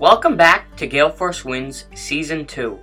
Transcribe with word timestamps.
Welcome 0.00 0.38
back 0.38 0.74
to 0.76 0.86
Gale 0.86 1.10
Force 1.10 1.44
Wins 1.44 1.84
Season 1.94 2.46
2. 2.46 2.78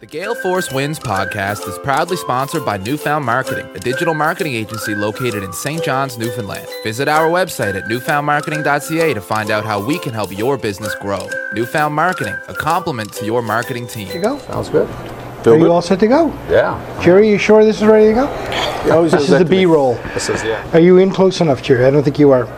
The 0.00 0.06
Gale 0.06 0.34
Force 0.34 0.72
Wins 0.72 0.98
podcast 0.98 1.68
is 1.68 1.78
proudly 1.80 2.16
sponsored 2.16 2.64
by 2.64 2.78
Newfound 2.78 3.26
Marketing, 3.26 3.66
a 3.76 3.78
digital 3.78 4.14
marketing 4.14 4.54
agency 4.54 4.94
located 4.94 5.42
in 5.42 5.52
St. 5.52 5.84
John's, 5.84 6.16
Newfoundland. 6.16 6.66
Visit 6.82 7.08
our 7.08 7.28
website 7.28 7.74
at 7.74 7.90
newfoundmarketing.ca 7.90 9.12
to 9.12 9.20
find 9.20 9.50
out 9.50 9.66
how 9.66 9.84
we 9.84 9.98
can 9.98 10.14
help 10.14 10.32
your 10.34 10.56
business 10.56 10.94
grow. 10.94 11.28
Newfound 11.52 11.94
Marketing, 11.94 12.38
a 12.48 12.54
complement 12.54 13.12
to 13.12 13.26
your 13.26 13.42
marketing 13.42 13.86
team. 13.86 14.08
There 14.08 14.16
you 14.16 14.22
go. 14.22 14.38
Sounds 14.38 14.70
good. 14.70 14.88
Are 15.46 15.58
you 15.58 15.70
all 15.70 15.82
set 15.82 16.00
to 16.00 16.06
go? 16.08 16.28
Yeah. 16.48 17.02
Jerry, 17.04 17.28
you 17.28 17.36
sure 17.36 17.66
this 17.66 17.82
is 17.82 17.86
ready 17.86 18.06
to 18.06 18.14
go? 18.14 18.26
Oh, 18.96 19.06
This 19.06 19.28
is 19.28 19.38
the 19.38 19.44
B-roll. 19.44 19.96
This 20.14 20.30
is 20.30 20.42
yeah. 20.42 20.66
Are 20.72 20.80
you 20.80 20.96
in 20.96 21.10
close 21.10 21.42
enough, 21.42 21.62
Jerry? 21.62 21.84
I 21.84 21.90
don't 21.90 22.02
think 22.02 22.18
you 22.18 22.30
are. 22.30 22.48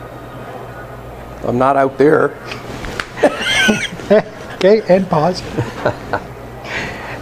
I'm 1.43 1.59
not 1.59 1.77
out 1.77 1.99
there. 1.99 2.29
Okay, 4.65 4.81
and 4.89 5.07
pause. 5.11 5.43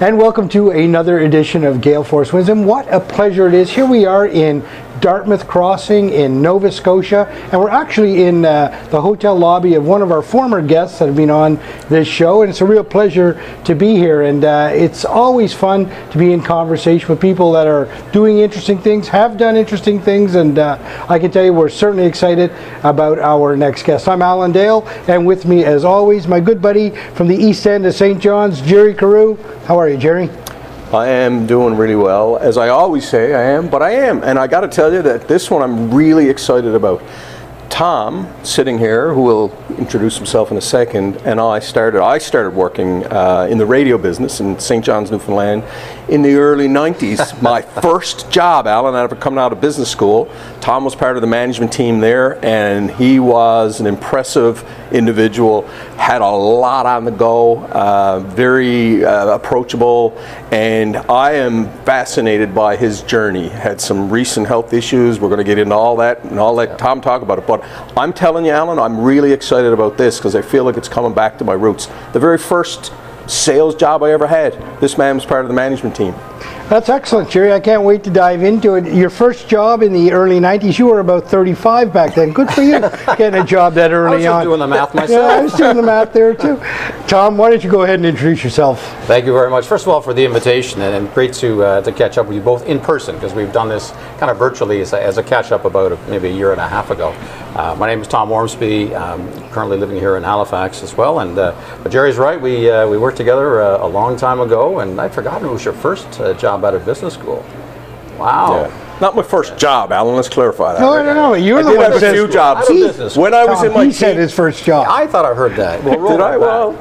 and 0.01 0.17
welcome 0.17 0.49
to 0.51 0.71
another 0.71 1.19
edition 1.19 1.65
of 1.65 1.81
Gale 1.81 2.05
Force. 2.05 2.33
And 2.33 2.65
what 2.65 2.87
a 2.87 3.01
pleasure 3.01 3.49
it 3.49 3.55
is. 3.55 3.69
Here 3.69 3.85
we 3.85 4.05
are 4.05 4.29
in 4.29 4.65
Dartmouth 5.03 5.49
Crossing 5.49 6.11
in 6.11 6.41
Nova 6.41 6.71
Scotia, 6.71 7.27
and 7.51 7.61
we're 7.61 7.69
actually 7.69 8.23
in 8.23 8.45
uh, 8.45 8.87
the 8.93 9.01
hotel 9.01 9.37
lobby 9.37 9.75
of 9.75 9.85
one 9.85 10.01
of 10.01 10.13
our 10.13 10.23
former 10.23 10.63
guests 10.63 11.01
that 11.01 11.07
have 11.07 11.17
been 11.17 11.29
on 11.29 11.57
this 11.89 12.07
show, 12.07 12.43
and 12.43 12.51
it's 12.51 12.61
a 12.61 12.65
real 12.65 12.85
pleasure 12.85 13.43
to 13.65 13.75
be 13.75 13.97
here. 13.97 14.23
And 14.23 14.45
uh, 14.45 14.71
it's 14.73 15.05
always 15.05 15.53
fun 15.53 15.91
to 16.13 16.19
be 16.19 16.33
in 16.33 16.41
conversation 16.41 17.09
with 17.09 17.21
people 17.21 17.51
that 17.53 17.67
are 17.67 17.93
doing 18.13 18.39
interesting 18.39 18.79
things, 18.79 19.09
have 19.09 19.37
done 19.37 19.57
interesting 19.57 20.01
things, 20.01 20.37
and 20.37 20.57
uh, 20.61 20.79
I 21.09 21.19
can 21.19 21.33
tell 21.33 21.45
you 21.45 21.53
we're 21.53 21.69
certainly 21.69 22.07
excited 22.07 22.53
about 22.85 23.19
our 23.19 23.57
next 23.57 23.83
guest. 23.83 24.07
I'm 24.07 24.23
Alan 24.23 24.53
Dale, 24.53 24.87
and 25.09 25.27
with 25.27 25.47
me, 25.47 25.65
as 25.65 25.85
always, 25.85 26.29
my 26.29 26.39
good 26.39 26.63
buddy 26.63 26.91
from 27.15 27.27
the 27.27 27.37
East 27.37 27.67
End 27.67 27.85
of 27.87 27.95
St. 27.95 28.23
John's, 28.23 28.61
Jerry 28.61 28.95
Carew. 28.95 29.37
How 29.65 29.81
are 29.81 29.89
you, 29.89 29.99
Jerry? 29.99 30.31
I 30.95 31.09
am 31.09 31.47
doing 31.47 31.75
really 31.75 31.97
well, 31.97 32.37
as 32.37 32.59
I 32.59 32.69
always 32.69 33.09
say 33.09 33.33
I 33.33 33.43
am, 33.53 33.71
but 33.71 33.81
I 33.81 33.93
am. 33.93 34.23
And 34.23 34.39
I 34.39 34.47
got 34.47 34.61
to 34.61 34.69
tell 34.69 34.93
you 34.93 35.01
that 35.03 35.27
this 35.27 35.51
one 35.51 35.63
I'm 35.63 35.93
really 35.93 36.29
excited 36.29 36.75
about. 36.75 37.03
Tom, 37.71 38.31
sitting 38.43 38.77
here, 38.77 39.15
who 39.15 39.23
will 39.23 39.59
introduce 39.79 40.19
himself 40.19 40.51
in 40.51 40.59
a 40.59 40.61
second, 40.61 41.17
and 41.25 41.41
I 41.41 41.61
started. 41.61 42.03
I 42.03 42.19
started 42.19 42.51
working 42.51 43.07
uh, 43.07 43.49
in 43.51 43.57
the 43.57 43.65
radio 43.65 43.97
business 43.97 44.41
in 44.41 44.59
St. 44.59 44.85
John's, 44.85 45.11
Newfoundland, 45.11 45.65
in 46.09 46.21
the 46.21 46.35
early 46.35 46.69
'90s. 46.69 47.41
My 47.43 47.63
first 47.63 48.31
job, 48.31 48.67
Alan, 48.67 48.95
of 48.95 49.19
coming 49.19 49.39
out 49.39 49.53
of 49.53 49.63
business 49.63 49.91
school. 49.91 50.31
Tom 50.63 50.85
was 50.85 50.95
part 50.95 51.17
of 51.17 51.23
the 51.23 51.27
management 51.27 51.73
team 51.73 51.99
there, 51.99 52.43
and 52.45 52.89
he 52.89 53.19
was 53.19 53.81
an 53.81 53.87
impressive 53.89 54.65
individual. 54.93 55.63
Had 55.97 56.23
a 56.23 56.31
lot 56.31 56.87
on 56.87 57.05
the 57.05 57.11
go, 57.11 57.65
uh, 57.65 58.21
very 58.21 59.05
uh, 59.05 59.35
approachable, 59.35 60.17
and 60.53 60.97
I 60.97 61.33
am 61.33 61.67
fascinated 61.83 62.55
by 62.55 62.77
his 62.77 63.03
journey. 63.03 63.49
Had 63.49 63.81
some 63.81 64.09
recent 64.09 64.47
health 64.47 64.73
issues. 64.73 65.19
We're 65.19 65.31
going 65.31 65.39
to 65.39 65.45
get 65.45 65.59
into 65.59 65.75
all 65.75 65.97
that, 65.97 66.23
and 66.23 66.39
I'll 66.39 66.55
let 66.55 66.79
Tom 66.79 67.01
talk 67.01 67.23
about 67.23 67.41
it. 67.41 67.47
But 67.49 67.65
I'm 67.97 68.13
telling 68.13 68.45
you, 68.45 68.53
Alan, 68.53 68.79
I'm 68.79 69.01
really 69.01 69.33
excited 69.33 69.73
about 69.73 69.99
this 69.99 70.19
because 70.19 70.37
I 70.37 70.43
feel 70.43 70.63
like 70.63 70.77
it's 70.77 70.89
coming 70.89 71.13
back 71.13 71.39
to 71.39 71.45
my 71.45 71.55
roots. 71.55 71.89
The 72.13 72.21
very 72.21 72.39
first 72.39 72.93
sales 73.27 73.75
job 73.75 74.05
I 74.05 74.13
ever 74.13 74.29
had, 74.29 74.53
this 74.81 74.97
man 74.97 75.17
was 75.17 75.27
part 75.27 75.45
of 75.45 75.49
the 75.49 75.55
management 75.55 75.97
team. 75.97 76.15
That's 76.69 76.89
excellent, 76.89 77.29
Jerry. 77.29 77.53
I 77.53 77.61
can't 77.61 77.83
wait 77.83 78.03
to 78.05 78.11
dive 78.11 78.43
into 78.43 78.77
it. 78.77 78.93
Your 78.95 79.11
first 79.11 79.47
job 79.47 79.83
in 79.83 79.93
the 79.93 80.11
early 80.11 80.41
90s, 80.41 80.79
you 80.79 80.87
were 80.87 81.01
about 81.01 81.29
35 81.29 81.93
back 81.93 82.15
then. 82.15 82.33
Good 82.33 82.51
for 82.51 82.63
you, 82.63 82.81
getting 83.19 83.41
a 83.41 83.45
job 83.45 83.75
that 83.75 83.93
I 83.93 83.99
was 83.99 84.13
early 84.13 84.23
just 84.23 84.35
on. 84.35 84.45
doing 84.45 84.61
the 84.61 84.67
math 84.67 84.95
myself. 84.95 85.11
yeah, 85.31 85.37
I 85.39 85.43
was 85.43 85.53
doing 85.53 85.77
the 85.77 85.83
math 85.83 86.13
there 86.15 86.35
too. 86.35 86.57
Tom, 87.09 87.37
why 87.37 87.51
don't 87.51 87.63
you 87.63 87.71
go 87.71 87.83
ahead 87.83 87.97
and 87.97 88.07
introduce 88.07 88.43
yourself? 88.43 88.81
Thank 89.07 89.27
you 89.27 89.33
very 89.33 89.51
much. 89.51 89.67
First 89.67 89.85
of 89.85 89.91
all, 89.91 90.01
for 90.01 90.15
the 90.15 90.25
invitation, 90.25 90.81
and, 90.81 90.95
and 90.95 91.13
great 91.13 91.35
to 91.35 91.63
uh, 91.63 91.81
to 91.83 91.93
catch 91.93 92.17
up 92.17 92.27
with 92.27 92.37
you 92.37 92.43
both 92.43 92.65
in 92.67 92.81
person 92.81 93.17
because 93.17 93.35
we've 93.35 93.53
done 93.53 93.69
this 93.69 93.91
kind 94.19 94.31
of 94.31 94.39
virtually 94.39 94.81
as 94.81 94.95
a, 94.95 95.03
as 95.03 95.19
a 95.19 95.23
catch 95.23 95.53
up 95.53 95.67
about 95.67 95.93
a, 95.93 95.97
maybe 96.09 96.29
a 96.29 96.33
year 96.33 96.53
and 96.53 96.61
a 96.61 96.69
half 96.69 96.91
ago. 96.91 97.11
Uh, 97.55 97.77
my 97.79 97.87
name 97.87 98.01
is 98.01 98.09
Tom 98.09 98.33
Ormsby. 98.33 98.95
Um, 98.95 99.31
currently 99.51 99.77
living 99.77 99.97
here 99.97 100.17
in 100.17 100.23
Halifax 100.23 100.83
as 100.83 100.97
well. 100.97 101.21
And 101.21 101.39
uh, 101.39 101.55
but 101.83 101.93
Jerry's 101.93 102.17
right. 102.17 102.41
We 102.41 102.71
uh, 102.71 102.89
we 102.89 102.97
worked 102.97 103.19
together 103.19 103.61
uh, 103.61 103.87
a 103.87 103.89
long 103.89 104.17
time 104.17 104.41
ago, 104.41 104.79
and 104.81 104.99
I'd 104.99 105.13
forgotten 105.13 105.47
it 105.49 105.53
was 105.53 105.65
your 105.65 105.75
first 105.75 106.19
uh, 106.33 106.39
job 106.39 106.65
out 106.65 106.75
of 106.75 106.85
business 106.85 107.15
school. 107.15 107.45
Wow. 108.19 108.67
Yeah. 108.67 108.79
Not 109.01 109.17
my 109.17 109.23
first 109.23 109.57
job, 109.57 109.91
Alan. 109.91 110.15
Let's 110.15 110.29
clarify 110.29 110.75
that. 110.75 110.81
No, 110.81 111.03
no, 111.03 111.13
no. 111.13 111.35
You're 111.35 111.59
I 111.59 111.63
the 111.63 111.71
did 111.71 111.77
one 111.79 111.91
have 111.93 112.01
that 112.01 112.11
a 112.15 112.15
few 112.15 112.29
jobs. 112.29 112.71
Out 112.71 112.71
of 112.71 112.77
business. 112.77 113.17
When 113.17 113.35
I 113.35 113.45
was 113.45 113.59
Tom, 113.59 113.67
in 113.67 113.73
my 113.73 113.85
he 113.87 113.93
said 113.93 114.13
teen- 114.13 114.21
his 114.21 114.33
first 114.33 114.63
job. 114.65 114.87
I 114.89 115.09
thought 115.09 115.25
I 115.25 115.35
heard 115.35 115.57
that. 115.57 115.83
Well, 115.83 116.09
Did 116.09 116.21
I? 116.21 116.37
Well, 116.37 116.73
back. 116.75 116.81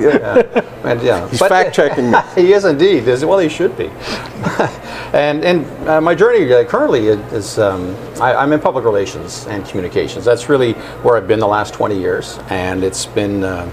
yeah. 0.55 0.65
And, 0.83 1.01
yeah. 1.01 1.27
He's 1.29 1.39
But- 1.39 1.49
fact 1.49 1.73
checking 1.73 2.11
me. 2.11 2.17
he 2.35 2.53
is 2.53 2.65
indeed. 2.65 3.05
Well, 3.23 3.39
he 3.39 3.49
should 3.49 3.75
be. 3.75 3.87
and 5.13 5.43
and 5.43 5.65
uh, 5.89 5.99
my 6.01 6.13
journey 6.13 6.51
uh, 6.53 6.63
currently 6.65 7.07
is 7.07 7.57
um, 7.57 7.95
I, 8.21 8.35
I'm 8.35 8.53
in 8.53 8.59
public 8.59 8.85
relations 8.85 9.47
and 9.47 9.65
communications. 9.65 10.23
That's 10.23 10.47
really 10.47 10.73
where 11.03 11.17
I've 11.17 11.27
been 11.27 11.39
the 11.39 11.47
last 11.47 11.73
20 11.73 11.97
years, 11.97 12.37
and 12.49 12.83
it's 12.83 13.05
been 13.07 13.43
uh, 13.43 13.71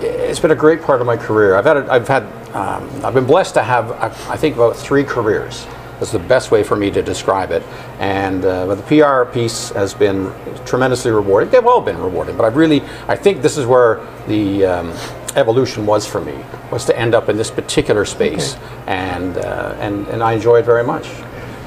it's 0.00 0.40
been 0.40 0.50
a 0.50 0.56
great 0.56 0.82
part 0.82 1.00
of 1.00 1.06
my 1.06 1.16
career. 1.16 1.54
I've 1.54 1.64
had 1.64 1.76
a, 1.76 1.92
I've 1.92 2.08
had 2.08 2.22
um, 2.54 3.04
I've 3.04 3.14
been 3.14 3.26
blessed 3.26 3.54
to 3.54 3.62
have 3.62 3.92
I 3.92 4.06
I 4.32 4.36
think 4.36 4.56
about 4.56 4.76
three 4.76 5.04
careers. 5.04 5.66
That's 5.98 6.12
the 6.12 6.18
best 6.18 6.50
way 6.50 6.62
for 6.62 6.76
me 6.76 6.90
to 6.92 7.02
describe 7.02 7.50
it. 7.50 7.62
And 7.98 8.44
uh, 8.44 8.66
but 8.66 8.76
the 8.76 9.02
PR 9.02 9.30
piece 9.30 9.68
has 9.70 9.92
been 9.92 10.32
tremendously 10.64 11.10
rewarding. 11.10 11.50
They've 11.50 11.66
all 11.66 11.82
been 11.82 11.98
rewarding, 11.98 12.36
but 12.36 12.44
I 12.44 12.48
really 12.48 12.82
I 13.06 13.16
think 13.16 13.42
this 13.42 13.58
is 13.58 13.66
where 13.66 14.00
the 14.26 14.64
um, 14.64 14.92
evolution 15.36 15.86
was 15.86 16.06
for 16.06 16.20
me 16.20 16.36
was 16.70 16.84
to 16.86 16.98
end 16.98 17.14
up 17.14 17.28
in 17.28 17.36
this 17.36 17.50
particular 17.50 18.04
space, 18.04 18.56
and 18.86 19.36
uh, 19.36 19.76
and 19.78 20.06
and 20.08 20.22
I 20.22 20.32
enjoy 20.32 20.60
it 20.60 20.64
very 20.64 20.84
much. 20.84 21.06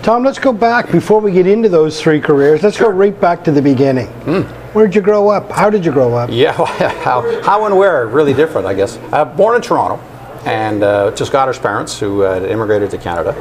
Tom, 0.03 0.21
let's 0.21 0.37
go 0.37 0.51
back 0.51 0.91
before 0.91 1.21
we 1.21 1.31
get 1.31 1.47
into 1.47 1.69
those 1.69 2.01
three 2.01 2.19
careers. 2.19 2.61
Let's 2.61 2.77
go 2.77 2.89
right 2.89 3.17
back 3.21 3.41
to 3.45 3.51
the 3.51 3.61
beginning. 3.61 4.07
Where'd 4.73 4.93
you 4.93 4.99
grow 4.99 5.29
up? 5.29 5.49
How 5.49 5.69
did 5.69 5.85
you 5.85 5.93
grow 5.93 6.13
up? 6.13 6.29
Yeah, 6.29 6.51
how, 7.05 7.41
how 7.41 7.65
and 7.65 7.77
where, 7.77 8.05
really 8.07 8.33
different, 8.33 8.67
I 8.67 8.73
guess. 8.73 8.97
Uh, 9.13 9.23
born 9.23 9.55
in 9.55 9.61
Toronto, 9.61 10.03
and 10.45 10.83
uh, 10.83 11.11
to 11.11 11.25
Scottish 11.25 11.57
parents 11.61 11.97
who 11.97 12.25
uh, 12.25 12.41
immigrated 12.41 12.91
to 12.91 12.97
Canada. 12.97 13.31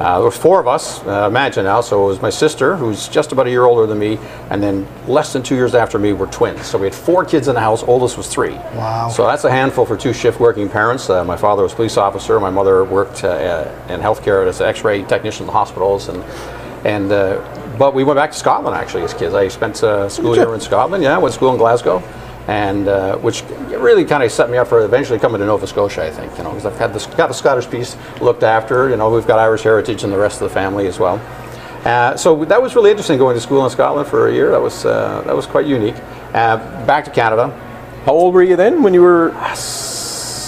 Uh, 0.00 0.16
there 0.16 0.24
was 0.24 0.36
four 0.36 0.58
of 0.58 0.66
us, 0.66 1.04
uh, 1.06 1.26
imagine 1.28 1.64
now, 1.64 1.80
so 1.80 2.04
it 2.04 2.06
was 2.06 2.22
my 2.22 2.30
sister, 2.30 2.76
who's 2.76 3.08
just 3.08 3.30
about 3.30 3.46
a 3.46 3.50
year 3.50 3.64
older 3.64 3.86
than 3.86 3.98
me, 3.98 4.18
and 4.50 4.62
then 4.62 4.86
less 5.06 5.32
than 5.32 5.42
two 5.42 5.54
years 5.54 5.74
after 5.74 5.98
me 5.98 6.12
were 6.12 6.26
twins. 6.26 6.64
So 6.66 6.78
we 6.78 6.86
had 6.86 6.94
four 6.94 7.24
kids 7.24 7.46
in 7.46 7.54
the 7.54 7.60
house, 7.60 7.82
oldest 7.82 8.16
was 8.16 8.26
three. 8.26 8.54
Wow. 8.74 9.10
So 9.10 9.26
that's 9.26 9.44
a 9.44 9.50
handful 9.50 9.86
for 9.86 9.96
two 9.96 10.12
shift 10.12 10.40
working 10.40 10.68
parents. 10.68 11.08
Uh, 11.08 11.24
my 11.24 11.36
father 11.36 11.62
was 11.62 11.72
a 11.72 11.76
police 11.76 11.96
officer, 11.96 12.40
my 12.40 12.50
mother 12.50 12.84
worked 12.84 13.22
uh, 13.22 13.28
uh, 13.28 13.92
in 13.92 14.00
healthcare 14.00 14.46
as 14.46 14.60
an 14.60 14.66
x-ray 14.66 15.02
technician 15.04 15.42
in 15.42 15.46
the 15.46 15.52
hospitals, 15.52 16.08
and, 16.08 16.24
and 16.86 17.12
uh, 17.12 17.76
but 17.78 17.94
we 17.94 18.02
went 18.02 18.16
back 18.16 18.32
to 18.32 18.36
Scotland 18.36 18.76
actually 18.76 19.02
as 19.02 19.14
kids. 19.14 19.34
I 19.34 19.48
spent 19.48 19.82
uh, 19.82 20.08
school 20.08 20.34
year 20.36 20.54
in 20.54 20.60
Scotland, 20.60 21.02
yeah, 21.04 21.16
went 21.18 21.32
to 21.32 21.36
school 21.36 21.52
in 21.52 21.58
Glasgow 21.58 22.02
and 22.48 22.88
uh, 22.88 23.16
which 23.18 23.42
really 23.68 24.04
kind 24.04 24.22
of 24.22 24.32
set 24.32 24.50
me 24.50 24.58
up 24.58 24.68
for 24.68 24.84
eventually 24.84 25.18
coming 25.18 25.40
to 25.40 25.46
Nova 25.46 25.66
Scotia. 25.66 26.04
I 26.04 26.10
think 26.10 26.36
you 26.36 26.44
know 26.44 26.50
because 26.50 26.66
I've 26.66 26.78
had 26.78 26.92
this 26.92 27.06
got 27.06 27.28
the 27.28 27.34
Scottish 27.34 27.68
piece 27.70 27.96
looked 28.20 28.42
after. 28.42 28.88
You 28.88 28.96
know 28.96 29.10
we've 29.10 29.26
got 29.26 29.38
Irish 29.38 29.62
heritage 29.62 30.04
and 30.04 30.12
the 30.12 30.18
rest 30.18 30.40
of 30.40 30.48
the 30.48 30.54
family 30.54 30.86
as 30.86 30.98
well. 30.98 31.20
Uh, 31.84 32.16
so 32.16 32.44
that 32.44 32.62
was 32.62 32.76
really 32.76 32.90
interesting 32.90 33.18
going 33.18 33.34
to 33.34 33.40
school 33.40 33.64
in 33.64 33.70
Scotland 33.70 34.06
for 34.08 34.28
a 34.28 34.32
year. 34.32 34.50
That 34.50 34.62
was 34.62 34.84
uh, 34.84 35.22
that 35.26 35.34
was 35.34 35.46
quite 35.46 35.66
unique. 35.66 35.96
Uh, 36.32 36.56
back 36.86 37.04
to 37.04 37.10
Canada, 37.10 37.50
How 38.04 38.12
old 38.12 38.34
were 38.34 38.42
you 38.42 38.56
then 38.56 38.82
when 38.82 38.94
you 38.94 39.02
were 39.02 39.32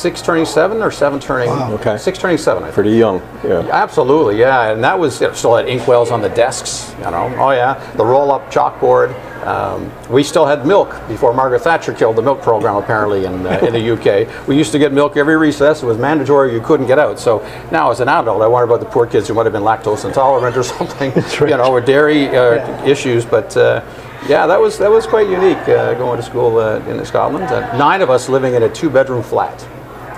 six 0.04 0.20
turning 0.20 0.44
seven 0.44 0.82
or 0.82 0.90
seven 0.90 1.18
turning 1.18 1.48
Okay. 1.48 1.96
six 1.96 2.18
turning 2.18 2.36
seven. 2.36 2.62
I 2.62 2.66
think. 2.66 2.74
pretty 2.74 2.90
young? 2.90 3.22
Yeah. 3.42 3.66
Absolutely, 3.72 4.38
yeah, 4.38 4.70
and 4.70 4.84
that 4.84 4.98
was 4.98 5.18
you 5.18 5.28
know, 5.28 5.32
still 5.32 5.56
had 5.56 5.64
inkwells 5.66 6.10
on 6.12 6.20
the 6.20 6.28
desks, 6.28 6.94
you 6.98 7.10
know. 7.10 7.34
Oh 7.38 7.52
yeah, 7.52 7.72
the 7.96 8.04
roll-up 8.04 8.52
chalkboard. 8.52 9.14
Um, 9.46 9.90
we 10.10 10.22
still 10.22 10.44
had 10.44 10.66
milk 10.66 10.90
before 11.08 11.32
Margaret 11.32 11.60
Thatcher 11.60 11.94
killed 11.94 12.16
the 12.16 12.22
milk 12.22 12.42
program. 12.42 12.76
Apparently 12.76 13.24
in 13.24 13.46
uh, 13.46 13.60
in 13.66 13.72
the 13.72 13.84
UK, 13.94 14.46
we 14.46 14.58
used 14.58 14.72
to 14.72 14.78
get 14.78 14.92
milk 14.92 15.16
every 15.16 15.38
recess. 15.38 15.82
It 15.82 15.86
was 15.86 15.96
mandatory; 15.96 16.52
you 16.52 16.60
couldn't 16.60 16.86
get 16.86 16.98
out. 16.98 17.18
So 17.18 17.38
now, 17.72 17.90
as 17.90 18.00
an 18.00 18.08
adult, 18.08 18.42
I 18.42 18.46
wonder 18.46 18.70
about 18.70 18.84
the 18.84 18.90
poor 18.90 19.06
kids 19.06 19.28
who 19.28 19.32
might 19.34 19.46
have 19.46 19.54
been 19.54 19.62
lactose 19.62 20.04
intolerant 20.04 20.54
or 20.54 20.62
something, 20.76 21.12
right. 21.14 21.40
you 21.40 21.56
know, 21.56 21.70
or 21.72 21.80
dairy 21.80 22.28
uh, 22.28 22.84
issues. 22.84 23.24
But 23.24 23.56
uh, 23.56 23.80
yeah, 24.28 24.46
that 24.46 24.60
was 24.60 24.76
that 24.78 24.90
was 24.90 25.06
quite 25.06 25.28
unique 25.30 25.66
uh, 25.68 25.94
going 25.94 26.18
to 26.18 26.22
school 26.22 26.58
uh, 26.58 26.78
in 26.90 27.02
Scotland. 27.06 27.44
Uh, 27.46 27.74
nine 27.78 28.02
of 28.02 28.10
us 28.10 28.28
living 28.28 28.52
in 28.54 28.62
a 28.64 28.68
two-bedroom 28.68 29.22
flat 29.22 29.66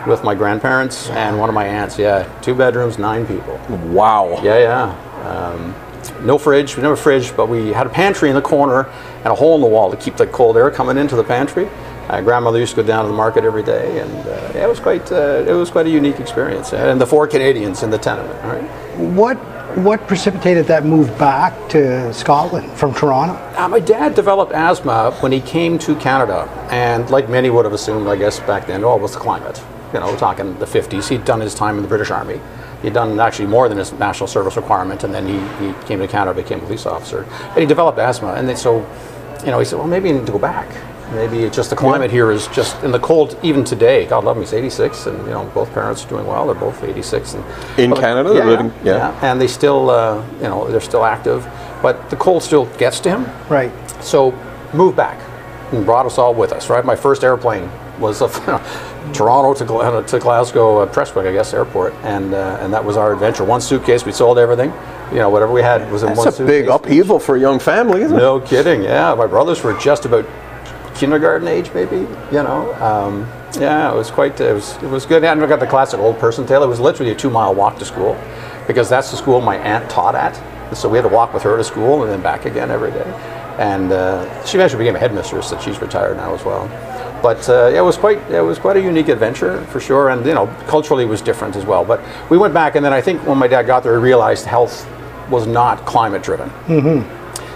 with 0.06 0.24
my 0.24 0.34
grandparents 0.34 1.08
and 1.10 1.38
one 1.38 1.48
of 1.48 1.54
my 1.54 1.66
aunts. 1.66 1.98
Yeah, 1.98 2.28
two 2.40 2.54
bedrooms, 2.54 2.98
nine 2.98 3.26
people. 3.26 3.58
Wow. 3.88 4.40
Yeah, 4.42 4.58
yeah. 4.58 5.28
Um, 5.28 5.74
no 6.24 6.38
fridge. 6.38 6.76
We 6.76 6.82
never 6.82 6.96
fridge, 6.96 7.36
but 7.36 7.48
we 7.48 7.72
had 7.72 7.86
a 7.86 7.90
pantry 7.90 8.28
in 8.28 8.34
the 8.34 8.42
corner 8.42 8.88
and 9.18 9.26
a 9.26 9.34
hole 9.34 9.54
in 9.56 9.60
the 9.60 9.66
wall 9.66 9.90
to 9.90 9.96
keep 9.96 10.16
the 10.16 10.26
cold 10.26 10.56
air 10.56 10.70
coming 10.70 10.96
into 10.96 11.16
the 11.16 11.24
pantry. 11.24 11.68
Uh, 12.08 12.20
grandmother 12.20 12.60
used 12.60 12.76
to 12.76 12.82
go 12.82 12.86
down 12.86 13.04
to 13.04 13.10
the 13.10 13.16
market 13.16 13.44
every 13.44 13.64
day, 13.64 13.98
and 13.98 14.12
uh, 14.28 14.52
yeah, 14.54 14.64
it 14.64 14.68
was 14.68 14.78
quite 14.78 15.10
uh, 15.10 15.44
it 15.46 15.52
was 15.52 15.72
quite 15.72 15.86
a 15.86 15.90
unique 15.90 16.20
experience. 16.20 16.72
And 16.72 17.00
the 17.00 17.06
four 17.06 17.26
Canadians 17.26 17.82
in 17.82 17.90
the 17.90 17.98
tenement, 17.98 18.40
right? 18.44 18.62
What 18.96 19.36
what 19.76 20.06
precipitated 20.06 20.66
that 20.66 20.84
move 20.84 21.08
back 21.18 21.68
to 21.70 22.12
Scotland 22.14 22.70
from 22.72 22.94
Toronto? 22.94 23.34
Uh, 23.60 23.68
my 23.68 23.80
dad 23.80 24.14
developed 24.14 24.52
asthma 24.52 25.16
when 25.20 25.32
he 25.32 25.40
came 25.40 25.78
to 25.80 25.96
Canada, 25.96 26.48
and 26.70 27.10
like 27.10 27.28
many 27.28 27.50
would 27.50 27.64
have 27.64 27.74
assumed, 27.74 28.06
I 28.06 28.14
guess 28.14 28.38
back 28.40 28.68
then, 28.68 28.84
oh, 28.84 28.94
it 28.94 29.02
was 29.02 29.12
the 29.12 29.18
climate. 29.18 29.60
You 29.96 30.00
know, 30.00 30.10
we're 30.12 30.18
talking 30.18 30.58
the 30.58 30.66
50s. 30.66 31.08
He'd 31.08 31.24
done 31.24 31.40
his 31.40 31.54
time 31.54 31.76
in 31.76 31.82
the 31.82 31.88
British 31.88 32.10
Army. 32.10 32.38
He'd 32.82 32.92
done 32.92 33.18
actually 33.18 33.46
more 33.46 33.66
than 33.70 33.78
his 33.78 33.94
national 33.94 34.26
service 34.26 34.54
requirement, 34.54 35.04
and 35.04 35.14
then 35.14 35.26
he, 35.26 35.38
he 35.66 35.72
came 35.86 36.00
to 36.00 36.06
Canada, 36.06 36.34
became 36.42 36.58
a 36.58 36.62
police 36.66 36.84
officer, 36.84 37.22
and 37.22 37.58
he 37.58 37.64
developed 37.64 37.98
asthma. 37.98 38.34
And 38.34 38.46
then 38.46 38.58
so, 38.58 38.80
you 39.40 39.46
know, 39.50 39.58
he 39.58 39.64
said, 39.64 39.78
well, 39.78 39.88
maybe 39.88 40.10
I 40.10 40.12
need 40.12 40.26
to 40.26 40.32
go 40.32 40.38
back. 40.38 40.68
Maybe 41.12 41.44
it's 41.44 41.56
just 41.56 41.70
the 41.70 41.76
climate 41.76 42.10
here 42.10 42.30
is 42.30 42.46
just 42.48 42.82
in 42.82 42.90
the 42.92 42.98
cold. 42.98 43.38
Even 43.42 43.64
today, 43.64 44.04
God 44.04 44.24
love 44.24 44.36
me, 44.36 44.42
he's 44.42 44.52
86, 44.52 45.06
and 45.06 45.18
you 45.24 45.30
know 45.30 45.50
both 45.54 45.72
parents 45.72 46.04
are 46.04 46.08
doing 46.10 46.26
well. 46.26 46.44
They're 46.44 46.54
both 46.54 46.84
86. 46.84 47.32
And, 47.34 47.44
In 47.78 47.90
but- 47.90 48.00
Canada, 48.00 48.34
they're 48.34 48.44
living- 48.44 48.72
yeah. 48.84 49.18
and 49.22 49.40
they 49.40 49.46
still, 49.46 49.88
uh, 49.88 50.22
you 50.36 50.42
know, 50.48 50.66
they're 50.70 50.80
still 50.82 51.06
active, 51.06 51.46
but 51.80 52.10
the 52.10 52.16
cold 52.16 52.42
still 52.42 52.66
gets 52.76 53.00
to 53.00 53.08
him. 53.08 53.26
Right. 53.48 53.72
So 54.04 54.32
moved 54.74 54.96
back 54.98 55.18
and 55.72 55.86
brought 55.86 56.04
us 56.04 56.18
all 56.18 56.34
with 56.34 56.52
us. 56.52 56.68
Right, 56.68 56.84
my 56.84 56.96
first 56.96 57.24
airplane 57.24 57.70
was 57.98 58.20
a, 58.20 58.26
Toronto 59.12 59.54
to, 59.54 59.64
Gla- 59.64 60.02
to 60.06 60.18
Glasgow 60.18 60.78
uh, 60.78 60.86
Prestwick, 60.86 61.26
I 61.26 61.32
guess, 61.32 61.54
airport, 61.54 61.94
and 62.02 62.34
uh, 62.34 62.58
and 62.60 62.72
that 62.72 62.84
was 62.84 62.96
our 62.96 63.12
adventure. 63.12 63.44
One 63.44 63.60
suitcase, 63.60 64.04
we 64.04 64.12
sold 64.12 64.38
everything. 64.38 64.72
You 65.12 65.18
know, 65.18 65.30
whatever 65.30 65.52
we 65.52 65.62
had 65.62 65.90
was 65.92 66.02
in 66.02 66.08
one 66.16 66.24
That's 66.24 66.36
a 66.36 66.38
suitcase. 66.38 66.62
big 66.62 66.68
upheaval 66.68 67.18
for 67.20 67.36
a 67.36 67.40
young 67.40 67.58
family, 67.60 68.02
isn't 68.02 68.16
it? 68.16 68.20
No 68.20 68.40
kidding. 68.40 68.82
Yeah, 68.82 69.14
my 69.14 69.26
brothers 69.26 69.62
were 69.62 69.74
just 69.78 70.04
about 70.04 70.26
kindergarten 70.96 71.46
age, 71.46 71.70
maybe. 71.74 71.96
You 71.96 72.42
know, 72.42 72.74
um, 72.82 73.20
yeah, 73.60 73.92
it 73.92 73.96
was 73.96 74.10
quite. 74.10 74.40
It 74.40 74.52
was 74.52 74.76
it 74.82 74.88
was 74.90 75.06
good. 75.06 75.22
And 75.24 75.40
we 75.40 75.46
got 75.46 75.60
the 75.60 75.66
classic 75.66 76.00
old 76.00 76.18
person 76.18 76.46
tale. 76.46 76.62
It 76.62 76.68
was 76.68 76.80
literally 76.80 77.12
a 77.12 77.14
two 77.16 77.30
mile 77.30 77.54
walk 77.54 77.78
to 77.78 77.84
school, 77.84 78.16
because 78.66 78.88
that's 78.88 79.10
the 79.10 79.16
school 79.16 79.40
my 79.40 79.56
aunt 79.58 79.88
taught 79.88 80.14
at. 80.14 80.34
So 80.74 80.88
we 80.88 80.98
had 80.98 81.02
to 81.08 81.14
walk 81.14 81.32
with 81.32 81.44
her 81.44 81.56
to 81.56 81.62
school 81.64 82.02
and 82.02 82.10
then 82.10 82.20
back 82.20 82.44
again 82.44 82.70
every 82.72 82.90
day. 82.90 83.04
And 83.58 83.92
uh, 83.92 84.44
she 84.44 84.58
eventually 84.58 84.82
became 84.82 84.96
a 84.96 84.98
headmistress, 84.98 85.52
and 85.52 85.62
she's 85.62 85.80
retired 85.80 86.16
now 86.16 86.34
as 86.34 86.44
well. 86.44 86.68
But 87.22 87.48
uh, 87.48 87.70
yeah, 87.72 87.78
it 87.78 87.84
was 87.84 87.96
quite 87.96 88.18
it 88.30 88.40
was 88.40 88.58
quite 88.58 88.76
a 88.76 88.80
unique 88.80 89.08
adventure 89.08 89.64
for 89.66 89.80
sure, 89.80 90.10
and 90.10 90.24
you 90.24 90.34
know 90.34 90.46
culturally 90.66 91.04
it 91.04 91.08
was 91.08 91.20
different 91.22 91.56
as 91.56 91.64
well. 91.64 91.84
But 91.84 92.00
we 92.30 92.38
went 92.38 92.54
back, 92.54 92.76
and 92.76 92.84
then 92.84 92.92
I 92.92 93.00
think 93.00 93.26
when 93.26 93.38
my 93.38 93.48
dad 93.48 93.62
got 93.66 93.82
there, 93.82 93.96
he 93.96 94.02
realized 94.02 94.44
health 94.46 94.86
was 95.30 95.46
not 95.46 95.84
climate 95.86 96.22
driven. 96.22 96.50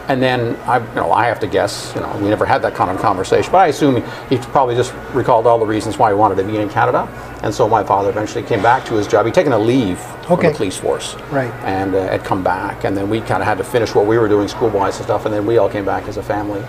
And 0.09 0.21
then 0.21 0.57
I, 0.67 0.79
you 0.79 0.95
know, 0.97 1.13
I 1.13 1.27
have 1.27 1.39
to 1.39 1.47
guess. 1.47 1.93
You 1.95 2.01
know, 2.01 2.19
we 2.21 2.29
never 2.29 2.45
had 2.45 2.63
that 2.63 2.75
kind 2.75 2.91
of 2.91 2.99
conversation, 2.99 3.53
but 3.53 3.59
I 3.59 3.69
assume 3.69 4.03
he 4.29 4.39
probably 4.39 4.75
just 4.75 4.93
recalled 5.15 5.47
all 5.47 5.59
the 5.61 5.67
reasons 5.67 5.99
why 5.99 6.11
he 6.11 6.17
wanted 6.17 6.35
to 6.37 6.43
be 6.43 6.57
in 6.57 6.69
Canada. 6.69 7.07
And 7.45 7.55
so 7.55 7.69
my 7.69 7.85
father 7.85 8.11
eventually 8.11 8.43
came 8.43 8.61
back 8.61 8.85
to 8.87 8.95
his 8.95 9.07
job. 9.07 9.25
He'd 9.27 9.35
taken 9.35 9.53
a 9.53 9.59
leave 9.59 10.01
from 10.01 10.41
the 10.51 10.57
police 10.57 10.77
force, 10.77 11.15
Right. 11.31 11.53
And 11.63 11.95
uh, 11.95 12.09
had 12.09 12.25
come 12.25 12.43
back, 12.43 12.83
and 12.85 12.97
then 12.97 13.09
we 13.09 13.21
kind 13.21 13.41
of 13.41 13.47
had 13.47 13.59
to 13.59 13.65
finish 13.65 13.95
what 13.95 14.07
we 14.07 14.19
were 14.19 14.27
doing 14.29 14.49
school-wise 14.49 14.97
and 14.97 15.05
stuff, 15.05 15.27
and 15.27 15.35
then 15.35 15.47
we 15.47 15.59
all 15.59 15.69
came 15.69 15.85
back 15.85 16.09
as 16.09 16.17
a 16.17 16.23
family. 16.25 16.63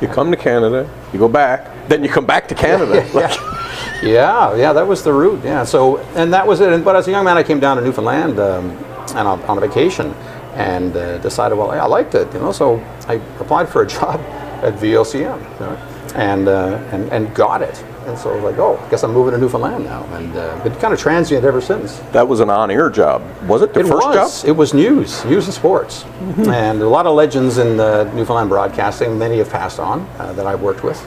You 0.00 0.08
come 0.08 0.32
to 0.32 0.36
Canada, 0.36 0.90
you 1.12 1.20
go 1.20 1.28
back, 1.28 1.70
then 1.88 2.02
you 2.04 2.08
come 2.10 2.26
back 2.26 2.48
to 2.48 2.54
Canada. 2.54 3.06
Like, 3.14 3.36
Yeah, 4.02 4.54
yeah, 4.54 4.72
that 4.72 4.86
was 4.86 5.02
the 5.02 5.12
route. 5.12 5.40
Yeah, 5.44 5.64
so 5.64 5.98
and 6.14 6.32
that 6.32 6.46
was 6.46 6.60
it. 6.60 6.72
And, 6.72 6.84
but 6.84 6.94
as 6.94 7.08
a 7.08 7.10
young 7.10 7.24
man, 7.24 7.36
I 7.36 7.42
came 7.42 7.58
down 7.58 7.76
to 7.78 7.82
Newfoundland 7.82 8.38
um, 8.38 8.70
and 9.16 9.26
on, 9.26 9.42
on 9.44 9.58
a 9.58 9.60
vacation, 9.60 10.14
and 10.54 10.96
uh, 10.96 11.18
decided, 11.18 11.56
well, 11.56 11.70
I 11.72 11.84
liked 11.86 12.14
it, 12.14 12.32
you 12.32 12.38
know. 12.38 12.52
So 12.52 12.78
I 13.08 13.14
applied 13.40 13.68
for 13.68 13.82
a 13.82 13.86
job 13.96 14.20
at 14.62 14.74
VOCM, 14.74 15.14
you 15.20 15.60
know, 15.60 15.76
and, 16.14 16.46
uh, 16.48 16.78
and 16.92 17.10
and 17.12 17.34
got 17.34 17.60
it. 17.62 17.84
And 18.06 18.16
so 18.16 18.30
I 18.30 18.34
was 18.36 18.44
like, 18.44 18.58
oh, 18.58 18.76
I 18.78 18.88
guess 18.90 19.02
I'm 19.02 19.12
moving 19.12 19.32
to 19.32 19.38
Newfoundland 19.38 19.84
now, 19.84 20.04
and 20.14 20.34
uh, 20.36 20.62
been 20.62 20.74
kind 20.76 20.94
of 20.94 21.00
transient 21.00 21.44
ever 21.44 21.60
since. 21.60 21.98
that 22.12 22.26
was 22.26 22.38
an 22.40 22.48
on-air 22.50 22.88
job, 22.90 23.20
was 23.48 23.62
it? 23.62 23.74
The 23.74 23.80
It 23.80 23.86
first 23.88 24.06
was. 24.06 24.40
job? 24.42 24.48
It 24.48 24.52
was 24.52 24.72
news, 24.72 25.24
news 25.26 25.44
and 25.46 25.52
sports, 25.54 26.04
and 26.46 26.80
a 26.80 26.88
lot 26.88 27.06
of 27.06 27.14
legends 27.16 27.58
in 27.58 27.80
uh, 27.80 28.04
Newfoundland 28.14 28.48
broadcasting. 28.48 29.18
Many 29.18 29.38
have 29.38 29.50
passed 29.50 29.78
on 29.80 30.08
uh, 30.18 30.32
that 30.34 30.46
I've 30.46 30.62
worked 30.62 30.82
with, 30.84 30.98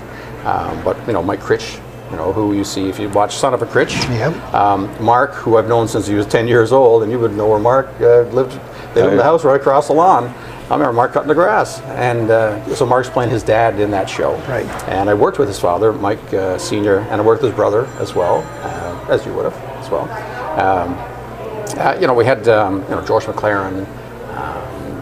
um, 0.45 0.83
but 0.83 0.97
you 1.07 1.13
know, 1.13 1.23
Mike 1.23 1.39
Critch, 1.39 1.79
you 2.09 2.17
know, 2.17 2.33
who 2.33 2.53
you 2.53 2.63
see 2.63 2.89
if 2.89 2.99
you 2.99 3.09
watch 3.09 3.35
Son 3.35 3.53
of 3.53 3.61
a 3.61 3.65
Critch. 3.65 3.93
Yep. 4.09 4.53
Um, 4.53 5.03
Mark, 5.03 5.33
who 5.33 5.57
I've 5.57 5.67
known 5.67 5.87
since 5.87 6.07
he 6.07 6.15
was 6.15 6.25
10 6.25 6.47
years 6.47 6.71
old, 6.71 7.03
and 7.03 7.11
you 7.11 7.19
would 7.19 7.33
know 7.33 7.47
where 7.47 7.59
Mark 7.59 7.87
uh, 8.01 8.21
lived. 8.23 8.59
They 8.93 9.01
lived 9.01 9.13
in 9.13 9.17
the 9.17 9.23
house 9.23 9.45
right 9.45 9.59
across 9.59 9.87
the 9.87 9.93
lawn. 9.93 10.25
I 10.25 10.73
remember 10.75 10.93
Mark 10.93 11.13
cutting 11.13 11.27
the 11.27 11.33
grass, 11.33 11.81
and 11.81 12.29
uh, 12.29 12.75
so 12.75 12.85
Mark's 12.85 13.09
playing 13.09 13.29
his 13.29 13.43
dad 13.43 13.79
in 13.79 13.91
that 13.91 14.09
show. 14.09 14.35
Right. 14.47 14.65
And 14.87 15.09
I 15.09 15.13
worked 15.13 15.37
with 15.37 15.47
his 15.47 15.59
father, 15.59 15.91
Mike 15.91 16.33
uh, 16.33 16.57
Senior, 16.57 16.99
and 16.99 17.21
I 17.21 17.25
worked 17.25 17.41
with 17.41 17.51
his 17.51 17.57
brother 17.57 17.85
as 17.99 18.15
well, 18.15 18.37
uh, 18.61 19.13
as 19.13 19.25
you 19.25 19.33
would 19.33 19.51
have 19.51 19.55
as 19.83 19.89
well. 19.89 20.03
Um, 20.59 20.95
uh, 21.77 21.97
you 21.99 22.07
know, 22.07 22.13
we 22.13 22.25
had 22.25 22.47
um, 22.47 22.83
you 22.83 22.89
know 22.89 23.05
George 23.05 23.25
McLaren. 23.25 23.85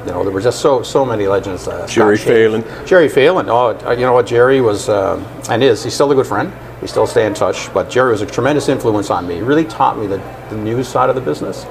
You 0.09 0.15
know, 0.15 0.23
there 0.23 0.33
were 0.33 0.41
just 0.41 0.59
so 0.59 0.81
so 0.81 1.05
many 1.05 1.27
legends. 1.27 1.67
Uh, 1.67 1.85
Jerry 1.85 2.17
Phelan. 2.17 2.63
Jerry 2.83 3.09
Phelan. 3.09 3.47
Oh, 3.47 3.77
uh, 3.85 3.91
you 3.91 4.01
know 4.01 4.13
what? 4.13 4.25
Jerry 4.25 4.59
was 4.59 4.89
uh, 4.89 5.23
and 5.51 5.63
is. 5.63 5.83
He's 5.83 5.93
still 5.93 6.11
a 6.11 6.15
good 6.15 6.25
friend. 6.25 6.51
We 6.81 6.87
still 6.87 7.05
stay 7.05 7.27
in 7.27 7.35
touch. 7.35 7.71
But 7.75 7.91
Jerry 7.91 8.09
was 8.13 8.23
a 8.23 8.25
tremendous 8.25 8.69
influence 8.69 9.11
on 9.11 9.27
me. 9.27 9.35
He 9.35 9.41
really 9.41 9.65
taught 9.65 9.99
me 9.99 10.07
the, 10.07 10.17
the 10.49 10.57
news 10.57 10.87
side 10.87 11.09
of 11.09 11.15
the 11.15 11.21
business, 11.21 11.65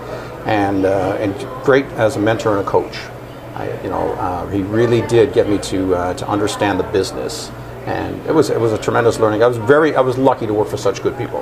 and 0.47 0.87
uh, 0.87 1.17
and 1.19 1.35
great 1.65 1.87
as 1.97 2.15
a 2.15 2.21
mentor 2.21 2.57
and 2.57 2.65
a 2.65 2.71
coach. 2.71 2.97
I, 3.57 3.83
you 3.83 3.91
know, 3.91 4.13
uh, 4.13 4.49
he 4.51 4.63
really 4.63 5.03
did 5.09 5.33
get 5.33 5.49
me 5.49 5.59
to 5.59 5.97
uh, 5.97 6.15
to 6.15 6.29
understand 6.29 6.79
the 6.79 6.85
business, 6.85 7.51
and 7.87 8.25
it 8.25 8.33
was 8.33 8.51
it 8.51 8.61
was 8.61 8.73
a 8.73 8.79
tremendous 8.79 9.19
learning. 9.19 9.43
I 9.43 9.49
was 9.49 9.57
very 9.57 9.97
I 9.97 10.01
was 10.01 10.17
lucky 10.17 10.47
to 10.47 10.55
work 10.55 10.69
for 10.69 10.77
such 10.77 11.03
good 11.03 11.19
people. 11.19 11.41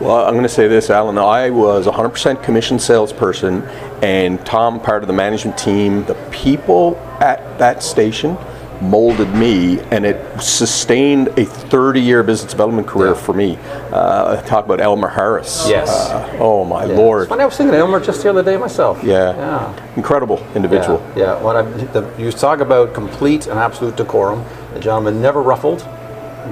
Well, 0.00 0.24
I'm 0.26 0.32
going 0.32 0.42
to 0.42 0.48
say 0.48 0.66
this, 0.68 0.90
Alan. 0.90 1.16
I 1.18 1.50
was 1.50 1.86
100% 1.86 2.42
commission 2.42 2.78
salesperson, 2.78 3.62
and 4.02 4.44
Tom, 4.44 4.80
part 4.80 5.02
of 5.02 5.06
the 5.06 5.12
management 5.14 5.56
team. 5.56 6.04
The 6.04 6.14
people 6.32 6.96
at 7.20 7.58
that 7.58 7.82
station 7.82 8.36
molded 8.82 9.32
me, 9.34 9.78
and 9.92 10.04
it 10.04 10.42
sustained 10.42 11.28
a 11.28 11.44
30-year 11.46 12.24
business 12.24 12.50
development 12.50 12.88
career 12.88 13.10
Yeah. 13.10 13.14
for 13.14 13.32
me. 13.32 13.56
Uh, 13.92 14.42
talk 14.42 14.64
about 14.64 14.80
Elmer 14.80 15.08
Harris. 15.08 15.64
Yes. 15.68 15.88
Uh, 15.88 16.36
oh 16.40 16.64
my 16.64 16.84
Yeah. 16.84 16.96
lord. 16.96 17.22
It's 17.22 17.28
funny, 17.30 17.42
I 17.42 17.46
was 17.46 17.56
thinking 17.56 17.74
of 17.74 17.80
Elmer 17.80 18.00
just 18.00 18.22
the 18.24 18.30
other 18.30 18.42
day 18.42 18.56
myself. 18.56 19.02
Yeah. 19.04 19.34
Yeah. 19.36 19.72
Incredible 19.96 20.44
individual. 20.56 21.00
Yeah, 21.14 21.36
yeah. 21.36 21.42
When 21.42 21.56
I, 21.56 21.62
the, 21.62 22.04
you 22.18 22.32
talk 22.32 22.58
about 22.58 22.92
complete 22.94 23.46
and 23.46 23.58
absolute 23.60 23.94
decorum. 23.96 24.44
The 24.74 24.80
gentleman 24.80 25.22
never 25.22 25.40
ruffled. 25.40 25.86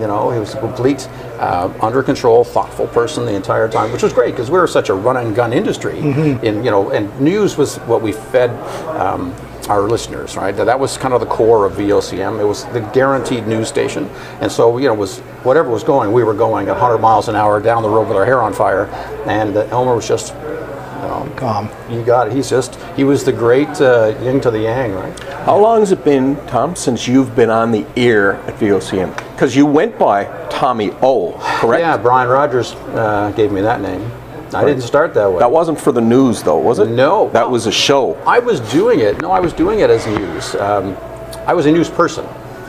You 0.01 0.07
know, 0.07 0.31
he 0.31 0.39
was 0.39 0.55
complete, 0.55 1.07
uh, 1.43 1.73
under 1.83 2.05
control, 2.05 2.45
thoughtful 2.45 2.87
person 2.87 3.27
the 3.27 3.35
entire 3.35 3.69
time, 3.69 3.91
which 3.91 4.03
was 4.03 4.13
great 4.13 4.31
because 4.31 4.49
we 4.49 4.59
were 4.59 4.69
such 4.69 4.89
a 4.91 4.95
run 4.95 5.17
and 5.17 5.35
gun 5.35 5.53
industry. 5.53 5.99
In 5.99 6.65
you 6.65 6.71
know, 6.71 6.91
and 6.91 7.21
news 7.21 7.57
was 7.57 7.79
what 7.79 8.01
we 8.01 8.13
fed. 8.13 8.51
Um, 8.97 9.35
our 9.69 9.83
listeners, 9.83 10.37
right? 10.37 10.57
That 10.57 10.79
was 10.81 10.99
kind 10.99 11.15
of 11.15 11.21
the 11.21 11.27
core 11.27 11.65
of 11.65 11.75
VOCM. 11.75 12.41
It 12.41 12.45
was 12.45 12.65
the 12.67 12.81
guaranteed 12.93 13.47
news 13.47 13.69
station, 13.69 14.09
and 14.41 14.51
so 14.51 14.77
you 14.77 14.89
know, 14.89 14.95
was 14.95 15.21
whatever 15.45 15.71
was 15.71 15.85
going, 15.85 16.13
we 16.13 16.25
were 16.25 16.35
going 16.35 16.67
at 16.67 16.73
100 16.73 16.99
miles 16.99 17.29
an 17.29 17.37
hour 17.37 17.61
down 17.61 17.85
the 17.85 17.89
road 17.89 18.09
with 18.09 18.17
our 18.17 18.25
hair 18.25 18.43
on 18.43 18.53
fire, 18.53 18.87
and 19.27 19.57
uh, 19.57 19.61
Elmer 19.71 19.95
was 19.95 20.09
just 20.09 20.35
Calm. 21.37 21.69
you 21.91 22.05
got 22.05 22.29
it. 22.29 22.33
He's 22.33 22.49
just, 22.49 22.77
he 22.97 23.03
was 23.03 23.25
the 23.25 23.33
great 23.33 23.69
uh, 23.81 24.15
yin 24.23 24.41
to 24.41 24.51
the 24.51 24.61
yang, 24.61 24.95
right? 24.95 25.19
How 25.45 25.59
long 25.59 25.81
has 25.81 25.91
it 25.91 26.05
been, 26.05 26.37
Tom, 26.47 26.77
since 26.77 27.09
you've 27.09 27.35
been 27.35 27.51
on 27.51 27.73
the 27.73 27.85
air 27.97 28.35
at 28.43 28.55
VOCM? 28.55 29.17
Because 29.33 29.57
you 29.57 29.67
went 29.67 29.99
by 29.99 30.25
Tommy 30.49 30.93
O, 31.03 31.33
correct? 31.61 31.81
Yeah, 31.81 31.97
Brian 31.97 32.29
Rogers 32.29 32.75
uh, 32.75 33.33
gave 33.35 33.51
me 33.51 33.61
that 33.63 33.81
name. 33.81 34.11
I 34.55 34.65
didn't 34.65 34.83
start 34.83 35.15
that 35.15 35.33
way. 35.33 35.39
That 35.39 35.51
wasn't 35.51 35.81
for 35.81 35.93
the 35.93 36.01
news, 36.01 36.43
though, 36.43 36.59
was 36.59 36.79
it? 36.79 36.91
No. 36.91 37.31
That 37.31 37.51
was 37.51 37.67
a 37.67 37.73
show. 37.73 38.15
I 38.27 38.39
was 38.39 38.61
doing 38.61 39.01
it. 39.01 39.21
No, 39.21 39.31
I 39.31 39.41
was 39.41 39.53
doing 39.53 39.81
it 39.81 39.91
as 39.91 40.07
news. 40.07 40.55
Um, 40.57 40.97
I 41.47 41.55
was 41.55 41.67
a 41.67 41.73
news 41.73 41.89
person. 41.89 42.27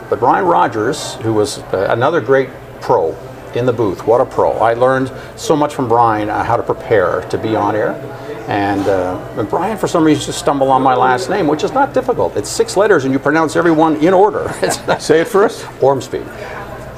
But 0.10 0.20
Brian 0.20 0.46
Rogers, 0.46 1.16
who 1.16 1.34
was 1.34 1.60
uh, 1.60 1.88
another 1.90 2.22
great 2.22 2.50
pro 2.82 3.12
in 3.54 3.66
the 3.66 3.74
booth, 3.74 4.08
what 4.08 4.22
a 4.22 4.26
pro. 4.26 4.52
I 4.54 4.74
learned 4.74 5.12
so 5.36 5.56
much 5.56 5.76
from 5.76 5.88
Brian 5.88 6.30
uh, 6.30 6.44
how 6.44 6.56
to 6.58 6.64
prepare 6.64 7.22
to 7.30 7.38
be 7.38 7.56
on 7.56 7.76
air. 7.76 7.92
And, 8.48 8.82
uh, 8.88 9.36
and 9.38 9.50
Brian, 9.50 9.78
for 9.78 9.88
some 9.88 10.04
reason, 10.04 10.26
just 10.26 10.40
stumbled 10.40 10.70
on 10.70 10.82
my 10.82 10.96
last 10.96 11.30
name, 11.30 11.48
which 11.48 11.64
is 11.64 11.72
not 11.72 11.94
difficult. 11.94 12.36
It's 12.36 12.50
six 12.50 12.76
letters, 12.76 13.06
and 13.06 13.14
you 13.14 13.20
pronounce 13.20 13.56
every 13.56 13.72
one 13.72 13.96
in 13.98 14.14
order. 14.14 14.52
Say 15.00 15.22
it 15.22 15.28
for 15.28 15.46
us. 15.46 15.66
Ormsby. 15.82 16.24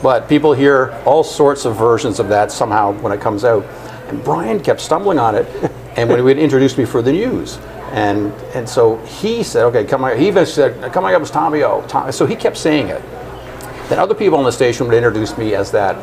But 0.01 0.27
people 0.27 0.53
hear 0.53 0.91
all 1.05 1.23
sorts 1.23 1.65
of 1.65 1.75
versions 1.75 2.19
of 2.19 2.29
that 2.29 2.51
somehow 2.51 2.93
when 2.93 3.11
it 3.11 3.21
comes 3.21 3.45
out. 3.45 3.63
And 4.07 4.23
Brian 4.23 4.59
kept 4.59 4.81
stumbling 4.81 5.19
on 5.19 5.35
it. 5.35 5.71
And 5.97 6.09
when 6.09 6.17
he 6.19 6.23
would 6.23 6.37
introduce 6.37 6.77
me 6.77 6.83
for 6.83 7.01
the 7.01 7.13
news, 7.13 7.57
and 7.93 8.33
and 8.53 8.67
so 8.67 8.97
he 9.05 9.43
said, 9.43 9.63
"Okay, 9.67 9.85
come 9.85 10.03
on." 10.03 10.17
He 10.19 10.27
even 10.27 10.45
said, 10.45 10.91
"Coming 10.91 11.15
up 11.15 11.21
is 11.21 11.31
Tommy 11.31 11.63
O." 11.63 11.85
Tom. 11.87 12.11
So 12.11 12.25
he 12.25 12.35
kept 12.35 12.57
saying 12.57 12.89
it. 12.89 13.01
Then 13.87 13.97
other 13.97 14.13
people 14.13 14.37
on 14.37 14.43
the 14.43 14.51
station 14.51 14.87
would 14.87 14.93
introduce 14.93 15.37
me 15.37 15.55
as 15.55 15.71
that. 15.71 15.95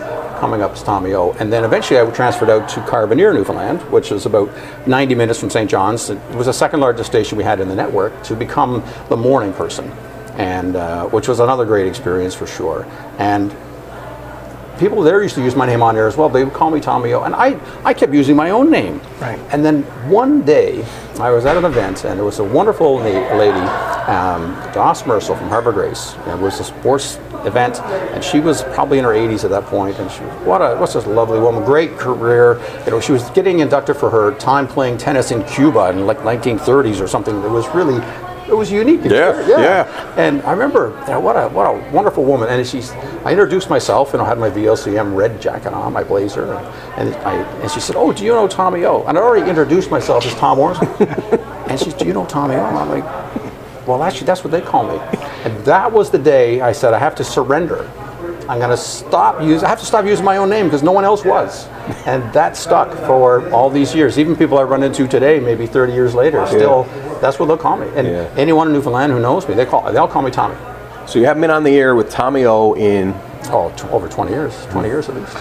Coming 0.42 0.60
up 0.60 0.74
is 0.74 0.82
Tommy 0.82 1.12
O. 1.14 1.30
And 1.34 1.52
then 1.52 1.62
eventually 1.62 2.00
I 2.00 2.10
transferred 2.10 2.50
out 2.50 2.68
to 2.70 2.80
Carbonear, 2.80 3.32
Newfoundland, 3.32 3.80
which 3.92 4.10
is 4.10 4.26
about 4.26 4.50
90 4.88 5.14
minutes 5.14 5.38
from 5.38 5.50
St. 5.50 5.70
John's. 5.70 6.10
It 6.10 6.18
was 6.34 6.46
the 6.46 6.52
second 6.52 6.80
largest 6.80 7.08
station 7.08 7.38
we 7.38 7.44
had 7.44 7.60
in 7.60 7.68
the 7.68 7.76
network 7.76 8.24
to 8.24 8.34
become 8.34 8.82
the 9.08 9.16
morning 9.16 9.52
person, 9.52 9.88
and 10.38 10.74
uh, 10.74 11.06
which 11.10 11.28
was 11.28 11.38
another 11.38 11.64
great 11.64 11.86
experience 11.86 12.34
for 12.34 12.48
sure. 12.48 12.84
And 13.18 13.54
people 14.82 15.00
there 15.00 15.22
used 15.22 15.36
to 15.36 15.42
use 15.42 15.54
my 15.54 15.64
name 15.64 15.80
on 15.80 15.96
air 15.96 16.08
as 16.08 16.16
well. 16.16 16.28
They 16.28 16.42
would 16.42 16.52
call 16.52 16.70
me 16.70 16.80
Tommy 16.80 17.12
O, 17.12 17.22
and 17.22 17.34
I, 17.34 17.58
I 17.84 17.94
kept 17.94 18.12
using 18.12 18.34
my 18.34 18.50
own 18.50 18.68
name. 18.68 19.00
Right. 19.20 19.38
And 19.52 19.64
then 19.64 19.82
one 20.10 20.42
day, 20.42 20.84
I 21.20 21.30
was 21.30 21.46
at 21.46 21.56
an 21.56 21.64
event, 21.64 22.04
and 22.04 22.18
there 22.18 22.24
was 22.24 22.40
a 22.40 22.44
wonderful 22.44 22.98
na- 22.98 23.36
lady, 23.36 23.60
um, 24.10 24.54
Doss 24.74 25.04
Mercel 25.04 25.36
from 25.36 25.48
Harbor 25.48 25.70
Grace. 25.70 26.14
And 26.26 26.40
it 26.40 26.42
was 26.42 26.58
a 26.58 26.64
sports 26.64 27.20
event, 27.44 27.80
and 27.80 28.24
she 28.24 28.40
was 28.40 28.64
probably 28.74 28.98
in 28.98 29.04
her 29.04 29.12
80s 29.12 29.44
at 29.44 29.50
that 29.50 29.66
point, 29.66 29.98
and 30.00 30.10
she 30.10 30.20
was 30.22 30.46
what 30.46 30.58
a 30.60 30.76
what's 30.76 30.94
this 30.94 31.06
lovely 31.06 31.38
woman, 31.38 31.64
great 31.64 31.96
career. 31.96 32.60
You 32.84 32.90
know, 32.90 33.00
she 33.00 33.12
was 33.12 33.30
getting 33.30 33.60
inducted 33.60 33.96
for 33.96 34.10
her 34.10 34.34
time 34.38 34.66
playing 34.66 34.98
tennis 34.98 35.30
in 35.30 35.44
Cuba 35.44 35.90
in 35.90 36.06
like 36.06 36.18
1930s 36.18 37.00
or 37.00 37.06
something. 37.06 37.36
It 37.36 37.50
was 37.50 37.68
really. 37.68 38.02
It 38.52 38.56
was 38.56 38.70
unique. 38.70 39.00
Yeah, 39.04 39.48
yeah. 39.48 40.14
And 40.18 40.42
I 40.42 40.50
remember, 40.50 40.90
what 41.18 41.36
a 41.36 41.48
what 41.48 41.64
a 41.64 41.90
wonderful 41.90 42.22
woman. 42.22 42.50
And 42.50 42.66
she's, 42.66 42.90
I 43.24 43.30
introduced 43.30 43.70
myself, 43.70 44.12
and 44.12 44.22
I 44.22 44.26
had 44.26 44.38
my 44.38 44.50
VOCM 44.50 45.16
red 45.16 45.40
jacket 45.40 45.72
on, 45.72 45.90
my 45.94 46.04
blazer, 46.04 46.52
and 46.98 47.14
I, 47.24 47.36
and 47.62 47.70
she 47.70 47.80
said, 47.80 47.96
"Oh, 47.96 48.12
do 48.12 48.26
you 48.26 48.32
know 48.32 48.46
Tommy 48.46 48.84
O?" 48.84 49.04
And 49.04 49.16
I 49.16 49.22
already 49.22 49.48
introduced 49.48 49.90
myself 49.90 50.26
as 50.26 50.34
Tom 50.34 50.58
Ormsby. 50.58 50.86
and 51.68 51.80
she's, 51.80 51.94
"Do 51.94 52.04
you 52.04 52.12
know 52.12 52.26
Tommy 52.26 52.56
O?" 52.56 52.66
And 52.66 52.76
I'm 52.76 52.90
like, 52.90 53.86
"Well, 53.86 54.02
actually, 54.02 54.26
that's 54.26 54.44
what 54.44 54.50
they 54.50 54.60
call 54.60 54.86
me." 54.86 54.98
And 55.44 55.56
that 55.64 55.90
was 55.90 56.10
the 56.10 56.18
day 56.18 56.60
I 56.60 56.72
said, 56.72 56.92
"I 56.92 56.98
have 56.98 57.14
to 57.16 57.24
surrender." 57.24 57.90
I'm 58.48 58.58
going 58.58 58.70
to 58.70 58.76
stop 58.76 59.40
use. 59.40 59.62
I 59.62 59.68
have 59.68 59.80
to 59.80 59.86
stop 59.86 60.04
using 60.04 60.24
my 60.24 60.36
own 60.36 60.50
name 60.50 60.66
because 60.66 60.82
no 60.82 60.92
one 60.92 61.04
else 61.04 61.24
was, 61.24 61.68
and 62.06 62.22
that 62.34 62.56
stuck 62.56 62.92
for 63.06 63.48
all 63.50 63.70
these 63.70 63.94
years. 63.94 64.18
Even 64.18 64.36
people 64.36 64.58
I 64.58 64.62
run 64.62 64.82
into 64.82 65.06
today, 65.08 65.40
maybe 65.40 65.66
30 65.66 65.92
years 65.92 66.14
later, 66.14 66.44
still 66.46 66.84
that's 67.22 67.38
what 67.38 67.46
they'll 67.46 67.56
call 67.56 67.78
me. 67.78 67.86
And 67.96 68.06
Yeah. 68.06 68.26
anyone 68.36 68.66
in 68.66 68.74
Newfoundland 68.74 69.12
who 69.12 69.20
knows 69.20 69.48
me, 69.48 69.54
they 69.54 69.64
call 69.64 69.90
they'll 69.90 70.08
call 70.08 70.20
me 70.22 70.30
Tommy. 70.30 70.56
So 71.06 71.18
you 71.18 71.24
haven't 71.26 71.40
been 71.40 71.50
on 71.50 71.64
the 71.64 71.74
air 71.78 71.94
with 71.94 72.10
Tommy 72.10 72.44
O 72.44 72.74
in. 72.74 73.14
Oh, 73.50 73.72
t- 73.76 73.88
over 73.90 74.06
20 74.08 74.30
years, 74.30 74.54
20 74.70 74.88
years 74.88 75.08
at 75.08 75.16
least. 75.16 75.36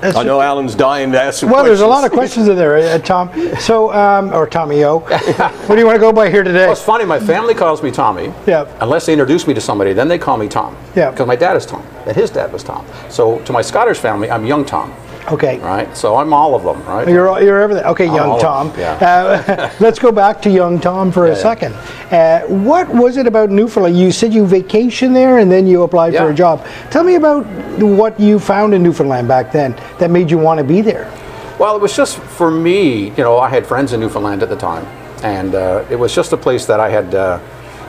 That's 0.00 0.14
I 0.16 0.24
know 0.24 0.40
Alan's 0.42 0.74
dying 0.74 1.10
to 1.12 1.20
ask 1.22 1.40
some 1.40 1.48
Well, 1.50 1.64
there's 1.64 1.80
a 1.80 1.86
lot 1.86 2.04
of 2.04 2.12
questions 2.12 2.48
in 2.48 2.56
there, 2.56 2.76
uh, 2.76 2.98
Tom. 2.98 3.30
So, 3.58 3.90
um, 3.94 4.30
or 4.34 4.46
Tommy 4.46 4.84
O. 4.84 4.98
what 4.98 5.68
do 5.70 5.78
you 5.78 5.86
want 5.86 5.96
to 5.96 6.00
go 6.00 6.12
by 6.12 6.28
here 6.28 6.42
today? 6.42 6.64
Well, 6.64 6.72
it's 6.72 6.82
funny. 6.82 7.06
My 7.06 7.18
family 7.18 7.54
calls 7.54 7.82
me 7.82 7.90
Tommy. 7.90 8.30
Yeah. 8.46 8.66
Unless 8.80 9.06
they 9.06 9.12
introduce 9.14 9.46
me 9.46 9.54
to 9.54 9.60
somebody, 9.60 9.94
then 9.94 10.08
they 10.08 10.18
call 10.18 10.36
me 10.36 10.48
Tom. 10.48 10.76
Yeah. 10.94 11.10
Because 11.10 11.26
my 11.26 11.36
dad 11.36 11.56
is 11.56 11.64
Tom, 11.64 11.82
and 12.06 12.14
his 12.14 12.28
dad 12.30 12.52
was 12.52 12.62
Tom. 12.62 12.84
So 13.08 13.38
to 13.40 13.52
my 13.54 13.62
Scottish 13.62 13.96
family, 13.98 14.30
I'm 14.30 14.44
young 14.44 14.66
Tom. 14.66 14.92
Okay. 15.28 15.58
Right. 15.58 15.96
So 15.96 16.16
I'm 16.16 16.32
all 16.32 16.54
of 16.54 16.62
them. 16.62 16.84
Right. 16.86 17.08
You're, 17.08 17.28
all- 17.28 17.42
you're 17.42 17.60
everything. 17.60 17.84
Okay, 17.84 18.06
young 18.06 18.30
all 18.30 18.36
of 18.36 18.42
Tom. 18.42 18.68
them, 18.70 18.78
yeah. 18.80 18.92
Uh, 19.00 19.70
let's 19.80 19.98
go 19.98 20.12
back 20.12 20.40
to 20.42 20.50
young 20.50 20.80
Tom 20.80 21.10
for 21.10 21.26
a 21.26 21.30
yeah. 21.30 21.34
second. 21.34 21.74
Uh, 22.12 22.42
what 22.46 22.88
was 22.88 23.16
it 23.16 23.26
about 23.26 23.50
Newfoundland? 23.50 23.98
You 23.98 24.12
said 24.12 24.32
you 24.32 24.44
vacationed 24.46 25.14
there 25.14 25.38
and 25.38 25.50
then 25.50 25.66
you 25.66 25.82
applied 25.82 26.14
for 26.14 26.30
a 26.30 26.34
job. 26.34 26.64
Tell 26.90 27.02
me 27.02 27.16
about 27.16 27.44
what 27.80 28.18
you 28.20 28.38
found 28.38 28.74
in 28.74 28.82
Newfoundland 28.82 29.26
back 29.28 29.50
then 29.52 29.72
that 29.98 30.10
made 30.10 30.30
you 30.30 30.38
want 30.38 30.58
to 30.58 30.64
be 30.64 30.80
there. 30.80 31.10
Well, 31.58 31.74
it 31.74 31.80
was 31.82 31.96
just 31.96 32.18
for 32.18 32.50
me. 32.50 33.08
You 33.10 33.24
know, 33.24 33.38
I 33.38 33.48
had 33.48 33.66
friends 33.66 33.92
in 33.92 34.00
Newfoundland 34.00 34.42
at 34.42 34.50
the 34.50 34.56
time, 34.56 34.84
and 35.24 35.54
uh, 35.54 35.84
it 35.90 35.96
was 35.96 36.14
just 36.14 36.32
a 36.32 36.36
place 36.36 36.66
that 36.66 36.80
I 36.80 36.90
had. 36.90 37.14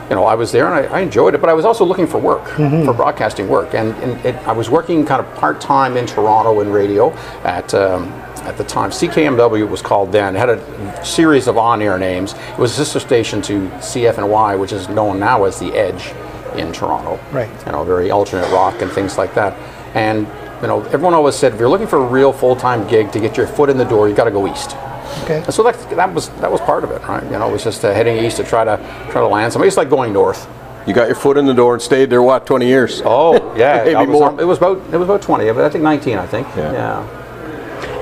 You 0.09 0.15
know, 0.15 0.25
I 0.25 0.35
was 0.35 0.51
there 0.51 0.73
and 0.73 0.87
I, 0.87 0.97
I 0.97 0.99
enjoyed 1.01 1.35
it, 1.35 1.41
but 1.41 1.49
I 1.49 1.53
was 1.53 1.65
also 1.65 1.83
looking 1.83 2.07
for 2.07 2.17
work, 2.17 2.45
for 2.85 2.93
broadcasting 2.93 3.49
work, 3.49 3.73
and, 3.73 3.93
and 3.95 4.25
it, 4.25 4.35
I 4.47 4.53
was 4.53 4.69
working 4.69 5.05
kind 5.05 5.19
of 5.19 5.33
part 5.35 5.59
time 5.59 5.97
in 5.97 6.05
Toronto 6.05 6.61
in 6.61 6.69
radio 6.69 7.11
at. 7.43 7.73
Um, 7.73 8.11
at 8.47 8.55
the 8.55 8.63
time, 8.63 8.91
CKMW 8.91 9.67
was 9.67 9.81
called 9.81 10.13
then. 10.13 10.33
It 10.33 10.39
had 10.39 10.49
a 10.49 11.05
series 11.05 11.47
of 11.47 11.57
on-air 11.57 11.99
names. 11.99 12.33
It 12.33 12.57
was 12.57 12.71
a 12.71 12.75
sister 12.85 12.99
station 13.01 13.41
to 13.41 13.67
CFNY, 13.69 14.57
which 14.57 14.71
is 14.71 14.87
known 14.87 15.19
now 15.19 15.43
as 15.43 15.59
the 15.59 15.73
Edge 15.73 16.13
in 16.57 16.71
Toronto. 16.71 17.19
Right. 17.33 17.49
You 17.65 17.73
know, 17.73 17.83
very 17.83 18.09
alternate 18.09 18.49
rock 18.51 18.81
and 18.81 18.89
things 18.89 19.17
like 19.17 19.33
that. 19.35 19.53
And 19.95 20.27
you 20.61 20.67
know, 20.67 20.81
everyone 20.85 21.13
always 21.13 21.35
said 21.35 21.53
if 21.53 21.59
you're 21.59 21.67
looking 21.67 21.87
for 21.87 21.97
a 21.97 22.07
real 22.07 22.31
full-time 22.31 22.87
gig 22.87 23.11
to 23.11 23.19
get 23.19 23.35
your 23.35 23.47
foot 23.47 23.69
in 23.69 23.77
the 23.77 23.85
door, 23.85 24.07
you 24.07 24.15
got 24.15 24.25
to 24.25 24.31
go 24.31 24.47
east. 24.47 24.77
Okay. 25.24 25.38
And 25.43 25.53
so 25.53 25.63
that, 25.63 25.75
that 25.91 26.13
was 26.13 26.29
that 26.41 26.51
was 26.51 26.62
part 26.62 26.83
of 26.83 26.91
it, 26.91 27.01
right? 27.07 27.24
You 27.24 27.31
know, 27.39 27.50
it 27.50 27.51
was 27.51 27.63
just 27.63 27.83
uh, 27.83 27.93
heading 27.93 28.17
east 28.24 28.38
to 28.38 28.43
try 28.43 28.63
to 28.63 28.77
try 29.12 29.21
to 29.21 29.27
land 29.27 29.51
somebody. 29.53 29.67
It's 29.67 29.77
like 29.77 29.89
going 29.89 30.13
north. 30.13 30.47
You 30.88 30.93
got 30.93 31.07
your 31.07 31.15
foot 31.15 31.38
in 31.38 31.45
the 31.45 31.53
door 31.53 31.74
and 31.74 31.81
stayed 31.81 32.09
there, 32.09 32.21
what, 32.24 32.45
20 32.45 32.65
years? 32.65 33.01
Oh 33.03 33.33
yeah, 33.57 33.83
Maybe 33.83 33.95
was, 33.95 34.07
more. 34.09 34.29
um, 34.29 34.39
it 34.39 34.45
was 34.45 34.57
about 34.57 34.77
it 34.93 34.97
was 34.97 35.07
about 35.07 35.21
twenty, 35.21 35.45
but 35.51 35.63
I 35.63 35.69
think 35.69 35.83
nineteen. 35.83 36.17
I 36.17 36.25
think. 36.27 36.47
Yeah. 36.55 36.71
yeah. 36.71 37.24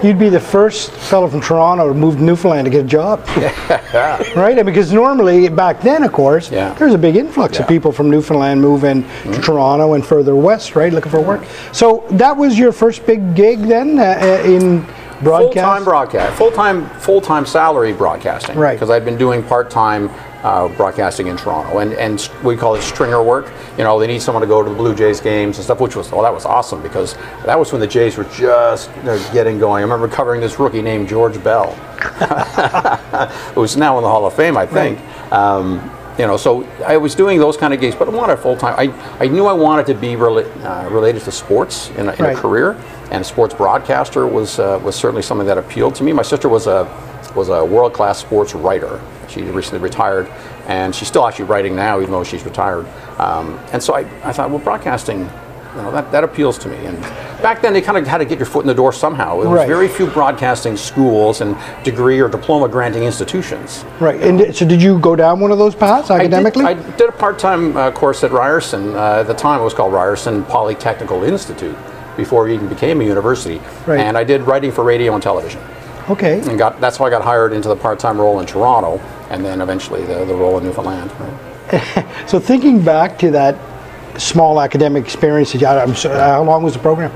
You'd 0.04 0.20
be 0.20 0.30
the 0.30 0.40
first 0.42 0.92
fellow 0.92 1.28
from 1.28 1.42
Toronto 1.42 1.88
to 1.88 1.94
move 1.96 2.18
to 2.18 2.22
Newfoundland 2.22 2.66
to 2.66 2.70
get 2.70 2.86
a 2.86 2.88
job. 2.88 3.26
right? 4.36 4.56
And 4.56 4.66
because 4.66 4.92
normally, 4.94 5.48
back 5.50 5.82
then, 5.82 6.04
of 6.04 6.12
course, 6.12 6.52
Yeah. 6.52 6.74
there's 6.76 6.94
a 6.94 6.98
big 6.98 7.16
influx 7.16 7.54
of 7.54 7.62
Yeah. 7.62 7.66
Mm-hmm. 7.66 7.74
people 7.74 7.92
from 7.92 8.10
Newfoundland 8.12 8.62
moving 8.62 9.04
to 9.24 9.42
Toronto 9.42 9.94
and 9.94 10.06
further 10.06 10.36
west, 10.36 10.76
right, 10.76 10.94
looking 10.94 11.10
for 11.12 11.22
work. 11.22 11.44
So 11.72 12.04
that 12.12 12.38
was 12.38 12.60
your 12.60 12.72
first 12.72 13.06
big 13.08 13.34
gig 13.36 13.62
then 13.62 13.98
uh, 13.98 14.04
uh, 14.04 14.44
in 14.46 14.86
broadcast? 15.22 15.54
Full-time 15.56 15.84
broadcast, 15.84 16.38
full-time 16.38 16.90
full-time 17.00 17.46
salary 17.46 17.94
broadcasting. 17.94 18.58
Right. 18.58 18.74
Because 18.74 18.90
I'd 18.90 19.06
been 19.06 19.18
doing 19.18 19.44
part-time 19.44 20.10
uh, 20.44 20.68
broadcasting 20.76 21.26
in 21.28 21.38
Toronto, 21.38 21.80
and 21.80 21.94
and 21.94 22.30
we 22.44 22.56
call 22.56 22.76
it 22.76 22.82
stringer 22.84 23.24
work. 23.24 23.52
You 23.80 23.84
know, 23.84 24.00
they 24.00 24.06
need 24.06 24.22
someone 24.22 24.42
to 24.42 24.48
go 24.48 24.62
to 24.62 24.70
the 24.70 24.76
Blue 24.76 24.94
Jays 24.94 25.20
games 25.20 25.58
and 25.58 25.64
stuff, 25.66 25.80
which 25.80 25.96
was 25.96 26.14
oh 26.14 26.22
that 26.22 26.34
was 26.34 26.46
awesome 26.46 26.84
because 26.84 27.16
that 27.46 27.58
was 27.58 27.72
when 27.72 27.82
the 27.82 27.88
Jays 27.88 28.16
were 28.16 28.26
just 28.26 28.96
you 28.98 29.04
know, 29.04 29.30
getting 29.34 29.58
going. 29.58 29.80
I 29.80 29.82
remember 29.84 30.08
covering 30.08 30.42
this 30.42 30.60
rookie 30.60 30.84
named 30.84 31.08
George 31.10 31.44
Bell, 31.44 31.72
who's 33.56 33.76
now 33.78 33.98
in 33.98 34.04
the 34.04 34.10
Hall 34.10 34.26
of 34.26 34.34
Fame, 34.34 34.58
I 34.58 34.66
think. 34.66 35.00
Um, 35.32 35.92
you 36.18 36.26
know, 36.26 36.38
so 36.38 36.64
I 36.86 36.96
was 36.96 37.14
doing 37.14 37.40
those 37.40 37.58
kind 37.58 37.74
of 37.74 37.82
gigs, 37.82 37.94
but 37.96 38.08
I 38.08 38.12
wanted 38.12 38.38
full 38.38 38.56
time. 38.56 38.76
I, 38.78 38.94
I 39.24 39.28
knew 39.28 39.48
I 39.48 39.54
wanted 39.54 39.86
to 39.88 39.94
be 39.96 40.10
rela- 40.14 40.48
uh, 40.64 40.90
related 40.90 41.24
to 41.24 41.32
sports 41.32 41.90
in 41.90 42.08
a, 42.08 42.14
in 42.14 42.24
Right. 42.24 42.38
a 42.38 42.40
career, 42.40 42.82
and 43.12 43.22
a 43.22 43.24
sports 43.24 43.54
broadcaster 43.54 44.26
was 44.28 44.60
uh, 44.60 44.80
was 44.84 44.96
certainly 44.96 45.22
something 45.22 45.48
that 45.48 45.58
appealed 45.58 45.96
to 45.96 46.04
me. 46.04 46.14
My 46.14 46.24
sister 46.24 46.50
was 46.50 46.68
a 46.68 46.86
was 47.36 47.50
a 47.50 47.64
world 47.64 47.94
class 47.94 48.18
sports 48.20 48.56
writer. 48.56 49.02
She 49.28 49.42
recently 49.44 49.80
retired, 49.80 50.28
and 50.68 50.96
she's 50.96 51.08
still 51.08 51.28
actually 51.28 51.46
writing 51.46 51.76
now, 51.76 52.00
even 52.00 52.12
though 52.12 52.24
she's 52.24 52.44
retired. 52.46 52.86
Um, 53.20 53.60
and 53.74 53.82
so 53.84 53.96
I, 53.96 54.02
I 54.24 54.32
thought, 54.32 54.50
well, 54.50 54.60
broadcasting, 54.60 55.20
you 55.20 55.82
know, 55.82 55.92
that, 55.92 56.12
that 56.14 56.24
appeals 56.24 56.58
to 56.60 56.70
me. 56.70 56.78
And 56.86 57.02
back 57.42 57.62
then, 57.62 57.74
they 57.74 57.82
kind 57.82 57.98
of 57.98 58.08
had 58.08 58.20
to 58.20 58.26
get 58.26 58.38
your 58.40 58.46
foot 58.46 58.62
in 58.62 58.68
the 58.68 58.74
door 58.74 58.94
somehow. 58.94 59.42
There 59.42 59.50
was 59.50 59.58
Right. 59.58 59.68
very 59.68 59.90
few 59.90 60.08
broadcasting 60.08 60.78
schools 60.78 61.42
and 61.42 61.58
degree 61.84 62.20
or 62.22 62.30
diploma 62.30 62.70
granting 62.70 63.04
institutions. 63.04 63.84
Right. 64.00 64.22
And 64.22 64.56
so 64.56 64.66
did 64.66 64.82
you 64.82 65.00
go 65.00 65.16
down 65.18 65.42
one 65.42 65.52
of 65.52 65.58
those 65.58 65.76
paths 65.76 66.12
academically? 66.12 66.64
I 66.64 66.76
did, 66.76 66.86
I 66.86 66.96
did 66.98 67.10
a 67.10 67.14
part-time 67.14 67.76
uh, 67.76 67.92
course 67.92 68.24
at 68.24 68.32
Ryerson. 68.32 68.96
Uh, 68.96 69.18
at 69.20 69.24
the 69.28 69.34
time, 69.34 69.60
it 69.60 69.64
was 69.64 69.74
called 69.74 69.92
Ryerson 69.92 70.44
Polytechnical 70.46 71.28
Institute 71.28 71.76
before 72.18 72.48
it 72.48 72.54
even 72.54 72.68
became 72.68 73.02
a 73.02 73.04
university. 73.04 73.60
Right. 73.86 74.00
And 74.00 74.18
I 74.18 74.24
did 74.24 74.42
writing 74.44 74.72
for 74.72 74.84
radio 74.84 75.14
and 75.14 75.24
television. 75.24 75.62
okay. 76.10 76.42
And 76.48 76.58
got 76.58 76.80
that's 76.80 76.98
how 76.98 77.06
I 77.06 77.10
got 77.10 77.24
hired 77.24 77.54
into 77.54 77.68
the 77.70 77.76
part-time 77.76 78.20
role 78.20 78.40
in 78.40 78.46
Toronto, 78.46 79.00
and 79.30 79.44
then 79.44 79.62
eventually 79.62 80.04
the, 80.06 80.26
the 80.26 80.36
role 80.36 80.58
in 80.58 80.64
Newfoundland. 80.64 81.12
So 82.28 82.40
thinking 82.40 82.84
back 82.84 83.18
to 83.20 83.32
that 83.32 83.56
small 84.20 84.62
academic 84.62 85.04
experience 85.04 85.52
that 85.54 85.64
I'm 85.64 85.96
so, 85.96 86.10
how 86.14 86.44
long 86.44 86.64
was 86.64 86.74
the 86.74 86.80
program? 86.80 87.12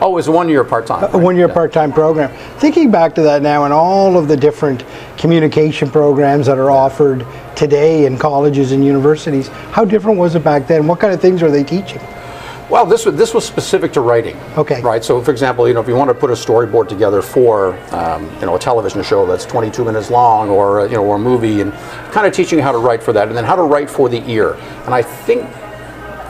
Oh, 0.00 0.12
it 0.12 0.14
was 0.14 0.28
one 0.28 0.48
year 0.48 0.62
part-time. 0.62 1.04
Uh, 1.04 1.18
a 1.18 1.18
one-year 1.18 1.48
part-time 1.48 1.92
program. 1.92 2.30
Thinking 2.58 2.90
back 2.90 3.14
to 3.16 3.22
that 3.22 3.42
now 3.42 3.64
and 3.64 3.72
all 3.72 4.16
of 4.16 4.28
the 4.28 4.36
different 4.36 4.84
communication 5.16 5.90
programs 5.90 6.46
that 6.46 6.56
are 6.56 6.70
offered 6.70 7.26
today 7.56 8.06
in 8.06 8.16
colleges 8.16 8.70
and 8.72 8.84
universities, 8.84 9.48
how 9.72 9.84
different 9.84 10.18
was 10.18 10.36
it 10.36 10.44
back 10.44 10.68
then? 10.68 10.86
What 10.86 11.00
kind 11.00 11.12
of 11.12 11.20
things 11.20 11.42
are 11.42 11.50
they 11.50 11.64
teaching? 11.64 12.00
Well, 12.70 12.84
this 12.84 13.06
was 13.06 13.16
this 13.16 13.32
was 13.32 13.46
specific 13.46 13.94
to 13.94 14.02
writing. 14.02 14.36
Okay. 14.58 14.82
Right. 14.82 15.02
So, 15.02 15.22
for 15.22 15.30
example, 15.30 15.66
you 15.66 15.72
know, 15.72 15.80
if 15.80 15.88
you 15.88 15.94
want 15.94 16.08
to 16.08 16.14
put 16.14 16.28
a 16.28 16.34
storyboard 16.34 16.86
together 16.86 17.22
for, 17.22 17.78
um, 17.94 18.30
you 18.40 18.46
know, 18.46 18.56
a 18.56 18.58
television 18.58 19.02
show 19.02 19.24
that's 19.24 19.46
22 19.46 19.86
minutes 19.86 20.10
long, 20.10 20.50
or 20.50 20.80
uh, 20.80 20.84
you 20.84 20.92
know, 20.92 21.04
or 21.04 21.16
a 21.16 21.18
movie, 21.18 21.62
and 21.62 21.72
kind 22.12 22.26
of 22.26 22.34
teaching 22.34 22.58
you 22.58 22.62
how 22.62 22.72
to 22.72 22.78
write 22.78 23.02
for 23.02 23.14
that, 23.14 23.28
and 23.28 23.36
then 23.36 23.44
how 23.44 23.56
to 23.56 23.62
write 23.62 23.88
for 23.88 24.10
the 24.10 24.22
ear. 24.30 24.52
And 24.84 24.94
I 24.94 25.00
think, 25.00 25.48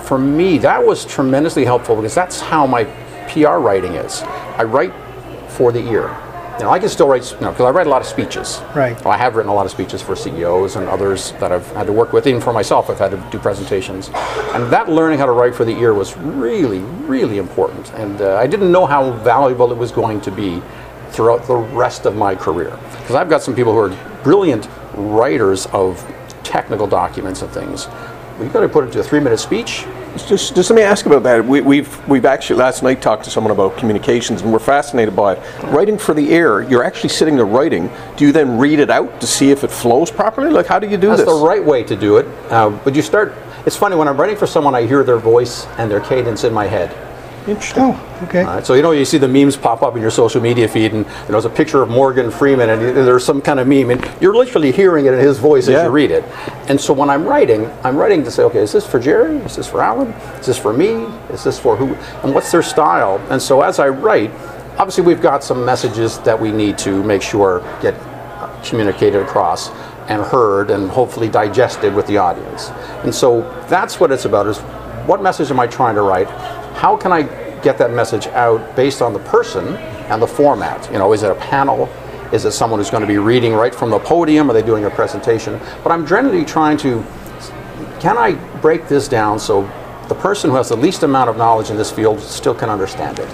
for 0.05 0.17
me, 0.17 0.59
that 0.59 0.85
was 0.85 1.05
tremendously 1.05 1.65
helpful 1.65 1.97
because 1.97 2.15
that's 2.15 2.41
how 2.41 2.69
my 2.69 2.85
PR 3.29 3.59
writing 3.59 3.95
is. 3.95 4.23
I 4.23 4.63
write 4.63 4.93
for 5.49 5.73
the 5.73 5.81
ear. 5.91 6.17
You 6.59 6.65
know, 6.65 6.71
I 6.71 6.81
can 6.81 6.89
still 6.89 7.07
write, 7.07 7.31
you 7.31 7.41
know, 7.41 7.53
because 7.53 7.67
I 7.67 7.71
write 7.71 7.87
a 7.87 7.91
lot 7.91 8.03
of 8.03 8.09
speeches. 8.09 8.61
Right. 8.75 9.07
I 9.07 9.17
have 9.17 9.37
written 9.37 9.49
a 9.49 9.55
lot 9.55 9.65
of 9.65 9.71
speeches 9.71 10.03
for 10.03 10.17
CEOs 10.17 10.75
and 10.75 10.89
others 10.89 11.31
that 11.33 11.53
I've 11.53 11.67
had 11.69 11.87
to 11.87 11.93
work 11.93 12.13
with. 12.13 12.27
Even 12.27 12.41
for 12.41 12.53
myself, 12.53 12.91
I've 12.91 12.99
had 12.99 13.13
to 13.13 13.29
do 13.31 13.39
presentations. 13.39 14.11
And 14.55 14.69
that 14.73 14.89
learning 14.89 15.21
how 15.21 15.27
to 15.27 15.33
write 15.33 15.55
for 15.55 15.65
the 15.65 15.79
ear 15.79 15.95
was 15.95 16.17
really, 16.17 16.81
really 16.81 17.39
important. 17.39 17.93
And 17.95 18.21
uh, 18.21 18.37
I 18.39 18.49
didn't 18.49 18.73
know 18.73 18.87
how 18.87 19.13
valuable 19.13 19.71
it 19.71 19.79
was 19.79 19.93
going 19.93 20.21
to 20.23 20.33
be 20.33 20.61
throughout 21.11 21.47
the 21.47 21.55
rest 21.55 22.07
of 22.07 22.17
my 22.17 22.35
career. 22.35 22.77
Because 22.99 23.15
I've 23.15 23.31
got 23.31 23.41
some 23.41 23.55
people 23.55 23.73
who 23.73 23.79
are 23.79 24.23
brilliant 24.25 24.69
writers 24.95 25.67
of 25.67 26.05
technical 26.43 26.89
documents 26.89 27.41
and 27.43 27.53
things. 27.53 27.87
Well, 27.87 28.43
you've 28.43 28.53
got 28.53 28.63
to 28.63 28.69
put 28.69 28.85
it 28.85 28.93
to 28.95 29.01
a 29.01 29.05
three-minute 29.05 29.39
speech. 29.39 29.85
Just, 30.27 30.55
just 30.55 30.71
let 30.71 30.77
me 30.77 30.83
ask 30.83 31.07
about 31.07 31.23
that. 31.23 31.45
We, 31.45 31.61
we've 31.61 32.09
we've 32.09 32.25
actually 32.25 32.59
last 32.59 32.83
night 32.83 33.01
talked 33.01 33.25
to 33.25 33.31
someone 33.31 33.51
about 33.51 33.77
communications, 33.77 34.43
and 34.43 34.53
we're 34.53 34.59
fascinated 34.59 35.15
by 35.15 35.35
it. 35.35 35.63
Writing 35.65 35.99
for 35.99 36.15
the 36.15 36.31
air, 36.31 36.63
you're 36.63 36.85
actually 36.85 37.11
sitting 37.11 37.37
there 37.37 37.47
writing. 37.47 37.91
Do 38.17 38.27
you 38.27 38.33
then 38.33 38.59
read 38.59 38.79
it 38.79 38.91
out 38.91 39.21
to 39.21 39.27
see 39.27 39.51
if 39.51 39.65
it 39.65 39.71
flows 39.71 40.11
properly? 40.11 40.51
Like, 40.51 40.67
how 40.67 40.79
do 40.79 40.89
you 40.89 40.97
do 40.97 41.09
That's 41.09 41.21
this? 41.21 41.27
That's 41.27 41.39
the 41.39 41.47
right 41.47 41.65
way 41.65 41.83
to 41.85 41.97
do 41.97 42.17
it. 42.17 42.27
Uh, 42.51 42.71
but 42.85 42.95
you 42.95 43.03
start. 43.03 43.35
It's 43.67 43.77
funny 43.77 43.97
when 43.97 44.09
I'm 44.09 44.17
writing 44.17 44.37
for 44.37 44.47
someone, 44.47 44.75
I 44.75 44.87
hear 44.87 45.05
their 45.05 45.19
voice 45.19 45.67
and 45.79 45.91
their 45.91 46.01
cadence 46.01 46.45
in 46.45 46.53
my 46.53 46.67
head. 46.67 47.08
Interesting. 47.49 47.83
Oh, 47.83 48.21
okay. 48.25 48.45
Right, 48.45 48.67
so 48.67 48.75
you 48.75 48.83
know 48.83 48.91
you 48.91 49.07
see 49.07 49.17
the 49.17 49.27
memes 49.27 49.57
pop 49.57 49.83
up 49.83 49.97
in 49.97 50.03
your 50.03 50.11
social 50.11 50.41
media 50.41 50.69
feed, 50.69 50.93
and 50.93 51.07
you 51.07 51.11
know, 51.11 51.27
there's 51.29 51.45
a 51.47 51.51
picture 51.51 51.83
of 51.83 51.89
Morgan 51.89 52.31
Freeman, 52.31 52.69
and 52.69 52.83
there's 52.83 53.25
some 53.25 53.41
kind 53.41 53.59
of 53.59 53.67
meme, 53.67 53.91
and 53.91 54.11
you're 54.21 54.35
literally 54.35 54.71
hearing 54.71 55.07
it 55.07 55.15
in 55.15 55.21
his 55.21 55.39
voice 55.39 55.67
Yeah. 55.67 55.79
as 55.79 55.85
you 55.85 55.91
read 55.91 56.11
it. 56.11 56.25
And 56.69 56.79
so 56.79 56.93
when 56.93 57.09
I'm 57.09 57.25
writing, 57.25 57.71
I'm 57.85 57.97
writing 57.97 58.23
to 58.25 58.31
say, 58.31 58.43
okay, 58.45 58.61
is 58.61 58.73
this 58.73 58.87
for 58.87 58.99
Jerry? 58.99 59.39
Is 59.39 59.57
this 59.57 59.67
for 59.67 59.81
Alan? 59.81 60.09
Is 60.41 60.47
this 60.47 60.59
for 60.59 60.73
me? 60.73 61.07
Is 61.33 61.43
this 61.43 61.59
for 61.59 61.75
who? 61.77 61.95
And 62.23 62.35
what's 62.35 62.53
their 62.53 62.63
style? 62.63 63.19
And 63.31 63.41
so 63.41 63.63
as 63.63 63.79
I 63.79 63.89
write, 63.89 64.31
obviously 64.77 65.05
we've 65.05 65.23
got 65.23 65.43
some 65.43 65.65
messages 65.65 66.19
that 66.21 66.39
we 66.39 66.53
need 66.53 66.77
to 66.79 67.03
make 67.03 67.23
sure 67.23 67.61
get 67.81 67.95
communicated 68.63 69.23
across 69.23 69.71
and 70.09 70.23
heard 70.23 70.71
and 70.71 70.91
hopefully 70.91 71.29
digested 71.29 71.95
with 71.95 72.07
the 72.07 72.19
audience. 72.19 72.69
And 73.05 73.15
so 73.15 73.43
that's 73.69 74.01
what 74.01 74.11
it's 74.13 74.25
about 74.25 74.47
is 74.47 74.59
what 75.07 75.23
message 75.23 75.51
am 75.51 75.61
I 75.61 75.67
trying 75.67 75.95
to 75.95 76.03
write? 76.03 76.29
How 76.79 76.97
can 76.97 77.11
I 77.11 77.23
get 77.61 77.77
that 77.79 77.91
message 77.91 78.29
out 78.29 78.77
based 78.77 79.03
on 79.03 79.13
the 79.13 79.19
person 79.19 79.75
and 80.11 80.23
the 80.23 80.29
format? 80.29 80.89
You 80.93 80.99
know, 80.99 81.13
is 81.13 81.25
it 81.25 81.31
a 81.33 81.35
panel? 81.35 81.89
Is 82.33 82.45
it 82.45 82.53
someone 82.53 82.79
who's 82.79 82.89
going 82.89 83.01
to 83.01 83.09
be 83.09 83.19
reading 83.19 83.53
right 83.53 83.75
from 83.75 83.91
the 83.91 83.99
podium? 83.99 84.49
Are 84.49 84.53
they 84.53 84.63
doing 84.63 84.85
a 84.85 84.91
presentation? 84.91 85.59
But 85.83 85.91
I'm 85.91 86.07
generally 86.07 86.45
trying 86.45 86.77
to 86.79 87.05
can 87.99 88.17
I 88.17 88.35
break 88.61 88.87
this 88.87 89.09
down 89.09 89.41
so 89.41 89.63
the 90.07 90.15
person 90.15 90.51
who 90.51 90.57
has 90.57 90.69
the 90.69 90.77
least 90.77 91.03
amount 91.03 91.29
of 91.29 91.37
knowledge 91.37 91.71
in 91.71 91.77
this 91.77 91.91
field 91.91 92.21
still 92.21 92.55
can 92.55 92.71
understand 92.71 93.19
it? 93.19 93.29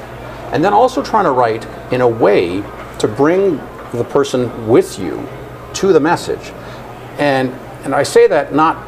And 0.53 0.65
then 0.65 0.73
also 0.73 1.03
trying 1.03 1.25
to 1.25 1.33
write 1.33 1.67
in 1.93 2.01
a 2.01 2.09
way 2.09 2.63
to 2.99 3.07
bring 3.07 3.59
the 3.93 4.07
person 4.09 4.67
with 4.67 4.99
you 4.99 5.29
to 5.75 5.93
the 5.93 6.01
message. 6.01 6.53
And, 7.19 7.51
and 7.85 7.95
I 7.95 8.05
say 8.05 8.27
that 8.27 8.55
not 8.55 8.83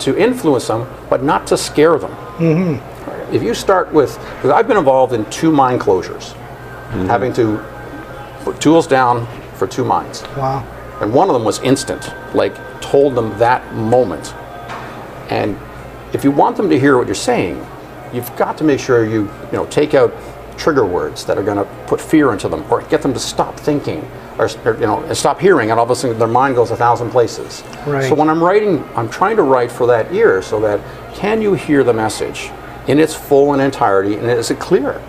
to 0.00 0.18
influence 0.18 0.66
them, 0.66 0.92
but 1.08 1.22
not 1.22 1.46
to 1.46 1.56
scare 1.56 1.96
them. 1.96 2.10
Mm-hmm. 2.38 2.89
If 3.32 3.42
you 3.42 3.54
start 3.54 3.92
with, 3.92 4.16
because 4.36 4.50
I've 4.50 4.66
been 4.66 4.76
involved 4.76 5.12
in 5.12 5.28
two 5.30 5.52
mine 5.52 5.78
closures, 5.78 6.32
mm-hmm. 6.32 7.06
having 7.06 7.32
to 7.34 7.64
put 8.44 8.60
tools 8.60 8.86
down 8.86 9.26
for 9.54 9.66
two 9.66 9.84
mines. 9.84 10.22
Wow. 10.36 10.66
And 11.00 11.14
one 11.14 11.28
of 11.28 11.34
them 11.34 11.44
was 11.44 11.60
instant, 11.60 12.12
like 12.34 12.54
told 12.80 13.14
them 13.14 13.38
that 13.38 13.74
moment. 13.74 14.34
And 15.30 15.58
if 16.12 16.24
you 16.24 16.30
want 16.30 16.56
them 16.56 16.68
to 16.70 16.78
hear 16.78 16.98
what 16.98 17.06
you're 17.06 17.14
saying, 17.14 17.64
you've 18.12 18.34
got 18.36 18.58
to 18.58 18.64
make 18.64 18.80
sure 18.80 19.04
you, 19.04 19.22
you 19.22 19.52
know, 19.52 19.66
take 19.66 19.94
out 19.94 20.12
trigger 20.58 20.84
words 20.84 21.24
that 21.24 21.38
are 21.38 21.42
going 21.42 21.56
to 21.56 21.64
put 21.86 22.00
fear 22.00 22.32
into 22.32 22.48
them 22.48 22.64
or 22.70 22.82
get 22.82 23.00
them 23.00 23.14
to 23.14 23.18
stop 23.18 23.58
thinking 23.58 24.00
or, 24.38 24.48
or, 24.64 24.74
you 24.74 24.86
know, 24.86 25.12
stop 25.14 25.40
hearing 25.40 25.70
and 25.70 25.78
all 25.78 25.84
of 25.84 25.90
a 25.90 25.96
sudden 25.96 26.18
their 26.18 26.28
mind 26.28 26.54
goes 26.54 26.70
a 26.70 26.76
thousand 26.76 27.10
places. 27.10 27.62
Right. 27.86 28.08
So 28.08 28.14
when 28.14 28.28
I'm 28.28 28.42
writing, 28.42 28.84
I'm 28.94 29.08
trying 29.08 29.36
to 29.36 29.42
write 29.42 29.72
for 29.72 29.86
that 29.86 30.12
ear 30.12 30.42
so 30.42 30.60
that 30.60 30.80
can 31.14 31.40
you 31.40 31.54
hear 31.54 31.82
the 31.82 31.94
message 31.94 32.50
in 32.90 32.98
its 32.98 33.14
full 33.14 33.52
and 33.52 33.62
entirety 33.62 34.14
and 34.16 34.28
is 34.30 34.50
it 34.50 34.58
clear? 34.58 35.00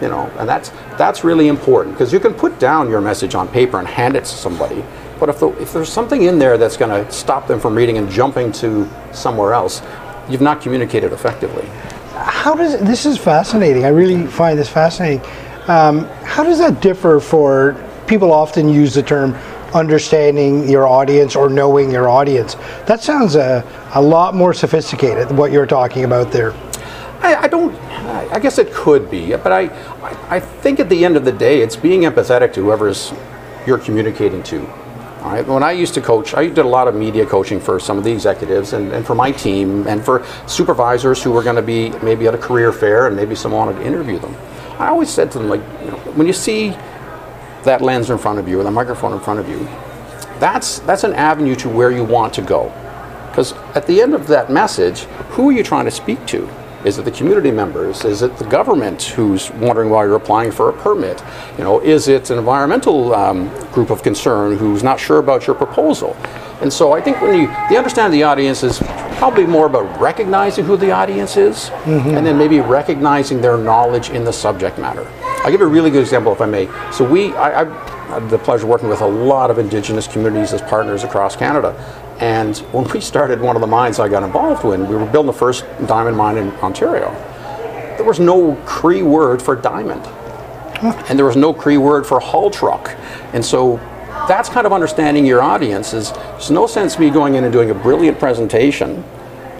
you 0.00 0.08
know 0.08 0.32
and 0.38 0.48
that's 0.48 0.70
that's 0.96 1.24
really 1.24 1.48
important 1.48 1.94
because 1.94 2.10
you 2.12 2.18
can 2.18 2.32
put 2.32 2.58
down 2.58 2.88
your 2.88 3.02
message 3.02 3.34
on 3.34 3.46
paper 3.48 3.78
and 3.78 3.86
hand 3.86 4.16
it 4.16 4.24
to 4.24 4.34
somebody 4.34 4.82
but 5.18 5.28
if, 5.28 5.38
the, 5.38 5.48
if 5.60 5.74
there's 5.74 5.92
something 5.92 6.22
in 6.22 6.38
there 6.38 6.56
that's 6.56 6.78
going 6.78 6.90
to 6.90 7.12
stop 7.12 7.46
them 7.46 7.60
from 7.60 7.74
reading 7.74 7.98
and 7.98 8.10
jumping 8.10 8.50
to 8.50 8.88
somewhere 9.12 9.52
else 9.52 9.82
you've 10.30 10.40
not 10.40 10.62
communicated 10.62 11.12
effectively 11.12 11.66
How 12.14 12.54
does 12.54 12.78
this 12.80 13.06
is 13.06 13.18
fascinating? 13.18 13.84
I 13.84 13.88
really 13.88 14.26
find 14.26 14.58
this 14.58 14.68
fascinating. 14.68 15.20
Um, 15.68 16.04
how 16.24 16.42
does 16.44 16.58
that 16.58 16.80
differ 16.82 17.20
for 17.20 17.76
people? 18.06 18.32
Often 18.32 18.68
use 18.68 18.94
the 18.94 19.02
term 19.02 19.34
understanding 19.74 20.68
your 20.68 20.86
audience 20.86 21.36
or 21.36 21.48
knowing 21.48 21.90
your 21.90 22.08
audience. 22.08 22.56
That 22.86 23.00
sounds 23.02 23.36
a, 23.36 23.64
a 23.94 24.02
lot 24.02 24.34
more 24.34 24.52
sophisticated 24.52 25.30
what 25.30 25.52
you're 25.52 25.66
talking 25.66 26.04
about 26.04 26.32
there. 26.32 26.52
I, 27.20 27.42
I 27.42 27.48
don't. 27.48 27.74
I 28.32 28.38
guess 28.38 28.58
it 28.58 28.72
could 28.72 29.10
be, 29.10 29.30
but 29.36 29.52
I, 29.52 29.62
I, 30.02 30.36
I 30.36 30.40
think 30.40 30.80
at 30.80 30.88
the 30.88 31.04
end 31.04 31.16
of 31.16 31.24
the 31.24 31.32
day, 31.32 31.60
it's 31.60 31.76
being 31.76 32.02
empathetic 32.02 32.52
to 32.54 32.64
whoever's 32.64 33.12
you're 33.66 33.78
communicating 33.78 34.42
to. 34.44 34.66
All 35.20 35.32
right. 35.32 35.46
When 35.46 35.62
I 35.62 35.72
used 35.72 35.92
to 35.94 36.00
coach, 36.00 36.32
I 36.34 36.46
did 36.46 36.58
a 36.58 36.68
lot 36.68 36.88
of 36.88 36.94
media 36.94 37.26
coaching 37.26 37.60
for 37.60 37.78
some 37.78 37.98
of 37.98 38.04
the 38.04 38.10
executives 38.10 38.72
and, 38.72 38.90
and 38.90 39.06
for 39.06 39.14
my 39.14 39.30
team 39.30 39.86
and 39.86 40.02
for 40.02 40.24
supervisors 40.46 41.22
who 41.22 41.30
were 41.30 41.42
going 41.42 41.56
to 41.56 41.62
be 41.62 41.90
maybe 42.02 42.26
at 42.26 42.34
a 42.34 42.38
career 42.38 42.72
fair 42.72 43.06
and 43.06 43.14
maybe 43.14 43.34
someone 43.34 43.66
wanted 43.66 43.80
to 43.80 43.86
interview 43.86 44.18
them. 44.18 44.34
I 44.78 44.88
always 44.88 45.10
said 45.10 45.30
to 45.32 45.38
them, 45.38 45.50
like, 45.50 45.60
you 45.84 45.90
know, 45.90 45.98
when 46.14 46.26
you 46.26 46.32
see 46.32 46.70
that 47.64 47.82
lens 47.82 48.08
in 48.08 48.16
front 48.16 48.38
of 48.38 48.48
you 48.48 48.58
or 48.58 48.64
the 48.64 48.70
microphone 48.70 49.12
in 49.12 49.20
front 49.20 49.40
of 49.40 49.48
you, 49.48 49.58
that's 50.38 50.78
that's 50.80 51.04
an 51.04 51.12
avenue 51.12 51.54
to 51.56 51.68
where 51.68 51.90
you 51.90 52.02
want 52.02 52.32
to 52.34 52.42
go. 52.42 52.72
Because 53.28 53.52
at 53.74 53.86
the 53.86 54.00
end 54.00 54.14
of 54.14 54.26
that 54.28 54.50
message, 54.50 55.00
who 55.32 55.50
are 55.50 55.52
you 55.52 55.62
trying 55.62 55.84
to 55.84 55.90
speak 55.90 56.26
to? 56.28 56.48
Is 56.84 56.96
it 56.96 57.04
the 57.04 57.10
community 57.10 57.50
members? 57.50 58.06
Is 58.06 58.22
it 58.22 58.36
the 58.38 58.44
government 58.46 59.02
who's 59.02 59.50
wondering 59.52 59.90
why 59.90 60.04
you're 60.04 60.16
applying 60.16 60.50
for 60.50 60.70
a 60.70 60.72
permit? 60.72 61.22
You 61.58 61.64
know, 61.64 61.78
is 61.80 62.08
it 62.08 62.30
an 62.30 62.38
environmental 62.38 63.14
um, 63.14 63.48
group 63.72 63.90
of 63.90 64.02
concern 64.02 64.56
who's 64.56 64.82
not 64.82 64.98
sure 64.98 65.18
about 65.18 65.46
your 65.46 65.54
proposal? 65.54 66.16
And 66.62 66.72
so 66.72 66.92
I 66.92 67.00
think 67.02 67.20
when 67.20 67.38
you 67.38 67.46
the 67.68 67.76
understand 67.76 68.14
the 68.14 68.22
audience 68.22 68.62
is 68.62 68.78
probably 69.18 69.46
more 69.46 69.66
about 69.66 70.00
recognizing 70.00 70.64
who 70.64 70.78
the 70.78 70.90
audience 70.90 71.36
is, 71.36 71.70
and 71.84 72.24
then 72.24 72.38
maybe 72.38 72.60
recognizing 72.60 73.42
their 73.42 73.58
knowledge 73.58 74.08
in 74.10 74.24
the 74.24 74.32
subject 74.32 74.78
matter. 74.78 75.06
I'll 75.44 75.50
give 75.50 75.60
a 75.60 75.66
really 75.66 75.90
good 75.90 76.02
example, 76.02 76.32
if 76.32 76.40
I 76.40 76.46
may. 76.46 76.66
So 76.92 77.04
we, 77.08 77.34
I, 77.34 77.62
I 77.62 77.89
the 78.28 78.38
pleasure 78.38 78.64
of 78.64 78.70
working 78.70 78.88
with 78.88 79.00
a 79.00 79.06
lot 79.06 79.50
of 79.50 79.58
Indigenous 79.58 80.06
communities 80.06 80.52
as 80.52 80.62
partners 80.62 81.04
across 81.04 81.36
Canada. 81.36 81.74
And 82.20 82.58
when 82.72 82.84
we 82.90 83.00
started 83.00 83.40
one 83.40 83.56
of 83.56 83.60
the 83.60 83.66
mines 83.66 83.98
I 83.98 84.08
got 84.08 84.22
involved 84.22 84.64
in, 84.64 84.88
we 84.88 84.94
were 84.94 85.06
building 85.06 85.32
the 85.32 85.38
first 85.38 85.64
diamond 85.86 86.16
mine 86.16 86.36
in 86.36 86.50
Ontario. 86.56 87.10
There 87.96 88.04
was 88.04 88.20
no 88.20 88.54
Cree 88.66 89.02
word 89.02 89.40
for 89.40 89.56
diamond, 89.56 90.06
and 91.08 91.18
there 91.18 91.26
was 91.26 91.36
no 91.36 91.52
Cree 91.52 91.78
word 91.78 92.06
for 92.06 92.20
haul 92.20 92.50
truck. 92.50 92.94
And 93.32 93.44
so 93.44 93.76
that's 94.28 94.48
kind 94.48 94.66
of 94.66 94.72
understanding 94.72 95.24
your 95.24 95.42
audience. 95.42 95.92
Is 95.92 96.12
there's 96.12 96.50
no 96.50 96.66
sense 96.66 96.98
me 96.98 97.10
going 97.10 97.34
in 97.34 97.44
and 97.44 97.52
doing 97.52 97.70
a 97.70 97.74
brilliant 97.74 98.18
presentation 98.18 99.04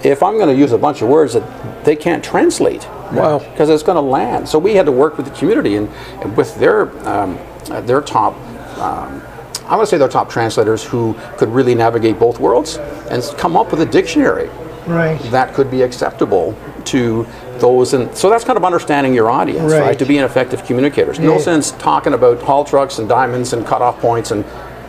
if 0.05 0.23
I'm 0.23 0.35
going 0.35 0.49
to 0.49 0.59
use 0.59 0.73
a 0.73 0.79
bunch 0.79 1.03
of 1.03 1.09
words 1.09 1.35
that 1.35 1.85
they 1.85 1.97
can't 1.97 2.25
translate. 2.25 2.87
Wow. 3.13 3.39
Because 3.39 3.69
it's 3.69 3.83
going 3.83 3.97
to 3.97 4.03
land. 4.03 4.49
So 4.49 4.59
we 4.59 4.75
had 4.75 4.87
to 4.87 4.93
work 4.93 5.17
with 5.17 5.27
the 5.27 5.33
community 5.33 5.77
and, 5.77 5.89
and 6.23 6.37
with 6.37 6.55
their 6.59 6.89
um, 7.09 7.39
uh, 7.71 7.81
their 7.83 8.01
top. 8.01 8.35
Um, 8.79 9.23
I 9.67 9.77
want 9.77 9.83
to 9.83 9.87
say 9.87 9.99
their 9.99 10.09
top 10.09 10.29
translators 10.29 10.83
who 10.83 11.15
could 11.37 11.49
really 11.49 11.75
navigate 11.75 12.19
both 12.19 12.41
worlds 12.41 12.77
and 13.11 13.23
come 13.39 13.57
up 13.57 13.71
with 13.71 13.81
a 13.81 13.87
dictionary 13.87 14.49
Right. 14.87 15.21
that 15.31 15.55
could 15.55 15.71
be 15.71 15.83
acceptable 15.83 16.57
to 16.87 17.25
those 17.59 17.93
and 17.93 18.13
so 18.17 18.29
that's 18.31 18.43
kind 18.43 18.57
of 18.57 18.65
understanding 18.65 19.15
your 19.15 19.31
audience 19.31 19.71
right, 19.73 19.81
Right. 19.81 19.99
to 19.99 20.07
be 20.07 20.17
an 20.19 20.25
effective 20.25 20.65
communicator 20.65 21.13
no 21.21 21.39
sense 21.39 21.71
talking 21.73 22.15
about 22.15 22.41
haul 22.43 22.65
trucks 22.65 22.99
and 22.99 23.09
diamonds 23.09 23.53
and 23.53 23.65
cutoff 23.67 24.01
points 24.01 24.31
and 24.33 24.45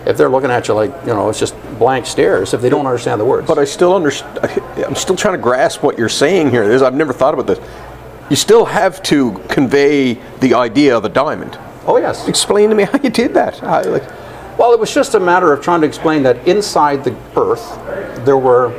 if 0.08 0.18
they're 0.18 0.30
looking 0.30 0.50
at 0.50 0.68
you 0.68 0.74
like 0.74 0.92
you 1.06 1.14
know 1.14 1.30
it's 1.30 1.40
just 1.40 1.54
blank 1.78 2.06
stares 2.08 2.54
if 2.56 2.62
they 2.62 2.70
don't 2.70 2.88
understand 2.88 3.20
the 3.22 3.26
words 3.26 3.46
But 3.46 3.60
I 3.60 3.66
still 3.66 3.94
understand. 3.96 4.40
I'm 4.88 4.96
still 4.96 5.18
trying 5.18 5.36
to 5.36 5.42
grasp 5.42 5.84
what 5.84 6.00
you're 6.00 6.10
saying 6.10 6.50
here. 6.50 6.68
This, 6.68 6.82
I've 6.82 6.96
never 6.96 7.14
thought 7.14 7.34
about 7.36 7.46
this. 7.48 7.60
You 8.30 8.36
still 8.38 8.66
have 8.66 9.04
to 9.04 9.34
convey 9.50 10.14
the 10.40 10.54
idea 10.56 10.98
of 10.98 11.04
a 11.06 11.10
diamond. 11.10 11.60
Oh 11.86 11.98
yes 11.98 12.28
Explain 12.28 12.70
to 12.70 12.76
me 12.76 12.84
how 12.84 13.00
you 13.02 13.10
did 13.10 13.34
that. 13.34 13.60
How, 13.60 13.84
like, 13.84 14.08
Well, 14.58 14.74
it 14.74 14.80
was 14.80 14.94
just 14.94 15.16
a 15.16 15.20
matter 15.20 15.52
of 15.54 15.62
trying 15.64 15.82
to 15.82 15.88
explain 15.88 16.24
that 16.24 16.48
inside 16.48 17.04
the 17.04 17.16
earth, 17.36 18.26
there 18.26 18.38
were 18.38 18.74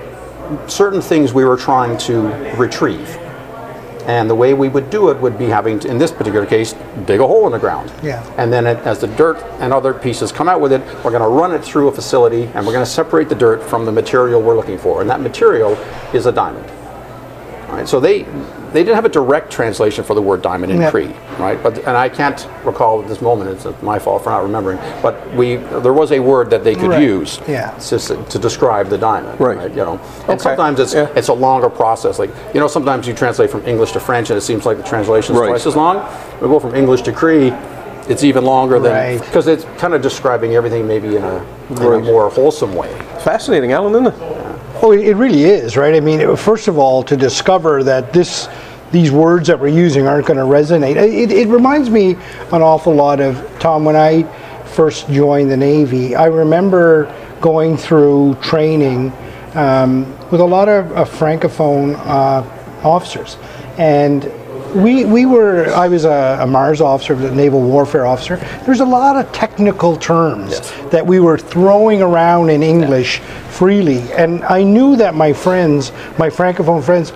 certain 0.68 1.00
things 1.00 1.32
we 1.32 1.44
were 1.44 1.56
trying 1.56 1.96
to 1.98 2.28
retrieve. 2.56 3.08
And 4.06 4.28
the 4.28 4.34
way 4.34 4.52
we 4.52 4.68
would 4.68 4.90
do 4.90 5.10
it 5.10 5.18
would 5.18 5.38
be 5.38 5.46
having, 5.46 5.78
to, 5.80 5.88
in 5.88 5.96
this 5.96 6.10
particular 6.10 6.44
case, 6.44 6.74
dig 7.06 7.20
a 7.20 7.26
hole 7.26 7.46
in 7.46 7.52
the 7.52 7.58
ground. 7.58 7.92
Yeah. 8.02 8.24
And 8.36 8.52
then 8.52 8.66
it, 8.66 8.78
as 8.78 9.00
the 9.00 9.06
dirt 9.06 9.36
and 9.60 9.72
other 9.72 9.94
pieces 9.94 10.32
come 10.32 10.48
out 10.48 10.60
with 10.60 10.72
it, 10.72 10.80
we're 11.04 11.12
going 11.12 11.22
to 11.22 11.28
run 11.28 11.52
it 11.52 11.64
through 11.64 11.86
a 11.88 11.92
facility 11.92 12.44
and 12.54 12.66
we're 12.66 12.72
going 12.72 12.84
to 12.84 12.90
separate 12.90 13.28
the 13.28 13.36
dirt 13.36 13.62
from 13.62 13.84
the 13.84 13.92
material 13.92 14.42
we're 14.42 14.56
looking 14.56 14.78
for. 14.78 15.00
And 15.00 15.08
that 15.08 15.20
material 15.20 15.74
is 16.12 16.26
a 16.26 16.32
diamond. 16.32 16.68
All 17.68 17.76
right, 17.76 17.88
so 17.88 18.00
they 18.00 18.24
they 18.72 18.82
didn't 18.82 18.94
have 18.96 19.04
a 19.04 19.08
direct 19.10 19.50
translation 19.50 20.02
for 20.04 20.14
the 20.14 20.22
word 20.22 20.42
diamond 20.42 20.72
in 20.72 20.80
Yep. 20.80 20.90
Cree, 20.90 21.10
right? 21.38 21.62
But 21.62 21.78
and 21.78 21.96
I 21.96 22.08
can't 22.08 22.46
recall 22.64 23.02
at 23.02 23.08
this 23.08 23.20
moment. 23.20 23.50
It's 23.50 23.82
my 23.82 23.98
fault 23.98 24.24
for 24.24 24.30
not 24.30 24.42
remembering. 24.42 24.78
But 25.02 25.14
we 25.34 25.56
there 25.56 25.92
was 25.92 26.12
a 26.12 26.20
word 26.20 26.50
that 26.50 26.64
they 26.64 26.74
could 26.74 26.90
Right, 26.90 27.02
use 27.02 27.40
yeah. 27.48 27.70
to, 27.78 27.98
to 27.98 28.38
describe 28.38 28.88
the 28.88 28.98
diamond, 28.98 29.38
Right. 29.40 29.70
You 29.70 29.76
know, 29.76 29.92
Okay, 30.22 30.32
and 30.32 30.40
sometimes 30.40 30.80
it's 30.80 30.94
yeah. 30.94 31.08
it's 31.14 31.28
a 31.28 31.32
longer 31.34 31.68
process. 31.70 32.18
Like 32.18 32.30
you 32.54 32.60
know, 32.60 32.68
sometimes 32.68 33.06
you 33.06 33.14
translate 33.14 33.50
from 33.50 33.64
English 33.66 33.92
to 33.92 34.00
French, 34.00 34.30
and 34.30 34.36
it 34.38 34.42
seems 34.42 34.64
like 34.66 34.76
the 34.76 34.82
translation 34.84 35.34
is 35.34 35.40
Right. 35.40 35.48
twice 35.48 35.66
as 35.66 35.76
long. 35.76 35.96
We 36.40 36.48
go 36.48 36.58
from 36.60 36.74
English 36.74 37.02
to 37.02 37.12
Cree. 37.12 37.52
It's 38.08 38.24
even 38.24 38.44
longer 38.44 38.80
than 38.80 38.92
Right. 38.92 39.20
because 39.20 39.46
it's 39.46 39.64
kind 39.78 39.94
of 39.94 40.02
describing 40.02 40.56
everything 40.56 40.88
maybe 40.88 41.14
in 41.16 41.22
a, 41.22 41.36
in 41.70 41.78
a 41.82 41.98
more 42.00 42.28
wholesome 42.30 42.74
way. 42.74 42.90
fascinating, 43.20 43.70
Alan, 43.70 43.92
isn't 43.94 44.06
it? 44.08 44.14
Oh, 44.84 44.90
it 44.90 45.14
really 45.14 45.44
is, 45.44 45.76
right? 45.76 45.94
I 45.94 46.00
mean, 46.00 46.20
it- 46.20 46.38
first 46.38 46.66
of 46.66 46.76
all, 46.76 47.04
to 47.04 47.16
discover 47.16 47.84
that 47.84 48.12
this, 48.12 48.48
these 48.90 49.12
words 49.12 49.46
that 49.46 49.60
we're 49.60 49.68
using 49.68 50.08
aren't 50.08 50.26
going 50.26 50.38
to 50.38 50.44
resonate. 50.44 50.96
It, 50.96 51.30
it 51.30 51.46
reminds 51.46 51.88
me 51.88 52.16
an 52.50 52.62
awful 52.62 52.92
lot 52.92 53.20
of 53.20 53.40
Tom 53.60 53.84
when 53.84 53.94
I 53.94 54.24
first 54.64 55.08
joined 55.08 55.52
the 55.52 55.56
Navy. 55.56 56.16
I 56.16 56.26
remember 56.26 57.14
going 57.40 57.76
through 57.76 58.34
training 58.42 59.12
um, 59.54 60.10
with 60.30 60.40
a 60.40 60.44
lot 60.44 60.68
of 60.68 61.08
francophone 61.08 61.94
uh, 61.98 62.42
officers, 62.84 63.36
and 63.78 64.24
we, 64.74 65.04
we 65.04 65.26
were, 65.26 65.72
I 65.74 65.88
was 65.88 66.04
a, 66.04 66.38
a 66.40 66.46
Mars 66.46 66.80
officer, 66.80 67.14
a 67.14 67.34
naval 67.34 67.60
warfare 67.60 68.06
officer. 68.06 68.36
There's 68.64 68.80
a 68.80 68.84
lot 68.84 69.16
of 69.16 69.30
technical 69.32 69.96
terms 69.96 70.52
Yes. 70.52 70.70
that 70.90 71.06
we 71.06 71.20
were 71.20 71.38
throwing 71.38 72.02
around 72.02 72.50
in 72.50 72.62
English 72.62 73.18
freely. 73.50 74.00
And 74.12 74.42
I 74.44 74.62
knew 74.62 74.96
that 74.96 75.14
my 75.14 75.32
friends, 75.32 75.92
my 76.18 76.28
Francophone 76.28 76.82
friends, 76.82 77.12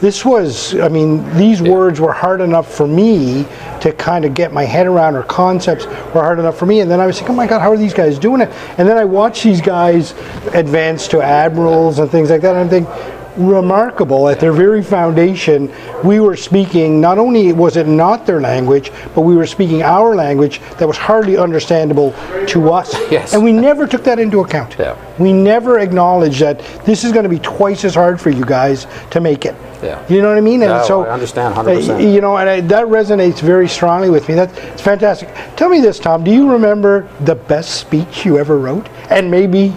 this 0.00 0.24
was, 0.24 0.78
I 0.78 0.88
mean, 0.88 1.28
these 1.36 1.60
words 1.60 1.98
were 1.98 2.12
hard 2.12 2.40
enough 2.40 2.72
for 2.72 2.86
me 2.86 3.44
to 3.80 3.92
kind 3.92 4.24
of 4.24 4.32
get 4.32 4.52
my 4.52 4.64
head 4.64 4.86
around, 4.86 5.16
or 5.16 5.24
concepts 5.24 5.86
were 5.86 6.22
hard 6.22 6.38
enough 6.38 6.56
for 6.56 6.66
me. 6.66 6.80
And 6.80 6.90
then 6.90 7.00
I 7.00 7.06
was 7.06 7.20
like, 7.20 7.28
oh 7.30 7.34
my 7.34 7.48
God, 7.48 7.60
how 7.60 7.72
are 7.72 7.76
these 7.76 7.94
guys 7.94 8.16
doing 8.16 8.40
it? 8.40 8.48
And 8.78 8.88
then 8.88 8.96
I 8.96 9.04
watched 9.04 9.42
these 9.42 9.60
guys 9.60 10.12
advance 10.54 11.08
to 11.08 11.20
admirals 11.20 11.98
and 11.98 12.08
things 12.08 12.30
like 12.30 12.42
that. 12.42 12.54
And 12.54 12.60
I'm 12.60 12.68
thinking, 12.68 13.17
remarkable 13.38 14.28
at 14.28 14.40
their 14.40 14.52
very 14.52 14.82
foundation 14.82 15.72
we 16.04 16.18
were 16.20 16.36
speaking 16.36 17.00
not 17.00 17.18
only 17.18 17.52
was 17.52 17.76
it 17.76 17.86
not 17.86 18.26
their 18.26 18.40
language 18.40 18.90
but 19.14 19.22
we 19.22 19.36
were 19.36 19.46
speaking 19.46 19.82
our 19.82 20.14
language 20.16 20.60
that 20.78 20.86
was 20.86 20.96
hardly 20.96 21.36
understandable 21.36 22.12
to 22.46 22.70
us 22.70 22.94
Yes. 23.10 23.34
and 23.34 23.42
we 23.42 23.52
never 23.52 23.86
took 23.86 24.02
that 24.04 24.18
into 24.18 24.40
account 24.40 24.76
Yeah. 24.78 24.96
we 25.18 25.32
never 25.32 25.78
acknowledged 25.78 26.40
that 26.40 26.58
this 26.84 27.04
is 27.04 27.12
going 27.12 27.22
to 27.22 27.28
be 27.28 27.38
twice 27.38 27.84
as 27.84 27.94
hard 27.94 28.20
for 28.20 28.30
you 28.30 28.44
guys 28.44 28.86
to 29.10 29.20
make 29.20 29.44
it 29.44 29.54
Yeah. 29.82 30.04
you 30.08 30.20
know 30.22 30.28
what 30.28 30.38
i 30.38 30.40
mean 30.40 30.62
and 30.62 30.70
No, 30.70 30.84
so 30.84 31.04
I 31.04 31.10
understand 31.10 31.54
uh, 31.54 31.62
100%. 31.62 32.12
you 32.12 32.20
know 32.20 32.36
and 32.36 32.48
I, 32.48 32.60
that 32.62 32.86
resonates 32.86 33.40
very 33.40 33.68
strongly 33.68 34.10
with 34.10 34.28
me 34.28 34.34
that's 34.34 34.56
it's 34.58 34.82
fantastic 34.82 35.28
tell 35.56 35.68
me 35.68 35.80
this 35.80 35.98
tom 35.98 36.24
do 36.24 36.32
you 36.32 36.50
remember 36.50 37.08
the 37.20 37.34
best 37.36 37.76
speech 37.76 38.24
you 38.24 38.38
ever 38.38 38.58
wrote 38.58 38.88
and 39.10 39.30
maybe 39.30 39.68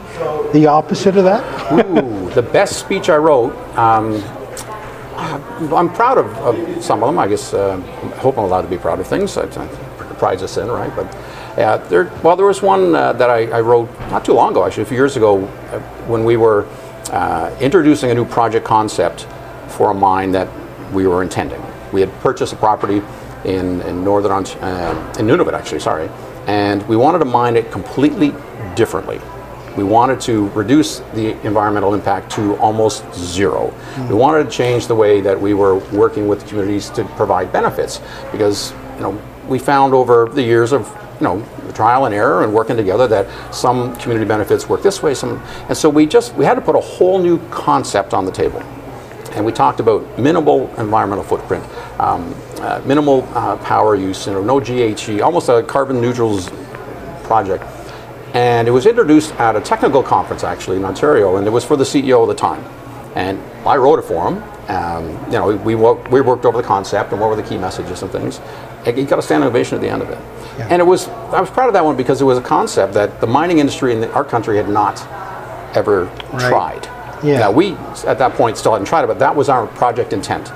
the 0.53 0.65
opposite 0.67 1.17
of 1.17 1.23
that 1.25 1.43
Ooh, 1.71 2.29
the 2.31 2.41
best 2.41 2.79
speech 2.79 3.09
I 3.09 3.17
wrote. 3.17 3.53
Um, 3.77 4.21
I'm 5.73 5.93
proud 5.93 6.17
of, 6.17 6.25
of 6.39 6.83
some 6.83 7.03
of 7.03 7.09
them. 7.09 7.19
I 7.19 7.27
guess 7.27 7.53
uh, 7.53 7.81
I 8.03 8.17
hope 8.19 8.37
I'm 8.37 8.45
allowed 8.45 8.63
to 8.63 8.67
be 8.67 8.77
proud 8.77 8.99
of 8.99 9.07
things. 9.07 9.37
I, 9.37 9.43
I 9.43 9.67
prides 10.15 10.43
us 10.43 10.57
in, 10.57 10.67
right? 10.67 10.93
But 10.95 11.05
yeah, 11.57 11.77
there. 11.77 12.11
Well, 12.23 12.35
there 12.35 12.45
was 12.45 12.61
one 12.61 12.95
uh, 12.95 13.13
that 13.13 13.29
I, 13.29 13.45
I 13.47 13.61
wrote 13.61 13.89
not 14.09 14.25
too 14.25 14.33
long 14.33 14.51
ago, 14.51 14.65
actually, 14.65 14.83
a 14.83 14.85
few 14.87 14.97
years 14.97 15.17
ago, 15.17 15.43
uh, 15.43 15.79
when 16.07 16.25
we 16.25 16.37
were 16.37 16.65
uh, 17.11 17.55
introducing 17.59 18.11
a 18.11 18.13
new 18.13 18.25
project 18.25 18.65
concept 18.65 19.27
for 19.71 19.91
a 19.91 19.93
mine 19.93 20.31
that 20.31 20.47
we 20.93 21.07
were 21.07 21.23
intending. 21.23 21.61
We 21.91 22.01
had 22.01 22.11
purchased 22.19 22.53
a 22.53 22.55
property 22.55 23.01
in, 23.45 23.81
in 23.81 24.03
northern 24.03 24.31
uh, 24.31 25.15
in 25.19 25.25
Nunavut, 25.27 25.53
actually. 25.53 25.79
Sorry, 25.79 26.09
and 26.47 26.87
we 26.87 26.95
wanted 26.95 27.19
to 27.19 27.25
mine 27.25 27.55
it 27.55 27.71
completely 27.71 28.33
differently. 28.75 29.19
We 29.77 29.83
wanted 29.85 30.19
to 30.21 30.49
reduce 30.49 30.99
the 31.13 31.29
environmental 31.45 31.93
impact 31.93 32.29
to 32.33 32.55
almost 32.57 33.05
zero. 33.15 33.73
We 34.09 34.15
wanted 34.15 34.43
to 34.43 34.49
change 34.49 34.87
the 34.87 34.95
way 34.95 35.21
that 35.21 35.39
we 35.39 35.53
were 35.53 35.75
working 35.91 36.27
with 36.27 36.45
communities 36.45 36.89
to 36.91 37.05
provide 37.15 37.53
benefits 37.53 38.01
because 38.31 38.73
you 38.95 39.01
know 39.01 39.21
we 39.47 39.59
found 39.59 39.93
over 39.93 40.27
the 40.27 40.43
years 40.43 40.73
of 40.73 40.87
you 41.19 41.23
know 41.23 41.45
trial 41.73 42.05
and 42.05 42.13
error 42.13 42.43
and 42.43 42.53
working 42.53 42.75
together 42.75 43.07
that 43.07 43.53
some 43.53 43.95
community 43.95 44.27
benefits 44.27 44.67
work 44.67 44.83
this 44.83 45.01
way, 45.01 45.13
some 45.13 45.41
and 45.69 45.77
so 45.77 45.89
we 45.89 46.05
just 46.05 46.35
we 46.35 46.43
had 46.43 46.55
to 46.55 46.61
put 46.61 46.75
a 46.75 46.81
whole 46.81 47.19
new 47.19 47.39
concept 47.49 48.13
on 48.13 48.25
the 48.25 48.31
table 48.31 48.61
and 49.35 49.45
we 49.45 49.51
talked 49.51 49.79
about 49.79 50.19
minimal 50.19 50.73
environmental 50.77 51.23
footprint, 51.23 51.63
um, 51.99 52.33
uh, 52.59 52.81
minimal 52.85 53.27
uh, 53.33 53.57
power 53.57 53.95
use, 53.95 54.27
you 54.27 54.33
know, 54.33 54.43
no 54.43 54.59
GHG, 54.59 55.23
almost 55.23 55.49
a 55.49 55.63
carbon 55.63 56.01
neutral 56.01 56.39
project. 57.23 57.63
And 58.33 58.67
it 58.67 58.71
was 58.71 58.85
introduced 58.85 59.33
at 59.35 59.55
a 59.55 59.61
technical 59.61 60.03
conference 60.03 60.43
actually 60.43 60.77
in 60.77 60.85
Ontario, 60.85 61.37
and 61.37 61.45
it 61.47 61.49
was 61.49 61.65
for 61.65 61.75
the 61.75 61.83
CEO 61.83 62.21
at 62.23 62.27
the 62.27 62.35
time. 62.35 62.63
And 63.15 63.39
I 63.67 63.75
wrote 63.75 63.99
it 63.99 64.03
for 64.03 64.31
him. 64.31 64.43
Um, 64.69 65.09
you 65.25 65.31
know, 65.33 65.55
we, 65.57 65.75
wo- 65.75 66.01
we 66.11 66.21
worked 66.21 66.45
over 66.45 66.61
the 66.61 66.67
concept 66.67 67.11
and 67.11 67.19
what 67.19 67.29
were 67.29 67.35
the 67.35 67.43
key 67.43 67.57
messages 67.57 68.01
and 68.03 68.11
things. 68.11 68.39
And 68.85 68.97
he 68.97 69.03
got 69.03 69.19
a 69.19 69.21
standing 69.21 69.47
ovation 69.49 69.75
at 69.75 69.81
the 69.81 69.89
end 69.89 70.01
of 70.01 70.09
it. 70.09 70.17
And 70.71 70.81
it 70.81 70.85
was 70.85 71.07
I 71.07 71.41
was 71.41 71.49
proud 71.49 71.67
of 71.67 71.73
that 71.73 71.83
one 71.83 71.95
because 71.97 72.21
it 72.21 72.25
was 72.25 72.37
a 72.37 72.41
concept 72.41 72.93
that 72.93 73.19
the 73.21 73.27
mining 73.27 73.59
industry 73.59 73.93
in 73.93 74.01
the, 74.01 74.11
our 74.13 74.23
country 74.23 74.57
had 74.57 74.69
not 74.69 75.01
ever 75.75 76.05
tried. 76.39 76.87
Yeah. 77.23 77.39
Now 77.39 77.51
we 77.51 77.73
at 78.05 78.17
that 78.17 78.33
point 78.33 78.57
still 78.57 78.73
hadn't 78.73 78.87
tried 78.87 79.03
it, 79.03 79.07
but 79.07 79.19
that 79.19 79.35
was 79.35 79.49
our 79.49 79.67
project 79.67 80.13
intent. 80.13 80.51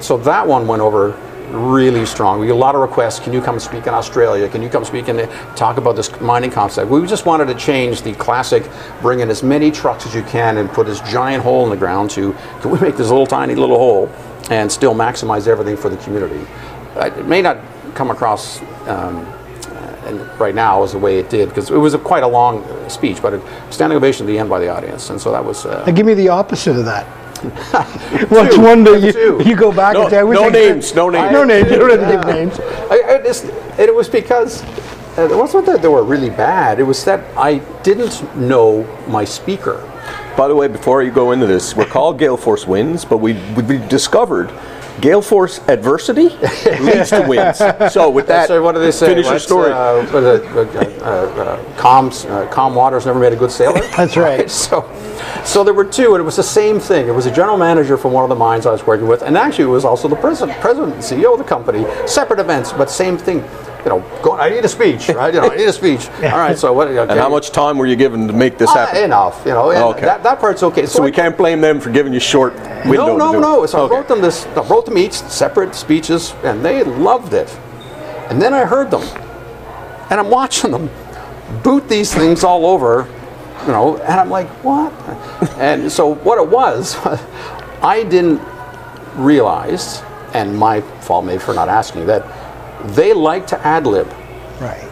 So 0.00 0.16
that 0.18 0.46
one 0.46 0.66
went 0.66 0.82
over 0.82 1.16
really 1.50 2.06
strong. 2.06 2.40
We 2.40 2.46
got 2.46 2.54
a 2.54 2.56
lot 2.56 2.74
of 2.74 2.80
requests. 2.80 3.20
Can 3.20 3.32
you 3.32 3.40
come 3.40 3.60
speak 3.60 3.86
in 3.86 3.94
Australia? 3.94 4.48
Can 4.48 4.62
you 4.62 4.68
come 4.68 4.84
speak 4.84 5.08
and 5.08 5.28
talk 5.56 5.76
about 5.76 5.96
this 5.96 6.20
mining 6.20 6.50
concept? 6.50 6.90
We 6.90 7.06
just 7.06 7.26
wanted 7.26 7.46
to 7.46 7.54
change 7.54 8.02
the 8.02 8.14
classic, 8.14 8.68
bring 9.00 9.20
in 9.20 9.30
as 9.30 9.42
many 9.42 9.70
trucks 9.70 10.06
as 10.06 10.14
you 10.14 10.22
can 10.22 10.56
and 10.58 10.68
put 10.70 10.86
this 10.86 11.00
giant 11.00 11.42
hole 11.42 11.64
in 11.64 11.70
the 11.70 11.76
ground 11.76 12.10
to, 12.12 12.32
can 12.60 12.70
we 12.70 12.80
make 12.80 12.96
this 12.96 13.08
little 13.08 13.26
tiny 13.26 13.54
little 13.54 13.76
hole 13.76 14.10
and 14.50 14.70
still 14.70 14.94
maximize 14.94 15.46
everything 15.46 15.76
for 15.76 15.88
the 15.88 15.96
community? 15.98 16.46
It 16.96 17.26
may 17.26 17.42
not 17.42 17.58
come 17.94 18.10
across 18.10 18.62
um, 18.86 19.26
and 20.12 20.40
right 20.40 20.54
now 20.54 20.82
is 20.82 20.92
the 20.92 20.98
way 20.98 21.18
it 21.18 21.30
did 21.30 21.48
because 21.48 21.70
it 21.70 21.76
was 21.76 21.94
a, 21.94 21.98
quite 21.98 22.22
a 22.22 22.26
long 22.28 22.62
uh, 22.64 22.88
speech, 22.88 23.20
but 23.22 23.34
a 23.34 23.72
standing 23.72 23.96
ovation 23.96 24.26
at 24.26 24.28
the 24.28 24.38
end 24.38 24.48
by 24.48 24.58
the 24.60 24.68
audience, 24.68 25.10
and 25.10 25.20
so 25.20 25.32
that 25.32 25.44
was. 25.44 25.66
Uh, 25.66 25.84
Now 25.86 25.92
give 25.92 26.06
me 26.06 26.14
the 26.14 26.28
opposite 26.28 26.76
of 26.76 26.84
that. 26.84 27.06
What's 28.30 28.54
Two. 28.54 28.62
one 28.62 28.84
that 28.84 29.00
you, 29.02 29.12
Two. 29.12 29.42
you 29.44 29.56
go 29.56 29.72
back 29.72 29.94
No- 29.94 30.02
and 30.02 30.10
say, 30.10 30.18
I 30.18 30.22
wish 30.22 30.36
no 30.36 30.42
I 30.42 30.50
could- 30.50 30.52
names, 30.52 30.94
no 30.94 31.10
names. 31.10 31.32
No 31.32 31.44
names, 31.44 31.70
you 31.70 31.78
don't 31.78 31.90
have 31.90 32.00
to 32.00 32.16
give 32.16 32.34
names. 32.34 32.60
I, 32.90 33.14
I 33.16 33.22
just, 33.22 33.46
it 33.78 33.92
was 33.94 34.08
because 34.08 34.62
uh, 35.18 35.28
it 35.30 35.36
wasn't 35.36 35.66
that 35.66 35.82
they 35.82 35.88
were 35.88 36.04
really 36.04 36.30
bad. 36.30 36.78
It 36.78 36.84
was 36.84 37.04
that 37.04 37.20
I 37.36 37.58
didn't 37.82 38.36
know 38.36 38.84
my 39.08 39.24
speaker. 39.24 39.88
By 40.36 40.48
the 40.48 40.54
way, 40.54 40.68
before 40.68 41.02
you 41.02 41.10
go 41.10 41.32
into 41.32 41.46
this, 41.46 41.74
we're 41.76 41.84
called 41.84 42.18
Gale 42.18 42.36
Force 42.38 42.66
winds, 42.66 43.04
but 43.04 43.18
we 43.18 43.34
we 43.54 43.78
discovered 43.88 44.50
Gale 45.02 45.20
Force 45.20 45.58
adversity 45.66 46.28
leads 46.78 47.10
to 47.10 47.26
wins. 47.28 47.58
So 47.92 48.08
with 48.08 48.28
that, 48.28 48.46
so 48.46 48.62
what 48.62 48.72
do 48.72 48.80
they 48.80 48.92
say? 48.92 49.08
Finish 49.08 49.26
your 49.26 49.40
story. 49.40 49.72
Uh, 49.72 50.06
what 50.06 50.22
is? 50.22 50.40
Uh, 50.42 51.00
uh, 51.02 51.42
uh, 51.42 51.76
calm, 51.76 52.12
uh, 52.28 52.46
calm 52.52 52.76
waters 52.76 53.04
never 53.04 53.18
made 53.18 53.32
a 53.32 53.36
good 53.36 53.50
sailor. 53.50 53.80
That's 53.96 54.16
right. 54.16 54.48
So, 54.62 54.88
so 55.44 55.64
there 55.64 55.74
were 55.74 55.84
two, 55.84 56.14
and 56.14 56.20
it 56.20 56.24
was 56.24 56.36
the 56.36 56.42
same 56.42 56.78
thing. 56.78 57.08
It 57.08 57.12
was 57.12 57.26
a 57.26 57.32
general 57.32 57.58
manager 57.58 57.96
from 57.96 58.12
one 58.12 58.22
of 58.22 58.28
the 58.28 58.36
mines 58.36 58.64
I 58.64 58.70
was 58.70 58.86
working 58.86 59.08
with, 59.08 59.22
and 59.22 59.36
actually 59.36 59.64
it 59.64 59.68
was 59.68 59.84
also 59.84 60.06
the 60.06 60.16
president, 60.16 60.60
president 60.60 60.94
CEO 60.98 61.32
of 61.32 61.38
the 61.38 61.44
company. 61.44 61.84
Separate 62.06 62.38
events, 62.38 62.72
but 62.72 62.88
same 62.88 63.18
thing. 63.18 63.42
You 63.84 63.90
know, 63.90 64.00
going, 64.22 64.40
I 64.40 64.48
need 64.48 64.64
a 64.64 64.68
speech, 64.68 65.08
right? 65.08 65.34
You 65.34 65.40
know, 65.40 65.50
I 65.50 65.56
need 65.56 65.66
a 65.68 65.72
speech. 65.72 66.08
All 66.22 66.38
right, 66.38 66.56
so 66.56 66.72
what? 66.72 66.86
Okay. 66.88 67.00
and 67.10 67.18
how 67.18 67.28
much 67.28 67.50
time 67.50 67.78
were 67.78 67.86
you 67.86 67.96
given 67.96 68.28
to 68.28 68.32
make 68.32 68.56
this 68.56 68.70
Uh, 68.70 68.86
happen? 68.86 69.02
enough, 69.02 69.42
you 69.44 69.52
know. 69.52 69.70
and 69.70 69.82
Okay. 69.82 70.02
That, 70.02 70.22
that 70.22 70.38
part's 70.38 70.62
okay. 70.62 70.86
so 70.86 71.02
I- 71.02 71.06
we 71.06 71.10
can't 71.10 71.36
blame 71.36 71.60
them 71.60 71.80
for 71.80 71.90
giving 71.90 72.12
you 72.12 72.20
short 72.20 72.54
window. 72.84 73.16
no, 73.16 73.18
to 73.18 73.18
no, 73.18 73.34
it. 73.34 73.40
no. 73.40 73.66
So 73.66 73.80
Okay. 73.80 73.94
I 73.94 73.98
wrote 73.98 74.08
them 74.08 74.20
this. 74.20 74.46
I 74.56 74.60
wrote 74.62 74.86
them 74.86 74.98
each 74.98 75.14
separate 75.14 75.74
speeches, 75.74 76.32
and 76.44 76.64
they 76.64 76.84
loved 76.84 77.34
it. 77.34 77.48
And 78.30 78.40
then 78.40 78.54
I 78.54 78.64
heard 78.64 78.90
them, 78.90 79.02
and 80.10 80.20
I'm 80.20 80.30
watching 80.30 80.70
them 80.70 80.88
boot 81.64 81.88
these 81.88 82.14
things 82.14 82.44
all 82.44 82.64
over, 82.66 83.08
you 83.66 83.72
know. 83.72 83.96
And 83.96 84.20
I'm 84.20 84.30
like, 84.30 84.48
what? 84.64 84.92
and 85.58 85.90
so 85.90 86.14
what 86.14 86.38
it 86.38 86.48
was, 86.48 86.96
I 87.82 88.04
didn't 88.04 88.40
realize, 89.16 90.02
and 90.34 90.56
my 90.56 90.80
fault 91.00 91.24
maybe 91.24 91.40
for 91.40 91.52
not 91.52 91.68
asking, 91.68 92.06
that 92.06 92.22
they 92.88 93.12
like 93.12 93.46
to 93.48 93.66
ad 93.66 93.86
lib 93.86 94.08
Right. 94.60 94.82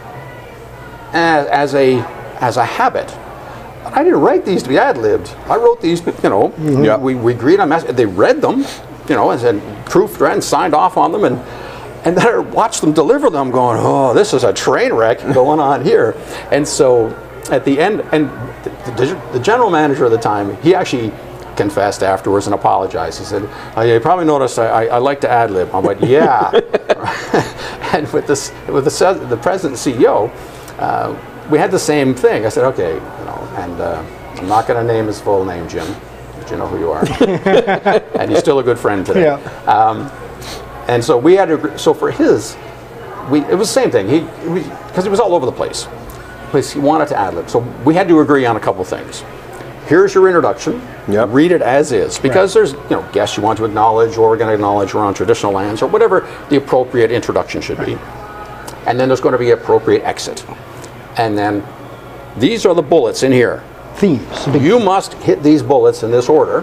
as, 1.13 1.47
as 1.47 1.75
a 1.75 1.99
as 2.41 2.57
a 2.57 2.65
habit. 2.65 3.15
I 3.85 4.03
didn't 4.05 4.21
write 4.21 4.45
these 4.45 4.63
to 4.63 4.69
be 4.69 4.79
ad 4.79 4.97
libbed. 4.99 5.29
I 5.47 5.57
wrote 5.57 5.81
these, 5.81 6.01
you 6.07 6.29
know. 6.29 6.49
Mm-hmm. 6.51 6.85
Yeah. 6.85 6.97
We, 6.97 7.15
we 7.15 7.33
agreed 7.35 7.61
on 7.61 7.69
mess. 7.71 7.85
They 7.85 8.07
read 8.07 8.41
them, 8.41 8.65
you 9.09 9.17
know, 9.17 9.31
and 9.31 9.41
said 9.41 9.57
proofread 9.87 10.35
and 10.35 10.45
signed 10.45 10.75
off 10.75 10.97
on 10.97 11.13
them, 11.13 11.25
and 11.25 11.39
and 12.05 12.17
then 12.17 12.27
I 12.27 12.39
watched 12.39 12.81
them 12.81 12.93
deliver 12.93 13.29
them, 13.31 13.51
going, 13.51 13.79
oh, 13.81 14.15
this 14.15 14.33
is 14.33 14.43
a 14.45 14.53
train 14.53 14.93
wreck 14.95 15.19
going 15.35 15.61
on 15.61 15.85
here. 15.85 16.15
And 16.51 16.67
so 16.67 17.09
at 17.51 17.65
the 17.65 17.79
end, 17.79 18.01
and 18.13 18.31
the, 18.65 18.71
the, 18.97 19.23
the 19.33 19.41
general 19.41 19.71
manager 19.71 20.07
at 20.07 20.11
the 20.11 20.19
time, 20.19 20.57
he 20.63 20.75
actually 20.75 21.13
confessed 21.61 22.03
afterwards 22.03 22.47
and 22.47 22.55
apologized. 22.55 23.19
He 23.19 23.25
said, 23.25 23.49
oh, 23.77 23.83
you 23.83 24.01
probably 24.01 24.25
noticed 24.25 24.59
I, 24.59 24.67
I, 24.67 24.85
I 24.87 24.99
like 24.99 25.21
to 25.21 25.31
ad 25.31 25.51
lib. 25.51 25.69
I 25.75 25.79
went, 25.79 26.01
yeah. 26.03 26.51
and 27.95 28.11
with 28.13 28.27
this, 28.27 28.51
with 28.69 28.85
the, 28.85 29.27
the 29.29 29.37
president 29.37 29.87
and 29.87 29.97
CEO, 29.97 30.31
uh, 30.79 31.15
we 31.51 31.59
had 31.59 31.71
the 31.71 31.79
same 31.79 32.15
thing. 32.15 32.47
I 32.47 32.49
said, 32.49 32.65
okay, 32.73 32.95
you 32.95 33.25
know, 33.27 33.55
and 33.59 33.81
uh, 33.81 34.03
I'm 34.37 34.49
not 34.49 34.67
going 34.67 34.85
to 34.87 34.93
name 34.93 35.07
his 35.07 35.21
full 35.21 35.45
name, 35.45 35.69
Jim, 35.69 35.87
but 36.39 36.51
you 36.51 36.57
know 36.57 36.67
who 36.67 36.79
you 36.79 36.91
are. 36.91 37.05
and 38.19 38.31
he's 38.31 38.41
still 38.41 38.59
a 38.59 38.63
good 38.63 38.79
friend 38.79 39.05
today. 39.05 39.25
Yeah. 39.25 39.37
Um, 39.65 40.11
and 40.89 41.05
so 41.05 41.19
we 41.19 41.35
had 41.35 41.47
to, 41.47 41.55
agree- 41.55 41.77
so 41.79 41.93
for 41.93 42.11
his, 42.11 42.57
we, 43.31 43.41
it 43.41 43.55
was 43.55 43.69
the 43.69 43.81
same 43.81 43.91
thing. 43.91 44.09
He, 44.09 44.21
because 44.89 45.05
it 45.07 45.11
was 45.11 45.21
all 45.21 45.35
over 45.35 45.45
the 45.45 45.53
place. 45.53 45.87
Because 46.47 46.73
he 46.73 46.81
wanted 46.81 47.09
to 47.09 47.19
ad 47.19 47.35
lib. 47.35 47.51
So 47.51 47.59
we 47.85 47.95
had 47.95 48.09
to 48.09 48.21
agree 48.21 48.47
on 48.47 48.57
a 48.57 48.61
couple 48.61 48.83
things. 48.85 49.23
Here's 49.91 50.15
your 50.15 50.29
introduction. 50.29 50.81
Yep. 51.09 51.31
Read 51.33 51.51
it 51.51 51.63
as 51.63 51.91
is. 51.91 52.17
Because 52.17 52.55
there's, 52.55 52.75
you 52.75 52.91
know, 52.91 53.11
guests 53.13 53.37
you 53.37 53.43
want 53.43 53.57
to 53.59 53.65
acknowledge, 53.65 54.17
or 54.17 54.29
we're 54.29 54.37
going 54.37 54.47
to 54.47 54.55
acknowledge 54.55 54.95
we're 54.95 55.05
on 55.05 55.15
traditional 55.15 55.51
lands, 55.51 55.83
or 55.83 55.89
whatever 55.89 56.21
the 56.49 56.59
appropriate 56.59 57.11
introduction 57.11 57.61
should 57.61 57.85
be. 57.85 57.95
And 58.87 59.01
then 59.01 59.09
there's 59.09 59.21
going 59.21 59.33
to 59.33 59.39
be 59.39 59.51
appropriate 59.51 60.05
exit. 60.05 60.47
And 61.17 61.37
then 61.37 61.67
these 62.39 62.65
are 62.67 62.73
the 62.73 62.83
bullets 62.83 63.25
in 63.25 63.33
here. 63.33 63.65
Themes. 63.97 64.47
You 64.63 64.79
must 64.79 65.15
hit 65.15 65.43
these 65.43 65.61
bullets 65.61 66.05
in 66.05 66.13
this 66.13 66.29
order. 66.29 66.61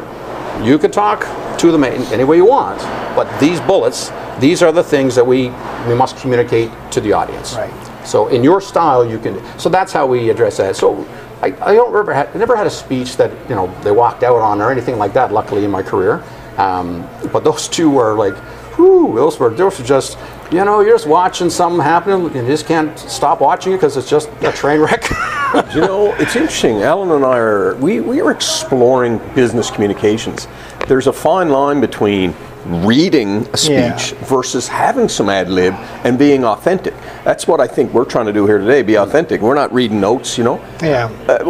You 0.63 0.77
can 0.77 0.89
talk 0.89 1.19
to 1.59 1.69
them 1.69 1.83
any 1.83 2.23
way 2.23 2.37
you 2.37 2.45
want, 2.45 2.79
but 3.13 3.27
these 3.41 3.59
bullets 3.59 4.09
these 4.39 4.61
are 4.61 4.71
the 4.71 4.83
things 4.83 5.15
that 5.15 5.25
we 5.25 5.49
we 5.87 5.95
must 5.95 6.15
communicate 6.17 6.71
to 6.91 7.01
the 7.01 7.11
audience. 7.11 7.55
Right. 7.55 8.05
So 8.05 8.27
in 8.27 8.43
your 8.43 8.61
style, 8.61 9.03
you 9.05 9.19
can. 9.19 9.41
So 9.59 9.67
that's 9.67 9.91
how 9.91 10.05
we 10.05 10.29
address 10.29 10.57
that. 10.57 10.75
So 10.75 11.03
I, 11.41 11.47
I 11.61 11.75
don't 11.75 11.95
ever 11.95 12.13
had, 12.13 12.29
I 12.33 12.37
never 12.37 12.55
had 12.55 12.67
a 12.67 12.71
speech 12.71 13.17
that 13.17 13.31
you 13.49 13.55
know 13.55 13.73
they 13.83 13.91
walked 13.91 14.23
out 14.23 14.37
on 14.37 14.61
or 14.61 14.71
anything 14.71 14.97
like 14.97 15.13
that. 15.13 15.31
Luckily 15.31 15.63
in 15.63 15.71
my 15.71 15.83
career, 15.83 16.23
um, 16.57 17.07
but 17.31 17.43
those 17.43 17.67
two 17.77 17.89
were 17.89 18.15
like, 18.15 18.35
whew, 18.75 19.13
those 19.15 19.39
were 19.39 19.49
those 19.49 19.79
were 19.79 19.85
just. 19.85 20.17
You 20.49 20.63
know, 20.63 20.79
you're 20.79 20.93
just 20.93 21.07
watching 21.07 21.49
something 21.49 21.81
happening, 21.81 22.25
and 22.27 22.47
you 22.47 22.53
just 22.53 22.67
can't 22.67 22.97
stop 22.97 23.41
watching 23.41 23.73
it 23.73 23.77
because 23.77 23.97
it's 23.97 24.09
just 24.09 24.29
a 24.43 24.51
train 24.53 24.79
wreck. 24.79 25.03
you 25.75 25.81
know, 25.81 26.13
it's 26.19 26.37
interesting. 26.37 26.83
Alan 26.83 27.11
and 27.11 27.25
I 27.25 27.37
are 27.37 27.75
we, 27.75 27.99
we 27.99 28.21
are 28.21 28.31
exploring 28.31 29.17
business 29.35 29.69
communications. 29.69 30.47
There's 30.87 31.07
a 31.07 31.13
fine 31.13 31.49
line 31.49 31.81
between 31.81 32.33
reading 32.65 33.47
a 33.53 33.57
speech 33.57 34.11
Yeah. 34.11 34.25
versus 34.25 34.67
having 34.67 35.07
some 35.07 35.29
ad 35.29 35.49
lib 35.49 35.73
and 36.03 36.17
being 36.19 36.43
authentic. 36.43 36.93
That's 37.23 37.47
what 37.47 37.59
I 37.61 37.67
think 37.67 37.93
we're 37.93 38.03
trying 38.05 38.25
to 38.25 38.33
do 38.33 38.45
here 38.45 38.57
today. 38.57 38.81
Be 38.81 38.95
authentic. 38.95 39.41
We're 39.41 39.53
not 39.53 39.73
reading 39.73 40.01
notes. 40.01 40.37
You 40.37 40.43
know. 40.43 40.61
Yeah. 40.81 41.09
Uh, 41.27 41.43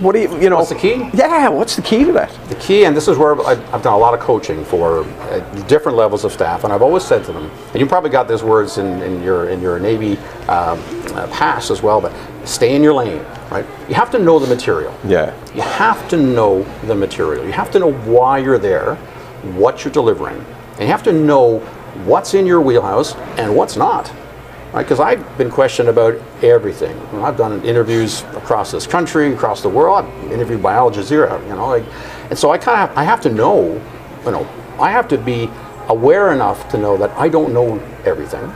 what 0.00 0.12
do 0.14 0.20
you 0.20 0.40
you 0.40 0.50
know? 0.50 0.56
What's 0.56 0.68
the 0.70 0.74
key? 0.74 1.08
Yeah. 1.14 1.48
What's 1.48 1.76
the 1.76 1.82
key 1.82 2.04
to 2.04 2.12
that? 2.12 2.30
The 2.48 2.54
key, 2.56 2.84
and 2.84 2.96
this 2.96 3.08
is 3.08 3.16
where 3.16 3.38
I've 3.46 3.74
I've 3.74 3.82
done 3.82 3.94
a 3.94 3.98
lot 3.98 4.14
of 4.14 4.20
coaching 4.20 4.64
for 4.64 5.04
uh, 5.04 5.40
different 5.68 5.96
levels 5.96 6.24
of 6.24 6.32
staff, 6.32 6.64
and 6.64 6.72
I've 6.72 6.82
always 6.82 7.02
said 7.04 7.24
to 7.24 7.32
them, 7.32 7.50
and 7.72 7.80
you 7.80 7.86
probably 7.86 8.10
got 8.10 8.28
these 8.28 8.42
words 8.42 8.78
in, 8.78 9.02
in 9.02 9.22
your 9.22 9.48
in 9.48 9.60
your 9.62 9.78
Navy 9.78 10.16
um, 10.48 10.78
uh, 11.14 11.26
past 11.28 11.70
as 11.70 11.82
well, 11.82 12.00
but 12.00 12.12
stay 12.48 12.74
in 12.74 12.82
your 12.82 12.94
lane, 12.94 13.22
right? 13.50 13.66
You 13.88 13.94
have 13.94 14.10
to 14.12 14.18
know 14.18 14.38
the 14.38 14.46
material. 14.46 14.96
Yeah. 15.04 15.34
You 15.54 15.62
have 15.62 16.08
to 16.08 16.16
know 16.16 16.62
the 16.86 16.94
material. 16.94 17.44
You 17.44 17.52
have 17.52 17.70
to 17.72 17.78
know 17.78 17.92
why 17.92 18.38
you're 18.38 18.58
there, 18.58 18.96
what 19.54 19.84
you're 19.84 19.92
delivering, 19.92 20.38
and 20.72 20.80
you 20.80 20.86
have 20.86 21.02
to 21.04 21.12
know 21.12 21.58
what's 22.04 22.34
in 22.34 22.46
your 22.46 22.60
wheelhouse 22.60 23.14
and 23.36 23.54
what's 23.54 23.76
not. 23.76 24.12
Right? 24.72 24.82
Because 24.82 25.00
I've 25.00 25.38
been 25.38 25.50
questioned 25.50 25.88
about 25.88 26.20
everything. 26.42 26.96
You 27.12 27.18
know, 27.18 27.24
I've 27.24 27.36
done 27.36 27.62
interviews 27.64 28.22
across 28.34 28.70
this 28.70 28.86
country, 28.86 29.32
across 29.32 29.62
the 29.62 29.68
world. 29.68 30.04
I've 30.04 30.32
interviewed 30.32 30.62
by 30.62 30.74
Al 30.74 30.90
Jazeera. 30.90 31.42
You 31.48 31.54
know, 31.54 31.68
like, 31.68 31.84
and 32.30 32.38
so 32.38 32.50
I 32.50 32.58
kind 32.58 32.90
of 32.90 32.96
I 32.96 33.04
have 33.04 33.20
to 33.22 33.30
know. 33.30 33.82
You 34.24 34.30
know, 34.30 34.48
I 34.78 34.90
have 34.90 35.08
to 35.08 35.18
be 35.18 35.48
aware 35.88 36.32
enough 36.32 36.68
to 36.70 36.78
know 36.78 36.96
that 36.98 37.10
I 37.12 37.28
don't 37.28 37.54
know 37.54 37.78
everything. 38.04 38.52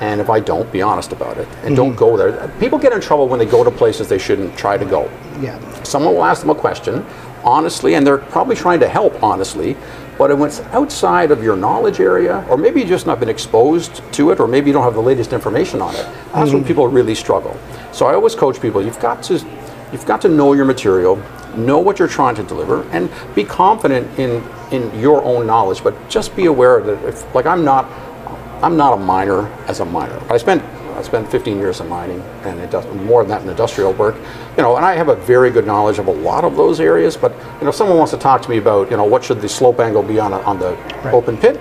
And 0.00 0.20
if 0.20 0.28
I 0.30 0.40
don't, 0.40 0.70
be 0.72 0.82
honest 0.82 1.12
about 1.12 1.38
it. 1.38 1.48
And 1.62 1.76
don't 1.76 1.90
mm-hmm. 1.90 1.98
go 1.98 2.16
there. 2.16 2.48
People 2.60 2.78
get 2.78 2.92
in 2.92 3.00
trouble 3.00 3.28
when 3.28 3.38
they 3.38 3.46
go 3.46 3.64
to 3.64 3.70
places 3.70 4.08
they 4.08 4.18
shouldn't 4.18 4.56
try 4.56 4.76
to 4.76 4.84
go. 4.84 5.10
Yeah. 5.40 5.58
someone 5.82 6.14
will 6.14 6.24
ask 6.24 6.42
them 6.42 6.50
a 6.50 6.54
question 6.54 7.04
honestly 7.42 7.94
and 7.94 8.06
they're 8.06 8.18
probably 8.18 8.54
trying 8.56 8.80
to 8.80 8.88
help 8.88 9.20
honestly 9.22 9.76
but 10.16 10.30
if 10.30 10.38
it's 10.38 10.60
outside 10.72 11.32
of 11.32 11.42
your 11.42 11.56
knowledge 11.56 11.98
area 11.98 12.46
or 12.48 12.56
maybe 12.56 12.80
you've 12.80 12.88
just 12.88 13.06
not 13.06 13.18
been 13.18 13.28
exposed 13.28 14.00
to 14.12 14.30
it 14.30 14.38
or 14.38 14.46
maybe 14.46 14.68
you 14.68 14.72
don't 14.72 14.84
have 14.84 14.94
the 14.94 15.02
latest 15.02 15.32
information 15.32 15.82
on 15.82 15.94
it 15.94 16.06
that's 16.32 16.50
when 16.50 16.60
mm-hmm. 16.60 16.66
people 16.66 16.86
really 16.86 17.14
struggle. 17.14 17.58
So 17.92 18.06
i 18.06 18.14
always 18.14 18.34
coach 18.34 18.60
people 18.60 18.82
you've 18.82 19.00
got 19.00 19.22
to 19.24 19.44
you've 19.92 20.06
got 20.06 20.20
to 20.22 20.28
know 20.28 20.52
your 20.52 20.64
material 20.64 21.20
know 21.56 21.78
what 21.78 21.98
you're 21.98 22.08
trying 22.08 22.34
to 22.36 22.42
deliver 22.42 22.82
and 22.90 23.10
be 23.34 23.44
confident 23.44 24.18
in 24.18 24.42
in 24.70 24.98
your 24.98 25.22
own 25.24 25.46
knowledge 25.46 25.82
but 25.82 25.94
just 26.08 26.34
be 26.34 26.46
aware 26.46 26.80
that 26.80 27.04
if 27.04 27.34
like 27.34 27.46
i'm 27.46 27.64
not 27.64 27.84
I'm 28.62 28.76
not 28.76 28.94
a 28.94 28.96
miner 28.96 29.46
as 29.66 29.80
a 29.80 29.84
miner. 29.84 30.20
I 30.30 30.38
spent 30.38 30.62
I 30.96 31.02
spent 31.02 31.28
15 31.28 31.58
years 31.58 31.80
in 31.80 31.88
mining 31.88 32.20
and 32.44 32.60
it 32.60 32.70
does 32.70 32.86
more 33.02 33.22
than 33.22 33.30
that 33.30 33.42
in 33.42 33.48
industrial 33.48 33.92
work. 33.94 34.14
You 34.56 34.62
know, 34.62 34.76
and 34.76 34.84
I 34.86 34.94
have 34.94 35.08
a 35.08 35.16
very 35.16 35.50
good 35.50 35.66
knowledge 35.66 35.98
of 35.98 36.06
a 36.06 36.12
lot 36.12 36.44
of 36.44 36.56
those 36.56 36.78
areas. 36.78 37.16
But 37.16 37.32
you 37.58 37.64
know, 37.64 37.70
if 37.70 37.74
someone 37.74 37.98
wants 37.98 38.12
to 38.12 38.18
talk 38.18 38.42
to 38.42 38.50
me 38.50 38.58
about 38.58 38.90
you 38.90 38.96
know 38.96 39.04
what 39.04 39.24
should 39.24 39.40
the 39.40 39.48
slope 39.48 39.80
angle 39.80 40.02
be 40.02 40.20
on 40.20 40.32
a, 40.32 40.40
on 40.42 40.58
the 40.58 40.76
open 41.10 41.36
pit, 41.36 41.56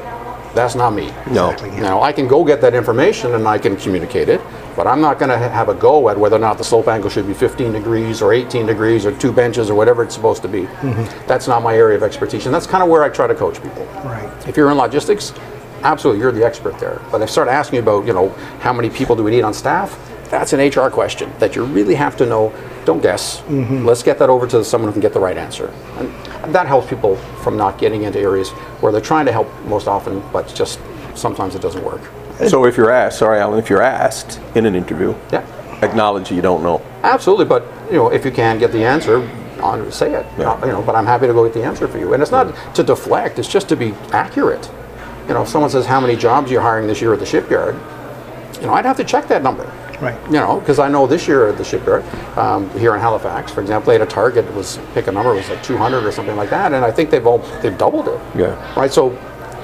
that's 0.53 0.75
not 0.75 0.91
me. 0.91 1.07
No. 1.31 1.49
Exactly. 1.49 1.81
Now 1.81 2.01
I 2.01 2.11
can 2.11 2.27
go 2.27 2.43
get 2.43 2.61
that 2.61 2.75
information 2.75 3.33
and 3.33 3.47
I 3.47 3.57
can 3.57 3.75
communicate 3.75 4.29
it, 4.29 4.39
but 4.75 4.85
I'm 4.85 5.01
not 5.01 5.17
going 5.17 5.29
to 5.29 5.37
have 5.37 5.69
a 5.69 5.73
go 5.73 6.09
at 6.09 6.17
whether 6.17 6.35
or 6.35 6.39
not 6.39 6.57
the 6.59 6.63
slope 6.63 6.87
angle 6.87 7.09
should 7.09 7.27
be 7.27 7.33
15 7.33 7.71
degrees 7.71 8.21
or 8.21 8.33
18 8.33 8.67
degrees 8.67 9.05
or 9.05 9.17
two 9.17 9.31
benches 9.31 9.69
or 9.69 9.75
whatever 9.75 10.03
it's 10.03 10.13
supposed 10.13 10.43
to 10.43 10.47
be. 10.47 10.61
Mm-hmm. 10.61 11.27
That's 11.27 11.47
not 11.47 11.63
my 11.63 11.75
area 11.75 11.97
of 11.97 12.03
expertise, 12.03 12.45
and 12.45 12.53
that's 12.53 12.67
kind 12.67 12.83
of 12.83 12.89
where 12.89 13.03
I 13.03 13.09
try 13.09 13.25
to 13.25 13.35
coach 13.35 13.61
people. 13.63 13.85
Right. 14.05 14.29
If 14.47 14.55
you're 14.55 14.69
in 14.69 14.77
logistics, 14.77 15.33
absolutely, 15.83 16.21
you're 16.21 16.31
the 16.31 16.45
expert 16.45 16.79
there. 16.79 17.01
But 17.11 17.21
I 17.21 17.25
start 17.25 17.47
asking 17.47 17.77
you 17.77 17.81
about, 17.83 18.05
you 18.05 18.13
know, 18.13 18.29
how 18.59 18.73
many 18.73 18.89
people 18.89 19.15
do 19.15 19.23
we 19.23 19.31
need 19.31 19.43
on 19.43 19.53
staff, 19.53 19.97
that's 20.29 20.51
an 20.53 20.59
HR 20.59 20.89
question 20.89 21.31
that 21.39 21.55
you 21.55 21.63
really 21.63 21.93
have 21.95 22.17
to 22.17 22.25
know. 22.25 22.51
Don't 22.85 23.01
guess. 23.01 23.43
Let's 23.49 24.01
get 24.03 24.17
that 24.19 24.29
over 24.29 24.47
to 24.47 24.63
someone 24.63 24.89
who 24.89 24.93
can 24.93 25.01
get 25.01 25.13
the 25.13 25.19
right 25.19 25.37
answer. 25.37 25.67
And 25.97 26.53
that 26.55 26.65
helps 26.65 26.87
people 26.89 27.15
from 27.43 27.55
not 27.55 27.77
getting 27.77 28.03
into 28.03 28.19
areas 28.19 28.49
where 28.81 28.91
they're 28.91 28.99
trying 28.99 29.25
to 29.27 29.31
help 29.31 29.47
most 29.65 29.87
often, 29.87 30.23
but 30.33 30.53
just 30.55 30.79
sometimes 31.13 31.53
it 31.55 31.61
doesn't 31.61 31.83
work. 31.83 32.01
So 32.47 32.65
if 32.65 32.75
you're 32.77 32.89
asked, 32.89 33.19
sorry, 33.19 33.39
Alan, 33.39 33.59
if 33.59 33.69
you're 33.69 33.81
asked 33.83 34.39
in 34.55 34.65
an 34.65 34.75
interview, 34.75 35.13
Yeah. 35.31 35.43
acknowledge 35.83 36.31
you 36.31 36.41
don't 36.41 36.63
know. 36.63 36.81
Absolutely, 37.03 37.45
but 37.45 37.63
you 37.91 37.97
know, 37.97 38.09
if 38.09 38.25
you 38.25 38.31
can 38.31 38.57
get 38.57 38.71
the 38.71 38.83
answer, 38.83 39.21
on 39.61 39.89
say 39.91 40.13
it. 40.13 40.25
Yeah. 40.37 40.51
Uh, 40.51 40.65
You 40.65 40.71
know, 40.73 40.81
but 40.81 40.95
I'm 40.95 41.05
happy 41.05 41.27
to 41.27 41.33
go 41.33 41.43
get 41.43 41.53
the 41.53 41.63
answer 41.63 41.87
for 41.87 41.97
you. 41.99 42.13
And 42.13 42.21
it's 42.23 42.31
not 42.31 42.53
to 42.75 42.83
deflect; 42.83 43.39
it's 43.39 43.47
just 43.47 43.69
to 43.69 43.75
be 43.75 43.93
accurate. 44.11 44.69
You 45.27 45.33
know, 45.33 45.43
if 45.43 45.49
someone 45.49 45.69
says 45.69 45.85
how 45.85 45.99
many 45.99 46.15
jobs 46.15 46.51
you're 46.51 46.61
hiring 46.61 46.87
this 46.87 47.01
year 47.01 47.13
at 47.13 47.19
the 47.19 47.25
shipyard, 47.25 47.75
you 48.59 48.67
know, 48.67 48.73
I'd 48.73 48.85
have 48.85 48.97
to 48.97 49.03
check 49.03 49.27
that 49.29 49.41
number. 49.43 49.63
Right. 50.01 50.19
You 50.25 50.33
know, 50.33 50.59
because 50.59 50.79
I 50.79 50.89
know 50.89 51.07
this 51.07 51.27
year 51.27 51.47
at 51.49 51.57
the 51.57 51.63
shipyard 51.63 52.03
um, 52.37 52.69
here 52.77 52.93
in 52.93 52.99
Halifax, 52.99 53.51
for 53.51 53.61
example, 53.61 53.87
they 53.87 53.99
had 53.99 54.01
a 54.07 54.11
target 54.11 54.43
it 54.45 54.53
was 54.53 54.79
pick 54.93 55.07
a 55.07 55.11
number 55.11 55.31
it 55.31 55.37
was 55.37 55.49
like 55.49 55.63
200 55.63 56.03
or 56.03 56.11
something 56.11 56.35
like 56.35 56.49
that, 56.49 56.73
and 56.73 56.83
I 56.83 56.91
think 56.91 57.09
they've 57.09 57.25
all 57.25 57.37
they've 57.61 57.77
doubled 57.77 58.09
it. 58.09 58.19
Yeah. 58.35 58.77
Right. 58.77 58.91
So 58.91 59.15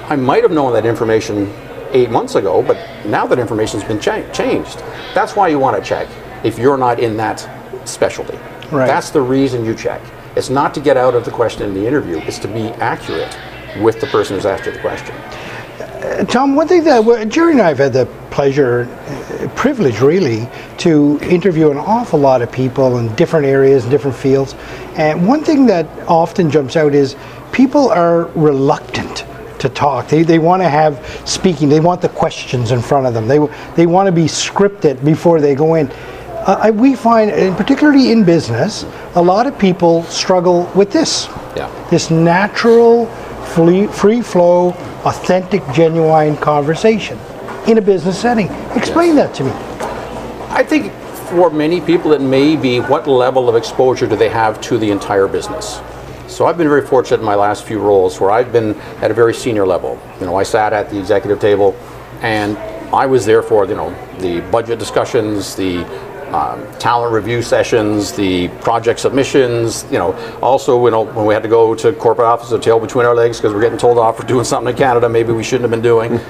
I 0.08 0.16
might 0.16 0.42
have 0.42 0.52
known 0.52 0.72
that 0.72 0.86
information 0.86 1.52
eight 1.92 2.10
months 2.10 2.36
ago, 2.36 2.62
but 2.62 2.76
now 3.04 3.26
that 3.26 3.38
information's 3.38 3.84
been 3.84 4.00
cha- 4.00 4.26
changed. 4.32 4.78
That's 5.14 5.36
why 5.36 5.48
you 5.48 5.58
want 5.58 5.76
to 5.76 5.86
check 5.86 6.08
if 6.44 6.58
you're 6.58 6.78
not 6.78 7.00
in 7.00 7.16
that 7.18 7.46
specialty. 7.86 8.38
Right. 8.70 8.86
That's 8.86 9.10
the 9.10 9.20
reason 9.20 9.64
you 9.64 9.74
check. 9.74 10.00
It's 10.36 10.48
not 10.48 10.72
to 10.74 10.80
get 10.80 10.96
out 10.96 11.14
of 11.14 11.24
the 11.24 11.30
question 11.32 11.64
in 11.64 11.74
the 11.74 11.86
interview. 11.86 12.18
It's 12.18 12.38
to 12.38 12.48
be 12.48 12.68
accurate 12.80 13.36
with 13.80 14.00
the 14.00 14.06
person 14.06 14.36
who's 14.36 14.46
asked 14.46 14.64
you 14.66 14.72
the 14.72 14.78
question. 14.78 15.14
Tom, 16.28 16.54
one 16.56 16.66
thing 16.66 16.84
that 16.84 17.04
well, 17.04 17.24
Jerry 17.26 17.52
and 17.52 17.60
I 17.60 17.68
have 17.68 17.78
had 17.78 17.92
the 17.92 18.06
pleasure, 18.30 18.88
uh, 19.06 19.48
privilege 19.54 20.00
really, 20.00 20.48
to 20.78 21.18
interview 21.22 21.70
an 21.70 21.76
awful 21.76 22.18
lot 22.18 22.40
of 22.40 22.50
people 22.50 22.98
in 22.98 23.14
different 23.16 23.44
areas, 23.46 23.84
different 23.84 24.16
fields. 24.16 24.54
And 24.96 25.26
one 25.26 25.44
thing 25.44 25.66
that 25.66 25.86
often 26.08 26.50
jumps 26.50 26.76
out 26.76 26.94
is 26.94 27.16
people 27.52 27.90
are 27.90 28.24
reluctant 28.34 29.24
to 29.58 29.68
talk. 29.68 30.08
They, 30.08 30.22
they 30.22 30.38
want 30.38 30.62
to 30.62 30.68
have 30.70 31.04
speaking. 31.26 31.68
They 31.68 31.80
want 31.80 32.00
the 32.00 32.08
questions 32.08 32.72
in 32.72 32.80
front 32.80 33.06
of 33.06 33.12
them. 33.12 33.28
They, 33.28 33.38
they 33.76 33.86
want 33.86 34.06
to 34.06 34.12
be 34.12 34.24
scripted 34.24 35.04
before 35.04 35.38
they 35.40 35.54
go 35.54 35.74
in. 35.74 35.90
Uh, 35.90 36.58
I- 36.62 36.70
we 36.70 36.96
find, 36.96 37.30
and 37.30 37.54
particularly 37.58 38.10
in 38.10 38.24
business, 38.24 38.86
a 39.16 39.22
lot 39.22 39.46
of 39.46 39.58
people 39.58 40.04
struggle 40.04 40.64
with 40.74 40.90
this. 40.90 41.26
Yeah. 41.56 41.68
This 41.90 42.10
natural, 42.10 43.06
free, 43.50 44.22
flow, 44.22 44.70
authentic, 45.04 45.62
genuine 45.72 46.36
conversation 46.36 47.18
in 47.66 47.78
a 47.78 47.82
business 47.82 48.20
setting. 48.20 48.46
Explain 48.76 49.16
that 49.16 49.34
to 49.34 49.44
me. 49.44 49.50
I 50.50 50.62
think 50.62 50.92
for 51.30 51.50
many 51.50 51.80
people, 51.80 52.12
it 52.12 52.20
may 52.20 52.56
be 52.56 52.80
what 52.80 53.06
level 53.06 53.48
of 53.48 53.56
exposure 53.56 54.06
do 54.06 54.16
they 54.16 54.28
have 54.28 54.60
to 54.62 54.78
the 54.78 54.90
entire 54.90 55.28
business. 55.28 55.80
So 56.26 56.46
I've 56.46 56.56
been 56.56 56.68
very 56.68 56.86
fortunate 56.86 57.20
in 57.20 57.26
my 57.26 57.34
last 57.34 57.64
few 57.64 57.80
roles 57.80 58.20
where 58.20 58.30
I've 58.30 58.52
been 58.52 58.74
at 59.02 59.10
a 59.10 59.14
very 59.14 59.34
senior 59.34 59.66
level. 59.66 60.00
You 60.20 60.26
know, 60.26 60.36
I 60.36 60.42
sat 60.42 60.72
at 60.72 60.88
the 60.90 60.98
executive 60.98 61.40
table, 61.40 61.76
and 62.20 62.56
I 62.94 63.06
was 63.06 63.24
there 63.26 63.42
for 63.42 63.66
you 63.66 63.74
know 63.74 63.90
the 64.18 64.40
budget 64.50 64.78
discussions, 64.78 65.54
the 65.54 65.84
um, 66.34 66.66
talent 66.78 67.12
review 67.12 67.42
sessions, 67.42 68.12
the 68.12 68.48
project 68.60 69.00
submissions. 69.00 69.84
You 69.90 69.98
know, 69.98 70.38
also 70.40 70.84
you 70.84 70.90
know 70.90 71.02
when 71.02 71.26
we 71.26 71.34
had 71.34 71.42
to 71.42 71.48
go 71.48 71.74
to 71.74 71.92
corporate 71.92 72.26
office, 72.26 72.52
a 72.52 72.58
tail 72.58 72.80
between 72.80 73.06
our 73.06 73.14
legs 73.14 73.38
because 73.38 73.52
we're 73.52 73.60
getting 73.60 73.78
told 73.78 73.98
off 73.98 74.16
for 74.16 74.26
doing 74.32 74.44
something 74.44 74.72
in 74.72 74.78
Canada 74.78 75.08
maybe 75.08 75.32
we 75.32 75.42
shouldn't 75.42 75.62
have 75.62 75.70
been 75.70 75.82
doing. 75.82 76.20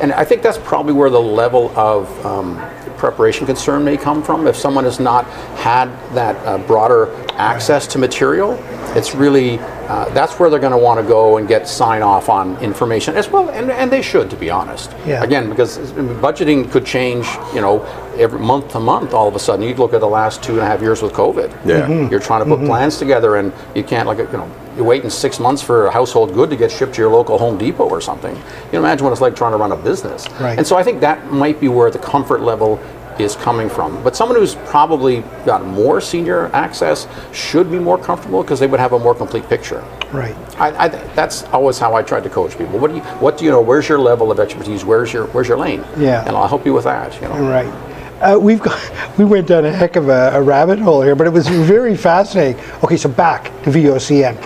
And 0.00 0.12
I 0.12 0.24
think 0.24 0.40
that's 0.42 0.58
probably 0.58 0.94
where 0.94 1.10
the 1.10 1.20
level 1.20 1.70
of 1.78 2.08
um, 2.24 2.56
preparation 3.04 3.46
concern 3.46 3.82
may 3.82 3.96
come 3.96 4.22
from. 4.22 4.46
If 4.46 4.56
someone 4.56 4.84
has 4.84 5.00
not 5.00 5.24
had 5.56 5.88
that 6.14 6.36
uh, 6.46 6.58
broader 6.58 7.10
access 7.32 7.86
to 7.88 7.98
material, 7.98 8.52
it's 8.94 9.14
really 9.14 9.58
uh, 9.58 10.08
that's 10.10 10.38
where 10.38 10.50
they're 10.50 10.60
going 10.60 10.72
to 10.72 10.78
want 10.78 11.00
to 11.00 11.06
go 11.06 11.38
and 11.38 11.48
get 11.48 11.66
sign 11.66 12.02
off 12.02 12.28
on 12.28 12.56
information 12.58 13.16
as 13.16 13.28
well, 13.28 13.48
and, 13.50 13.70
and 13.70 13.90
they 13.90 14.02
should, 14.02 14.28
to 14.30 14.36
be 14.36 14.50
honest. 14.50 14.92
Yeah. 15.06 15.24
Again, 15.24 15.48
because 15.48 15.78
budgeting 16.20 16.70
could 16.70 16.84
change, 16.86 17.26
you 17.54 17.60
know, 17.60 17.82
every 18.18 18.38
month 18.38 18.70
to 18.72 18.80
month. 18.80 19.14
All 19.14 19.26
of 19.26 19.34
a 19.34 19.38
sudden, 19.38 19.66
you 19.66 19.74
look 19.74 19.94
at 19.94 20.00
the 20.00 20.08
last 20.08 20.42
two 20.42 20.52
and 20.52 20.60
a 20.60 20.66
half 20.66 20.80
years 20.82 21.02
with 21.02 21.12
COVID. 21.12 21.50
Yeah. 21.64 21.86
Mhm. 21.88 22.10
You're 22.10 22.20
trying 22.20 22.44
to 22.44 22.56
put 22.56 22.64
plans 22.66 22.98
together, 22.98 23.36
and 23.36 23.52
you 23.74 23.82
can't 23.82 24.06
like 24.06 24.18
you 24.18 24.26
know. 24.32 24.50
You're 24.80 24.88
waiting 24.88 25.10
six 25.10 25.38
months 25.38 25.60
for 25.60 25.88
a 25.88 25.90
household 25.90 26.32
good 26.32 26.48
to 26.48 26.56
get 26.56 26.70
shipped 26.70 26.94
to 26.94 27.02
your 27.02 27.10
local 27.10 27.36
Home 27.36 27.58
Depot 27.58 27.86
or 27.86 28.00
something. 28.00 28.34
You 28.34 28.72
know, 28.72 28.78
imagine 28.78 29.04
what 29.04 29.12
it's 29.12 29.20
like 29.20 29.36
trying 29.36 29.52
to 29.52 29.58
run 29.58 29.72
a 29.72 29.76
business. 29.76 30.26
Right. 30.40 30.56
And 30.56 30.66
so 30.66 30.78
I 30.78 30.82
think 30.82 31.00
that 31.00 31.30
might 31.30 31.60
be 31.60 31.68
where 31.68 31.90
the 31.90 31.98
comfort 31.98 32.40
level 32.40 32.80
is 33.18 33.36
coming 33.36 33.68
from. 33.68 34.02
But 34.02 34.16
someone 34.16 34.38
who's 34.38 34.54
probably 34.54 35.20
got 35.44 35.66
more 35.66 36.00
senior 36.00 36.46
access 36.54 37.06
should 37.30 37.70
be 37.70 37.78
more 37.78 37.98
comfortable 37.98 38.40
because 38.42 38.58
they 38.58 38.66
would 38.66 38.80
have 38.80 38.94
a 38.94 38.98
more 38.98 39.14
complete 39.14 39.46
picture. 39.50 39.84
Right. 40.12 40.34
I, 40.58 40.84
I, 40.84 40.88
that's 40.88 41.42
always 41.52 41.78
how 41.78 41.92
I 41.92 42.00
try 42.02 42.20
to 42.20 42.30
coach 42.30 42.56
people. 42.56 42.78
What 42.78 42.88
do 42.90 42.96
you 42.96 43.02
What 43.20 43.36
do 43.36 43.44
you 43.44 43.50
know? 43.50 43.60
Where's 43.60 43.86
your 43.86 43.98
level 43.98 44.32
of 44.32 44.40
expertise? 44.40 44.82
Where's 44.82 45.12
your 45.12 45.26
Where's 45.26 45.46
your 45.46 45.58
lane? 45.58 45.84
Yeah. 45.98 46.24
And 46.26 46.34
I'll 46.34 46.48
help 46.48 46.64
you 46.64 46.72
with 46.72 46.84
that. 46.84 47.14
You 47.16 47.28
know. 47.28 47.50
Right. 47.50 47.90
Uh, 48.20 48.38
we've 48.38 48.60
got, 48.60 48.78
we 49.18 49.24
went 49.24 49.46
down 49.46 49.64
a 49.64 49.72
heck 49.72 49.96
of 49.96 50.08
a, 50.08 50.30
a 50.34 50.42
rabbit 50.42 50.78
hole 50.78 51.02
here, 51.02 51.14
but 51.14 51.26
it 51.26 51.30
was 51.30 51.48
very 51.48 51.96
fascinating. 51.96 52.62
Okay, 52.82 52.96
so 52.96 53.08
back 53.08 53.44
to 53.62 53.70
VOCM. 53.70 54.36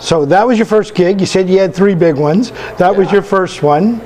So 0.00 0.24
that 0.26 0.46
was 0.46 0.58
your 0.58 0.66
first 0.66 0.94
gig. 0.94 1.20
You 1.20 1.26
said 1.26 1.48
you 1.48 1.58
had 1.58 1.74
three 1.74 1.94
big 1.94 2.16
ones. 2.16 2.52
That 2.78 2.94
was 2.96 3.10
your 3.10 3.22
first 3.22 3.62
one. 3.62 4.00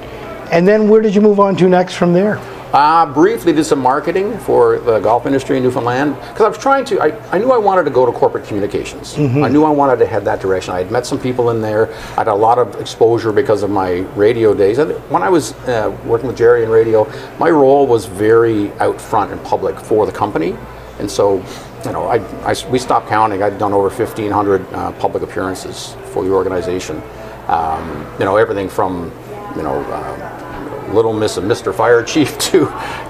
And 0.50 0.66
then 0.66 0.88
where 0.88 1.00
did 1.00 1.14
you 1.14 1.20
move 1.20 1.40
on 1.40 1.56
to 1.56 1.68
next 1.68 1.94
from 1.94 2.12
there? 2.12 2.38
Uh, 2.72 3.04
briefly 3.04 3.52
did 3.52 3.64
some 3.64 3.78
marketing 3.78 4.38
for 4.38 4.78
the 4.78 4.98
golf 5.00 5.26
industry 5.26 5.58
in 5.58 5.62
Newfoundland 5.62 6.14
because 6.14 6.40
I 6.40 6.48
was 6.48 6.56
trying 6.56 6.86
to. 6.86 7.00
I, 7.00 7.08
I 7.30 7.38
knew 7.38 7.52
I 7.52 7.58
wanted 7.58 7.84
to 7.84 7.90
go 7.90 8.06
to 8.06 8.12
corporate 8.12 8.46
communications. 8.46 9.14
I 9.18 9.48
knew 9.48 9.64
I 9.64 9.70
wanted 9.70 9.98
to 9.98 10.06
head 10.06 10.24
that 10.24 10.40
direction. 10.40 10.72
I 10.72 10.78
had 10.78 10.90
met 10.90 11.04
some 11.04 11.20
people 11.20 11.50
in 11.50 11.60
there. 11.60 11.92
I 11.92 12.20
had 12.24 12.28
a 12.28 12.34
lot 12.34 12.56
of 12.56 12.80
exposure 12.80 13.30
because 13.30 13.62
of 13.62 13.68
my 13.68 13.98
radio 14.16 14.54
days. 14.54 14.78
And 14.78 14.92
when 15.10 15.22
I 15.22 15.28
was 15.28 15.52
uh, 15.68 15.94
working 16.06 16.28
with 16.28 16.38
Jerry 16.38 16.64
in 16.64 16.70
radio, 16.70 17.06
my 17.38 17.50
role 17.50 17.86
was 17.86 18.06
very 18.06 18.72
out 18.80 18.98
front 18.98 19.32
and 19.32 19.44
public 19.44 19.78
for 19.78 20.06
the 20.06 20.12
company, 20.12 20.56
and 20.98 21.10
so. 21.10 21.44
You 21.84 21.92
know, 21.92 22.06
I, 22.06 22.16
I- 22.50 22.70
we 22.70 22.78
stopped 22.78 23.08
counting. 23.08 23.42
I've 23.42 23.58
done 23.58 23.72
over 23.72 23.88
1,500 23.88 24.72
uh, 24.72 24.92
public 24.92 25.22
appearances 25.22 25.94
for 26.12 26.22
the 26.24 26.30
organization. 26.30 27.02
Um, 27.48 28.06
you 28.18 28.24
know, 28.24 28.36
everything 28.36 28.68
from, 28.68 29.12
you 29.56 29.62
know, 29.62 29.82
um, 29.92 30.94
Little 30.94 31.12
Miss 31.12 31.38
and 31.38 31.50
Mr. 31.50 31.74
Fire 31.74 32.02
Chief 32.04 32.38
to, 32.50 32.58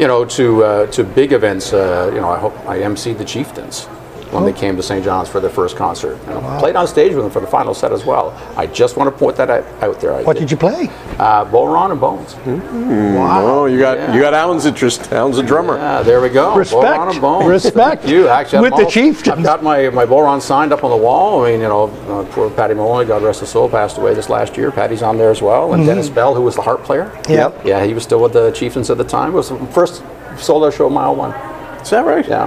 you 0.00 0.06
know, 0.06 0.24
to 0.24 0.64
uh, 0.64 0.86
to 0.92 1.04
big 1.04 1.32
events. 1.32 1.72
Uh, 1.72 2.10
you 2.14 2.20
know, 2.20 2.30
I 2.30 2.38
hope 2.38 2.56
I 2.66 2.78
emceed 2.78 3.18
the 3.18 3.24
Chieftains 3.24 3.88
when 4.32 4.44
they 4.44 4.52
came 4.52 4.76
to 4.76 4.82
St. 4.82 5.04
John's 5.04 5.28
for 5.28 5.40
their 5.40 5.50
first 5.50 5.76
concert. 5.76 6.18
You 6.26 6.34
know, 6.34 6.56
Played 6.58 6.76
on 6.76 6.86
stage 6.86 7.14
with 7.14 7.22
them 7.24 7.30
for 7.32 7.40
the 7.40 7.46
final 7.46 7.74
set 7.74 7.92
as 7.92 8.04
well. 8.04 8.32
I 8.56 8.66
just 8.66 8.96
want 8.96 9.12
to 9.12 9.16
point 9.18 9.36
that 9.36 9.50
out, 9.50 9.64
out 9.82 10.00
there. 10.00 10.14
I 10.14 10.22
What 10.22 10.36
did 10.36 10.50
you 10.50 10.56
play? 10.56 10.88
Uh, 11.18 11.44
Bodhrán 11.44 11.90
and 11.92 12.00
Bones. 12.00 12.34
Oh, 12.46 13.66
you 13.66 13.78
got 13.78 14.14
you 14.14 14.20
got 14.20 14.34
Alan's 14.34 14.66
interest. 14.66 15.12
Alan's 15.12 15.38
a 15.38 15.42
drummer. 15.42 15.76
Yeah, 15.76 16.02
there 16.02 16.20
we 16.20 16.28
go. 16.28 16.54
Respect. 16.56 16.82
Bodhrán 16.82 17.10
and 17.12 17.20
Bones. 17.20 17.46
Respect. 17.48 18.06
You 18.06 18.28
actually 18.28 18.62
With 18.62 18.72
I'm 18.72 18.78
the 18.80 18.84
all- 18.86 18.90
Chieftains. 18.90 19.38
I've 19.38 19.44
got 19.44 19.62
my 19.62 19.88
my 19.90 20.06
Bodhrán 20.06 20.40
signed 20.40 20.72
up 20.72 20.84
on 20.84 20.90
the 20.90 20.96
wall. 20.96 21.44
I 21.44 21.50
mean, 21.52 21.60
you 21.60 21.68
know, 21.68 21.84
uh, 22.08 22.24
poor 22.32 22.50
Paddy 22.50 22.74
Moloney, 22.74 23.06
God 23.06 23.22
rest 23.22 23.40
his 23.40 23.48
soul, 23.50 23.68
passed 23.68 23.98
away 23.98 24.14
this 24.14 24.28
last 24.28 24.56
year. 24.56 24.70
Paddy's 24.70 25.02
on 25.02 25.18
there 25.18 25.30
as 25.30 25.42
well, 25.42 25.74
and 25.74 25.84
Dennis 25.86 26.08
Bell, 26.08 26.34
who 26.34 26.42
was 26.42 26.54
the 26.56 26.62
harp 26.62 26.82
player. 26.84 27.04
Mm-hmm. 27.06 27.32
Yep. 27.32 27.64
Yeah, 27.66 27.84
he 27.84 27.94
was 27.94 28.02
still 28.02 28.20
with 28.20 28.32
the 28.32 28.50
Chieftains 28.52 28.90
at 28.90 28.96
the 28.98 29.04
time. 29.04 29.32
It 29.32 29.36
was 29.36 29.48
the 29.50 29.58
first 29.66 30.02
solo 30.38 30.70
show, 30.70 30.88
mile 30.88 31.14
one. 31.14 31.32
Is 31.82 31.90
that 31.90 32.04
right? 32.04 32.26
Yeah, 32.26 32.46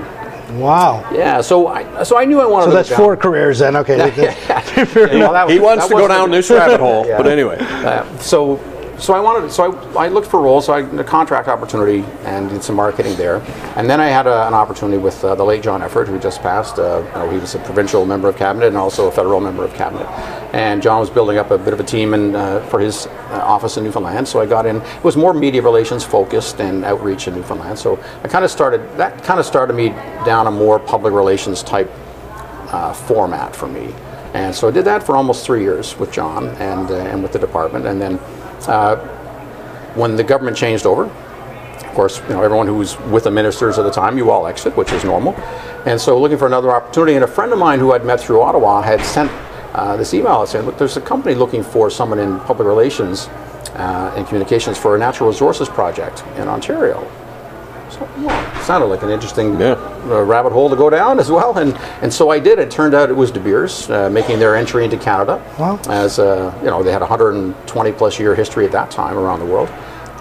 Wow. 0.53 1.07
yeah. 1.13 1.41
So 1.41 1.67
I 1.67 2.03
so 2.03 2.17
I 2.17 2.25
knew 2.25 2.39
I 2.39 2.45
wanted. 2.45 2.65
To. 2.67 2.71
So 2.71 2.75
that's 2.77 2.89
go 2.89 2.95
four 2.97 3.15
down. 3.15 3.21
careers 3.21 3.59
then. 3.59 3.75
Okay. 3.77 4.11
Fair 4.85 5.13
Yeah, 5.13 5.19
well, 5.19 5.33
that 5.33 5.49
He 5.49 5.59
wants 5.59 5.85
to 5.87 5.93
go 5.93 5.95
was 6.01 6.07
the- 6.09 6.13
down 6.13 6.31
this 6.31 6.49
rabbit 6.49 6.79
hole. 6.79 7.05
Yeah. 7.07 7.17
But 7.17 7.27
anyway, 7.27 7.57
Uh, 7.59 8.05
so, 8.19 8.57
so 8.97 9.13
I 9.13 9.19
wanted, 9.19 9.51
so 9.51 9.73
I, 9.97 10.05
I 10.05 10.07
looked 10.07 10.27
for 10.27 10.41
roles, 10.41 10.65
so 10.65 10.73
I 10.73 10.83
had 10.83 10.99
a 10.99 11.03
contract 11.03 11.47
opportunity 11.47 12.03
and 12.23 12.49
did 12.49 12.63
some 12.63 12.75
marketing 12.75 13.15
there, 13.15 13.41
and 13.75 13.89
then 13.89 13.99
I 13.99 14.07
had 14.07 14.27
a, 14.27 14.47
an 14.47 14.53
opportunity 14.53 14.97
with 14.97 15.23
uh, 15.23 15.35
the 15.35 15.43
late 15.43 15.63
John 15.63 15.81
Efford, 15.81 16.07
who 16.07 16.19
just 16.19 16.41
passed. 16.41 16.79
Uh, 16.79 17.03
you 17.05 17.11
know, 17.13 17.29
he 17.29 17.37
was 17.37 17.55
a 17.55 17.59
provincial 17.59 18.05
member 18.05 18.29
of 18.29 18.37
cabinet 18.37 18.67
and 18.67 18.77
also 18.77 19.07
a 19.07 19.11
federal 19.11 19.39
member 19.39 19.63
of 19.63 19.73
cabinet, 19.73 20.07
and 20.53 20.81
John 20.81 20.99
was 20.99 21.09
building 21.09 21.37
up 21.37 21.51
a 21.51 21.57
bit 21.57 21.73
of 21.73 21.79
a 21.79 21.83
team 21.83 22.13
in, 22.13 22.35
uh, 22.35 22.65
for 22.69 22.79
his 22.79 23.07
uh, 23.07 23.41
office 23.43 23.77
in 23.77 23.83
Newfoundland. 23.83 24.27
So 24.27 24.39
I 24.39 24.45
got 24.45 24.65
in. 24.65 24.77
It 24.77 25.03
was 25.03 25.17
more 25.17 25.33
media 25.33 25.61
relations 25.61 26.03
focused 26.03 26.61
and 26.61 26.85
outreach 26.85 27.27
in 27.27 27.35
Newfoundland. 27.35 27.77
So 27.77 28.01
I 28.23 28.27
kind 28.27 28.45
of 28.45 28.51
started. 28.51 28.81
That 28.97 29.23
kind 29.23 29.39
of 29.39 29.45
started 29.45 29.73
me 29.73 29.89
down 30.25 30.47
a 30.47 30.51
more 30.51 30.79
public 30.79 31.13
relations 31.13 31.63
type 31.63 31.91
uh, 32.71 32.93
format 32.93 33.55
for 33.55 33.67
me. 33.67 33.93
And 34.33 34.53
so 34.53 34.67
I 34.67 34.71
did 34.71 34.83
that 34.85 35.01
for 35.01 35.15
almost 35.15 35.45
three 35.45 35.61
years 35.61 35.97
with 35.97 36.11
John 36.11 36.49
and, 36.57 36.91
uh, 36.91 36.95
and 36.95 37.23
with 37.23 37.31
the 37.31 37.39
department. 37.39 37.85
And 37.85 38.01
then 38.01 38.19
uh, 38.67 38.97
when 39.95 40.15
the 40.15 40.23
government 40.23 40.57
changed 40.57 40.85
over, 40.85 41.05
of 41.05 41.93
course, 41.93 42.19
you 42.21 42.29
know, 42.29 42.41
everyone 42.41 42.67
who 42.67 42.75
was 42.75 42.99
with 43.01 43.23
the 43.23 43.31
ministers 43.31 43.77
at 43.77 43.83
the 43.83 43.91
time, 43.91 44.17
you 44.17 44.29
all 44.29 44.47
exit, 44.47 44.75
which 44.75 44.91
is 44.91 45.03
normal. 45.03 45.33
And 45.85 45.99
so 45.99 46.19
looking 46.19 46.37
for 46.37 46.47
another 46.47 46.71
opportunity. 46.71 47.15
And 47.15 47.23
a 47.23 47.27
friend 47.27 47.53
of 47.53 47.59
mine 47.59 47.79
who 47.79 47.93
I'd 47.93 48.03
met 48.03 48.19
through 48.19 48.41
Ottawa 48.41 48.81
had 48.81 49.01
sent 49.01 49.31
uh, 49.73 49.95
this 49.95 50.13
email 50.13 50.45
saying, 50.45 50.65
look, 50.65 50.77
there's 50.77 50.97
a 50.97 51.01
company 51.01 51.35
looking 51.35 51.63
for 51.63 51.89
someone 51.89 52.19
in 52.19 52.39
public 52.41 52.67
relations 52.67 53.27
uh, 53.75 54.13
and 54.15 54.25
communications 54.27 54.77
for 54.77 54.95
a 54.95 54.99
natural 54.99 55.29
resources 55.29 55.69
project 55.69 56.23
in 56.37 56.47
Ontario. 56.47 56.99
So, 57.97 58.07
well, 58.17 58.61
sounded 58.63 58.87
like 58.87 59.03
an 59.03 59.09
interesting 59.09 59.59
Yeah. 59.59 59.73
uh, 60.09 60.21
rabbit 60.23 60.51
hole 60.51 60.69
to 60.69 60.75
go 60.75 60.89
down 60.89 61.19
as 61.19 61.31
well, 61.31 61.57
and 61.57 61.77
and 62.01 62.13
so 62.13 62.29
I 62.29 62.39
did. 62.39 62.59
It 62.59 62.69
turned 62.69 62.93
out 62.93 63.09
it 63.09 63.15
was 63.15 63.31
De 63.31 63.39
Beers 63.39 63.89
uh, 63.89 64.09
making 64.09 64.39
their 64.39 64.55
entry 64.55 64.83
into 64.83 64.97
Canada. 64.97 65.41
Wow. 65.57 65.79
As 65.89 66.19
uh, 66.19 66.53
you 66.61 66.69
know, 66.69 66.83
they 66.83 66.91
had 66.91 67.01
a 67.01 67.05
120 67.05 67.91
plus 67.93 68.19
year 68.19 68.35
history 68.35 68.65
at 68.65 68.71
that 68.73 68.91
time 68.91 69.17
around 69.17 69.39
the 69.39 69.45
world, 69.45 69.69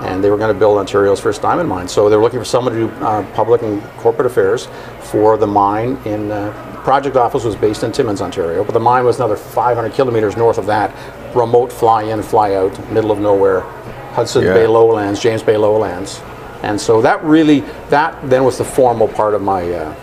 and 0.00 0.22
they 0.22 0.30
were 0.30 0.36
going 0.38 0.52
to 0.54 0.58
build 0.58 0.78
Ontario's 0.78 1.20
first 1.20 1.42
diamond 1.42 1.68
mine. 1.68 1.88
So 1.88 2.08
they 2.08 2.16
were 2.16 2.22
looking 2.22 2.38
for 2.38 2.44
someone 2.44 2.74
to 2.74 2.80
do 2.86 2.88
uh, 3.04 3.22
public 3.34 3.62
and 3.62 3.82
corporate 3.98 4.26
affairs 4.26 4.68
for 5.00 5.36
the 5.36 5.46
mine 5.46 5.98
in. 6.04 6.30
Uh, 6.30 6.70
project 6.84 7.16
office 7.16 7.44
was 7.44 7.56
based 7.56 7.82
in 7.82 7.90
Timmins, 7.92 8.20
Ontario, 8.20 8.62
but 8.62 8.72
the 8.74 8.78
mine 8.78 9.06
was 9.06 9.16
another 9.16 9.36
500 9.36 9.94
kilometers 9.94 10.36
north 10.36 10.58
of 10.58 10.66
that. 10.66 10.92
Remote 11.34 11.72
fly 11.72 12.02
in, 12.02 12.22
fly 12.22 12.52
out, 12.56 12.78
middle 12.92 13.10
of 13.10 13.18
nowhere, 13.18 13.60
Hudson 14.12 14.44
Yeah. 14.44 14.52
Bay 14.52 14.66
lowlands, 14.66 15.18
James 15.18 15.42
Bay 15.42 15.56
lowlands. 15.56 16.20
And 16.64 16.80
so 16.80 17.02
that 17.02 17.22
really, 17.22 17.60
that 17.90 18.18
then 18.28 18.42
was 18.44 18.58
the 18.58 18.64
formal 18.64 19.06
part 19.06 19.34
of 19.34 19.42
my 19.42 19.70
uh, 19.70 19.94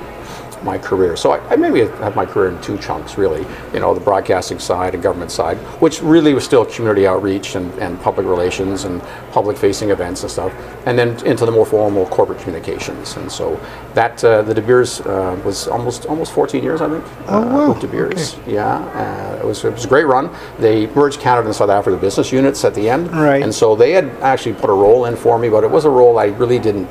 my 0.63 0.78
career. 0.78 1.15
So 1.15 1.32
I, 1.32 1.39
I 1.50 1.56
maybe 1.56 1.80
had 1.80 2.15
my 2.15 2.26
career 2.26 2.50
in 2.50 2.62
two 2.62 2.78
chunks, 2.78 3.17
really. 3.17 3.45
You 3.74 3.80
know, 3.80 3.93
the 3.93 4.00
broadcasting 4.00 4.60
side 4.60 4.93
and 4.93 5.04
government 5.04 5.32
side, 5.32 5.58
which 5.82 6.02
really 6.02 6.34
was 6.34 6.43
still 6.43 6.65
community 6.65 7.08
outreach 7.08 7.56
and, 7.56 7.74
and 7.80 8.00
public 8.02 8.26
relations 8.26 8.84
and 8.84 9.02
public-facing 9.32 9.89
events 9.89 10.21
and 10.24 10.32
stuff, 10.32 10.54
and 10.86 10.97
then 10.97 11.10
into 11.26 11.45
the 11.45 11.52
more 11.52 11.65
formal 11.65 12.06
corporate 12.08 12.39
communications. 12.39 13.15
And 13.17 13.32
so 13.32 13.60
that 13.93 14.24
uh, 14.24 14.41
the 14.41 14.54
De 14.54 14.62
Beers 14.62 15.02
uh, 15.02 15.39
was 15.45 15.67
almost 15.67 16.06
almost 16.06 16.32
14 16.34 16.63
years, 16.63 16.82
I 16.82 16.89
think. 16.89 17.04
Oh, 17.28 17.41
uh, 17.41 17.45
wow. 17.45 17.69
with 17.69 17.82
De 17.82 17.88
Beers. 17.88 18.38
Yeah, 18.47 18.78
uh, 18.78 19.39
it 19.41 19.45
was 19.45 19.63
it 19.63 19.74
was 19.74 19.86
a 19.86 19.89
great 19.89 20.06
run. 20.06 20.30
They 20.60 20.88
merged 20.88 21.19
Canada 21.19 21.47
and 21.47 21.56
South 21.56 21.69
Africa 21.69 21.97
business 21.97 22.32
units 22.32 22.63
at 22.63 22.76
the 22.76 22.89
end, 22.89 23.12
Right. 23.12 23.43
And 23.43 23.54
so 23.54 23.76
they 23.76 23.91
had 23.91 24.10
actually 24.21 24.54
put 24.54 24.69
a 24.69 24.74
role 24.74 25.06
in 25.06 25.15
for 25.15 25.38
me, 25.38 25.50
but 25.50 25.63
it 25.63 25.71
was 25.71 25.86
a 25.86 25.89
role 25.89 26.17
I 26.17 26.26
really 26.26 26.60
didn't 26.60 26.89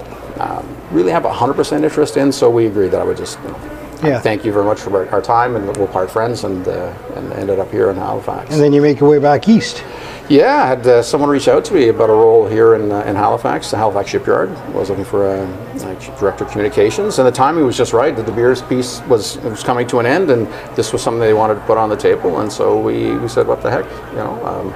really 0.91 1.13
have 1.13 1.23
100% 1.25 1.83
interest 1.85 2.17
in. 2.17 2.33
So 2.33 2.51
we 2.51 2.67
agreed 2.67 2.89
that 2.93 3.01
I 3.01 3.05
would 3.05 3.17
just, 3.17 3.39
you 3.43 3.49
know, 3.49 3.57
Yeah. 4.03 4.19
thank 4.21 4.45
you 4.45 4.53
very 4.53 4.65
much 4.65 4.81
for 4.81 5.09
our 5.13 5.21
time, 5.21 5.57
and 5.57 5.77
we'll 5.77 5.87
part 5.87 6.11
friends, 6.11 6.45
and 6.45 6.67
uh, 6.67 6.93
and 7.17 7.33
ended 7.35 7.59
up 7.59 7.71
here 7.71 7.91
in 7.91 7.97
Halifax. 7.97 8.51
And 8.53 8.61
then 8.63 8.73
you 8.73 8.81
make 8.83 8.99
your 9.01 9.11
way 9.11 9.19
back 9.19 9.47
east. 9.49 9.85
Yeah, 10.29 10.63
I 10.63 10.67
had 10.67 10.87
uh, 10.87 11.03
someone 11.03 11.29
reach 11.29 11.49
out 11.49 11.65
to 11.67 11.75
me 11.75 11.89
about 11.89 12.09
a 12.09 12.13
role 12.15 12.47
here 12.47 12.77
in, 12.77 12.93
uh, 12.93 13.01
in 13.01 13.17
Halifax, 13.17 13.71
the 13.73 13.77
Halifax 13.77 14.11
Shipyard. 14.11 14.49
I 14.49 14.71
was 14.71 14.89
looking 14.89 15.05
for 15.05 15.27
a, 15.27 15.43
a 15.43 15.95
director 16.21 16.45
of 16.45 16.51
communications, 16.53 17.19
and 17.19 17.27
the 17.27 17.33
timing 17.33 17.65
was 17.67 17.77
just 17.77 17.93
right. 17.93 18.15
The 18.15 18.23
De 18.23 18.31
Beers 18.33 18.63
piece 18.63 19.01
was 19.09 19.39
was 19.39 19.63
coming 19.65 19.87
to 19.89 19.99
an 19.99 20.07
end, 20.07 20.31
and 20.31 20.47
this 20.77 20.93
was 20.93 21.03
something 21.03 21.21
they 21.21 21.35
wanted 21.35 21.55
to 21.57 21.61
put 21.63 21.77
on 21.77 21.89
the 21.91 21.97
table, 21.97 22.41
and 22.41 22.51
so 22.51 22.81
we, 22.81 23.17
we 23.19 23.29
said, 23.29 23.47
what 23.47 23.61
the 23.61 23.71
heck, 23.71 23.85
you 24.13 24.17
know. 24.19 24.33
Um, 24.47 24.73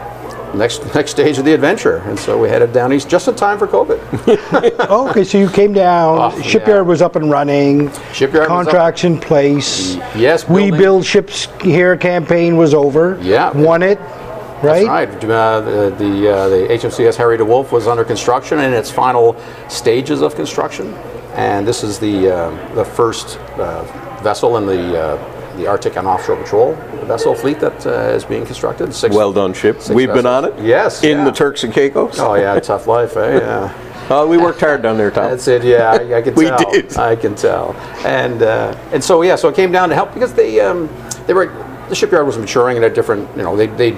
Next, 0.55 0.95
next 0.95 1.11
stage 1.11 1.39
of 1.39 1.45
the 1.45 1.53
adventure, 1.53 1.97
and 1.99 2.19
so 2.19 2.39
we 2.39 2.49
headed 2.49 2.73
down 2.73 2.93
east 2.93 3.09
just 3.09 3.27
in 3.27 3.35
time 3.35 3.59
for 3.59 3.67
COVID. 3.67 3.99
Oh, 4.89 5.09
okay, 5.11 5.25
so 5.25 5.37
you 5.39 5.49
came 5.49 5.73
down. 5.73 6.41
Shipyard 6.43 6.85
yeah. 6.85 6.89
was 6.89 7.03
up 7.03 7.17
and 7.17 7.31
running. 7.31 7.91
Shipyard 8.13 8.47
Contracts 8.47 9.05
in 9.05 9.19
place. 9.19 9.97
Yes, 10.15 10.49
We 10.49 10.71
build 10.71 11.05
ships 11.05 11.49
here. 11.61 11.97
Campaign 11.97 12.57
was 12.57 12.73
over. 12.73 13.19
Yeah. 13.21 13.51
Won 13.51 13.83
it. 13.83 13.99
Right. 14.63 14.87
That's 14.87 15.25
right. 15.25 15.31
Uh, 15.31 15.61
the 15.61 15.95
the, 15.99 16.29
uh, 16.33 16.49
the 16.49 16.57
HMCS 16.71 17.17
Harry 17.17 17.37
DeWolf 17.37 17.71
was 17.71 17.87
under 17.87 18.05
construction 18.05 18.61
in 18.61 18.73
its 18.73 18.91
final 18.91 19.37
stages 19.69 20.23
of 20.23 20.35
construction, 20.35 20.95
and 21.35 21.67
this 21.67 21.83
is 21.83 21.99
the 21.99 22.31
uh, 22.31 22.75
the 22.75 22.85
first 22.85 23.39
uh, 23.59 23.83
vessel 24.23 24.57
in 24.57 24.67
the 24.67 24.99
uh, 24.99 25.34
the 25.57 25.67
Arctic 25.67 25.97
and 25.97 26.07
Offshore 26.07 26.37
Patrol 26.37 26.75
vessel 27.05 27.35
fleet 27.35 27.61
that 27.61 27.87
uh, 27.87 28.15
is 28.15 28.25
being 28.25 28.45
constructed. 28.45 28.95
Six, 28.95 29.15
well 29.15 29.33
done, 29.33 29.53
ship. 29.55 29.89
We've 29.89 30.13
been 30.13 30.27
on 30.27 30.45
it. 30.45 30.59
Yes. 30.61 31.03
In 31.03 31.19
yeah. 31.19 31.25
the 31.25 31.33
Turks 31.33 31.65
and 31.65 31.73
Caicos. 31.73 32.19
Oh 32.19 32.35
yeah, 32.35 32.59
tough 32.61 32.87
life, 32.87 33.17
eh? 33.17 33.39
Yeah. 33.39 33.81
Uh, 34.05 34.27
we 34.27 34.37
worked 34.37 34.61
hard 34.61 34.83
down 34.83 34.99
there, 34.99 35.11
Tom. 35.11 35.31
That's 35.31 35.49
it. 35.49 35.65
Yeah, 35.65 35.93
I, 35.93 36.19
I 36.19 36.21
can 36.21 36.35
We 36.37 36.45
tell. 36.45 36.71
did. 36.71 36.95
I 36.99 37.17
can 37.17 37.35
tell. 37.35 37.73
And 38.05 38.43
uh, 38.43 38.79
and 38.93 39.03
so 39.03 39.23
yeah, 39.23 39.35
so 39.35 39.49
it 39.49 39.57
came 39.57 39.73
down 39.73 39.89
to 39.89 39.95
help 39.95 40.13
because 40.13 40.35
they 40.35 40.61
um, 40.61 40.91
they 41.27 41.33
were 41.33 41.47
the 41.89 41.95
shipyard 41.95 42.27
was 42.27 42.37
maturing 42.37 42.77
and 42.77 42.85
a 42.85 42.91
different 42.91 43.35
you 43.35 43.43
know 43.43 43.57
they 43.57 43.67
they 43.67 43.93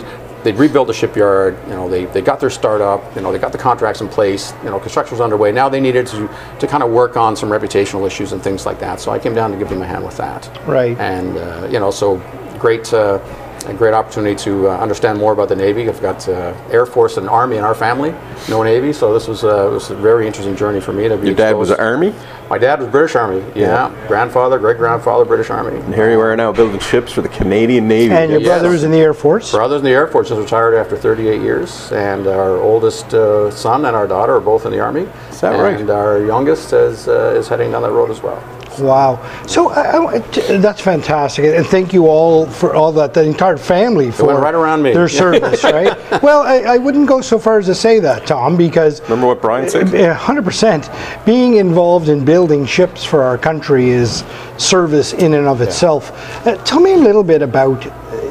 they'd 0.46 0.56
rebuild 0.56 0.88
the 0.88 0.94
shipyard. 0.94 1.58
You 1.64 1.74
know 1.74 1.88
they, 1.88 2.04
they 2.06 2.22
got 2.22 2.38
their 2.38 2.50
startup. 2.50 3.02
You 3.16 3.22
know 3.22 3.32
they 3.32 3.38
got 3.38 3.50
the 3.50 3.58
contracts 3.58 4.00
in 4.00 4.08
place. 4.08 4.54
You 4.62 4.70
know 4.70 4.78
construction 4.78 5.12
was 5.12 5.20
underway. 5.20 5.50
Now 5.50 5.68
they 5.68 5.80
needed 5.80 6.06
to 6.08 6.28
to 6.60 6.66
kind 6.66 6.82
of 6.84 6.90
work 6.90 7.16
on 7.16 7.34
some 7.36 7.48
reputational 7.48 8.06
issues 8.06 8.32
and 8.32 8.42
things 8.42 8.64
like 8.64 8.78
that. 8.78 9.00
So 9.00 9.10
I 9.10 9.18
came 9.18 9.34
down 9.34 9.50
to 9.50 9.58
give 9.58 9.68
them 9.68 9.82
a 9.82 9.86
hand 9.86 10.04
with 10.04 10.16
that. 10.18 10.48
Right. 10.66 10.96
And 10.98 11.36
uh, 11.36 11.68
you 11.70 11.80
know 11.80 11.90
so 11.90 12.16
great. 12.60 12.92
Uh, 12.94 13.18
a 13.66 13.74
great 13.74 13.94
opportunity 13.94 14.34
to 14.44 14.68
uh, 14.68 14.76
understand 14.78 15.18
more 15.18 15.32
about 15.32 15.48
the 15.48 15.56
Navy. 15.56 15.88
I've 15.88 16.00
got 16.00 16.28
uh, 16.28 16.54
Air 16.70 16.86
Force 16.86 17.16
and 17.16 17.28
Army 17.28 17.56
in 17.56 17.64
our 17.64 17.74
family, 17.74 18.14
no 18.48 18.62
Navy, 18.62 18.92
so 18.92 19.12
this 19.12 19.26
was, 19.28 19.44
uh, 19.44 19.68
was 19.72 19.90
a 19.90 19.96
very 19.96 20.26
interesting 20.26 20.56
journey 20.56 20.80
for 20.80 20.92
me 20.92 21.08
to 21.08 21.16
be 21.16 21.26
Your 21.28 21.36
dad 21.36 21.54
was 21.56 21.70
exposed. 21.70 21.86
Army, 21.86 22.14
My 22.48 22.58
dad 22.58 22.78
was 22.80 22.88
British 22.88 23.16
Army, 23.16 23.44
yeah. 23.54 23.90
Grandfather, 24.06 24.58
great 24.58 24.76
grandfather, 24.78 25.24
British 25.24 25.50
Army. 25.50 25.78
and 25.80 25.94
here 25.94 26.10
you 26.10 26.20
are 26.20 26.36
now 26.36 26.52
building 26.52 26.78
ships 26.78 27.12
for 27.12 27.22
the 27.22 27.28
Canadian 27.28 27.88
Navy. 27.88 28.14
And 28.14 28.30
your 28.30 28.40
Yes. 28.40 28.48
brother 28.48 28.70
was 28.70 28.84
in 28.84 28.90
the 28.92 29.00
Air 29.00 29.14
Force. 29.14 29.50
Brothers 29.50 29.80
in 29.80 29.84
the 29.84 29.90
Air 29.92 30.06
Force 30.06 30.28
just 30.28 30.40
retired 30.40 30.74
after 30.74 30.96
38 30.96 31.40
years, 31.42 31.90
and 31.92 32.26
our 32.28 32.56
oldest 32.58 33.12
uh, 33.14 33.50
son 33.50 33.84
and 33.84 33.96
our 33.96 34.06
daughter 34.06 34.36
are 34.36 34.40
both 34.40 34.64
in 34.64 34.72
the 34.72 34.80
Army. 34.80 35.08
Is 35.30 35.40
that 35.40 35.54
and 35.54 35.62
right? 35.62 35.80
And 35.80 35.90
our 35.90 36.20
youngest 36.20 36.72
is, 36.72 37.08
uh, 37.08 37.34
is 37.36 37.48
heading 37.48 37.72
down 37.72 37.82
that 37.82 37.90
road 37.92 38.10
as 38.10 38.22
well. 38.22 38.40
Wow. 38.78 39.18
So 39.46 39.70
I, 39.70 40.14
I- 40.16 40.18
t- 40.20 40.56
that's 40.58 40.80
fantastic, 40.80 41.44
and 41.56 41.66
thank 41.66 41.92
you 41.92 42.06
all 42.06 42.46
for 42.46 42.74
all 42.74 42.92
that, 42.92 43.14
the 43.14 43.24
entire 43.24 43.56
family 43.56 44.10
for 44.10 44.34
right 44.40 44.54
around 44.54 44.82
me. 44.82 44.92
their 44.92 45.08
service, 45.08 45.62
right? 45.78 45.96
well, 46.22 46.42
I, 46.42 46.74
I 46.74 46.78
wouldn't 46.78 47.08
go 47.08 47.20
so 47.20 47.38
far 47.38 47.58
as 47.58 47.66
to 47.66 47.74
say 47.74 48.00
that, 48.00 48.26
Tom, 48.26 48.56
because 48.56 49.00
Remember 49.02 49.26
what 49.26 49.40
Brian 49.40 49.68
said? 49.68 49.90
Yeah, 49.92 50.14
hundred 50.14 50.44
percent. 50.44 50.90
Being 51.24 51.56
involved 51.56 52.08
in 52.08 52.24
building 52.24 52.66
ships 52.66 53.04
for 53.04 53.22
our 53.22 53.38
country 53.38 53.88
is 53.90 54.24
service 54.58 55.12
in 55.12 55.34
and 55.34 55.46
of 55.46 55.60
itself. 55.60 56.10
Uh, 56.46 56.56
tell 56.64 56.80
me 56.80 56.92
a 56.92 56.96
little 56.98 57.24
bit 57.24 57.42
about 57.42 57.86
uh, 57.86 57.90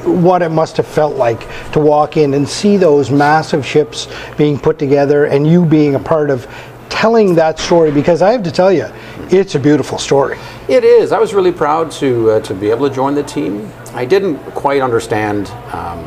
what 0.10 0.42
it 0.42 0.50
must 0.50 0.78
have 0.78 0.88
felt 0.88 1.16
like 1.16 1.42
to 1.72 1.80
walk 1.80 2.18
in 2.18 2.34
and 2.34 2.48
see 2.48 2.78
those 2.78 3.12
massive 3.12 3.66
ships 3.66 4.08
being 4.38 4.58
put 4.60 4.78
together, 4.80 5.26
and 5.26 5.48
you 5.48 5.66
being 5.66 5.96
a 5.96 6.00
part 6.00 6.30
of 6.30 6.46
telling 6.90 7.36
that 7.36 7.60
story. 7.60 7.92
Because 7.92 8.22
I 8.22 8.32
have 8.32 8.44
to 8.44 8.52
tell 8.52 8.72
you, 8.72 8.88
it's 9.30 9.56
a 9.56 9.60
beautiful 9.60 9.98
story. 9.98 10.38
It 10.68 10.84
is. 10.84 11.12
I 11.12 11.20
was 11.20 11.34
really 11.34 11.52
proud 11.52 11.92
to 11.92 12.32
uh, 12.32 12.40
to 12.42 12.54
be 12.54 12.70
able 12.70 12.88
to 12.90 12.96
join 12.96 13.16
the 13.16 13.24
team. 13.24 13.72
I 13.94 14.06
didn't 14.06 14.38
quite 14.52 14.82
understand 14.82 15.50
um, 15.74 16.04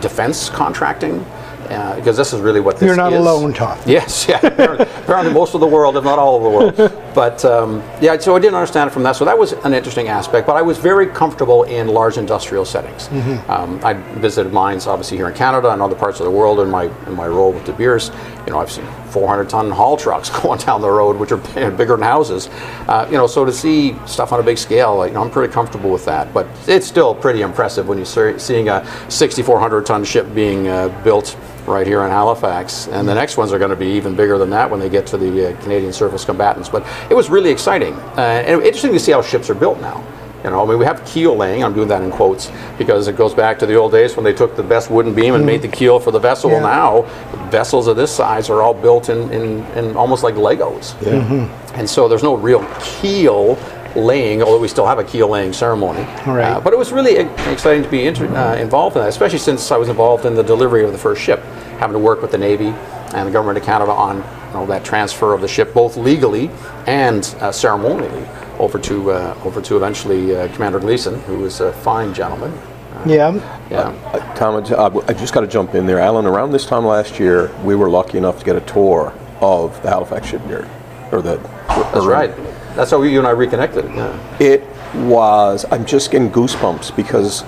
defense 0.00 0.48
contracting 0.48 1.20
uh, 1.68 1.96
because 1.96 2.16
this 2.16 2.32
is 2.32 2.40
really 2.40 2.60
what 2.60 2.76
this 2.76 2.82
is. 2.82 2.86
You're 2.86 2.96
not 2.96 3.12
is. 3.12 3.20
alone, 3.20 3.52
Tom. 3.52 3.78
Yes, 3.86 4.26
yeah. 4.28 4.40
Apparently, 5.08 5.32
most 5.32 5.54
of 5.54 5.60
the 5.60 5.66
world, 5.66 5.96
if 5.96 6.04
not 6.04 6.18
all 6.18 6.36
of 6.36 6.42
the 6.42 6.50
world. 6.50 6.92
But 7.18 7.44
um, 7.44 7.82
yeah, 8.00 8.16
so 8.18 8.36
I 8.36 8.38
didn't 8.38 8.54
understand 8.54 8.90
it 8.90 8.92
from 8.92 9.02
that. 9.02 9.16
So 9.16 9.24
that 9.24 9.36
was 9.36 9.52
an 9.52 9.74
interesting 9.74 10.06
aspect. 10.06 10.46
But 10.46 10.54
I 10.54 10.62
was 10.62 10.78
very 10.78 11.06
comfortable 11.08 11.64
in 11.64 11.88
large 11.88 12.16
industrial 12.16 12.64
settings. 12.64 13.08
Um, 13.48 13.80
I 13.82 13.94
visited 13.94 14.52
mines, 14.52 14.86
obviously 14.86 15.16
here 15.16 15.28
in 15.28 15.34
Canada 15.34 15.70
and 15.70 15.82
other 15.82 15.96
parts 15.96 16.20
of 16.20 16.26
the 16.26 16.30
world. 16.30 16.60
In 16.60 16.70
my 16.70 16.84
in 17.08 17.14
my 17.14 17.26
role 17.26 17.52
with 17.52 17.64
De 17.64 17.72
Beers, 17.72 18.12
you 18.46 18.52
know, 18.52 18.60
I've 18.60 18.70
seen 18.70 18.86
400 19.08 19.48
ton 19.48 19.68
haul 19.70 19.96
trucks 19.96 20.30
going 20.42 20.60
down 20.60 20.80
the 20.80 20.90
road, 20.90 21.16
which 21.16 21.32
are 21.32 21.38
bigger 21.38 21.96
than 21.96 22.02
houses. 22.02 22.48
Uh, 22.86 23.08
you 23.10 23.16
know, 23.16 23.26
so 23.26 23.44
to 23.44 23.52
see 23.52 23.96
stuff 24.06 24.32
on 24.32 24.38
a 24.38 24.44
big 24.44 24.58
scale, 24.58 24.98
like, 24.98 25.08
you 25.08 25.14
know, 25.14 25.22
I'm 25.22 25.30
pretty 25.30 25.52
comfortable 25.52 25.90
with 25.90 26.04
that. 26.04 26.32
But 26.32 26.46
it's 26.68 26.86
still 26.86 27.16
pretty 27.16 27.40
impressive 27.40 27.88
when 27.88 27.98
you're 27.98 28.38
seeing 28.38 28.68
a 28.68 28.86
6,400 29.08 29.86
ton 29.86 30.04
ship 30.04 30.32
being 30.34 30.68
uh, 30.68 30.88
built 31.02 31.36
right 31.68 31.86
here 31.86 32.02
in 32.02 32.10
Halifax, 32.10 32.88
and 32.88 33.06
the 33.06 33.14
next 33.14 33.36
ones 33.36 33.52
are 33.52 33.58
going 33.58 33.70
to 33.70 33.76
be 33.76 33.88
even 33.88 34.16
bigger 34.16 34.38
than 34.38 34.50
that 34.50 34.70
when 34.70 34.80
they 34.80 34.88
get 34.88 35.06
to 35.08 35.16
the 35.16 35.50
uh, 35.52 35.62
Canadian 35.62 35.92
surface 35.92 36.24
combatants. 36.24 36.68
But 36.68 36.86
it 37.10 37.14
was 37.14 37.30
really 37.30 37.50
exciting 37.50 37.94
uh, 37.94 38.42
and 38.46 38.62
interesting 38.62 38.92
to 38.92 39.00
see 39.00 39.12
how 39.12 39.22
ships 39.22 39.50
are 39.50 39.54
built 39.54 39.80
now. 39.80 40.04
You 40.44 40.50
know, 40.50 40.62
I 40.62 40.68
mean, 40.68 40.78
we 40.78 40.84
have 40.84 41.04
keel 41.04 41.34
laying. 41.34 41.64
I'm 41.64 41.74
doing 41.74 41.88
that 41.88 42.00
in 42.00 42.12
quotes 42.12 42.50
because 42.78 43.08
it 43.08 43.16
goes 43.16 43.34
back 43.34 43.58
to 43.58 43.66
the 43.66 43.74
old 43.74 43.90
days 43.90 44.14
when 44.14 44.24
they 44.24 44.32
took 44.32 44.54
the 44.54 44.62
best 44.62 44.88
wooden 44.88 45.12
beam 45.12 45.34
and 45.34 45.44
made 45.44 45.62
the 45.62 45.68
keel 45.68 45.98
for 45.98 46.12
the 46.12 46.20
vessel. 46.20 46.50
Yeah. 46.50 46.60
Now, 46.60 47.02
vessels 47.50 47.88
of 47.88 47.96
this 47.96 48.14
size 48.14 48.48
are 48.48 48.62
all 48.62 48.72
built 48.72 49.08
in, 49.08 49.32
in, 49.32 49.64
in 49.76 49.96
almost 49.96 50.22
like 50.22 50.36
Legos. 50.36 50.94
And 51.74 51.90
so 51.90 52.06
there's 52.08 52.22
no 52.22 52.36
real 52.36 52.64
keel 52.80 53.58
laying, 53.96 54.40
although 54.42 54.60
we 54.60 54.68
still 54.68 54.86
have 54.86 55.00
a 55.00 55.04
keel 55.04 55.28
laying 55.28 55.52
ceremony. 55.52 56.02
Right. 56.24 56.44
Uh, 56.44 56.60
but 56.60 56.72
it 56.72 56.78
was 56.78 56.92
really 56.92 57.16
exciting 57.50 57.82
to 57.82 57.88
be 57.90 58.06
inter- 58.06 58.28
uh, 58.28 58.54
involved 58.56 58.94
in 58.96 59.02
that, 59.02 59.08
especially 59.08 59.38
since 59.38 59.72
I 59.72 59.76
was 59.76 59.88
involved 59.88 60.24
in 60.24 60.34
the 60.36 60.44
delivery 60.44 60.84
of 60.84 60.92
the 60.92 60.98
first 60.98 61.20
ship, 61.20 61.42
having 61.78 61.94
to 61.94 61.98
work 61.98 62.20
with 62.22 62.30
the 62.30 62.38
Navy 62.38 62.68
and 63.14 63.26
the 63.26 63.32
government 63.32 63.58
of 63.58 63.64
Canada 63.64 63.92
on 63.92 64.16
you 64.18 64.54
know, 64.54 64.66
that 64.66 64.84
transfer 64.84 65.32
of 65.32 65.40
the 65.40 65.48
ship, 65.48 65.72
both 65.72 65.96
legally 65.96 66.50
and 66.86 67.24
uh, 67.40 67.52
ceremonially, 67.52 68.26
over 68.58 68.78
to 68.78 69.12
uh, 69.12 69.38
over 69.44 69.60
to 69.62 69.76
eventually 69.76 70.34
uh, 70.36 70.52
Commander 70.54 70.80
Gleason, 70.80 71.20
who 71.22 71.38
was 71.38 71.60
a 71.60 71.72
fine 71.72 72.12
gentleman. 72.12 72.52
Yeah. 73.06 73.32
Yeah. 73.70 73.88
Uh, 74.12 74.34
Tom, 74.34 74.56
I 74.56 74.60
ju- 74.66 74.74
uh, 74.74 75.12
just 75.12 75.32
got 75.32 75.42
to 75.42 75.46
jump 75.46 75.74
in 75.74 75.86
there. 75.86 76.00
Alan, 76.00 76.26
around 76.26 76.50
this 76.50 76.66
time 76.66 76.84
last 76.84 77.20
year, 77.20 77.54
we 77.62 77.76
were 77.76 77.88
lucky 77.88 78.18
enough 78.18 78.40
to 78.40 78.44
get 78.44 78.56
a 78.56 78.60
tour 78.62 79.12
of 79.40 79.80
the 79.82 79.90
Halifax 79.90 80.26
shipyard. 80.26 80.68
Or 81.12 81.22
the, 81.22 81.36
That's 81.68 82.04
right. 82.04 82.34
That's 82.74 82.90
how 82.90 83.02
you 83.02 83.18
and 83.18 83.26
I 83.26 83.30
reconnected. 83.30 83.84
Yeah. 83.84 84.38
It 84.40 84.64
was, 85.06 85.64
I'm 85.70 85.84
just 85.84 86.10
getting 86.10 86.30
goosebumps 86.30 86.96
because 86.96 87.44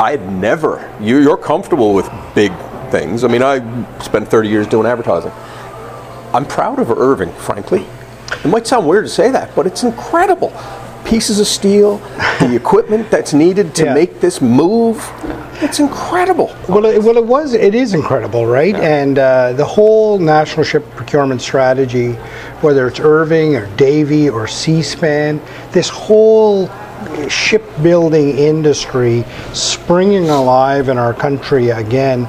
I 0.00 0.12
had 0.12 0.32
never, 0.32 0.92
you, 1.00 1.18
you're 1.18 1.36
comfortable 1.36 1.94
with 1.94 2.10
big 2.34 2.52
things. 2.90 3.24
I 3.24 3.28
mean, 3.28 3.42
I 3.42 3.60
spent 4.00 4.28
30 4.28 4.48
years 4.48 4.66
doing 4.66 4.86
advertising. 4.86 5.32
I'm 6.34 6.44
proud 6.44 6.78
of 6.78 6.90
Irving, 6.90 7.32
frankly. 7.32 7.86
It 8.44 8.48
might 8.48 8.66
sound 8.66 8.86
weird 8.86 9.04
to 9.06 9.10
say 9.10 9.30
that, 9.30 9.54
but 9.54 9.66
it's 9.66 9.82
incredible. 9.82 10.52
Pieces 11.04 11.40
of 11.40 11.46
steel, 11.46 11.98
the 12.40 12.54
equipment 12.60 13.10
that's 13.10 13.32
needed 13.32 13.74
to 13.76 13.84
Yeah. 13.86 13.94
make 13.94 14.20
this 14.20 14.42
move, 14.42 15.02
it's 15.62 15.80
incredible. 15.80 16.54
Well, 16.68 16.84
it, 16.84 17.02
well, 17.02 17.16
it 17.16 17.24
was. 17.24 17.54
It 17.54 17.74
is 17.74 17.94
incredible, 17.94 18.46
right? 18.46 18.74
And 18.76 19.18
uh, 19.18 19.54
the 19.54 19.64
whole 19.64 20.18
national 20.18 20.64
ship 20.64 20.84
procurement 20.94 21.40
strategy, 21.40 22.12
whether 22.60 22.86
it's 22.86 23.00
Irving 23.00 23.56
or 23.56 23.66
Davie 23.76 24.28
or 24.28 24.44
Seaspan, 24.46 25.40
this 25.72 25.88
whole 25.88 26.68
shipbuilding 27.28 28.36
industry 28.36 29.24
springing 29.52 30.28
alive 30.28 30.88
in 30.88 30.98
our 30.98 31.14
country 31.14 31.70
again, 31.70 32.24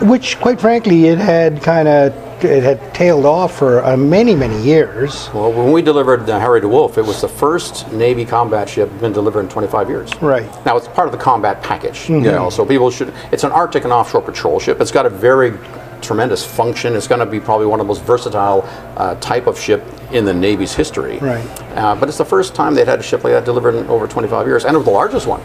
which, 0.00 0.38
quite 0.40 0.60
frankly, 0.60 1.06
it 1.06 1.18
had 1.18 1.62
kind 1.62 1.88
of 1.88 2.12
it 2.44 2.62
had 2.62 2.94
tailed 2.94 3.24
off 3.24 3.56
for 3.56 3.82
uh, 3.84 3.96
many, 3.96 4.34
many 4.34 4.60
years. 4.62 5.30
Well, 5.32 5.52
when 5.52 5.72
we 5.72 5.80
delivered 5.80 6.26
the 6.26 6.38
Harry 6.38 6.60
DeWolf, 6.60 6.98
it 6.98 7.02
was 7.02 7.22
the 7.22 7.28
first 7.28 7.90
Navy 7.92 8.26
combat 8.26 8.68
ship 8.68 8.90
been 9.00 9.12
delivered 9.12 9.40
in 9.40 9.48
25 9.48 9.88
years. 9.88 10.14
Right. 10.20 10.44
Now 10.66 10.76
it's 10.76 10.88
part 10.88 11.08
of 11.08 11.12
the 11.12 11.18
combat 11.18 11.62
package, 11.62 12.10
you 12.10 12.20
know. 12.20 12.50
So 12.50 12.66
people 12.66 12.90
should. 12.90 13.12
It's 13.32 13.44
an 13.44 13.52
Arctic 13.52 13.84
and 13.84 13.92
offshore 13.92 14.22
patrol 14.22 14.60
ship. 14.60 14.80
It's 14.80 14.90
got 14.90 15.06
a 15.06 15.10
very 15.10 15.56
tremendous 16.02 16.44
function. 16.44 16.94
It's 16.94 17.08
going 17.08 17.20
to 17.20 17.26
be 17.26 17.40
probably 17.40 17.66
one 17.66 17.80
of 17.80 17.86
the 17.86 17.88
most 17.88 18.02
versatile 18.02 18.62
uh, 18.96 19.14
type 19.16 19.46
of 19.46 19.58
ship 19.58 19.82
in 20.12 20.24
the 20.24 20.34
Navy's 20.34 20.74
history. 20.74 21.18
Right. 21.18 21.44
Uh, 21.76 21.94
but 21.94 22.08
it's 22.08 22.18
the 22.18 22.24
first 22.24 22.54
time 22.54 22.74
they'd 22.74 22.86
had 22.86 23.00
a 23.00 23.02
ship 23.02 23.24
like 23.24 23.32
that 23.32 23.44
delivered 23.44 23.74
in 23.74 23.86
over 23.86 24.06
25 24.06 24.46
years, 24.46 24.64
and 24.64 24.74
it 24.74 24.78
was 24.78 24.86
the 24.86 24.92
largest 24.92 25.26
one. 25.26 25.40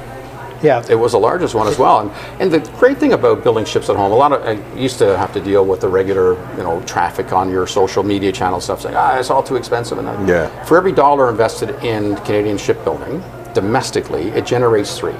Yeah. 0.64 0.84
It 0.90 0.96
was 0.96 1.14
the 1.14 1.20
largest 1.20 1.56
one 1.56 1.68
as 1.68 1.78
well. 1.78 2.00
And, 2.00 2.12
and 2.42 2.52
the 2.52 2.60
great 2.78 2.98
thing 2.98 3.14
about 3.14 3.44
building 3.44 3.66
ships 3.66 3.90
at 3.90 3.96
home, 3.96 4.12
a 4.12 4.16
lot 4.16 4.32
of 4.32 4.44
I 4.44 4.54
used 4.78 4.98
to 5.00 5.18
have 5.18 5.34
to 5.34 5.42
deal 5.42 5.66
with 5.66 5.82
the 5.82 5.88
regular, 5.88 6.34
you 6.56 6.64
know, 6.64 6.82
traffic 6.86 7.34
on 7.34 7.50
your 7.50 7.68
social 7.68 8.04
media 8.04 8.32
channel 8.32 8.62
stuff 8.62 8.82
saying, 8.82 8.96
ah, 8.96 9.18
it's 9.18 9.30
all 9.30 9.44
too 9.44 9.56
expensive. 9.56 9.98
And 9.98 10.08
that. 10.08 10.28
Yeah. 10.28 10.66
For 10.66 10.78
every 10.78 10.92
dollar 10.92 11.30
invested 11.30 11.72
in 11.84 12.16
Canadian 12.18 12.58
shipbuilding 12.58 13.24
domestically, 13.54 14.30
it 14.30 14.46
generates 14.46 14.98
three. 14.98 15.16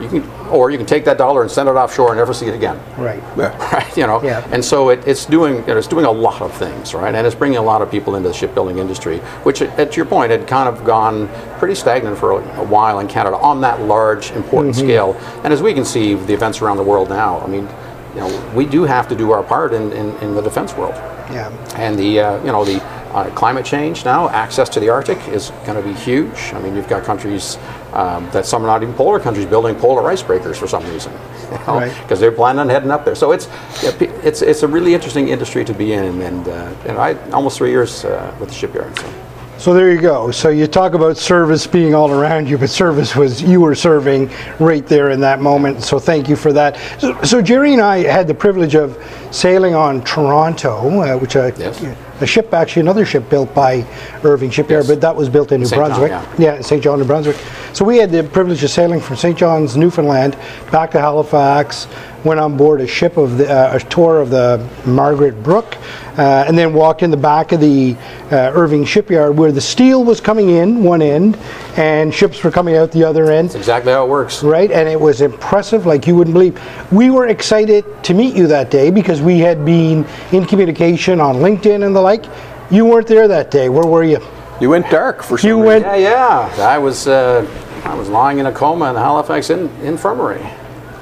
You 0.00 0.08
can, 0.08 0.22
or 0.52 0.70
you 0.70 0.76
can 0.76 0.86
take 0.86 1.04
that 1.06 1.18
dollar 1.18 1.42
and 1.42 1.50
send 1.50 1.68
it 1.68 1.72
offshore 1.72 2.10
and 2.10 2.18
never 2.18 2.34
see 2.34 2.46
it 2.46 2.54
again. 2.54 2.78
Right. 2.98 3.22
Yeah. 3.36 3.52
Right, 3.72 3.96
you 3.96 4.06
know, 4.06 4.22
Yeah. 4.22 4.46
and 4.52 4.62
so 4.64 4.90
it, 4.90 5.06
it's 5.06 5.24
doing 5.24 5.56
you 5.56 5.66
know, 5.68 5.78
it's 5.78 5.86
doing 5.86 6.04
a 6.04 6.10
lot 6.10 6.42
of 6.42 6.52
things, 6.54 6.92
right, 6.94 7.14
and 7.14 7.26
it's 7.26 7.34
bringing 7.34 7.58
a 7.58 7.62
lot 7.62 7.80
of 7.80 7.90
people 7.90 8.16
into 8.16 8.28
the 8.28 8.34
shipbuilding 8.34 8.78
industry, 8.78 9.18
which, 9.44 9.62
at 9.62 9.96
your 9.96 10.04
point, 10.06 10.30
had 10.30 10.46
kind 10.46 10.68
of 10.68 10.84
gone 10.84 11.28
pretty 11.58 11.74
stagnant 11.74 12.18
for 12.18 12.32
a, 12.32 12.60
a 12.60 12.64
while 12.64 13.00
in 13.00 13.08
Canada 13.08 13.36
on 13.36 13.60
that 13.62 13.80
large, 13.80 14.30
important 14.32 14.74
Mm-hmm. 14.74 14.86
scale. 14.86 15.14
And 15.44 15.52
as 15.52 15.62
we 15.62 15.72
can 15.74 15.84
see, 15.84 16.14
the 16.14 16.34
events 16.34 16.60
around 16.60 16.76
the 16.76 16.82
world 16.82 17.08
now, 17.08 17.40
I 17.40 17.46
mean, 17.46 17.66
you 18.14 18.20
know, 18.20 18.52
we 18.54 18.66
do 18.66 18.82
have 18.84 19.08
to 19.08 19.14
do 19.16 19.30
our 19.32 19.42
part 19.42 19.72
in, 19.72 19.90
in, 19.92 20.14
in 20.18 20.34
the 20.34 20.42
defense 20.42 20.74
world, 20.74 20.94
Yeah. 21.30 21.48
and 21.76 21.98
the 21.98 22.20
uh, 22.20 22.44
you 22.44 22.52
know 22.52 22.62
the 22.64 22.78
uh, 23.12 23.30
climate 23.34 23.64
change 23.64 24.04
now, 24.04 24.28
access 24.30 24.68
to 24.70 24.80
the 24.80 24.88
Arctic 24.88 25.18
is 25.28 25.50
going 25.66 25.80
to 25.80 25.82
be 25.82 25.92
huge. 25.94 26.52
I 26.54 26.60
mean, 26.60 26.74
you've 26.74 26.88
got 26.88 27.04
countries 27.04 27.58
um, 27.92 28.28
that 28.30 28.46
some 28.46 28.62
are 28.64 28.66
not 28.66 28.82
even 28.82 28.94
polar 28.94 29.20
countries 29.20 29.46
building 29.46 29.74
polar 29.76 30.02
icebreakers 30.10 30.56
for 30.56 30.66
some 30.66 30.84
reason, 30.86 31.12
because 31.50 31.66
Right. 31.68 32.18
they're 32.18 32.32
planning 32.32 32.60
on 32.60 32.68
heading 32.68 32.90
up 32.90 33.04
there. 33.04 33.14
So 33.14 33.32
it's 33.32 33.48
it's 33.82 34.40
it's 34.42 34.62
a 34.62 34.68
really 34.68 34.94
interesting 34.94 35.28
industry 35.28 35.64
to 35.64 35.74
be 35.74 35.92
in, 35.92 36.22
and 36.22 36.48
uh, 36.48 36.74
and 36.86 36.98
I 36.98 37.14
almost 37.32 37.58
three 37.58 37.70
years 37.70 38.04
uh, 38.04 38.34
with 38.40 38.48
the 38.48 38.54
shipyard. 38.54 38.98
So. 38.98 39.12
So 39.58 39.72
there 39.74 39.92
you 39.92 40.00
go. 40.00 40.32
So 40.32 40.48
you 40.48 40.66
talk 40.66 40.94
about 40.94 41.16
service 41.16 41.68
being 41.68 41.94
all 41.94 42.10
around 42.10 42.48
you, 42.48 42.58
but 42.58 42.68
service 42.68 43.14
was 43.14 43.40
you 43.40 43.60
were 43.60 43.76
serving 43.76 44.28
right 44.58 44.84
there 44.84 45.10
in 45.10 45.20
that 45.20 45.40
moment. 45.40 45.84
So 45.84 46.00
thank 46.00 46.28
you 46.28 46.34
for 46.34 46.52
that. 46.52 46.76
So, 47.00 47.16
so 47.22 47.40
Jerry 47.40 47.72
and 47.72 47.80
I 47.80 47.98
had 47.98 48.26
the 48.26 48.34
privilege 48.34 48.74
of 48.74 48.98
sailing 49.30 49.76
on 49.76 50.02
Toronto, 50.02 51.02
uh, 51.02 51.16
which 51.16 51.36
I 51.36 51.52
Yes. 51.56 51.80
A 52.20 52.26
ship 52.26 52.52
actually 52.54 52.80
another 52.80 53.04
ship 53.04 53.28
built 53.28 53.52
by 53.54 53.84
Irving 54.22 54.50
Shipyard, 54.50 54.84
Yes. 54.84 54.88
but 54.88 55.00
that 55.00 55.16
was 55.16 55.28
built 55.28 55.50
in 55.50 55.60
New 55.60 55.66
St. 55.66 55.80
John, 55.80 55.98
Brunswick. 56.00 56.38
yeah. 56.38 56.54
In 56.56 56.62
Saint 56.62 56.82
John, 56.82 56.98
New 57.00 57.04
Brunswick. 57.04 57.36
So 57.72 57.84
we 57.84 57.96
had 57.98 58.10
the 58.10 58.22
privilege 58.22 58.62
of 58.62 58.70
sailing 58.70 59.00
from 59.00 59.16
St. 59.16 59.36
John's, 59.36 59.76
Newfoundland, 59.76 60.36
back 60.70 60.90
to 60.92 61.00
Halifax. 61.00 61.88
Went 62.24 62.38
on 62.38 62.56
board 62.56 62.80
a 62.80 62.86
ship 62.86 63.16
of 63.16 63.38
the, 63.38 63.50
uh, 63.52 63.76
a 63.76 63.80
tour 63.80 64.20
of 64.20 64.30
the 64.30 64.64
Margaret 64.86 65.42
Brooke, 65.42 65.76
uh, 66.16 66.44
and 66.46 66.56
then 66.56 66.72
walked 66.72 67.02
in 67.02 67.10
the 67.10 67.16
back 67.16 67.50
of 67.50 67.60
the 67.60 67.96
uh, 68.30 68.52
Irving 68.54 68.84
shipyard 68.84 69.36
where 69.36 69.50
the 69.50 69.60
steel 69.60 70.04
was 70.04 70.20
coming 70.20 70.50
in 70.50 70.84
one 70.84 71.02
end 71.02 71.36
and 71.76 72.14
ships 72.14 72.44
were 72.44 72.50
coming 72.52 72.76
out 72.76 72.92
the 72.92 73.02
other 73.02 73.30
end. 73.32 73.54
Exactly 73.56 73.90
how 73.92 74.04
it 74.04 74.08
works. 74.08 74.42
Right, 74.44 74.70
and 74.70 74.88
it 74.88 75.00
was 75.00 75.20
impressive 75.20 75.84
like 75.84 76.06
you 76.06 76.14
wouldn't 76.14 76.34
believe. 76.34 76.60
We 76.92 77.10
were 77.10 77.26
excited 77.26 77.84
to 78.04 78.14
meet 78.14 78.36
you 78.36 78.46
that 78.46 78.70
day 78.70 78.90
because 78.92 79.20
we 79.20 79.40
had 79.40 79.64
been 79.64 80.06
in 80.30 80.44
communication 80.44 81.20
on 81.20 81.36
LinkedIn 81.36 81.84
and 81.84 81.94
the 81.96 82.00
like. 82.00 82.24
You 82.70 82.84
weren't 82.84 83.08
there 83.08 83.26
that 83.26 83.50
day. 83.50 83.68
Where 83.68 83.84
were 83.84 84.04
you? 84.04 84.18
You 84.60 84.70
went 84.70 84.88
dark 84.90 85.22
for 85.24 85.38
some 85.38 85.48
You 85.48 85.56
reason. 85.56 85.82
went- 85.82 86.00
Yeah, 86.00 86.56
yeah. 86.56 86.66
I 86.68 86.78
was 86.78 87.08
uh, 87.08 87.44
I 87.84 87.94
was 87.96 88.08
lying 88.08 88.38
in 88.38 88.46
a 88.46 88.52
coma 88.52 88.90
in 88.90 88.94
the 88.94 89.00
Halifax 89.00 89.50
in, 89.50 89.68
infirmary. 89.82 90.40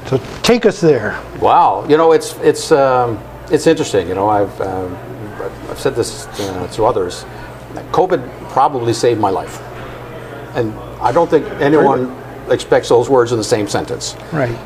So 0.06 0.18
take 0.42 0.66
us 0.66 0.80
there. 0.80 1.20
Wow, 1.40 1.86
you 1.88 1.96
know 1.96 2.12
it's 2.12 2.34
it's 2.38 2.72
um, 2.72 3.18
it's 3.50 3.66
interesting. 3.66 4.08
You 4.08 4.14
know 4.14 4.28
I've 4.28 4.60
um, 4.60 4.96
I've 5.68 5.78
said 5.78 5.94
this 5.94 6.26
uh, 6.40 6.68
to 6.72 6.84
others. 6.84 7.24
COVID 7.92 8.50
probably 8.50 8.92
saved 8.92 9.20
my 9.20 9.30
life, 9.30 9.60
and 10.56 10.74
I 11.00 11.12
don't 11.12 11.30
think 11.30 11.46
anyone 11.60 12.16
expects 12.50 12.88
those 12.88 13.08
words 13.08 13.32
in 13.32 13.38
the 13.38 13.44
same 13.44 13.68
sentence. 13.68 14.16
Right. 14.32 14.56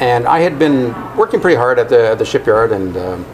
And 0.00 0.26
I 0.26 0.40
had 0.40 0.58
been 0.58 0.94
working 1.16 1.40
pretty 1.40 1.56
hard 1.56 1.78
at 1.78 1.88
the, 1.88 2.10
at 2.10 2.18
the 2.18 2.24
shipyard, 2.24 2.72
and, 2.72 2.96
um, 2.96 3.24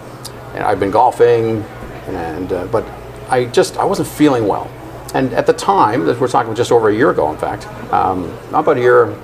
and 0.55 0.65
I've 0.65 0.81
been 0.81 0.91
golfing, 0.91 1.63
and 2.07 2.53
uh, 2.53 2.67
but 2.67 2.85
I 3.29 3.47
just 3.47 3.77
I 3.77 3.85
wasn't 3.85 4.09
feeling 4.09 4.47
well. 4.47 4.71
And 5.15 5.33
at 5.33 5.47
the 5.47 5.53
time, 5.53 6.05
that 6.05 6.21
we're 6.21 6.29
talking 6.29 6.55
just 6.55 6.71
over 6.71 6.91
a 6.91 6.95
year 6.95 7.11
ago, 7.11 7.31
in 7.33 7.39
fact, 7.39 7.67
um, 7.93 8.25
about 8.51 8.77
a 8.77 8.81
year, 8.81 9.15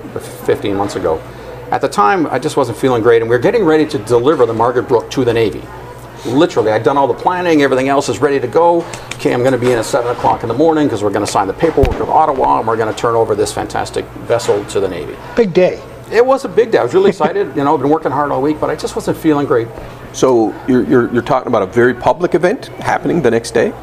15 0.45 0.75
months 0.75 0.95
ago. 0.95 1.21
At 1.75 1.81
the 1.81 1.89
time, 1.89 2.25
I 2.27 2.39
just 2.39 2.55
wasn't 2.55 2.77
feeling 2.77 3.03
great, 3.03 3.21
and 3.21 3.29
we 3.29 3.35
were 3.35 3.41
getting 3.41 3.65
ready 3.65 3.85
to 3.87 3.97
deliver 3.97 4.45
the 4.45 4.53
Margaret 4.53 4.83
Brooke 4.83 5.11
to 5.11 5.25
the 5.25 5.33
Navy. 5.33 5.61
Literally, 6.25 6.71
I'd 6.71 6.83
done 6.83 6.97
all 6.97 7.05
the 7.05 7.13
planning, 7.13 7.63
everything 7.63 7.89
else 7.89 8.07
is 8.07 8.19
ready 8.19 8.39
to 8.39 8.47
go. 8.47 8.77
Okay, 9.15 9.33
I'm 9.33 9.41
going 9.41 9.51
to 9.51 9.57
be 9.57 9.73
in 9.73 9.77
at 9.77 9.83
7 9.83 10.09
o'clock 10.15 10.43
in 10.43 10.47
the 10.47 10.53
morning 10.55 10.85
because 10.85 11.03
we're 11.03 11.09
going 11.09 11.25
to 11.25 11.29
sign 11.29 11.47
the 11.47 11.53
paperwork 11.53 11.99
with 11.99 12.07
Ottawa, 12.07 12.59
and 12.59 12.67
we're 12.69 12.77
going 12.77 12.93
to 12.93 12.97
turn 12.97 13.13
over 13.13 13.35
this 13.35 13.51
fantastic 13.51 14.05
vessel 14.25 14.63
to 14.67 14.79
the 14.79 14.87
Navy. 14.87 15.17
Big 15.35 15.53
day. 15.53 15.83
It 16.09 16.25
was 16.25 16.45
a 16.45 16.47
big 16.47 16.71
day. 16.71 16.77
I 16.77 16.83
was 16.83 16.93
really 16.93 17.09
excited. 17.09 17.47
you 17.57 17.65
know, 17.65 17.73
I've 17.73 17.81
been 17.81 17.89
working 17.89 18.13
hard 18.13 18.31
all 18.31 18.41
week, 18.41 18.61
but 18.61 18.69
I 18.69 18.77
just 18.77 18.95
wasn't 18.95 19.17
feeling 19.17 19.45
great. 19.45 19.67
So 20.13 20.55
you're, 20.69 20.85
you're, 20.85 21.11
you're 21.11 21.23
talking 21.23 21.49
about 21.49 21.63
a 21.63 21.67
very 21.73 21.93
public 21.93 22.35
event 22.35 22.67
happening 22.67 23.21
the 23.21 23.31
next 23.31 23.51
day? 23.51 23.73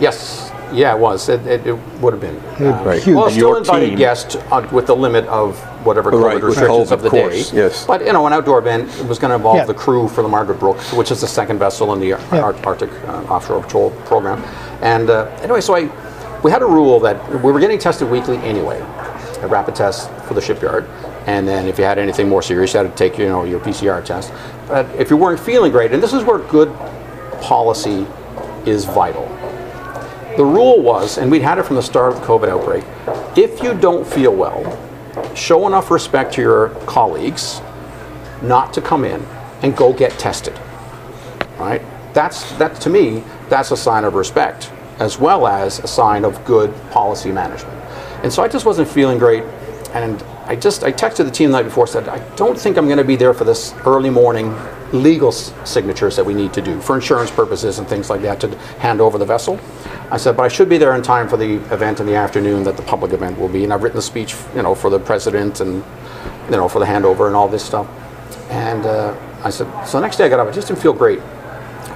Yes. 0.00 0.49
Yeah, 0.72 0.94
it 0.94 0.98
was. 0.98 1.28
It, 1.28 1.44
it, 1.46 1.66
it 1.66 1.72
would 2.00 2.12
have 2.12 2.20
been. 2.20 2.36
Uh, 2.36 2.82
Right. 2.84 3.02
huge. 3.02 3.16
Well, 3.16 3.24
And 3.26 3.34
still 3.34 3.48
your 3.48 3.58
invited 3.58 3.88
team- 3.90 3.98
guests 3.98 4.36
uh, 4.36 4.66
with 4.72 4.86
the 4.86 4.94
limit 4.96 5.26
of 5.26 5.58
whatever 5.84 6.10
COVID 6.12 6.22
Right, 6.24 6.34
with 6.34 6.44
restrictions 6.44 6.88
COVID, 6.90 6.92
of 6.92 7.00
the 7.02 7.06
of 7.06 7.10
course, 7.12 7.50
day. 7.50 7.56
yes. 7.56 7.86
But 7.86 8.04
you 8.06 8.12
know, 8.12 8.26
an 8.26 8.32
outdoor 8.32 8.58
event 8.58 8.86
was 9.08 9.18
going 9.18 9.30
to 9.30 9.36
involve 9.36 9.56
Yeah. 9.56 9.64
the 9.64 9.74
crew 9.74 10.08
for 10.08 10.22
the 10.22 10.28
Margaret 10.28 10.58
Brooke, 10.60 10.78
which 10.94 11.10
is 11.10 11.20
the 11.20 11.26
second 11.26 11.58
vessel 11.58 11.92
in 11.92 12.00
the 12.00 12.06
Yeah. 12.08 12.20
Ar- 12.32 12.54
Arctic 12.64 12.90
uh, 13.08 13.22
Offshore 13.28 13.62
Patrol 13.62 13.90
program. 14.04 14.42
And 14.82 15.10
uh, 15.10 15.26
anyway, 15.42 15.60
so 15.60 15.74
I, 15.74 15.90
we 16.42 16.50
had 16.50 16.62
a 16.62 16.66
rule 16.66 17.00
that 17.00 17.16
we 17.42 17.50
were 17.52 17.60
getting 17.60 17.78
tested 17.78 18.08
weekly 18.10 18.36
anyway, 18.38 18.80
a 19.42 19.46
rapid 19.48 19.74
test 19.74 20.10
for 20.26 20.34
the 20.34 20.40
shipyard. 20.40 20.86
And 21.26 21.46
then 21.46 21.66
if 21.66 21.78
you 21.78 21.84
had 21.84 21.98
anything 21.98 22.28
more 22.28 22.42
serious, 22.42 22.72
you 22.74 22.80
had 22.80 22.90
to 22.90 22.96
take 22.96 23.18
you 23.18 23.28
know 23.28 23.44
your 23.44 23.60
PCR 23.60 24.02
test. 24.04 24.32
But 24.68 24.86
if 24.96 25.10
you 25.10 25.16
weren't 25.16 25.40
feeling 25.40 25.70
great, 25.72 25.92
and 25.92 26.02
this 26.02 26.12
is 26.12 26.24
where 26.24 26.38
good 26.38 26.72
policy 27.40 28.06
is 28.66 28.84
vital. 28.84 29.26
The 30.40 30.46
rule 30.46 30.80
was, 30.80 31.18
and 31.18 31.30
we'd 31.30 31.42
had 31.42 31.58
it 31.58 31.64
from 31.66 31.76
the 31.76 31.82
start 31.82 32.14
of 32.14 32.20
the 32.22 32.26
COVID 32.26 32.48
outbreak, 32.48 32.82
if 33.36 33.62
you 33.62 33.74
don't 33.74 34.06
feel 34.06 34.34
well, 34.34 34.64
show 35.34 35.66
enough 35.66 35.90
respect 35.90 36.32
to 36.32 36.40
your 36.40 36.70
colleagues 36.86 37.60
not 38.40 38.72
to 38.72 38.80
come 38.80 39.04
in 39.04 39.22
and 39.60 39.76
go 39.76 39.92
get 39.92 40.12
tested. 40.12 40.58
Right? 41.58 41.82
That's 42.14 42.52
that 42.52 42.80
to 42.80 42.88
me, 42.88 43.22
that's 43.50 43.70
a 43.70 43.76
sign 43.76 44.04
of 44.04 44.14
respect 44.14 44.72
as 44.98 45.18
well 45.18 45.46
as 45.46 45.80
a 45.80 45.86
sign 45.86 46.24
of 46.24 46.42
good 46.46 46.74
policy 46.90 47.30
management. 47.30 47.78
And 48.22 48.32
so 48.32 48.42
I 48.42 48.48
just 48.48 48.64
wasn't 48.64 48.88
feeling 48.88 49.18
great 49.18 49.42
and 49.92 50.24
I 50.50 50.56
just 50.56 50.82
I 50.82 50.90
texted 50.90 51.26
the 51.26 51.30
team 51.30 51.52
the 51.52 51.58
night 51.58 51.62
before 51.62 51.86
said 51.86 52.08
I 52.08 52.18
don't 52.34 52.58
think 52.58 52.76
I'm 52.76 52.86
going 52.86 52.98
to 52.98 53.04
be 53.04 53.14
there 53.14 53.32
for 53.32 53.44
this 53.44 53.72
early 53.86 54.10
morning 54.10 54.52
legal 54.92 55.30
signatures 55.30 56.16
that 56.16 56.26
we 56.26 56.34
need 56.34 56.52
to 56.54 56.60
do 56.60 56.80
for 56.80 56.96
insurance 56.96 57.30
purposes 57.30 57.78
and 57.78 57.86
things 57.86 58.10
like 58.10 58.20
that 58.22 58.40
to 58.40 58.58
hand 58.80 59.00
over 59.00 59.16
the 59.16 59.24
vessel. 59.24 59.60
I 60.10 60.16
said, 60.16 60.36
but 60.36 60.42
I 60.42 60.48
should 60.48 60.68
be 60.68 60.76
there 60.76 60.96
in 60.96 61.02
time 61.02 61.28
for 61.28 61.36
the 61.36 61.58
event 61.72 62.00
in 62.00 62.06
the 62.06 62.16
afternoon 62.16 62.64
that 62.64 62.76
the 62.76 62.82
public 62.82 63.12
event 63.12 63.38
will 63.38 63.48
be. 63.48 63.62
And 63.62 63.72
I've 63.72 63.84
written 63.84 64.00
a 64.00 64.02
speech, 64.02 64.34
you 64.56 64.62
know, 64.62 64.74
for 64.74 64.90
the 64.90 64.98
president 64.98 65.60
and 65.60 65.84
you 66.46 66.56
know 66.56 66.68
for 66.68 66.80
the 66.80 66.84
handover 66.84 67.28
and 67.28 67.36
all 67.36 67.46
this 67.46 67.64
stuff. 67.64 67.86
And 68.50 68.84
uh, 68.86 69.16
I 69.44 69.50
said, 69.50 69.68
so 69.84 69.98
the 69.98 70.02
next 70.04 70.16
day 70.16 70.24
I 70.24 70.28
got 70.28 70.40
up, 70.40 70.48
I 70.48 70.50
just 70.50 70.66
didn't 70.66 70.82
feel 70.82 70.94
great. 70.94 71.20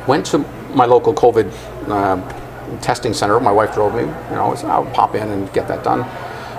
Went 0.06 0.26
to 0.26 0.38
my 0.76 0.84
local 0.84 1.12
COVID 1.12 1.50
uh, 1.88 2.78
testing 2.82 3.14
center. 3.14 3.40
My 3.40 3.50
wife 3.50 3.74
drove 3.74 3.96
me. 3.96 4.02
You 4.02 4.36
know, 4.36 4.52
I 4.52 4.54
said, 4.54 4.70
I'll 4.70 4.86
pop 4.92 5.16
in 5.16 5.28
and 5.28 5.52
get 5.52 5.66
that 5.66 5.82
done. 5.82 6.04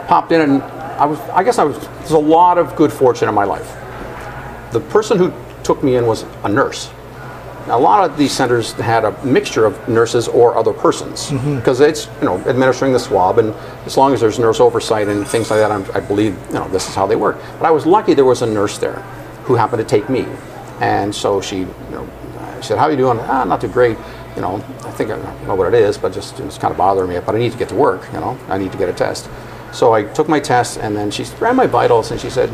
Popped 0.08 0.34
in, 0.34 0.42
and 0.42 0.75
I 0.98 1.06
was. 1.06 1.20
I 1.30 1.44
guess 1.44 1.58
I 1.58 1.64
was. 1.64 1.78
There's 2.00 2.12
a 2.12 2.18
lot 2.18 2.58
of 2.58 2.76
good 2.76 2.92
fortune 2.92 3.28
in 3.28 3.36
my 3.36 3.44
life. 3.44 3.68
The 4.72 4.80
person 4.80 5.18
who 5.18 5.34
took 5.64 5.84
me 5.84 5.96
in 5.96 6.06
was 6.06 6.26
a 6.44 6.50
nurse. 6.50 6.90
Now, 7.68 7.80
a 7.80 7.82
lot 7.82 8.08
of 8.08 8.16
these 8.16 8.32
centers 8.32 8.74
had 8.74 9.06
a 9.06 9.26
mixture 9.26 9.66
of 9.66 9.90
nurses 9.90 10.28
or 10.28 10.56
other 10.56 10.72
persons 10.72 11.32
because 11.56 11.80
it's 11.80 12.08
you 12.22 12.26
know 12.26 12.38
administering 12.48 12.94
the 12.94 13.00
swab, 13.00 13.40
and 13.40 13.54
as 13.86 13.98
long 13.98 14.14
as 14.14 14.22
there's 14.22 14.38
nurse 14.38 14.60
oversight 14.60 15.08
and 15.08 15.28
things 15.28 15.50
like 15.50 15.60
that, 15.60 15.72
I'm, 15.72 15.84
I 15.96 16.00
believe 16.00 16.38
you 16.48 16.54
know 16.54 16.68
this 16.70 16.88
is 16.88 16.96
how 16.96 17.08
they 17.08 17.16
work. 17.16 17.38
But 17.60 17.66
I 17.66 17.72
was 17.72 17.86
lucky 17.86 18.14
there 18.14 18.26
was 18.26 18.42
a 18.42 18.48
nurse 18.48 18.78
there 18.78 19.00
who 19.46 19.56
happened 19.56 19.82
to 19.82 19.88
take 19.88 20.10
me, 20.10 20.26
and 20.80 21.14
so 21.14 21.42
she 21.42 21.60
you 21.60 21.68
know 21.92 22.08
she 22.62 22.68
said, 22.68 22.78
"How 22.78 22.86
are 22.86 22.92
you 22.92 22.98
doing?" 22.98 23.20
Ah, 23.20 23.44
not 23.44 23.62
too 23.62 23.68
great. 23.68 23.98
You 24.36 24.42
know, 24.42 24.56
I 24.84 24.92
think 24.92 25.12
I 25.12 25.18
know 25.46 25.56
what 25.56 25.74
it 25.74 25.80
is, 25.80 25.98
but 25.98 26.14
just 26.14 26.40
it's 26.42 26.58
kind 26.58 26.72
of 26.72 26.78
bothering 26.78 27.10
me. 27.10 27.20
But 27.20 27.36
I 27.36 27.40
need 27.40 27.52
to 27.52 27.58
get 27.58 27.70
to 27.70 27.76
work. 27.76 28.06
You 28.14 28.20
know, 28.20 28.38
I 28.48 28.58
need 28.58 28.72
to 28.72 28.78
get 28.78 28.90
a 28.90 28.94
test. 28.94 29.28
So 29.76 29.94
I 29.94 30.04
took 30.04 30.30
my 30.30 30.40
test, 30.40 30.78
and 30.78 30.96
then 30.96 31.12
she 31.12 31.26
ran 31.40 31.56
my 31.56 31.68
vitals, 31.68 32.12
and 32.12 32.20
she 32.20 32.30
said, 32.30 32.50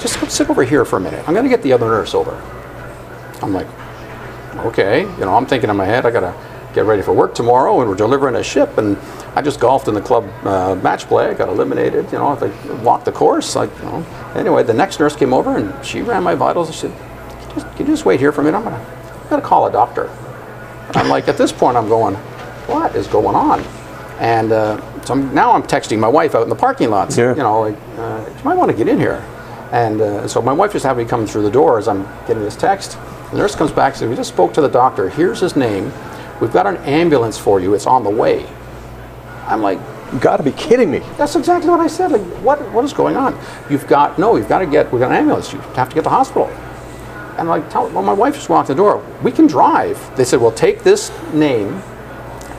"Just 0.00 0.18
go 0.18 0.26
sit 0.26 0.48
over 0.48 0.64
here 0.64 0.84
for 0.84 0.96
a 0.96 1.00
minute. 1.00 1.22
I'm 1.28 1.34
going 1.34 1.44
to 1.44 1.50
get 1.50 1.62
the 1.62 1.72
other 1.72 1.86
nurse 1.86 2.14
over." 2.14 2.32
I'm 3.42 3.52
like, 3.52 3.66
okay, 4.66 5.02
you 5.02 5.24
know, 5.24 5.34
I'm 5.34 5.46
thinking 5.46 5.68
in 5.68 5.76
my 5.76 5.84
head, 5.84 6.06
I 6.06 6.10
gotta 6.10 6.34
get 6.74 6.84
ready 6.84 7.02
for 7.02 7.12
work 7.12 7.34
tomorrow, 7.34 7.80
and 7.80 7.90
we're 7.90 7.96
delivering 7.96 8.36
a 8.36 8.42
ship, 8.42 8.78
and 8.78 8.96
I 9.34 9.42
just 9.42 9.60
golfed 9.60 9.88
in 9.88 9.94
the 9.94 10.00
club 10.00 10.24
uh, 10.46 10.74
match 10.76 11.06
play. 11.06 11.26
I 11.26 11.34
got 11.34 11.48
eliminated, 11.48 12.10
you 12.12 12.18
know, 12.18 12.28
I 12.28 12.82
walked 12.82 13.04
the 13.04 13.12
course. 13.12 13.56
Like, 13.56 13.70
you 13.78 13.84
know. 13.84 14.06
Anyway, 14.34 14.62
the 14.62 14.74
next 14.74 15.00
nurse 15.00 15.16
came 15.16 15.32
over 15.32 15.56
and 15.56 15.84
she 15.84 16.02
ran 16.02 16.22
my 16.22 16.34
vitals. 16.34 16.68
and 16.68 16.74
She 16.74 16.80
said, 16.82 16.98
can 16.98 17.48
you, 17.48 17.54
just, 17.54 17.76
can 17.76 17.86
you 17.86 17.92
just 17.92 18.04
wait 18.04 18.20
here 18.20 18.32
for 18.32 18.42
a 18.42 18.44
minute? 18.44 18.58
I'm 18.58 18.64
gonna, 18.64 19.26
gonna 19.30 19.42
call 19.42 19.66
a 19.66 19.72
doctor. 19.72 20.08
I'm 20.94 21.08
like, 21.08 21.28
at 21.28 21.38
this 21.38 21.52
point, 21.52 21.76
I'm 21.76 21.88
going, 21.88 22.14
what 22.66 22.94
is 22.94 23.06
going 23.06 23.34
on? 23.34 23.60
And 24.20 24.52
uh, 24.52 24.76
so 25.04 25.14
I'm, 25.14 25.34
now 25.34 25.52
I'm 25.52 25.62
texting 25.62 25.98
my 25.98 26.08
wife 26.08 26.34
out 26.34 26.42
in 26.42 26.48
the 26.48 26.54
parking 26.54 26.90
lot. 26.90 27.16
Yeah. 27.16 27.30
You 27.30 27.42
know, 27.42 27.60
like, 27.60 27.76
uh, 27.98 28.24
you 28.36 28.44
might 28.44 28.56
want 28.56 28.70
to 28.70 28.76
get 28.76 28.88
in 28.88 28.98
here. 28.98 29.24
And 29.72 30.00
uh, 30.00 30.28
so 30.28 30.42
my 30.42 30.52
wife 30.52 30.72
just 30.72 30.84
happened 30.84 31.08
to 31.08 31.10
come 31.10 31.26
through 31.26 31.42
the 31.42 31.50
door 31.50 31.78
as 31.78 31.88
I'm 31.88 32.02
getting 32.26 32.42
this 32.42 32.56
text. 32.56 32.98
The 33.30 33.38
nurse 33.38 33.54
comes 33.54 33.72
back 33.72 33.94
and 33.94 34.00
says, 34.00 34.08
We 34.10 34.16
just 34.16 34.28
spoke 34.28 34.52
to 34.54 34.60
the 34.60 34.68
doctor. 34.68 35.08
Here's 35.08 35.40
his 35.40 35.56
name. 35.56 35.90
We've 36.40 36.52
got 36.52 36.66
an 36.66 36.76
ambulance 36.78 37.38
for 37.38 37.58
you. 37.58 37.72
It's 37.74 37.86
on 37.86 38.04
the 38.04 38.10
way. 38.10 38.46
I'm 39.46 39.62
like, 39.62 39.80
You 40.12 40.18
got 40.20 40.36
to 40.36 40.42
be 40.42 40.52
kidding 40.52 40.90
me. 40.90 40.98
That's 41.16 41.34
exactly 41.34 41.70
what 41.70 41.80
I 41.80 41.86
said. 41.86 42.12
Like, 42.12 42.20
what, 42.42 42.60
what 42.72 42.84
is 42.84 42.92
going 42.92 43.16
on? 43.16 43.38
You've 43.70 43.86
got, 43.86 44.18
no, 44.18 44.36
you've 44.36 44.48
got 44.48 44.58
to 44.58 44.66
get, 44.66 44.92
we've 44.92 45.00
got 45.00 45.10
an 45.10 45.16
ambulance. 45.16 45.52
You 45.52 45.58
have 45.60 45.88
to 45.88 45.94
get 45.94 46.02
to 46.02 46.04
the 46.04 46.10
hospital. 46.10 46.48
And 47.38 47.48
like, 47.48 47.70
tell, 47.70 47.88
well, 47.88 48.02
my 48.02 48.12
wife 48.12 48.34
just 48.34 48.50
walked 48.50 48.68
the 48.68 48.74
door. 48.74 49.02
We 49.22 49.32
can 49.32 49.46
drive. 49.46 50.14
They 50.16 50.24
said, 50.24 50.38
well, 50.38 50.52
take 50.52 50.82
this 50.82 51.10
name. 51.32 51.82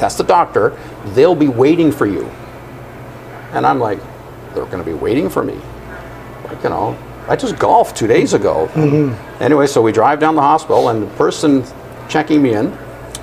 That's 0.04 0.16
the 0.16 0.24
doctor. 0.26 0.78
They'll 1.14 1.34
be 1.34 1.48
waiting 1.48 1.90
for 1.90 2.06
you. 2.06 2.26
And 3.54 3.66
I'm 3.66 3.80
like, 3.80 4.00
they're 4.54 4.66
going 4.66 4.84
to 4.84 4.84
be 4.84 4.94
waiting 4.94 5.30
for 5.30 5.46
me. 5.46 5.58
Like, 6.44 6.62
you 6.62 6.72
know, 6.72 6.98
I 7.30 7.38
just 7.38 7.58
golfed 7.58 7.96
two 7.96 8.08
days 8.08 8.34
ago. 8.34 8.68
Anyway, 9.42 9.66
so 9.66 9.82
we 9.82 9.94
drive 9.94 10.20
down 10.20 10.36
the 10.36 10.42
hospital, 10.42 10.90
and 10.90 11.04
the 11.04 11.08
person 11.16 11.64
checking 12.10 12.44
me 12.44 12.54
in 12.54 12.78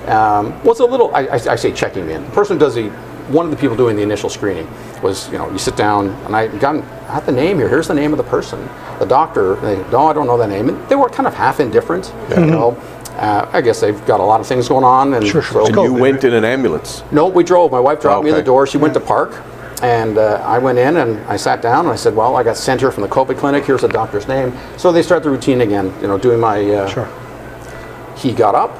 um, 0.07 0.59
was 0.63 0.79
a 0.79 0.85
little, 0.85 1.13
I, 1.13 1.27
I, 1.27 1.33
I 1.51 1.55
say 1.55 1.71
checking 1.71 2.07
me 2.07 2.13
in. 2.13 2.23
The 2.23 2.31
person 2.31 2.57
does 2.57 2.73
the, 2.73 2.89
one 3.29 3.45
of 3.45 3.51
the 3.51 3.57
people 3.57 3.77
doing 3.77 3.95
the 3.95 4.01
initial 4.01 4.27
screening 4.27 4.67
was, 5.03 5.29
you 5.31 5.37
know, 5.37 5.51
you 5.51 5.59
sit 5.59 5.75
down, 5.77 6.07
and 6.25 6.35
I 6.35 6.47
got 6.47 6.77
I 6.77 7.13
had 7.13 7.27
the 7.27 7.31
name 7.31 7.57
here. 7.59 7.69
Here's 7.69 7.89
the 7.89 7.93
name 7.93 8.11
of 8.11 8.17
the 8.17 8.23
person. 8.23 8.59
The 8.97 9.05
doctor, 9.05 9.53
they, 9.57 9.77
no, 9.91 10.07
I 10.07 10.13
don't 10.13 10.25
know 10.25 10.37
that 10.39 10.49
name. 10.49 10.69
And 10.69 10.89
they 10.89 10.95
were 10.95 11.09
kind 11.09 11.27
of 11.27 11.35
half 11.35 11.59
indifferent, 11.59 12.11
you 12.31 12.37
know. 12.47 12.71
Uh, 13.17 13.47
I 13.53 13.61
guess 13.61 13.79
they've 13.81 14.03
got 14.05 14.19
a 14.19 14.23
lot 14.23 14.39
of 14.39 14.47
things 14.47 14.67
going 14.67 14.83
on. 14.85 15.13
And 15.13 15.25
Sure, 15.27 15.41
sure. 15.41 15.61
so- 15.61 15.67
And 15.67 15.75
you 15.75 15.93
COVID, 15.93 15.99
went 15.99 16.23
in 16.23 16.33
an 16.33 16.45
ambulance. 16.45 17.03
no, 17.11 17.27
we 17.27 17.43
drove. 17.43 17.71
My 17.71 17.79
wife 17.79 17.99
dropped 18.01 18.23
me 18.23 18.29
in 18.31 18.35
the 18.35 18.41
door. 18.43 18.65
She 18.65 18.77
went 18.77 18.93
to 18.95 18.99
park, 18.99 19.33
and 19.83 20.17
uh, 20.17 20.41
I 20.45 20.57
went 20.59 20.77
in 20.79 20.97
and 20.97 21.19
I 21.27 21.35
sat 21.37 21.61
down 21.61 21.85
and 21.85 21.93
I 21.93 21.95
said, 21.97 22.15
"Well, 22.15 22.35
I 22.35 22.43
got 22.43 22.57
sent 22.57 22.79
here 22.81 22.91
from 22.91 23.03
the 23.03 23.09
COVID 23.09 23.37
clinic. 23.37 23.65
Here's 23.65 23.81
the 23.81 23.87
doctor's 23.89 24.27
name." 24.27 24.53
So 24.77 24.91
they 24.91 25.03
start 25.03 25.23
the 25.23 25.29
routine 25.29 25.61
again. 25.61 25.93
You 26.01 26.07
know, 26.07 26.17
doing 26.17 26.39
my. 26.39 26.57
Uh, 26.63 26.87
Sure. 26.87 27.07
He 28.15 28.31
got 28.33 28.55
up, 28.55 28.71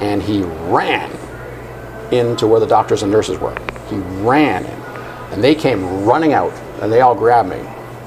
and 0.00 0.22
he 0.22 0.42
ran 0.68 1.10
into 2.10 2.46
where 2.46 2.58
the 2.60 2.66
doctors 2.66 3.02
and 3.02 3.12
nurses 3.12 3.38
were. 3.38 3.54
He 3.88 3.96
ran 4.22 4.64
in, 4.64 4.70
and 5.32 5.42
they 5.44 5.54
came 5.54 6.04
running 6.04 6.32
out, 6.32 6.52
and 6.82 6.92
they 6.92 7.00
all 7.00 7.14
grabbed 7.14 7.48
me, 7.50 7.60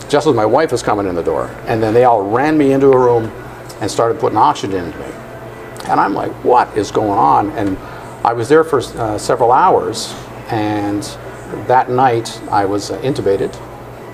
just 0.10 0.28
as 0.28 0.36
my 0.36 0.46
wife 0.46 0.72
was 0.74 0.84
coming 0.84 1.08
in 1.08 1.16
the 1.16 1.24
door, 1.24 1.50
and 1.68 1.82
then 1.82 1.94
they 1.94 2.04
all 2.04 2.22
ran 2.22 2.58
me 2.58 2.74
into 2.74 2.92
a 2.92 2.98
room. 2.98 3.32
and 3.82 3.90
started 3.92 4.18
putting 4.18 4.38
oxygen 4.38 4.86
into 4.86 4.98
me. 5.00 5.06
And 5.90 6.00
I'm 6.00 6.14
like, 6.14 6.32
what 6.44 6.76
is 6.78 6.92
going 6.92 7.20
on? 7.20 7.52
And 7.52 7.78
I 8.26 8.34
was 8.34 8.48
there 8.50 8.64
for 8.64 8.80
uh, 8.80 9.18
several 9.18 9.52
hours, 9.52 10.14
and 10.50 11.04
that 11.68 11.90
night 11.90 12.42
I 12.50 12.66
was 12.66 12.90
uh, 12.92 12.98
intubated, 13.02 13.54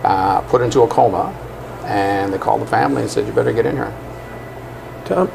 uh, 0.04 0.42
put 0.42 0.62
into 0.62 0.82
a 0.82 0.88
coma, 0.88 1.32
and 1.86 2.34
they 2.34 2.38
called 2.38 2.62
the 2.62 2.68
family 2.68 3.04
and 3.04 3.12
said, 3.12 3.28
you 3.28 3.34
better 3.34 3.54
get 3.54 3.66
in 3.66 3.76
here. 3.76 3.94
Tom, 5.06 5.30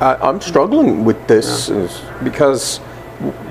I, 0.00 0.16
I'm 0.20 0.40
struggling 0.40 1.04
with 1.04 1.26
this 1.26 1.68
is 1.68 2.02
because 2.22 2.80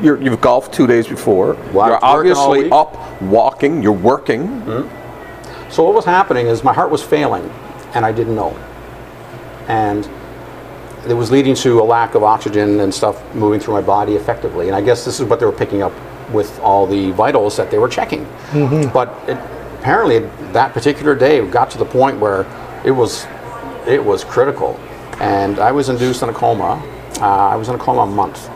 you're, 0.01 0.21
you've 0.21 0.41
golfed 0.41 0.73
two 0.73 0.87
days 0.87 1.07
before. 1.07 1.55
Well, 1.73 1.87
you're 1.87 2.05
I 2.05 2.15
was 2.15 2.25
working 2.25 2.37
all 2.37 2.49
obviously 2.51 2.71
up, 2.71 3.21
walking. 3.21 3.81
You're 3.81 3.91
working. 3.93 4.89
So 5.69 5.83
what 5.83 5.93
was 5.93 6.05
happening 6.05 6.47
is 6.47 6.63
my 6.63 6.73
heart 6.73 6.91
was 6.91 7.03
failing, 7.03 7.49
and 7.93 8.05
I 8.05 8.11
didn't 8.11 8.35
know. 8.35 8.55
And 9.67 10.07
it 11.07 11.13
was 11.13 11.31
leading 11.31 11.55
to 11.55 11.79
a 11.81 11.83
lack 11.83 12.15
of 12.15 12.23
oxygen 12.23 12.79
and 12.79 12.93
stuff 12.93 13.21
moving 13.35 13.59
through 13.59 13.73
my 13.75 13.81
body 13.81 14.13
effectively. 14.15 14.67
And 14.67 14.75
I 14.75 14.81
guess 14.81 15.05
this 15.05 15.19
is 15.19 15.27
what 15.27 15.39
they 15.39 15.45
were 15.45 15.51
picking 15.51 15.81
up 15.83 15.93
with 16.31 16.59
all 16.59 16.87
the 16.87 17.11
vitals 17.11 17.55
that 17.57 17.69
they 17.69 17.77
were 17.77 17.87
checking. 17.89 18.25
But 18.91 19.09
it, 19.27 19.37
apparently, 19.79 20.19
that 20.53 20.73
particular 20.73 21.15
day 21.15 21.37
it 21.39 21.51
got 21.51 21.69
to 21.71 21.77
the 21.77 21.85
point 21.85 22.19
where 22.19 22.45
it 22.83 22.91
was 22.91 23.25
it 23.87 24.03
was 24.03 24.23
critical, 24.23 24.79
and 25.21 25.59
I 25.59 25.71
was 25.71 25.89
induced 25.89 26.23
in 26.23 26.29
a 26.29 26.33
coma. 26.33 26.81
Uh, 27.21 27.49
I 27.49 27.55
was 27.55 27.69
in 27.69 27.75
a 27.75 27.77
coma 27.77 28.01
a 28.01 28.07
month, 28.07 28.49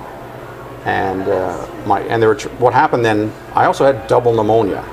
and 0.85 1.21
uh, 1.21 1.67
my 1.85 2.01
and 2.01 2.19
there 2.21 2.29
were 2.29 2.35
tr- 2.35 2.49
what 2.57 2.73
happened 2.73 3.05
then. 3.05 3.31
I 3.53 3.65
also 3.65 3.85
had 3.85 4.07
double 4.07 4.33
pneumonia 4.33 4.83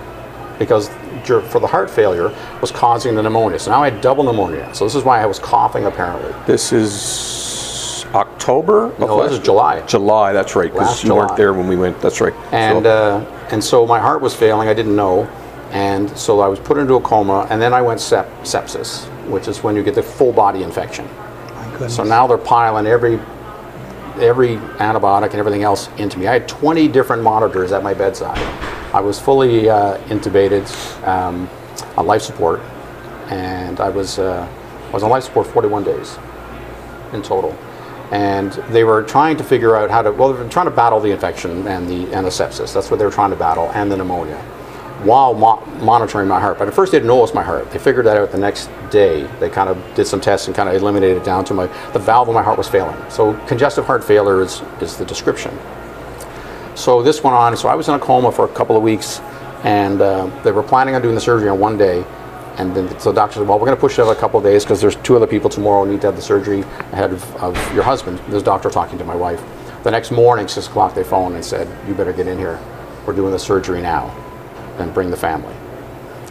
because 0.58 0.90
dur- 1.24 1.42
for 1.42 1.58
the 1.60 1.66
heart 1.66 1.90
failure 1.90 2.34
was 2.60 2.70
causing 2.70 3.14
the 3.14 3.22
pneumonia. 3.22 3.58
So 3.58 3.70
now 3.70 3.82
I 3.82 3.90
had 3.90 4.00
double 4.02 4.24
pneumonia. 4.24 4.74
So 4.74 4.84
this 4.84 4.94
is 4.94 5.04
why 5.04 5.22
I 5.22 5.26
was 5.26 5.38
coughing 5.38 5.86
apparently. 5.86 6.34
This 6.46 6.72
is 6.72 6.92
October. 8.16 8.90
No, 8.98 9.06
this 9.06 9.16
last- 9.16 9.32
is 9.32 9.38
July. 9.40 9.80
July. 9.86 10.32
That's 10.32 10.56
right. 10.56 10.72
Because 10.72 10.88
Last 10.88 11.04
you 11.04 11.14
weren't 11.14 11.36
there 11.36 11.52
when 11.52 11.68
we 11.68 11.76
went. 11.76 12.00
That's 12.00 12.20
right. 12.20 12.34
And 12.52 12.84
So- 12.84 12.90
uh, 12.90 13.20
and 13.52 13.62
so 13.62 13.86
my 13.86 13.98
heart 14.00 14.20
was 14.20 14.34
failing. 14.34 14.68
I 14.68 14.74
didn't 14.74 14.96
know, 14.96 15.28
and 15.72 16.10
so 16.16 16.40
I 16.40 16.48
was 16.48 16.58
put 16.58 16.78
into 16.78 16.94
a 16.94 17.00
coma. 17.00 17.46
And 17.50 17.60
then 17.62 17.72
I 17.74 17.82
went 17.82 18.00
sep- 18.00 18.28
sepsis, 18.42 19.04
which 19.28 19.46
is 19.48 19.62
when 19.62 19.76
you 19.76 19.82
get 19.82 19.94
the 19.94 20.02
full 20.02 20.32
body 20.32 20.62
infection. 20.62 21.06
My 21.54 21.70
goodness. 21.72 21.94
So 21.96 22.02
now 22.02 22.26
they're 22.26 22.38
piling 22.38 22.86
every 22.86 23.20
every 24.20 24.56
antibiotic 24.78 25.30
and 25.32 25.34
everything 25.34 25.62
else 25.62 25.90
into 25.98 26.18
me. 26.18 26.26
I 26.26 26.32
had 26.32 26.48
20 26.48 26.88
different 26.88 27.22
monitors 27.22 27.70
at 27.72 27.82
my 27.82 27.92
bedside. 27.92 28.38
I 28.94 29.00
was 29.00 29.20
fully 29.20 29.68
uh, 29.68 29.98
intubated 30.08 30.66
um, 31.06 31.48
on 31.98 32.06
life 32.06 32.22
support, 32.22 32.60
and 33.28 33.78
I 33.78 33.90
was 33.90 34.18
uh, 34.18 34.48
I 34.88 34.92
was 34.92 35.02
on 35.02 35.10
life 35.10 35.24
support 35.24 35.46
41 35.48 35.84
days 35.84 36.18
in 37.12 37.20
total. 37.22 37.54
And 38.12 38.52
they 38.70 38.84
were 38.84 39.02
trying 39.02 39.36
to 39.36 39.44
figure 39.44 39.76
out 39.76 39.90
how 39.90 40.02
to 40.02 40.12
well, 40.12 40.32
they 40.32 40.42
were 40.42 40.48
trying 40.48 40.66
to 40.66 40.70
battle 40.70 41.00
the 41.00 41.10
infection 41.10 41.66
and 41.66 41.88
the 41.88 42.12
and 42.14 42.24
the 42.24 42.30
sepsis. 42.30 42.72
That's 42.72 42.90
what 42.90 42.98
they 42.98 43.04
were 43.04 43.10
trying 43.10 43.30
to 43.30 43.36
battle, 43.36 43.70
and 43.74 43.90
the 43.90 43.96
pneumonia 43.96 44.42
while 45.02 45.34
mo- 45.34 45.64
monitoring 45.80 46.28
my 46.28 46.40
heart. 46.40 46.58
But 46.58 46.68
at 46.68 46.74
first, 46.74 46.92
they 46.92 46.98
didn't 46.98 47.08
know 47.08 47.18
it 47.18 47.22
was 47.22 47.34
my 47.34 47.42
heart. 47.42 47.70
They 47.70 47.78
figured 47.78 48.06
that 48.06 48.16
out 48.16 48.32
the 48.32 48.38
next 48.38 48.70
day. 48.90 49.24
They 49.40 49.50
kind 49.50 49.68
of 49.68 49.94
did 49.94 50.06
some 50.06 50.20
tests 50.20 50.46
and 50.46 50.56
kind 50.56 50.68
of 50.68 50.74
eliminated 50.74 51.18
it 51.18 51.24
down 51.24 51.44
to 51.46 51.54
my 51.54 51.66
the 51.92 51.98
valve 51.98 52.28
of 52.28 52.34
my 52.34 52.42
heart 52.42 52.58
was 52.58 52.68
failing. 52.68 52.96
So 53.10 53.34
congestive 53.46 53.84
heart 53.84 54.02
failure 54.02 54.42
is, 54.42 54.62
is 54.80 54.96
the 54.96 55.04
description. 55.04 55.56
So 56.74 57.02
this 57.02 57.22
went 57.22 57.36
on. 57.36 57.56
So 57.56 57.68
I 57.68 57.74
was 57.74 57.88
in 57.88 57.94
a 57.94 57.98
coma 57.98 58.32
for 58.32 58.44
a 58.44 58.48
couple 58.54 58.76
of 58.76 58.82
weeks, 58.82 59.20
and 59.64 60.00
uh, 60.00 60.26
they 60.42 60.52
were 60.52 60.62
planning 60.62 60.94
on 60.94 61.02
doing 61.02 61.14
the 61.14 61.20
surgery 61.20 61.48
on 61.48 61.58
one 61.58 61.76
day. 61.76 62.04
And 62.58 62.74
then 62.74 62.98
so 62.98 63.12
doctor 63.12 63.40
said, 63.40 63.48
"Well, 63.48 63.58
we're 63.58 63.66
going 63.66 63.76
to 63.76 63.80
push 63.80 63.98
it 63.98 64.02
out 64.02 64.16
a 64.16 64.18
couple 64.18 64.38
of 64.38 64.44
days 64.44 64.64
because 64.64 64.80
there's 64.80 64.96
two 64.96 65.14
other 65.14 65.26
people 65.26 65.50
tomorrow 65.50 65.84
who 65.84 65.92
need 65.92 66.00
to 66.00 66.06
have 66.06 66.16
the 66.16 66.22
surgery 66.22 66.60
ahead 66.92 67.12
of, 67.12 67.36
of 67.36 67.74
your 67.74 67.84
husband." 67.84 68.18
This 68.28 68.42
doctor 68.42 68.70
talking 68.70 68.98
to 68.98 69.04
my 69.04 69.14
wife. 69.14 69.42
The 69.84 69.90
next 69.90 70.10
morning, 70.10 70.48
six 70.48 70.66
o'clock, 70.66 70.94
they 70.94 71.04
phoned 71.04 71.34
and 71.34 71.44
said, 71.44 71.68
"You 71.86 71.94
better 71.94 72.12
get 72.12 72.26
in 72.26 72.38
here. 72.38 72.58
We're 73.06 73.14
doing 73.14 73.32
the 73.32 73.38
surgery 73.38 73.82
now, 73.82 74.10
and 74.78 74.92
bring 74.94 75.10
the 75.10 75.16
family." 75.16 75.54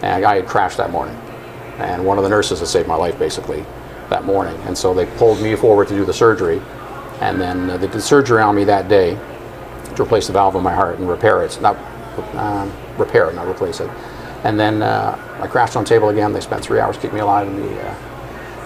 And 0.01 0.25
I 0.25 0.37
had 0.37 0.47
crashed 0.47 0.77
that 0.77 0.91
morning, 0.91 1.15
and 1.77 2.05
one 2.05 2.17
of 2.17 2.23
the 2.23 2.29
nurses 2.29 2.59
had 2.59 2.67
saved 2.67 2.87
my 2.87 2.95
life 2.95 3.17
basically 3.19 3.63
that 4.09 4.25
morning. 4.25 4.55
And 4.65 4.77
so 4.77 4.93
they 4.93 5.05
pulled 5.17 5.41
me 5.41 5.55
forward 5.55 5.87
to 5.89 5.95
do 5.95 6.05
the 6.05 6.13
surgery, 6.13 6.61
and 7.21 7.39
then 7.39 7.69
uh, 7.69 7.77
they 7.77 7.87
did 7.87 8.01
surgery 8.01 8.41
on 8.41 8.55
me 8.55 8.63
that 8.65 8.87
day 8.87 9.17
to 9.95 10.03
replace 10.03 10.27
the 10.27 10.33
valve 10.33 10.55
in 10.55 10.63
my 10.63 10.73
heart 10.73 10.99
and 10.99 11.07
repair 11.07 11.43
it. 11.43 11.59
Not 11.61 11.77
um, 12.35 12.71
repair 12.97 13.29
it, 13.29 13.35
not 13.35 13.47
replace 13.47 13.79
it. 13.79 13.89
And 14.45 14.59
then 14.59 14.83
uh, 14.83 15.17
I 15.41 15.47
crashed 15.47 15.75
on 15.75 15.83
the 15.83 15.89
table 15.89 16.09
again. 16.09 16.31
They 16.31 16.39
spent 16.39 16.63
three 16.63 16.79
hours 16.79 16.97
keeping 16.97 17.15
me 17.15 17.21
alive 17.21 17.47
in 17.47 17.55
the 17.55 17.81
uh, 17.81 17.95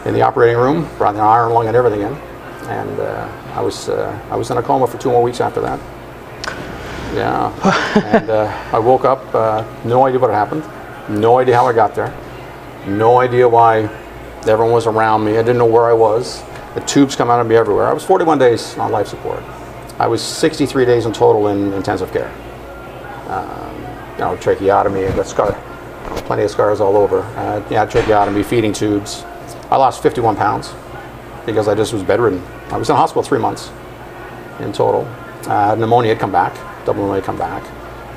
in 0.06 0.14
the 0.14 0.22
operating 0.22 0.58
room, 0.58 0.90
brought 0.98 1.14
the 1.14 1.22
iron 1.22 1.54
lung 1.54 1.68
and 1.68 1.76
everything 1.76 2.02
in, 2.02 2.14
and 2.68 3.00
uh, 3.00 3.54
I 3.56 3.62
was 3.62 3.88
uh, 3.88 4.28
I 4.30 4.36
was 4.36 4.52
in 4.52 4.58
a 4.58 4.62
coma 4.62 4.88
for 4.88 4.98
two 4.98 5.10
more 5.10 5.24
weeks 5.24 5.40
after 5.40 5.62
that. 5.62 5.80
Yeah, 7.16 7.50
and 8.06 8.30
uh, 8.30 8.70
I 8.74 8.78
woke 8.80 9.06
up, 9.06 9.34
uh, 9.34 9.64
no 9.86 10.06
idea 10.06 10.20
what 10.20 10.32
happened, 10.32 10.64
no 11.10 11.40
idea 11.40 11.56
how 11.56 11.66
I 11.66 11.72
got 11.72 11.96
there, 11.96 12.14
no 12.86 13.20
idea 13.20 13.48
why 13.48 13.84
everyone 14.48 14.72
was 14.72 14.86
around 14.86 15.24
me. 15.24 15.38
I 15.38 15.42
didn't 15.42 15.60
know 15.60 15.66
where 15.66 15.86
I 15.86 15.94
was. 15.94 16.44
The 16.76 16.82
tubes 16.82 17.16
come 17.16 17.30
out 17.30 17.40
of 17.40 17.48
me 17.48 17.56
everywhere. 17.56 17.88
I 17.88 17.94
was 17.94 18.04
41 18.04 18.38
days 18.38 18.78
on 18.78 18.92
life 18.92 19.08
support. 19.08 19.42
I 19.98 20.08
was 20.08 20.22
63 20.22 20.86
days 20.86 21.06
in 21.06 21.14
total 21.14 21.48
in 21.48 21.72
intensive 21.72 22.12
care. 22.12 22.32
Um, 23.28 23.76
you 24.14 24.26
know, 24.26 24.38
tracheotomy, 24.38 25.06
I 25.06 25.16
got 25.16 25.26
plenty 26.22 26.44
of 26.44 26.52
scars 26.52 26.80
all 26.82 26.96
over. 26.98 27.20
Uh, 27.22 27.66
yeah, 27.70 27.86
tracheotomy, 27.86 28.38
and 28.38 28.46
feeding 28.46 28.74
tubes. 28.74 29.24
I 29.72 29.76
lost 29.78 30.02
51 30.04 30.36
pounds 30.36 30.74
because 31.46 31.68
I 31.68 31.76
just 31.76 31.94
was 31.94 32.04
bedridden. 32.04 32.42
I 32.70 32.78
was 32.78 32.90
in 32.90 32.96
hospital 32.96 33.24
three 33.24 33.40
months 33.40 33.72
in 34.60 34.72
total. 34.74 35.08
Uh, 35.48 35.76
pneumonia 35.76 36.10
had 36.14 36.20
come 36.20 36.32
back, 36.32 36.54
double 36.86 37.02
pneumonia 37.02 37.22
had 37.22 37.26
come 37.26 37.38
back. 37.38 37.64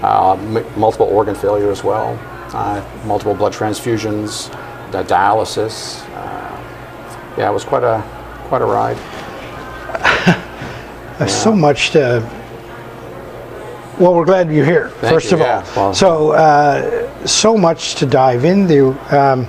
Uh, 0.03 0.33
m- 0.35 0.79
multiple 0.81 1.07
organ 1.07 1.35
failure 1.35 1.71
as 1.71 1.85
well. 1.85 2.19
Uh, 2.53 2.85
multiple 3.07 3.35
blood 3.35 3.53
transfusions, 3.53 4.51
di- 4.91 5.03
dialysis. 5.05 6.03
Uh, 6.17 7.35
yeah, 7.39 7.49
it 7.49 7.53
was 7.53 7.65
quite 7.65 7.85
a 7.85 8.03
quite 8.49 8.61
a 8.63 8.67
ride. 8.67 8.97
There's 11.19 11.33
so 11.35 11.55
much 11.55 11.91
to. 11.93 12.21
Well, 13.99 14.15
we're 14.15 14.25
glad 14.25 14.51
you're 14.53 14.65
here. 14.65 14.89
Thank 15.01 15.15
first 15.15 15.31
you, 15.31 15.37
of 15.37 15.41
yeah. 15.41 15.65
all, 15.77 15.85
Well- 15.85 15.95
so 15.95 16.31
uh, 16.33 17.12
so 17.27 17.57
much 17.57 17.97
to 17.97 18.07
dive 18.07 18.45
into. 18.45 18.97
Um, 19.15 19.49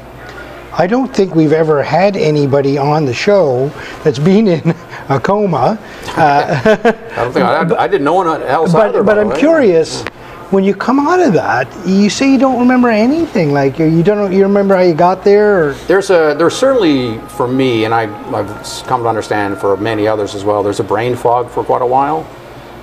I 0.75 0.87
don't 0.87 1.15
think 1.15 1.35
we've 1.35 1.53
ever 1.53 1.83
had 1.83 2.17
anybody 2.17 2.79
on 2.79 3.05
the 3.05 3.13
show 3.13 3.69
that's 4.03 4.17
been 4.17 4.47
in 4.47 4.75
a 5.09 5.19
coma. 5.19 5.77
I 6.17 7.15
don't 7.15 7.31
think 7.31 7.45
I, 7.45 7.83
I 7.83 7.87
didn't 7.87 8.05
know 8.05 8.15
one 8.15 8.41
else. 8.41 8.73
But 8.73 8.93
by 8.93 9.01
but 9.01 9.19
I'm 9.19 9.29
way. 9.29 9.39
curious. 9.39 10.03
When 10.49 10.63
you 10.63 10.75
come 10.75 10.99
out 10.99 11.19
of 11.19 11.33
that, 11.33 11.67
you 11.87 12.09
say 12.09 12.31
you 12.31 12.37
don't 12.37 12.59
remember 12.59 12.89
anything. 12.89 13.53
Like 13.53 13.79
you 13.79 14.03
don't. 14.03 14.31
You 14.31 14.43
remember 14.43 14.75
how 14.75 14.81
you 14.81 14.93
got 14.93 15.23
there? 15.23 15.69
Or, 15.69 15.73
There's 15.87 16.09
a 16.09 16.35
there's 16.37 16.55
certainly 16.55 17.19
for 17.29 17.47
me, 17.47 17.85
and 17.85 17.93
I, 17.93 18.03
I've 18.31 18.83
come 18.87 19.03
to 19.03 19.09
understand 19.09 19.57
for 19.57 19.77
many 19.77 20.07
others 20.07 20.35
as 20.35 20.43
well. 20.43 20.61
There's 20.63 20.79
a 20.79 20.83
brain 20.83 21.15
fog 21.15 21.49
for 21.49 21.63
quite 21.63 21.81
a 21.81 21.87
while. 21.87 22.27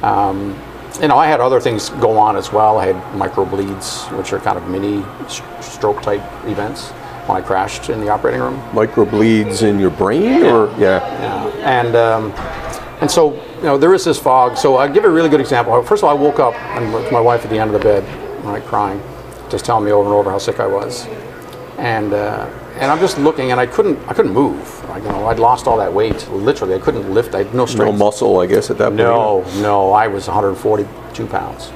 Um, 0.02 0.56
you 1.00 1.08
know, 1.08 1.16
I 1.16 1.26
had 1.26 1.40
other 1.40 1.60
things 1.60 1.90
go 1.90 2.18
on 2.18 2.36
as 2.36 2.52
well. 2.52 2.78
I 2.78 2.86
had 2.86 2.96
microbleeds, 3.14 4.16
which 4.16 4.32
are 4.32 4.38
kind 4.38 4.58
of 4.58 4.68
mini 4.68 5.04
stroke 5.60 6.02
type 6.02 6.22
events 6.46 6.90
when 7.26 7.40
I 7.40 7.46
crashed 7.46 7.90
in 7.90 8.00
the 8.00 8.08
operating 8.08 8.40
room. 8.40 8.60
microbleeds 8.72 9.62
in 9.62 9.78
your 9.78 9.90
brain, 9.90 10.44
or 10.44 10.68
yeah. 10.78 11.00
Yeah. 11.20 11.46
And 11.82 11.96
um, 11.96 12.32
and 13.00 13.10
so 13.10 13.34
you 13.56 13.62
know 13.62 13.78
there 13.78 13.94
is 13.94 14.04
this 14.04 14.18
fog. 14.18 14.56
So 14.56 14.76
I'll 14.76 14.92
give 14.92 15.04
you 15.04 15.10
a 15.10 15.12
really 15.12 15.28
good 15.28 15.40
example. 15.40 15.80
First 15.82 16.02
of 16.02 16.08
all, 16.08 16.16
I 16.16 16.20
woke 16.20 16.38
up 16.40 16.54
and 16.76 16.92
with 16.92 17.10
my 17.12 17.20
wife 17.20 17.44
at 17.44 17.50
the 17.50 17.58
end 17.58 17.74
of 17.74 17.80
the 17.80 17.84
bed, 17.84 18.44
right, 18.44 18.62
crying, 18.64 19.02
just 19.48 19.64
telling 19.64 19.84
me 19.84 19.92
over 19.92 20.08
and 20.08 20.14
over 20.14 20.30
how 20.30 20.38
sick 20.38 20.60
I 20.60 20.66
was, 20.66 21.06
and 21.78 22.12
uh, 22.12 22.48
and 22.80 22.90
I'm 22.90 22.98
just 22.98 23.18
looking, 23.18 23.52
and 23.52 23.60
I 23.60 23.66
couldn't 23.66 23.98
I 24.08 24.14
couldn't 24.14 24.32
move. 24.32 24.88
Like, 24.88 25.02
you 25.02 25.10
know, 25.10 25.26
I'd 25.26 25.38
lost 25.38 25.66
all 25.66 25.76
that 25.78 25.92
weight. 25.92 26.28
Literally, 26.30 26.74
I 26.74 26.78
couldn't 26.78 27.12
lift. 27.12 27.34
I 27.34 27.38
had 27.44 27.54
no 27.54 27.66
strength. 27.66 27.92
No 27.92 27.96
muscle, 28.04 28.40
I 28.40 28.46
guess, 28.46 28.70
at 28.70 28.78
that 28.78 28.86
point. 28.86 28.96
No, 28.96 29.44
no, 29.60 29.92
I 29.92 30.06
was 30.08 30.26
142 30.26 31.26
pounds. 31.26 31.70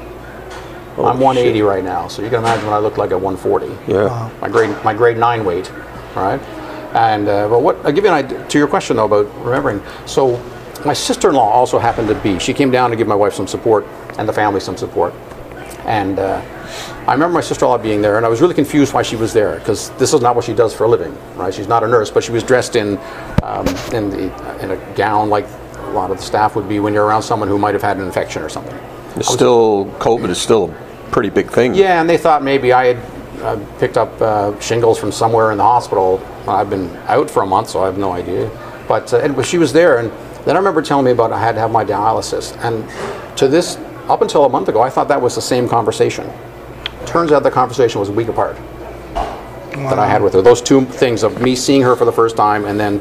Oh, 0.96 1.06
I'm 1.06 1.18
180 1.18 1.58
shit. 1.58 1.64
right 1.64 1.82
now, 1.84 2.06
so 2.08 2.22
you 2.22 2.30
can 2.30 2.38
imagine 2.38 2.66
what 2.66 2.74
I 2.74 2.78
look 2.78 2.96
like 2.98 3.10
at 3.10 3.20
140 3.20 3.92
Yeah. 3.92 4.30
my 4.40 4.48
grade 4.48 4.70
my 4.84 4.94
grade 4.94 5.16
nine 5.18 5.44
weight, 5.44 5.70
right? 6.14 6.40
And 6.94 7.28
uh, 7.28 7.48
but 7.48 7.60
what 7.60 7.76
I'll 7.84 7.92
give 7.92 8.04
you 8.04 8.10
an 8.10 8.24
idea 8.24 8.46
to 8.46 8.58
your 8.58 8.68
question 8.68 8.96
though 8.96 9.06
about 9.06 9.26
remembering. 9.44 9.82
So 10.06 10.40
my 10.86 10.92
sister-in-law 10.92 11.50
also 11.50 11.78
happened 11.78 12.08
to 12.08 12.14
be. 12.16 12.38
She 12.38 12.54
came 12.54 12.70
down 12.70 12.90
to 12.90 12.96
give 12.96 13.08
my 13.08 13.14
wife 13.14 13.34
some 13.34 13.48
support 13.48 13.84
and 14.18 14.28
the 14.28 14.32
family 14.32 14.60
some 14.60 14.76
support. 14.76 15.12
And 15.84 16.18
uh, 16.18 16.40
I 17.06 17.12
remember 17.12 17.34
my 17.34 17.40
sister-in-law 17.40 17.78
being 17.78 18.02
there, 18.02 18.16
and 18.16 18.26
I 18.26 18.28
was 18.28 18.40
really 18.40 18.54
confused 18.54 18.94
why 18.94 19.02
she 19.02 19.16
was 19.16 19.32
there 19.32 19.58
because 19.58 19.90
this 19.92 20.14
is 20.14 20.20
not 20.20 20.34
what 20.34 20.44
she 20.44 20.54
does 20.54 20.74
for 20.74 20.84
a 20.84 20.88
living, 20.88 21.16
right? 21.36 21.52
She's 21.52 21.68
not 21.68 21.82
a 21.82 21.88
nurse, 21.88 22.10
but 22.10 22.24
she 22.24 22.32
was 22.32 22.42
dressed 22.42 22.76
in 22.76 22.98
um, 23.42 23.66
in 23.92 24.10
the 24.10 24.62
in 24.62 24.70
a 24.70 24.94
gown 24.94 25.28
like 25.28 25.46
a 25.78 25.90
lot 25.90 26.10
of 26.10 26.16
the 26.16 26.22
staff 26.22 26.56
would 26.56 26.68
be 26.68 26.80
when 26.80 26.94
you're 26.94 27.04
around 27.04 27.22
someone 27.22 27.48
who 27.48 27.58
might 27.58 27.74
have 27.74 27.82
had 27.82 27.98
an 27.98 28.04
infection 28.04 28.42
or 28.42 28.48
something. 28.48 28.74
It's 29.16 29.32
still 29.32 29.86
COVID 29.98 30.28
is 30.28 30.40
still 30.40 30.70
a 30.70 31.10
pretty 31.10 31.30
big 31.30 31.50
thing. 31.50 31.74
Yeah, 31.74 32.00
and 32.00 32.08
they 32.08 32.16
thought 32.16 32.42
maybe 32.42 32.72
I 32.72 32.94
had 32.94 33.42
uh, 33.42 33.78
picked 33.78 33.96
up 33.96 34.20
uh, 34.20 34.58
shingles 34.60 34.98
from 34.98 35.12
somewhere 35.12 35.52
in 35.52 35.58
the 35.58 35.64
hospital. 35.64 36.24
I've 36.48 36.70
been 36.70 36.94
out 37.06 37.30
for 37.30 37.42
a 37.42 37.46
month, 37.46 37.70
so 37.70 37.82
I 37.82 37.86
have 37.86 37.98
no 37.98 38.12
idea. 38.12 38.50
But 38.88 39.12
uh, 39.12 39.18
anyway, 39.18 39.44
she 39.44 39.58
was 39.58 39.72
there, 39.72 39.98
and 39.98 40.10
then 40.44 40.56
I 40.56 40.58
remember 40.58 40.82
telling 40.82 41.04
me 41.04 41.10
about 41.10 41.32
I 41.32 41.40
had 41.40 41.54
to 41.54 41.60
have 41.60 41.70
my 41.70 41.84
dialysis. 41.84 42.56
And 42.64 42.88
to 43.38 43.48
this, 43.48 43.76
up 44.08 44.22
until 44.22 44.44
a 44.44 44.48
month 44.48 44.68
ago, 44.68 44.82
I 44.82 44.90
thought 44.90 45.08
that 45.08 45.20
was 45.20 45.34
the 45.34 45.42
same 45.42 45.68
conversation. 45.68 46.30
Turns 47.14 47.30
out 47.30 47.44
the 47.44 47.50
conversation 47.52 48.00
was 48.00 48.08
a 48.08 48.12
week 48.12 48.26
apart 48.26 48.56
that 49.14 50.00
I 50.00 50.06
had 50.08 50.20
with 50.20 50.32
her. 50.32 50.42
Those 50.42 50.60
two 50.60 50.84
things 50.84 51.22
of 51.22 51.40
me 51.40 51.54
seeing 51.54 51.80
her 51.82 51.94
for 51.94 52.04
the 52.04 52.12
first 52.12 52.36
time 52.36 52.64
and 52.64 52.78
then 52.78 52.98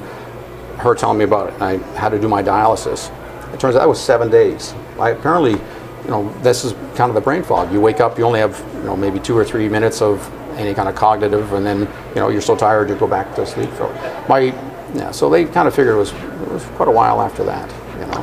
her 0.77 0.93
telling 0.93 1.17
me 1.17 1.23
about 1.23 1.51
it. 1.51 1.59
I 1.59 1.77
had 1.97 2.09
to 2.09 2.19
do 2.19 2.27
my 2.27 2.43
dialysis. 2.43 3.09
It 3.55 3.59
turns 3.59 3.75
out 3.75 3.79
that 3.79 3.89
was 3.89 3.99
seven 3.99 4.29
days. 4.29 4.75
I 4.99 5.09
apparently, 5.09 5.53
you 5.53 6.09
know, 6.11 6.31
this 6.43 6.63
is 6.63 6.73
kind 6.95 7.09
of 7.09 7.15
the 7.15 7.21
brain 7.21 7.41
fog. 7.41 7.73
You 7.73 7.81
wake 7.81 8.01
up, 8.01 8.19
you 8.19 8.23
only 8.23 8.39
have, 8.39 8.63
you 8.75 8.83
know, 8.83 8.95
maybe 8.95 9.17
two 9.19 9.35
or 9.35 9.43
three 9.43 9.67
minutes 9.67 9.99
of 9.99 10.31
any 10.59 10.75
kind 10.75 10.87
of 10.87 10.93
cognitive, 10.93 11.51
and 11.53 11.65
then, 11.65 11.79
you 12.09 12.21
know, 12.21 12.29
you're 12.29 12.39
so 12.39 12.55
tired 12.55 12.89
you 12.89 12.95
go 12.95 13.07
back 13.07 13.33
to 13.37 13.47
sleep. 13.47 13.71
So 13.79 13.89
my, 14.29 14.53
yeah, 14.93 15.09
so 15.09 15.27
they 15.27 15.45
kind 15.45 15.67
of 15.67 15.73
figured 15.73 15.95
it 15.95 15.97
was, 15.97 16.13
it 16.13 16.51
was 16.51 16.63
quite 16.75 16.87
a 16.87 16.91
while 16.91 17.19
after 17.19 17.43
that, 17.45 17.67
you 17.99 18.05
know. 18.05 18.21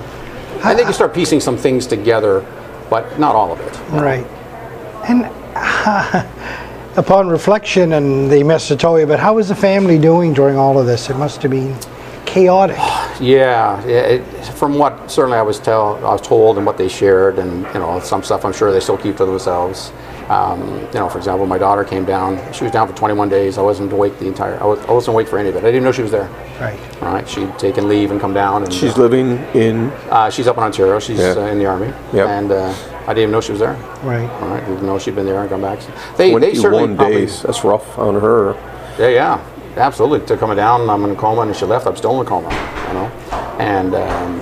I 0.62 0.72
think 0.72 0.86
you 0.86 0.92
start 0.92 1.12
piecing 1.12 1.40
some 1.40 1.56
things 1.56 1.84
together, 1.84 2.46
but 2.88 3.18
not 3.18 3.34
all 3.34 3.50
of 3.50 3.58
it. 3.58 3.76
Right. 3.90 4.24
And 5.08 5.39
upon 6.96 7.28
reflection, 7.28 7.92
and 7.94 8.30
the 8.30 8.42
must 8.42 8.68
have 8.68 8.78
told 8.78 9.00
you, 9.00 9.06
but 9.06 9.20
how 9.20 9.34
was 9.34 9.48
the 9.48 9.54
family 9.54 9.98
doing 9.98 10.32
during 10.32 10.56
all 10.56 10.78
of 10.78 10.86
this? 10.86 11.10
It 11.10 11.16
must 11.16 11.42
have 11.42 11.50
been 11.50 11.76
chaotic. 12.26 12.76
Yeah, 13.20 13.84
yeah 13.86 14.00
it, 14.00 14.44
from 14.54 14.78
what 14.78 15.10
certainly 15.10 15.36
I 15.36 15.42
was 15.42 15.58
tell 15.60 15.96
I 15.96 16.12
was 16.12 16.22
told 16.22 16.56
and 16.56 16.64
what 16.64 16.78
they 16.78 16.88
shared, 16.88 17.38
and 17.38 17.66
you 17.74 17.80
know 17.80 18.00
some 18.00 18.22
stuff 18.22 18.46
I'm 18.46 18.52
sure 18.54 18.72
they 18.72 18.80
still 18.80 18.96
keep 18.96 19.18
to 19.18 19.26
themselves. 19.26 19.92
Um, 20.30 20.78
you 20.86 20.94
know, 20.94 21.08
for 21.10 21.18
example, 21.18 21.44
my 21.46 21.58
daughter 21.58 21.84
came 21.84 22.06
down. 22.06 22.38
She 22.54 22.64
was 22.64 22.72
down 22.72 22.88
for 22.88 22.94
21 22.96 23.28
days. 23.28 23.58
I 23.58 23.62
wasn't 23.62 23.92
awake 23.92 24.18
the 24.18 24.26
entire. 24.26 24.58
I, 24.58 24.64
was, 24.64 24.78
I 24.86 24.92
wasn't 24.92 25.16
awake 25.16 25.28
for 25.28 25.38
any 25.38 25.50
of 25.50 25.56
it. 25.56 25.64
I 25.64 25.70
didn't 25.70 25.82
know 25.84 25.92
she 25.92 26.00
was 26.00 26.12
there. 26.12 26.28
Right. 26.58 26.78
All 27.02 27.12
right, 27.12 27.28
she'd 27.28 27.58
taken 27.58 27.88
leave 27.88 28.10
and 28.10 28.18
come 28.18 28.32
down. 28.32 28.62
And 28.62 28.72
She's 28.72 28.96
living 28.96 29.32
in. 29.54 29.90
uh, 30.08 30.30
she's 30.30 30.46
up 30.46 30.56
in 30.56 30.62
Ontario. 30.62 30.98
She's 30.98 31.18
Yeah. 31.18 31.34
uh, 31.36 31.46
in 31.48 31.58
the 31.58 31.66
army, 31.66 31.92
Yep. 32.14 32.26
and 32.28 32.52
uh, 32.52 32.72
I 33.10 33.12
didn't 33.12 33.22
even 33.22 33.32
know 33.32 33.40
she 33.40 33.50
was 33.50 33.58
there. 33.60 33.74
Right. 34.04 34.30
All 34.40 34.48
right, 34.50 34.64
didn't 34.64 34.86
know 34.86 34.96
she'd 34.96 35.16
been 35.16 35.26
there 35.26 35.40
and 35.40 35.50
come 35.50 35.62
back. 35.62 35.80
They, 36.16 36.32
they 36.38 36.52
21 36.52 36.54
certainly 36.54 36.94
probably, 36.96 37.14
days. 37.16 37.42
That's 37.42 37.64
rough 37.64 37.98
on 37.98 38.14
her. 38.14 38.54
Yeah, 39.00 39.08
yeah, 39.08 39.46
absolutely. 39.76 40.24
To 40.28 40.36
coming 40.36 40.56
down, 40.56 40.88
I'm 40.88 41.02
in 41.02 41.10
a 41.10 41.16
coma, 41.16 41.40
and 41.40 41.56
she 41.56 41.64
left. 41.64 41.88
I'm 41.88 41.96
still 41.96 42.20
in 42.20 42.24
a 42.24 42.28
coma, 42.28 42.48
you 42.86 42.94
know. 42.94 43.06
And 43.58 43.96
um, 43.96 44.38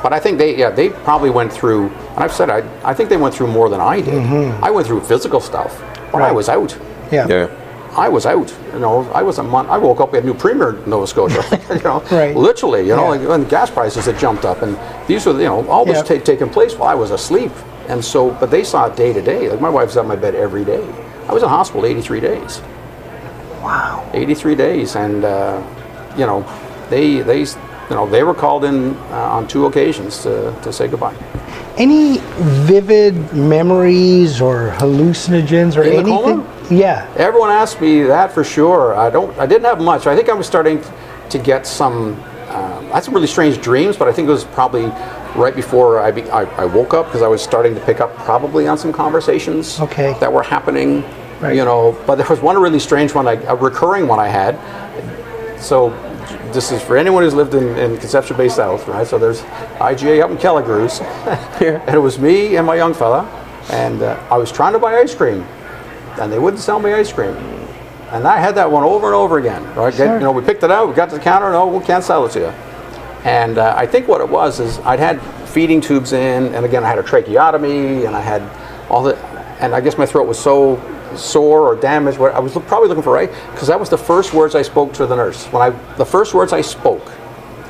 but 0.00 0.12
I 0.12 0.20
think 0.20 0.38
they, 0.38 0.56
yeah, 0.56 0.70
they 0.70 0.90
probably 0.90 1.30
went 1.30 1.52
through. 1.52 1.88
And 1.88 2.18
I've 2.18 2.32
said, 2.32 2.50
I, 2.50 2.58
I 2.88 2.94
think 2.94 3.08
they 3.08 3.16
went 3.16 3.34
through 3.34 3.48
more 3.48 3.68
than 3.68 3.80
I 3.80 4.00
did. 4.00 4.14
I 4.62 4.70
went 4.70 4.86
through 4.86 5.00
physical 5.00 5.40
stuff, 5.40 5.76
but 6.12 6.22
I 6.22 6.30
was 6.30 6.48
out. 6.48 6.78
Yeah. 7.10 7.26
Yeah. 7.26 7.64
I 7.96 8.08
was 8.08 8.26
out. 8.26 8.54
You 8.74 8.78
know, 8.78 9.10
I 9.12 9.22
was 9.22 9.38
a 9.38 9.42
month. 9.42 9.70
I 9.70 9.78
woke 9.78 9.98
up. 9.98 10.12
We 10.12 10.18
had 10.18 10.24
new 10.24 10.34
premier 10.34 10.76
in 10.76 10.88
Nova 10.88 11.06
Scotia. 11.08 11.42
you 11.74 11.82
know, 11.82 11.98
Right. 12.12 12.36
literally. 12.36 12.82
You 12.86 12.94
know, 12.94 13.12
Yeah. 13.12 13.18
like 13.18 13.28
when 13.28 13.44
gas 13.48 13.70
prices 13.70 14.04
had 14.06 14.16
jumped 14.20 14.44
up, 14.44 14.62
and 14.62 14.78
these 15.08 15.26
were, 15.26 15.32
you 15.32 15.46
know, 15.46 15.66
all 15.68 15.84
this 15.84 15.96
Yeah. 16.08 16.18
ta- 16.18 16.24
taking 16.24 16.48
place 16.48 16.74
while 16.76 16.90
I 16.90 16.94
was 16.94 17.10
asleep. 17.10 17.50
And 17.88 18.04
so, 18.04 18.30
but 18.32 18.50
they 18.50 18.64
saw 18.64 18.86
it 18.86 18.96
day 18.96 19.12
to 19.12 19.22
day. 19.22 19.48
Like 19.48 19.60
my 19.60 19.70
wife's 19.70 19.96
at 19.96 20.06
my 20.06 20.16
bed 20.16 20.34
every 20.34 20.64
day. 20.64 20.84
I 21.26 21.32
was 21.32 21.42
in 21.42 21.48
hospital 21.48 21.86
83 21.86 22.20
days. 22.20 22.60
Wow. 23.62 24.08
83 24.14 24.54
days, 24.54 24.96
and 24.96 25.24
uh, 25.24 25.62
you 26.16 26.26
know, 26.26 26.42
they 26.90 27.20
they 27.20 27.40
you 27.40 27.96
know 27.96 28.08
they 28.08 28.22
were 28.22 28.34
called 28.34 28.64
in 28.64 28.94
uh, 29.10 29.36
on 29.36 29.48
two 29.48 29.66
occasions 29.66 30.22
to, 30.22 30.58
to 30.62 30.72
say 30.72 30.86
goodbye. 30.88 31.16
Any 31.76 32.18
vivid 32.66 33.32
memories 33.32 34.40
or 34.40 34.74
hallucinogens 34.78 35.76
or 35.76 35.82
In 35.82 36.06
anything? 36.06 36.46
Yeah. 36.76 37.08
Everyone 37.16 37.50
asked 37.50 37.80
me 37.80 38.02
that 38.02 38.32
for 38.32 38.44
sure. 38.44 38.94
I 38.94 39.10
don't. 39.10 39.36
I 39.38 39.46
didn't 39.46 39.64
have 39.64 39.80
much. 39.80 40.06
I 40.06 40.14
think 40.14 40.28
I 40.28 40.34
was 40.34 40.46
starting 40.46 40.82
to 41.30 41.38
get 41.38 41.66
some. 41.66 42.22
I 42.90 42.94
had 42.94 43.04
some 43.04 43.14
really 43.14 43.26
strange 43.26 43.60
dreams, 43.60 43.96
but 43.96 44.08
I 44.08 44.12
think 44.12 44.28
it 44.28 44.32
was 44.32 44.44
probably 44.44 44.86
right 45.36 45.54
before 45.54 46.00
I, 46.00 46.10
be, 46.10 46.22
I, 46.30 46.42
I 46.60 46.64
woke 46.64 46.94
up 46.94 47.06
because 47.06 47.22
I 47.22 47.28
was 47.28 47.42
starting 47.42 47.74
to 47.74 47.80
pick 47.82 48.00
up 48.00 48.14
probably 48.16 48.66
on 48.66 48.78
some 48.78 48.92
conversations 48.92 49.78
Okay. 49.80 50.16
that 50.20 50.32
were 50.32 50.42
happening. 50.42 51.02
Right. 51.40 51.54
You 51.54 51.64
know, 51.64 51.96
but 52.06 52.16
there 52.16 52.26
was 52.28 52.40
one 52.40 52.58
really 52.60 52.80
strange 52.80 53.14
one, 53.14 53.28
I, 53.28 53.34
a 53.44 53.54
recurring 53.54 54.08
one 54.08 54.18
I 54.18 54.28
had. 54.28 54.58
So 55.60 55.90
this 56.52 56.72
is 56.72 56.82
for 56.82 56.96
anyone 56.96 57.22
who's 57.22 57.34
lived 57.34 57.54
in, 57.54 57.76
in 57.78 57.96
Conception 57.98 58.36
Bay 58.36 58.48
South, 58.48 58.88
right? 58.88 59.06
So 59.06 59.18
there's 59.18 59.42
IGA 59.78 60.22
up 60.22 60.30
in 60.30 60.36
Kelligrews, 60.38 61.00
and 61.86 61.94
it 61.94 61.98
was 61.98 62.18
me 62.18 62.56
and 62.56 62.66
my 62.66 62.74
young 62.76 62.94
fella, 62.94 63.24
and 63.70 64.02
uh, 64.02 64.18
I 64.30 64.36
was 64.38 64.50
trying 64.50 64.72
to 64.72 64.78
buy 64.78 64.94
ice 64.98 65.14
cream, 65.14 65.42
and 66.20 66.32
they 66.32 66.38
wouldn't 66.38 66.62
sell 66.62 66.80
me 66.80 66.92
ice 66.92 67.12
cream. 67.12 67.36
And 68.10 68.26
I 68.26 68.38
had 68.38 68.54
that 68.54 68.70
one 68.70 68.82
over 68.84 69.06
and 69.08 69.14
over 69.14 69.38
again. 69.38 69.62
Right? 69.74 69.90
Get- 69.94 69.98
Sure. 70.06 70.14
you 70.14 70.20
know, 70.24 70.32
we 70.32 70.42
picked 70.42 70.62
it 70.64 70.70
out, 70.70 70.88
we 70.88 70.94
got 70.94 71.10
to 71.10 71.16
the 71.16 71.22
counter, 71.22 71.50
no, 71.52 71.66
we 71.68 71.84
can't 71.84 72.02
sell 72.02 72.24
it 72.26 72.30
to 72.32 72.38
you. 72.40 72.52
And 73.24 73.58
uh, 73.58 73.74
I 73.76 73.86
think 73.86 74.06
what 74.08 74.20
it 74.20 74.28
was 74.28 74.60
is 74.60 74.78
I'd 74.80 75.00
had 75.00 75.20
feeding 75.48 75.80
tubes 75.80 76.12
in, 76.12 76.54
and 76.54 76.64
again 76.64 76.84
I 76.84 76.88
had 76.88 76.98
a 76.98 77.02
tracheotomy, 77.02 78.04
and 78.04 78.14
I 78.16 78.20
had 78.20 78.42
all 78.90 79.02
the, 79.02 79.16
and 79.60 79.74
I 79.74 79.80
guess 79.80 79.98
my 79.98 80.06
throat 80.06 80.26
was 80.28 80.38
so 80.38 80.80
sore 81.16 81.62
or 81.62 81.76
damaged. 81.76 82.18
I 82.20 82.38
was 82.38 82.52
probably 82.52 82.88
looking 82.88 83.02
for 83.02 83.12
right 83.12 83.30
because 83.52 83.68
that 83.68 83.78
was 83.80 83.88
the 83.88 83.98
first 83.98 84.34
words 84.34 84.54
I 84.54 84.62
spoke 84.62 84.92
to 84.94 85.06
the 85.06 85.16
nurse. 85.16 85.46
When 85.46 85.62
I, 85.62 85.70
the 85.96 86.04
first 86.04 86.34
words 86.34 86.52
I 86.52 86.60
spoke, 86.60 87.08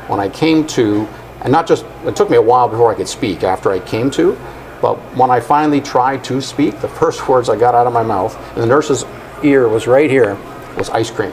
when 0.08 0.20
I 0.20 0.28
came 0.28 0.66
to, 0.68 1.06
and 1.42 1.52
not 1.52 1.66
just 1.66 1.84
it 2.04 2.16
took 2.16 2.30
me 2.30 2.36
a 2.36 2.42
while 2.42 2.68
before 2.68 2.92
I 2.92 2.94
could 2.94 3.08
speak 3.08 3.42
after 3.42 3.70
I 3.70 3.78
came 3.80 4.10
to, 4.12 4.38
but 4.80 4.96
when 5.16 5.30
I 5.30 5.40
finally 5.40 5.80
tried 5.80 6.24
to 6.24 6.40
speak, 6.40 6.80
the 6.80 6.88
first 6.88 7.28
words 7.28 7.48
I 7.48 7.56
got 7.56 7.74
out 7.74 7.86
of 7.86 7.92
my 7.92 8.02
mouth, 8.02 8.36
and 8.52 8.62
the 8.62 8.66
nurse's 8.66 9.04
ear 9.42 9.68
was 9.68 9.86
right 9.86 10.10
here, 10.10 10.36
was 10.76 10.90
ice 10.90 11.10
cream. 11.10 11.32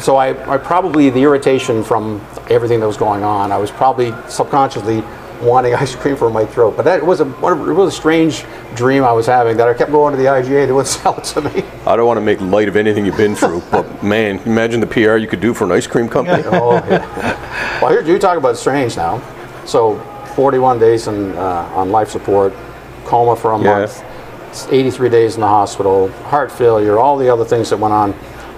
So 0.00 0.16
I, 0.16 0.52
I 0.52 0.58
probably 0.58 1.10
the 1.10 1.22
irritation 1.22 1.84
from 1.84 2.20
everything 2.50 2.80
that 2.80 2.86
was 2.86 2.96
going 2.96 3.22
on, 3.22 3.52
I 3.52 3.58
was 3.58 3.70
probably 3.70 4.12
subconsciously 4.28 5.02
wanting 5.42 5.74
ice 5.84 5.94
cream 5.94 6.16
for 6.16 6.30
my 6.30 6.44
throat. 6.44 6.76
But 6.76 6.84
that 6.84 7.04
was 7.04 7.20
a, 7.20 7.24
one 7.26 7.52
of- 7.52 7.68
it 7.68 7.72
was 7.72 7.92
a 7.92 7.96
strange 7.96 8.44
dream 8.74 9.04
I 9.04 9.12
was 9.12 9.26
having 9.26 9.56
that 9.58 9.68
I 9.68 9.74
kept 9.74 9.90
going 9.92 10.12
to 10.12 10.18
the 10.18 10.28
IGA. 10.28 10.66
They 10.66 10.72
wouldn't 10.72 10.88
sell 10.88 11.16
it 11.18 11.24
to 11.24 11.42
me. 11.42 11.62
I 11.86 11.96
don't 11.96 12.06
want 12.06 12.16
to 12.16 12.20
make 12.22 12.40
light 12.40 12.68
of 12.68 12.76
anything 12.76 13.06
you've 13.06 13.16
been 13.16 13.34
through, 13.36 13.62
but 13.70 14.02
man, 14.02 14.38
imagine 14.40 14.80
the 14.80 14.86
PR 14.86 15.16
you 15.16 15.26
could 15.28 15.40
do 15.40 15.54
for 15.54 15.64
an 15.64 15.72
ice 15.72 15.86
cream 15.86 16.08
company. 16.08 16.42
oh 16.46 16.74
yeah. 16.88 17.80
Well, 17.80 17.90
here 17.92 18.02
you 18.02 18.18
talk 18.18 18.36
about 18.38 18.56
strange 18.56 18.96
now. 18.96 19.22
So 19.64 19.98
41 20.34 20.78
days 20.80 21.06
in, 21.06 21.32
uh, 21.36 21.70
on 21.74 21.90
life 21.90 22.10
support, 22.10 22.52
coma 23.04 23.36
for 23.36 23.52
a 23.52 23.58
Yeah. 23.62 23.78
month, 23.80 24.04
83 24.72 25.08
days 25.08 25.34
in 25.36 25.40
the 25.40 25.48
hospital, 25.48 26.08
heart 26.24 26.50
failure, 26.50 26.98
all 26.98 27.16
the 27.16 27.28
other 27.32 27.44
things 27.44 27.70
that 27.70 27.78
went 27.78 27.94
on. 27.94 28.12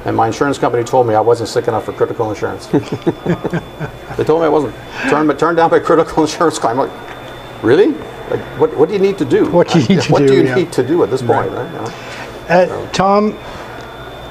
And 0.07 0.17
my 0.17 0.29
insurance 0.29 0.57
company 0.57 0.85
told 0.85 1.09
me 1.09 1.15
I 1.15 1.21
wasn't 1.21 1.49
sick 1.49 1.67
enough 1.67 1.85
for 1.85 1.93
critical 1.93 2.31
insurance. 2.31 2.67
they 4.17 4.23
told 4.23 4.41
me 4.41 4.47
I 4.47 4.49
wasn't. 4.49 4.73
Turned, 5.11 5.37
turned 5.37 5.57
down 5.57 5.69
by 5.69 5.81
critical 5.81 6.23
insurance 6.23 6.61
claim. 6.61 6.79
I'm 6.79 6.89
like, 6.89 7.65
really? 7.65 7.89
Like, 8.31 8.41
what, 8.61 8.77
what 8.77 8.89
do 8.89 8.95
you 8.95 9.01
need 9.01 9.19
to 9.19 9.25
do? 9.25 9.51
What 9.51 9.69
do 9.69 9.81
you 9.81 9.89
need 9.89 10.03
to 10.03 10.13
what 10.13 10.25
do, 10.25 10.33
you 10.33 10.45
yeah. 10.45 10.55
need 10.55 10.73
to 10.75 10.87
do 10.87 11.03
at 11.03 11.11
this 11.11 11.23
point? 11.23 11.51
Right? 11.51 11.67
You 11.67 11.79
know? 11.79 12.85
Uh, 12.85 12.91
Tom, 12.93 13.37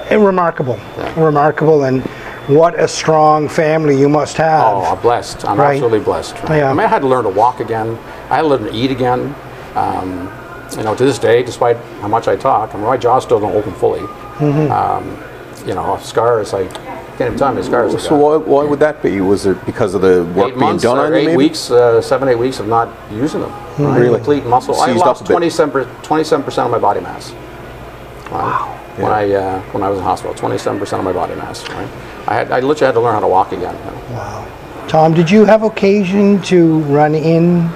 eh, 0.10 0.16
remarkable. 0.16 0.80
Remarkable. 1.18 1.84
And 1.84 2.04
what 2.48 2.80
a 2.80 2.88
strong 2.88 3.50
family 3.50 4.00
you 4.00 4.08
must 4.08 4.38
have. 4.38 4.64
Oh, 4.64 4.82
I'm 4.84 5.02
blessed. 5.02 5.44
I'm 5.44 5.60
Right. 5.60 5.74
absolutely 5.74 6.00
blessed. 6.00 6.38
Yeah. 6.48 6.70
I 6.70 6.74
mean, 6.74 6.86
I 6.86 6.88
had 6.88 7.00
to 7.00 7.08
learn 7.08 7.26
to 7.26 7.30
walk 7.30 7.60
again. 7.60 7.98
I 8.30 8.38
had 8.38 8.44
to 8.44 8.48
learn 8.48 8.64
to 8.64 8.74
eat 8.74 8.92
again. 8.92 9.36
Um, 9.76 10.32
you 10.78 10.84
know, 10.84 10.96
to 10.96 11.04
this 11.04 11.20
day, 11.20 11.44
despite 11.44 11.76
how 12.00 12.08
much 12.08 12.30
I 12.30 12.38
talk, 12.38 12.74
I 12.74 12.78
mean, 12.78 12.86
my 12.86 12.96
jaw 12.96 13.20
still 13.20 13.42
don't 13.42 13.56
open 13.56 13.74
fully. 13.74 14.00
Mm-hmm. 14.00 14.72
Um, 14.72 15.35
you 15.66 15.74
know, 15.74 15.82
off 15.82 16.06
scars. 16.06 16.54
I 16.54 16.68
can't 16.68 17.22
even 17.22 17.38
tell 17.38 17.48
how 17.48 17.54
many 17.54 17.66
scars. 17.66 17.92
So 18.04 18.10
got. 18.10 18.20
why, 18.20 18.38
why 18.38 18.70
would 18.70 18.80
that 18.80 19.02
be? 19.02 19.22
Was 19.22 19.46
it 19.46 19.64
because 19.66 19.94
of 19.94 20.02
the 20.02 20.26
work 20.36 20.54
eight 20.54 20.60
being 20.60 20.78
done 20.78 20.98
or 20.98 21.06
on 21.06 21.12
you? 21.14 21.18
eight 21.18 21.26
maybe? 21.28 21.38
weeks, 21.38 21.72
uh, 21.72 22.02
seven, 22.02 22.28
eight 22.28 22.38
weeks 22.38 22.60
of 22.60 22.68
not 22.68 22.90
using 23.12 23.42
them. 23.42 23.52
Right? 23.80 24.00
Really? 24.00 24.18
Complete 24.18 24.46
muscle. 24.46 24.76
I 24.76 24.88
Seized 24.88 25.02
up 25.02 25.22
lost 25.22 25.26
27 25.26 26.44
percent 26.44 26.66
of 26.66 26.72
my 26.72 26.80
body 26.80 27.02
mass. 27.02 27.32
Wow. 28.32 28.72
When 28.98 29.12
I 29.12 29.32
uh, 29.32 29.62
when 29.72 29.84
I 29.84 29.90
was 29.90 29.98
in 29.98 30.04
hospital, 30.04 30.34
27 30.36 30.80
percent 30.80 31.00
of 31.00 31.06
my 31.06 31.14
body 31.14 31.36
mass. 31.36 31.68
Right. 31.70 31.90
I 32.28 32.34
had 32.36 32.52
I 32.52 32.60
literally 32.60 32.88
had 32.88 32.94
to 32.94 33.02
learn 33.02 33.14
how 33.14 33.20
to 33.20 33.28
walk 33.28 33.52
again. 33.52 33.76
you 33.76 33.92
know. 33.92 33.98
Wow. 34.12 34.88
Tom, 34.88 35.14
did 35.14 35.30
you 35.32 35.46
have 35.46 35.64
occasion 35.64 36.42
to 36.44 36.80
run 36.82 37.16
in 37.16 37.70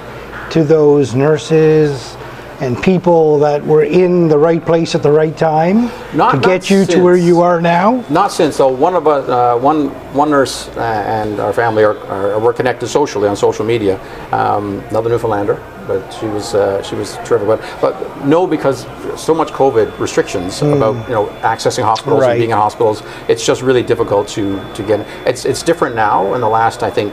to 0.50 0.64
those 0.64 1.14
nurses 1.14 2.16
and 2.60 2.80
people 2.82 3.38
that 3.38 3.64
were 3.64 3.84
in 3.84 4.28
the 4.28 4.38
right 4.38 4.64
place 4.64 4.94
at 4.94 5.02
the 5.02 5.10
right 5.10 5.36
time 5.36 5.90
Not- 6.14 6.32
to 6.32 6.40
get 6.40 6.70
you 6.70 6.84
to 6.86 7.02
where 7.02 7.16
you 7.16 7.40
are 7.40 7.60
now? 7.60 8.04
Not 8.10 8.32
since. 8.32 8.56
So 8.56 8.68
one 8.68 8.94
of 8.94 9.06
us, 9.06 9.28
uh, 9.28 9.58
one 9.58 9.88
one 10.14 10.30
nurse 10.30 10.68
uh, 10.76 10.80
and 10.80 11.40
our 11.40 11.52
family 11.52 11.84
are, 11.84 11.96
are 12.06 12.38
we're 12.38 12.52
connected 12.52 12.88
socially 12.88 13.28
on 13.28 13.36
social 13.36 13.64
media. 13.64 13.98
Um, 14.32 14.80
another 14.90 15.08
Newfoundlander 15.10 15.56
but 15.90 16.00
she 16.18 16.26
was 16.26 16.54
uh, 16.54 16.80
she 16.82 16.94
was 16.94 17.16
terrific. 17.26 17.48
But 17.48 17.60
but 17.80 17.94
no, 18.34 18.46
because 18.46 18.86
so 19.20 19.34
much 19.34 19.50
COVID 19.62 19.98
restrictions 19.98 20.62
about 20.62 20.94
you 21.08 21.14
know 21.16 21.26
accessing 21.54 21.84
hospitals. 21.92 22.20
Right. 22.20 22.30
and 22.32 22.38
being 22.40 22.50
in 22.50 22.56
hospitals, 22.56 23.02
it's 23.28 23.44
just 23.50 23.60
really 23.68 23.82
difficult 23.92 24.28
to 24.36 24.44
to 24.76 24.82
get. 24.90 25.00
It's 25.30 25.44
it's 25.44 25.62
different 25.70 25.94
now 25.96 26.34
in 26.34 26.40
the 26.40 26.52
last 26.60 26.82
I 26.82 26.90
think 26.90 27.10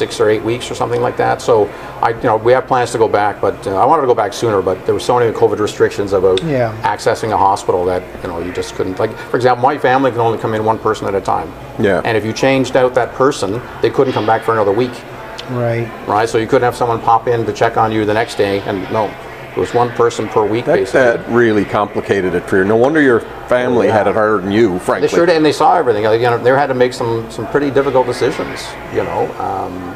six 0.00 0.20
or 0.22 0.28
eight 0.34 0.42
weeks 0.42 0.70
or 0.70 0.74
something 0.74 1.00
like 1.08 1.16
that. 1.24 1.40
So 1.48 1.66
I 2.06 2.08
you 2.10 2.28
know 2.28 2.36
we 2.48 2.52
have 2.56 2.66
plans 2.66 2.90
to 2.92 2.98
go 2.98 3.08
back, 3.20 3.40
but 3.40 3.56
uh, 3.66 3.76
I 3.82 3.84
wanted 3.90 4.02
to 4.02 4.08
go 4.08 4.14
back 4.22 4.32
sooner, 4.32 4.60
but 4.62 4.76
there 4.84 4.94
were 4.98 5.06
so 5.10 5.18
many 5.18 5.32
COVID 5.32 5.58
restrictions 5.68 6.12
about 6.12 6.42
Yeah. 6.42 6.74
accessing 6.94 7.30
a 7.32 7.36
hospital 7.48 7.84
that 7.84 8.02
you 8.22 8.28
know 8.30 8.38
you 8.46 8.52
just 8.52 8.74
couldn't. 8.76 8.98
Like 8.98 9.14
for 9.30 9.36
example, 9.36 9.62
my 9.62 9.78
family 9.78 10.10
can 10.10 10.20
only 10.20 10.38
come 10.38 10.54
in 10.54 10.64
one 10.64 10.78
person 10.78 11.06
at 11.06 11.14
a 11.14 11.20
time. 11.20 11.48
Yeah. 11.78 12.02
And 12.06 12.16
if 12.16 12.24
you 12.24 12.32
changed 12.32 12.74
out 12.76 12.94
that 12.94 13.10
person, 13.14 13.60
they 13.82 13.90
couldn't 13.90 14.12
come 14.18 14.26
back 14.26 14.42
for 14.42 14.52
another 14.52 14.72
week 14.72 14.96
Right. 15.50 15.88
right? 16.06 16.28
So 16.28 16.38
you 16.38 16.46
couldn't 16.46 16.64
have 16.64 16.76
someone 16.76 17.00
pop 17.00 17.28
in 17.28 17.44
to 17.46 17.52
check 17.52 17.76
on 17.76 17.92
you 17.92 18.04
the 18.04 18.14
next 18.14 18.36
day, 18.36 18.60
and 18.60 18.82
no, 18.92 19.06
it 19.50 19.56
was 19.56 19.72
one 19.74 19.90
person 19.90 20.28
per 20.28 20.44
week, 20.46 20.66
That, 20.66 20.76
basically. 20.76 21.00
that 21.00 21.28
really 21.30 21.64
complicated 21.64 22.34
it 22.34 22.44
for 22.48 22.58
you. 22.58 22.64
No 22.64 22.76
wonder 22.76 23.00
your 23.00 23.20
family 23.48 23.86
Yeah. 23.88 23.94
had 23.98 24.06
it 24.06 24.14
harder 24.14 24.38
than 24.38 24.52
you, 24.52 24.78
frankly. 24.78 25.08
they 25.08 25.14
sure 25.14 25.26
did, 25.26 25.36
and 25.36 25.44
they 25.44 25.52
saw 25.52 25.76
everything. 25.76 26.04
Like, 26.04 26.20
you 26.20 26.30
know, 26.30 26.38
they 26.38 26.50
had 26.50 26.66
to 26.68 26.74
make 26.74 26.92
some 26.92 27.28
some 27.30 27.46
pretty 27.48 27.70
difficult 27.70 28.06
decisions. 28.06 28.64
You 28.94 29.04
know, 29.04 29.28
um, 29.40 29.94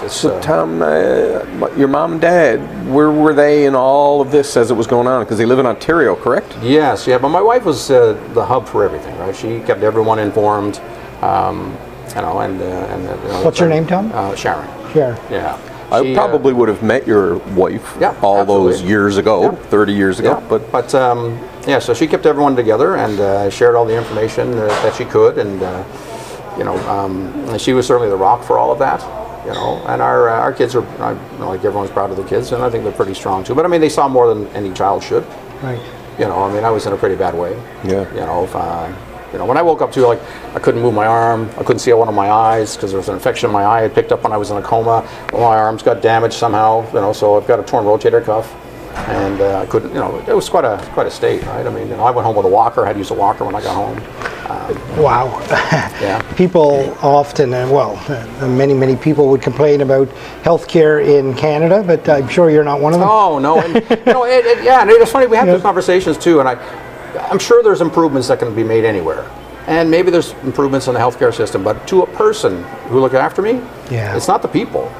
just, 0.00 0.16
So, 0.20 0.30
uh, 0.36 0.40
Tom, 0.40 0.80
uh, 0.82 1.68
your 1.76 1.88
mom 1.88 2.12
and 2.12 2.20
dad, 2.20 2.58
where 2.90 3.10
were 3.10 3.34
they 3.34 3.66
in 3.66 3.74
all 3.74 4.20
of 4.20 4.30
this 4.30 4.56
as 4.56 4.70
it 4.70 4.74
was 4.74 4.86
going 4.86 5.06
on? 5.06 5.22
Because 5.24 5.36
they 5.38 5.46
live 5.46 5.58
in 5.58 5.66
Ontario, 5.66 6.14
correct? 6.16 6.56
yes, 6.62 7.06
yeah. 7.06 7.18
But 7.18 7.28
my 7.30 7.42
wife 7.42 7.64
was 7.64 7.90
uh, 7.90 8.16
the 8.34 8.44
hub 8.44 8.66
for 8.66 8.84
everything, 8.84 9.16
right? 9.18 9.34
She 9.36 9.60
kept 9.60 9.82
everyone 9.82 10.18
informed. 10.20 10.80
Um, 11.22 11.76
you 12.16 12.20
know, 12.20 12.40
and 12.40 12.60
uh, 12.60 12.64
and 12.64 13.08
uh, 13.08 13.16
you 13.22 13.28
know, 13.28 13.42
What's 13.44 13.58
your 13.60 13.68
name, 13.68 13.86
Tom? 13.86 14.10
Uh, 14.14 14.34
Sharon. 14.36 14.68
Sure. 14.92 15.16
Yeah. 15.30 15.58
I 15.90 16.02
She, 16.02 16.12
uh, 16.12 16.14
probably 16.14 16.52
would 16.54 16.68
have 16.68 16.82
met 16.82 17.06
your 17.06 17.36
wife 17.54 17.96
Yeah, 18.00 18.14
all 18.22 18.44
those 18.44 18.80
years 18.82 19.18
ago, 19.18 19.42
Yeah. 19.42 19.50
30 19.68 19.92
years 19.92 20.20
ago. 20.20 20.38
Yeah, 20.40 20.48
But 20.48 20.72
but 20.72 20.94
um, 20.94 21.38
yeah, 21.66 21.78
so 21.80 21.92
she 21.92 22.06
kept 22.06 22.24
everyone 22.24 22.56
together 22.56 22.96
and 22.96 23.20
uh, 23.20 23.50
shared 23.50 23.74
all 23.74 23.84
the 23.84 23.96
information 23.96 24.54
uh, 24.54 24.68
that 24.82 24.94
she 24.94 25.04
could, 25.04 25.36
and 25.38 25.62
uh, 25.62 25.84
you 26.56 26.64
know, 26.64 26.76
um, 26.88 27.58
she 27.58 27.72
was 27.74 27.86
certainly 27.86 28.08
the 28.08 28.16
rock 28.16 28.42
for 28.42 28.58
all 28.58 28.72
of 28.72 28.78
that. 28.78 29.00
You 29.44 29.52
know, 29.52 29.82
and 29.88 30.00
our 30.00 30.28
uh, 30.30 30.38
our 30.40 30.52
kids 30.52 30.74
are 30.76 30.84
I, 31.02 31.12
you 31.12 31.38
know, 31.38 31.48
like 31.48 31.64
everyone's 31.64 31.90
proud 31.90 32.10
of 32.10 32.16
the 32.16 32.24
kids, 32.24 32.52
and 32.52 32.62
I 32.62 32.70
think 32.70 32.84
they're 32.84 32.92
pretty 32.92 33.14
strong 33.14 33.42
too. 33.44 33.54
But 33.54 33.64
I 33.64 33.68
mean, 33.68 33.80
they 33.80 33.88
saw 33.88 34.08
more 34.08 34.32
than 34.32 34.46
any 34.54 34.72
child 34.72 35.02
should. 35.02 35.24
Right. 35.62 35.80
You 36.18 36.26
know, 36.26 36.42
I 36.44 36.52
mean, 36.52 36.64
I 36.64 36.70
was 36.70 36.86
in 36.86 36.92
a 36.92 36.96
pretty 36.96 37.16
bad 37.16 37.34
way. 37.34 37.52
Yeah. 37.84 38.08
You 38.14 38.20
know, 38.20 38.44
if, 38.44 38.54
uh, 38.54 38.86
you 39.32 39.38
know, 39.38 39.46
when 39.46 39.56
I 39.56 39.62
woke 39.62 39.80
up 39.82 39.92
too, 39.92 40.06
like 40.06 40.20
I 40.54 40.58
couldn't 40.58 40.82
move 40.82 40.94
my 40.94 41.06
arm, 41.06 41.48
I 41.58 41.62
couldn't 41.64 41.78
see 41.80 41.92
out 41.92 41.98
one 41.98 42.08
of 42.08 42.14
my 42.14 42.30
eyes 42.30 42.76
because 42.76 42.90
there 42.90 42.98
was 42.98 43.08
an 43.08 43.14
infection 43.14 43.48
in 43.48 43.52
my 43.52 43.64
eye. 43.64 43.84
I 43.84 43.88
picked 43.88 44.12
up 44.12 44.22
when 44.22 44.32
I 44.32 44.36
was 44.36 44.50
in 44.50 44.56
a 44.56 44.62
coma. 44.62 45.08
My 45.32 45.38
arms 45.56 45.82
got 45.82 46.02
damaged 46.02 46.34
somehow. 46.34 46.86
You 46.88 47.00
know, 47.00 47.12
so 47.12 47.36
I've 47.36 47.46
got 47.46 47.58
a 47.58 47.62
torn 47.62 47.84
rotator 47.84 48.22
cuff, 48.24 48.52
and 49.08 49.40
uh, 49.40 49.60
I 49.60 49.66
couldn't. 49.66 49.88
You 49.90 50.00
know, 50.00 50.18
it 50.28 50.34
was 50.34 50.48
quite 50.48 50.64
a 50.64 50.78
quite 50.92 51.06
a 51.06 51.10
state, 51.10 51.42
right? 51.46 51.66
I 51.66 51.70
mean, 51.70 51.88
you 51.88 51.96
know, 51.96 52.04
I 52.04 52.10
went 52.10 52.26
home 52.26 52.36
with 52.36 52.46
a 52.46 52.50
walker. 52.50 52.82
I 52.84 52.88
had 52.88 52.92
to 52.94 52.98
use 52.98 53.10
a 53.10 53.14
walker 53.14 53.44
when 53.44 53.54
I 53.54 53.62
got 53.62 53.74
home. 53.74 53.98
Wow. 55.00 55.40
Yeah. 56.02 56.20
people 56.34 56.92
often, 57.00 57.54
uh, 57.54 57.68
well, 57.70 57.96
uh, 58.08 58.48
many, 58.48 58.74
many 58.74 58.96
people 58.96 59.28
would 59.28 59.40
complain 59.40 59.80
about 59.82 60.08
healthcare 60.42 61.02
in 61.02 61.32
Canada, 61.34 61.84
but 61.86 62.06
I'm 62.08 62.28
sure 62.28 62.50
you're 62.50 62.64
not 62.64 62.80
one 62.80 62.92
of 62.92 62.98
them. 62.98 63.08
Oh 63.10 63.38
no, 63.38 63.60
and 63.60 63.74
you 63.76 64.12
know, 64.12 64.24
it, 64.26 64.44
it, 64.44 64.64
yeah, 64.64 64.82
and 64.82 64.90
it's 64.90 65.12
funny 65.12 65.26
we 65.28 65.36
have 65.36 65.46
Yeah. 65.46 65.52
those 65.54 65.62
conversations 65.62 66.18
too, 66.18 66.40
and 66.40 66.48
I, 66.48 66.56
I'm 67.18 67.38
sure 67.38 67.62
there's 67.62 67.80
improvements 67.80 68.28
that 68.28 68.38
can 68.38 68.54
be 68.54 68.64
made 68.64 68.84
anywhere, 68.84 69.28
and 69.66 69.90
maybe 69.90 70.10
there's 70.10 70.32
improvements 70.44 70.86
in 70.88 70.94
the 70.94 71.00
healthcare 71.00 71.34
system, 71.34 71.62
but 71.62 71.86
to 71.88 72.02
a 72.02 72.06
person 72.06 72.62
who 72.88 73.00
look 73.00 73.14
after 73.14 73.42
me, 73.42 73.60
Yeah. 73.90 74.16
it's 74.16 74.28
not 74.28 74.42
the 74.42 74.48
people, 74.48 74.90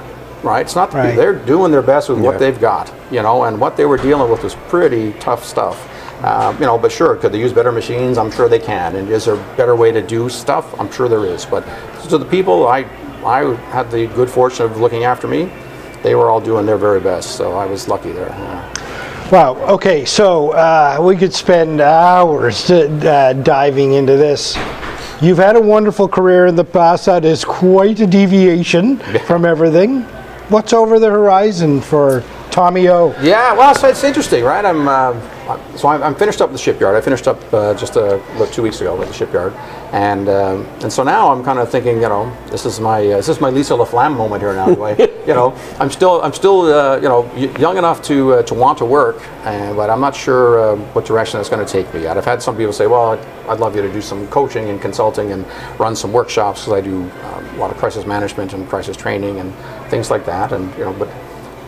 right? 0.42 0.60
It's 0.60 0.76
not 0.76 0.90
the 0.90 0.98
Right. 0.98 1.06
people. 1.10 1.22
They're 1.22 1.34
doing 1.34 1.70
their 1.72 1.82
best 1.82 2.08
with 2.08 2.18
Yeah. 2.18 2.24
what 2.26 2.38
they've 2.38 2.60
got, 2.60 2.90
you 3.10 3.22
know, 3.22 3.44
and 3.44 3.58
what 3.60 3.76
they 3.76 3.84
were 3.86 3.96
dealing 3.96 4.30
with 4.30 4.42
was 4.42 4.54
pretty 4.68 5.12
tough 5.20 5.44
stuff. 5.44 5.88
Um, 6.24 6.56
you 6.60 6.66
know, 6.66 6.78
but 6.78 6.92
sure, 6.92 7.16
could 7.16 7.32
they 7.32 7.38
use 7.38 7.52
better 7.52 7.72
machines? 7.72 8.16
I'm 8.16 8.30
sure 8.30 8.48
they 8.48 8.60
can. 8.60 8.94
And 8.94 9.10
is 9.10 9.24
there 9.24 9.34
a 9.34 9.44
better 9.56 9.74
way 9.74 9.90
to 9.90 10.00
do 10.00 10.28
stuff? 10.28 10.64
I'm 10.78 10.88
sure 10.92 11.08
there 11.08 11.24
is. 11.24 11.44
But 11.44 11.64
to 12.08 12.16
the 12.16 12.24
people, 12.24 12.68
I, 12.68 12.84
I 13.26 13.54
had 13.72 13.90
the 13.90 14.06
good 14.06 14.30
fortune 14.30 14.66
of 14.66 14.80
looking 14.80 15.02
after 15.04 15.26
me. 15.26 15.50
They 16.04 16.14
were 16.14 16.30
all 16.30 16.40
doing 16.40 16.64
their 16.64 16.76
very 16.76 17.00
best, 17.00 17.32
so 17.36 17.56
I 17.56 17.66
was 17.66 17.88
lucky 17.88 18.12
there. 18.12 18.28
yeah. 18.38 18.62
Wow. 19.32 19.56
Okay, 19.76 20.04
so 20.04 20.50
uh, 20.50 20.98
we 21.00 21.16
could 21.16 21.32
spend 21.32 21.80
hours 21.80 22.70
uh, 22.70 23.32
diving 23.42 23.94
into 23.94 24.18
this. 24.18 24.58
You've 25.22 25.38
had 25.38 25.56
a 25.56 25.60
wonderful 25.60 26.06
career 26.06 26.44
in 26.44 26.54
the 26.54 26.66
past. 26.66 27.06
That 27.06 27.24
is 27.24 27.42
quite 27.42 27.98
a 28.00 28.06
deviation 28.06 28.98
from 29.20 29.46
everything. 29.46 30.02
What's 30.50 30.74
over 30.74 30.98
the 30.98 31.08
horizon 31.08 31.80
for 31.80 32.22
Tommy 32.52 32.86
O? 32.90 33.14
Yeah, 33.22 33.54
well, 33.54 33.74
so 33.74 33.88
it's 33.88 34.04
interesting, 34.04 34.44
right? 34.44 34.62
I'm 34.62 34.86
uh, 34.86 35.18
so 35.74 35.88
I'm, 35.88 36.02
I'm 36.02 36.14
finished 36.14 36.42
up 36.42 36.52
the 36.52 36.58
shipyard. 36.58 36.94
I 36.94 37.00
finished 37.00 37.26
up 37.26 37.40
uh, 37.52 37.72
just 37.72 37.96
uh, 37.96 38.20
about 38.36 38.52
two 38.52 38.62
weeks 38.62 38.82
ago 38.82 39.00
at 39.00 39.08
the 39.08 39.14
shipyard, 39.14 39.54
and 39.92 40.28
um, 40.28 40.66
and 40.82 40.92
so 40.92 41.02
now 41.02 41.32
I'm 41.32 41.42
kind 41.42 41.58
of 41.58 41.70
thinking, 41.70 41.96
you 41.96 42.10
know, 42.10 42.30
this 42.50 42.66
is 42.66 42.78
my 42.78 43.00
uh, 43.06 43.16
this 43.16 43.30
is 43.30 43.40
my 43.40 43.48
Lisa 43.48 43.72
LaFlamme 43.72 44.14
moment 44.14 44.42
here 44.42 44.52
now. 44.52 44.68
I, 44.84 44.92
you 45.26 45.32
know, 45.32 45.56
I'm 45.80 45.90
still 45.90 46.20
I'm 46.20 46.34
still 46.34 46.62
uh, 46.62 46.96
you 46.96 47.08
know 47.08 47.34
young 47.58 47.78
enough 47.78 48.02
to 48.02 48.34
uh, 48.34 48.42
to 48.42 48.52
want 48.52 48.76
to 48.78 48.84
work, 48.84 49.26
and 49.44 49.74
but 49.74 49.88
I'm 49.88 50.00
not 50.00 50.14
sure 50.14 50.60
uh, 50.60 50.76
what 50.92 51.06
direction 51.06 51.38
that's 51.38 51.48
going 51.48 51.64
to 51.64 51.72
take 51.72 51.92
me 51.94 52.02
yet. 52.02 52.18
I've 52.18 52.26
had 52.26 52.42
some 52.42 52.54
people 52.54 52.74
say, 52.74 52.86
well, 52.86 53.12
I'd, 53.12 53.26
I'd 53.48 53.60
love 53.60 53.74
you 53.74 53.80
to 53.80 53.90
do 53.90 54.02
some 54.02 54.28
coaching 54.28 54.68
and 54.68 54.78
consulting 54.78 55.32
and 55.32 55.46
run 55.80 55.96
some 55.96 56.12
workshops 56.12 56.66
because 56.66 56.74
I 56.74 56.80
do 56.82 57.00
um, 57.00 57.46
a 57.46 57.56
lot 57.56 57.70
of 57.70 57.78
crisis 57.78 58.04
management 58.04 58.52
and 58.52 58.68
crisis 58.68 58.94
training 58.94 59.40
and 59.40 59.54
things 59.88 60.10
like 60.10 60.26
that, 60.26 60.52
and 60.52 60.70
you 60.76 60.84
know, 60.84 60.92
but 60.92 61.08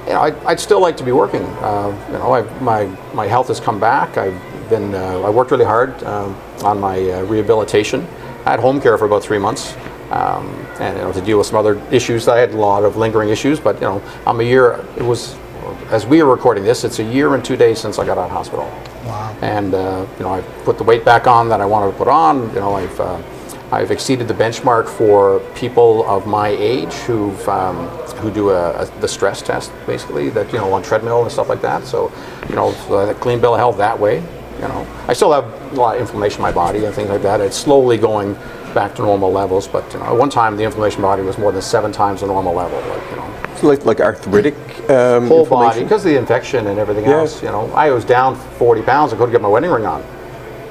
you 0.07 0.13
know, 0.13 0.21
I'd, 0.21 0.37
I'd 0.45 0.61
still 0.61 0.81
like 0.81 0.97
to 0.99 1.05
be 1.05 1.13
working. 1.13 1.43
Uh, 1.43 2.09
you 2.09 2.19
know, 2.19 2.33
I've, 2.33 2.63
my 2.63 2.85
my 3.15 3.27
health 3.27 3.49
has 3.49 3.61
come 3.61 3.81
back. 3.81 4.17
I've 4.17 4.41
been 4.69 4.95
uh, 4.95 5.21
I 5.21 5.31
worked 5.31 5.51
really 5.51 5.65
hard 5.65 6.03
um, 6.05 6.35
on 6.63 6.79
my 6.81 6.99
uh, 6.99 7.23
rehabilitation. 7.25 8.07
I 8.45 8.51
had 8.51 8.61
home 8.61 8.81
care 8.81 8.99
for 8.99 9.07
about 9.07 9.23
three 9.23 9.39
months, 9.39 9.75
um, 10.11 10.49
and 10.81 10.97
you 10.99 11.05
know, 11.05 11.13
to 11.13 11.21
deal 11.21 11.39
with 11.39 11.47
some 11.47 11.57
other 11.57 11.81
issues. 11.91 12.29
I 12.29 12.39
had 12.39 12.53
a 12.53 12.57
lot 12.57 12.85
of 12.85 12.97
lingering 12.97 13.31
issues, 13.31 13.59
but 13.59 13.77
you 13.77 13.83
know, 13.89 14.03
I'm 14.27 14.41
a 14.41 14.45
year. 14.45 14.85
It 14.97 15.03
was 15.03 15.37
as 15.91 16.07
we 16.07 16.21
are 16.21 16.27
recording 16.27 16.65
this. 16.65 16.85
It's 16.85 16.99
a 16.99 17.05
year 17.05 17.35
and 17.35 17.45
two 17.45 17.57
days 17.57 17.79
since 17.79 17.99
I 17.99 18.05
got 18.05 18.19
out 18.19 18.27
of 18.27 18.31
hospital. 18.31 18.67
Wow. 19.07 19.37
And 19.43 19.75
uh, 19.75 20.07
you 20.19 20.25
know, 20.25 20.35
I've 20.35 20.47
put 20.65 20.79
the 20.79 20.85
weight 20.85 21.05
back 21.05 21.27
on 21.27 21.49
that 21.49 21.61
I 21.61 21.67
wanted 21.67 21.93
to 21.93 21.99
put 21.99 22.09
on. 22.09 22.49
You 22.55 22.61
know, 22.61 22.75
I've 22.75 23.01
uh, 23.01 23.23
I've 23.75 23.91
exceeded 23.91 24.29
the 24.29 24.35
benchmark 24.35 24.89
for 24.89 25.41
people 25.57 26.09
of 26.09 26.29
my 26.29 26.49
age 26.49 26.93
who've 27.07 27.49
um, 27.49 27.89
who 28.19 28.31
do 28.31 28.51
a, 28.51 28.71
a, 28.83 29.01
the 29.01 29.09
stress 29.09 29.43
test, 29.43 29.73
basically 29.85 30.31
that 30.31 30.53
you 30.53 30.59
know 30.59 30.73
on 30.73 30.83
treadmill 30.83 31.23
and 31.23 31.33
stuff 31.33 31.49
like 31.49 31.61
that. 31.63 31.85
So, 31.85 32.13
you 32.49 32.55
know, 32.55 32.73
so 32.87 33.11
a 33.11 33.15
clean 33.15 33.41
bill 33.41 33.55
of 33.55 33.59
health 33.59 33.77
that 33.79 33.99
way. 33.99 34.23
You 34.61 34.69
know, 34.69 34.87
I 35.09 35.13
still 35.13 35.33
have 35.33 35.45
a 35.73 35.75
lot 35.75 35.97
of 35.97 36.01
inflammation 36.01 36.37
in 36.39 36.43
my 36.43 36.53
body 36.53 36.85
and 36.85 36.95
things 36.95 37.09
like 37.09 37.23
that. 37.23 37.41
It's 37.41 37.57
slowly 37.57 37.99
going 37.99 38.35
back 38.75 38.95
to 38.95 39.03
normal 39.03 39.33
levels, 39.33 39.67
but 39.67 39.93
you 39.93 39.99
know, 39.99 40.07
at 40.07 40.17
one 40.17 40.31
time 40.31 40.57
the 40.57 40.63
inflammation 40.63 40.99
in 40.99 41.03
my 41.03 41.09
body 41.09 41.23
was 41.23 41.37
more 41.37 41.51
than 41.51 41.63
seven 41.63 41.91
times 41.91 42.21
the 42.21 42.29
normal 42.29 42.55
level. 42.55 42.79
Like 42.89 43.11
you 43.11 43.17
know, 43.17 43.35
it's 43.51 43.65
like, 43.65 43.85
like 43.85 44.01
arthritic 44.01 44.55
um, 44.89 45.27
whole 45.27 45.47
body 45.47 45.83
because 45.83 46.05
of 46.05 46.13
the 46.13 46.19
infection 46.19 46.69
and 46.69 46.79
everything 46.79 47.05
Yeah. 47.05 47.19
else. 47.19 47.43
You 47.43 47.49
know, 47.49 47.73
I 47.73 47.91
was 47.91 48.05
down 48.05 48.37
40 48.37 48.83
pounds. 48.83 49.13
I 49.13 49.17
couldn't 49.17 49.33
get 49.33 49.43
my 49.43 49.49
wedding 49.49 49.71
ring 49.71 49.85
on. 49.85 50.05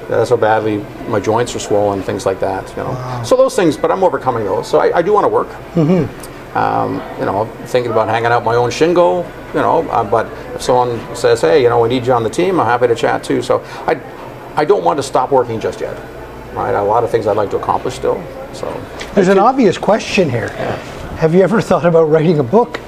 That's 0.08 0.30
how 0.30 0.36
badly 0.36 0.78
my 1.08 1.20
joints 1.20 1.54
are 1.56 1.58
swollen, 1.58 2.02
things 2.02 2.26
like 2.26 2.40
that. 2.40 2.68
You 2.70 2.84
know, 2.84 3.22
so 3.24 3.36
those 3.36 3.56
things. 3.56 3.76
But 3.76 3.90
I'm 3.90 4.04
overcoming 4.04 4.44
those. 4.44 4.68
So 4.68 4.78
I, 4.78 4.98
I 4.98 5.02
do 5.02 5.12
want 5.12 5.24
to 5.24 5.28
work. 5.28 5.48
Um, 6.54 7.02
you 7.18 7.24
know, 7.24 7.46
thinking 7.66 7.90
about 7.90 8.08
hanging 8.08 8.30
out 8.30 8.44
my 8.44 8.54
own 8.54 8.70
shingle. 8.70 9.26
You 9.54 9.60
know, 9.60 9.88
uh, 9.90 10.04
but 10.08 10.26
if 10.54 10.62
someone 10.62 11.00
says, 11.16 11.40
"Hey, 11.40 11.62
you 11.62 11.68
know, 11.68 11.80
we 11.80 11.88
need 11.88 12.06
you 12.06 12.12
on 12.12 12.22
the 12.22 12.30
team," 12.30 12.60
I'm 12.60 12.66
happy 12.66 12.86
to 12.86 12.94
chat 12.94 13.24
too. 13.24 13.42
So 13.42 13.60
I, 13.86 14.00
I 14.54 14.64
don't 14.64 14.84
want 14.84 14.98
to 14.98 15.02
stop 15.02 15.32
working 15.32 15.58
just 15.58 15.80
yet. 15.80 15.96
Right, 16.54 16.70
a 16.72 16.82
lot 16.82 17.02
of 17.02 17.10
things 17.10 17.26
I'd 17.26 17.36
like 17.36 17.50
to 17.50 17.56
accomplish 17.56 17.94
still. 17.94 18.22
So 18.52 18.70
There's 19.14 19.26
an 19.26 19.40
obvious 19.40 19.76
question 19.76 20.30
here. 20.30 20.50
Have 21.18 21.34
you 21.34 21.42
ever 21.42 21.60
thought 21.60 21.84
about 21.84 22.04
writing 22.04 22.38
a 22.38 22.44
book? 22.44 22.78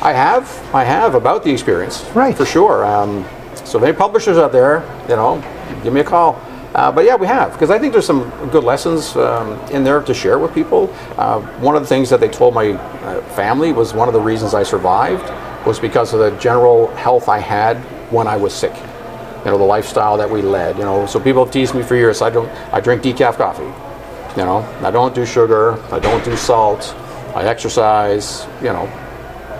I 0.00 0.12
have, 0.12 0.44
I 0.72 0.84
have 0.84 1.14
about 1.16 1.42
the 1.42 1.50
experience, 1.50 2.04
Right. 2.14 2.36
For 2.36 2.46
sure. 2.46 2.84
Um, 2.84 3.24
so, 3.64 3.78
if 3.78 3.84
any 3.84 3.96
publishers 3.96 4.38
out 4.38 4.52
there, 4.52 4.84
you 5.08 5.16
know, 5.16 5.42
give 5.82 5.92
me 5.92 6.00
a 6.00 6.04
call. 6.04 6.40
Uh, 6.76 6.92
but 6.92 7.06
yeah, 7.06 7.16
we 7.16 7.26
have 7.26 7.52
because 7.52 7.70
I 7.70 7.78
think 7.78 7.94
there's 7.94 8.04
some 8.04 8.28
good 8.50 8.62
lessons 8.62 9.16
um, 9.16 9.58
in 9.70 9.82
there 9.82 10.02
to 10.02 10.12
share 10.12 10.38
with 10.38 10.52
people. 10.52 10.92
Uh, 11.16 11.40
one 11.60 11.74
of 11.74 11.80
the 11.80 11.88
things 11.88 12.10
that 12.10 12.20
they 12.20 12.28
told 12.28 12.52
my 12.52 12.72
uh, 12.72 13.22
family 13.34 13.72
was 13.72 13.94
one 13.94 14.08
of 14.08 14.12
the 14.12 14.20
reasons 14.20 14.52
I 14.52 14.62
survived 14.62 15.24
was 15.66 15.80
because 15.80 16.12
of 16.12 16.20
the 16.20 16.38
general 16.38 16.88
health 16.96 17.30
I 17.30 17.38
had 17.38 17.78
when 18.12 18.26
I 18.26 18.36
was 18.36 18.52
sick. 18.52 18.74
You 19.38 19.52
know, 19.52 19.56
the 19.56 19.64
lifestyle 19.64 20.18
that 20.18 20.28
we 20.28 20.42
led. 20.42 20.76
You 20.76 20.84
know, 20.84 21.06
so 21.06 21.18
people 21.18 21.42
have 21.42 21.50
teased 21.50 21.74
me 21.74 21.82
for 21.82 21.96
years. 21.96 22.20
I 22.20 22.28
don't. 22.28 22.50
I 22.74 22.80
drink 22.82 23.00
decaf 23.00 23.38
coffee. 23.38 23.72
You 24.38 24.44
know, 24.44 24.58
I 24.82 24.90
don't 24.90 25.14
do 25.14 25.24
sugar. 25.24 25.82
I 25.90 25.98
don't 25.98 26.22
do 26.26 26.36
salt. 26.36 26.94
I 27.34 27.44
exercise. 27.44 28.46
You 28.60 28.74
know, 28.74 28.84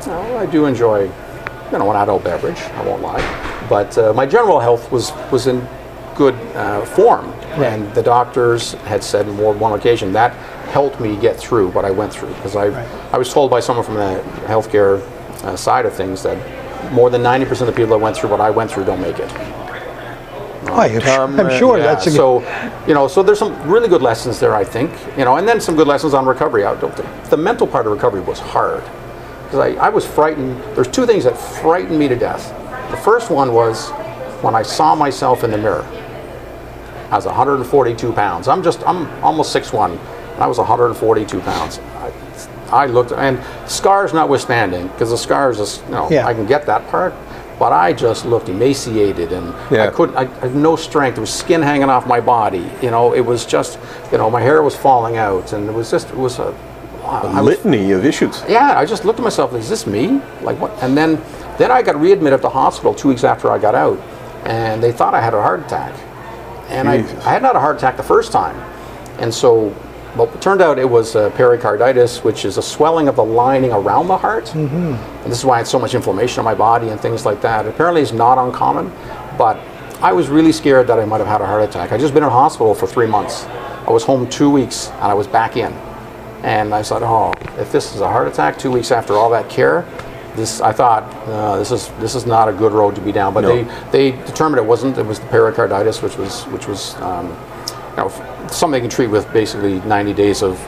well, 0.07 0.37
I 0.37 0.45
do 0.45 0.67
enjoy, 0.67 1.05
you 1.05 1.79
know, 1.79 1.91
an 1.91 1.97
adult 1.97 2.25
beverage. 2.25 2.61
I 2.61 2.85
won't 2.85 3.01
lie, 3.01 3.67
but 3.71 3.97
uh, 3.97 4.13
my 4.13 4.27
general 4.27 4.61
health 4.61 4.93
was 4.93 5.13
was 5.33 5.47
in 5.47 5.67
good 6.17 6.35
uh, 6.57 6.85
form, 6.85 7.27
and 7.61 7.93
the 7.95 8.03
doctors 8.03 8.73
had 8.85 9.05
said 9.05 9.27
more 9.29 9.53
than 9.53 9.61
one 9.61 9.79
occasion 9.79 10.13
that 10.13 10.33
helped 10.71 11.01
me 11.01 11.17
get 11.17 11.37
through 11.37 11.69
what 11.69 11.85
I 11.85 11.91
went 11.91 12.13
through 12.13 12.35
because 12.35 12.57
I 12.57 12.67
I 13.13 13.19
was 13.19 13.33
told 13.33 13.51
by 13.51 13.61
someone 13.61 13.85
from 13.85 13.95
the 13.95 14.23
healthcare 14.47 15.01
uh, 15.45 15.57
side 15.57 15.87
of 15.87 15.95
things 15.95 16.23
that 16.23 16.37
more 16.93 17.11
than 17.11 17.23
90% 17.23 17.61
of 17.63 17.67
the 17.67 17.73
people 17.73 17.91
that 17.91 17.99
went 17.99 18.17
through 18.17 18.31
what 18.31 18.41
I 18.41 18.51
went 18.51 18.71
through 18.71 18.85
don't 18.85 19.01
make 19.01 19.19
it. 19.19 19.29
Tom, 21.01 21.39
I'm 21.39 21.59
sure 21.59 21.79
Yeah, 21.79 21.85
that's 21.85 22.07
a 22.07 22.11
good, 22.11 22.17
so, 22.17 22.85
you 22.87 22.95
know, 22.95 23.07
so 23.07 23.23
there's 23.23 23.39
some 23.39 23.61
really 23.69 23.89
good 23.89 24.03
lessons 24.03 24.41
there, 24.41 24.55
I 24.55 24.65
think, 24.65 24.91
you 25.17 25.25
know, 25.25 25.37
and 25.37 25.47
then 25.47 25.61
some 25.61 25.77
good 25.77 25.87
lessons 25.87 26.13
on 26.15 26.27
recovery. 26.27 26.65
I 26.65 26.79
don't 26.81 26.95
think 26.95 27.09
the 27.31 27.37
mental 27.37 27.67
part 27.67 27.87
of 27.87 27.93
recovery 27.93 28.21
was 28.21 28.41
hard 28.41 28.83
because 29.45 29.61
I, 29.61 29.75
I 29.75 29.89
was 29.89 30.05
frightened. 30.05 30.61
There's 30.75 30.89
two 30.89 31.07
things 31.07 31.25
that 31.25 31.39
frightened 31.39 31.99
me 31.99 32.09
to 32.09 32.17
death. 32.17 32.51
The 32.91 32.97
first 32.97 33.31
one 33.31 33.53
was 33.53 33.91
when 34.43 34.55
I 34.55 34.63
saw 34.63 34.95
myself 34.95 35.45
in 35.45 35.51
the 35.51 35.59
mirror. 35.59 35.85
I 37.11 37.17
was 37.17 37.27
142 37.27 38.13
pounds. 38.13 38.49
I'm 38.49 38.63
just, 38.63 38.83
I'm 38.87 39.07
almost 39.25 39.55
6'1", 39.55 39.91
and 40.35 40.43
I 40.43 40.47
was 40.47 40.59
142 40.59 41.41
pounds. 41.41 41.79
I, 41.79 42.13
I 42.71 42.87
looked, 42.87 43.13
and 43.13 43.39
scars 43.71 44.13
notwithstanding, 44.13 44.89
because 44.89 45.11
the 45.11 45.17
scars, 45.19 45.61
is, 45.61 45.83
you 45.87 45.93
know, 45.93 46.11
Yeah. 46.11 46.27
I 46.27 46.35
can 46.35 46.47
get 46.47 46.67
that 46.67 46.87
part, 46.89 47.15
but 47.61 47.73
I 47.73 47.93
just 47.93 48.27
looked 48.27 48.49
emaciated, 48.49 49.33
and 49.33 49.55
yeah. 49.71 49.85
I 49.87 49.91
couldn't, 49.91 50.17
I, 50.17 50.23
I 50.23 50.49
had 50.49 50.55
no 50.57 50.75
strength. 50.77 51.15
There 51.15 51.21
was 51.23 51.33
skin 51.33 51.63
hanging 51.63 51.89
off 51.89 52.07
my 52.07 52.21
body. 52.21 52.69
You 52.83 52.91
know, 52.91 53.15
it 53.15 53.21
was 53.25 53.47
just, 53.47 53.79
you 54.11 54.19
know, 54.19 54.29
my 54.31 54.41
hair 54.43 54.63
was 54.63 54.75
falling 54.77 55.17
out, 55.17 55.53
and 55.53 55.69
it 55.69 55.73
was 55.73 55.91
just, 55.91 56.09
it 56.11 56.17
was 56.17 56.39
a, 56.41 56.53
I 57.05 57.41
was 57.41 57.45
litany 57.45 57.93
of 57.93 58.05
issues. 58.05 58.43
yeah, 58.49 58.77
I 58.77 58.85
just 58.85 59.05
looked 59.05 59.21
at 59.21 59.23
myself. 59.23 59.55
Is 59.55 59.69
this 59.69 59.87
me? 59.87 60.21
Like 60.43 60.59
what? 60.61 60.73
And 60.83 60.97
then, 60.97 61.23
then 61.57 61.71
I 61.71 61.81
got 61.81 61.95
readmitted 62.01 62.43
to 62.43 62.49
hospital 62.49 62.93
two 62.93 63.07
weeks 63.09 63.23
after 63.23 63.49
I 63.53 63.59
got 63.59 63.77
out, 63.77 63.97
and 64.45 64.83
they 64.83 64.91
thought 64.91 65.15
I 65.15 65.21
had 65.21 65.33
a 65.33 65.41
heart 65.41 65.61
attack. 65.61 65.95
And 66.69 66.89
I. 66.89 66.97
I 66.97 67.31
had 67.31 67.43
not 67.43 67.57
a 67.57 67.61
heart 67.61 67.77
attack 67.77 67.97
the 67.97 68.03
first 68.03 68.33
time, 68.33 68.57
and 69.21 69.33
so, 69.33 69.75
well, 70.17 70.29
it 70.33 70.41
turned 70.41 70.61
out 70.61 70.79
it 70.79 70.89
was 70.89 71.15
uh, 71.15 71.31
pericarditis, 71.31 72.25
which 72.25 72.45
is 72.45 72.59
a 72.59 72.63
swelling 72.63 73.09
of 73.09 73.17
the 73.17 73.25
lining 73.25 73.73
around 73.73 74.09
the 74.09 74.17
heart. 74.17 74.47
Mm-hmm. 74.47 74.95
And 74.95 75.33
this 75.33 75.39
is 75.39 75.45
why 75.45 75.55
I 75.55 75.59
had 75.59 75.67
so 75.67 75.79
much 75.79 75.95
inflammation 75.95 76.41
in 76.41 76.45
my 76.45 76.55
body 76.55 76.89
and 76.89 77.01
things 77.01 77.25
like 77.25 77.41
that. 77.43 77.67
Apparently, 77.67 78.03
it's 78.03 78.13
not 78.13 78.39
uncommon, 78.39 78.93
but 79.39 79.59
I 80.01 80.13
was 80.13 80.29
really 80.29 80.53
scared 80.53 80.87
that 80.89 80.99
I 80.99 81.05
might 81.05 81.19
have 81.19 81.27
had 81.27 81.41
a 81.41 81.47
heart 81.47 81.63
attack. 81.69 81.93
I'd 81.93 82.01
just 82.01 82.15
been 82.15 82.25
in 82.25 82.31
hospital 82.31 82.75
for 82.75 82.87
three 82.87 83.07
months. 83.07 83.45
I 83.87 83.91
was 83.91 84.03
home 84.05 84.29
two 84.29 84.51
weeks, 84.51 84.89
and 84.89 85.05
I 85.05 85.15
was 85.15 85.27
back 85.27 85.57
in. 85.57 85.73
And 86.43 86.75
I 86.75 86.83
said, 86.83 87.03
"Oh, 87.03 87.33
if 87.59 87.73
this 87.73 87.95
is 87.95 88.01
a 88.01 88.09
heart 88.09 88.29
attack 88.29 88.59
two 88.59 88.71
weeks 88.71 88.91
after 88.91 89.15
all 89.15 89.31
that 89.31 89.49
care, 89.49 89.85
this 90.37 90.61
I 90.61 90.73
thought 90.73 91.03
uh, 91.29 91.57
this 91.59 91.71
is 91.73 91.89
this 92.01 92.15
is 92.15 92.27
not 92.27 92.49
a 92.49 92.53
good 92.53 92.73
road 92.73 92.95
to 92.95 93.01
be 93.01 93.13
down." 93.13 93.35
But 93.35 93.43
No. 93.43 93.49
they 93.49 93.63
they 93.93 94.11
determined 94.25 94.59
it 94.59 94.69
wasn't. 94.69 94.99
It 94.99 95.07
was 95.07 95.19
the 95.19 95.27
pericarditis, 95.27 96.03
which 96.03 96.17
was 96.17 96.45
which 96.45 96.67
was 96.69 96.95
um, 96.97 97.27
you 97.91 97.97
know 97.97 98.09
something 98.51 98.73
they 98.73 98.81
can 98.81 98.91
treat 98.91 99.09
with 99.09 99.31
basically 99.33 99.81
90 99.81 100.13
days 100.15 100.43
of 100.43 100.59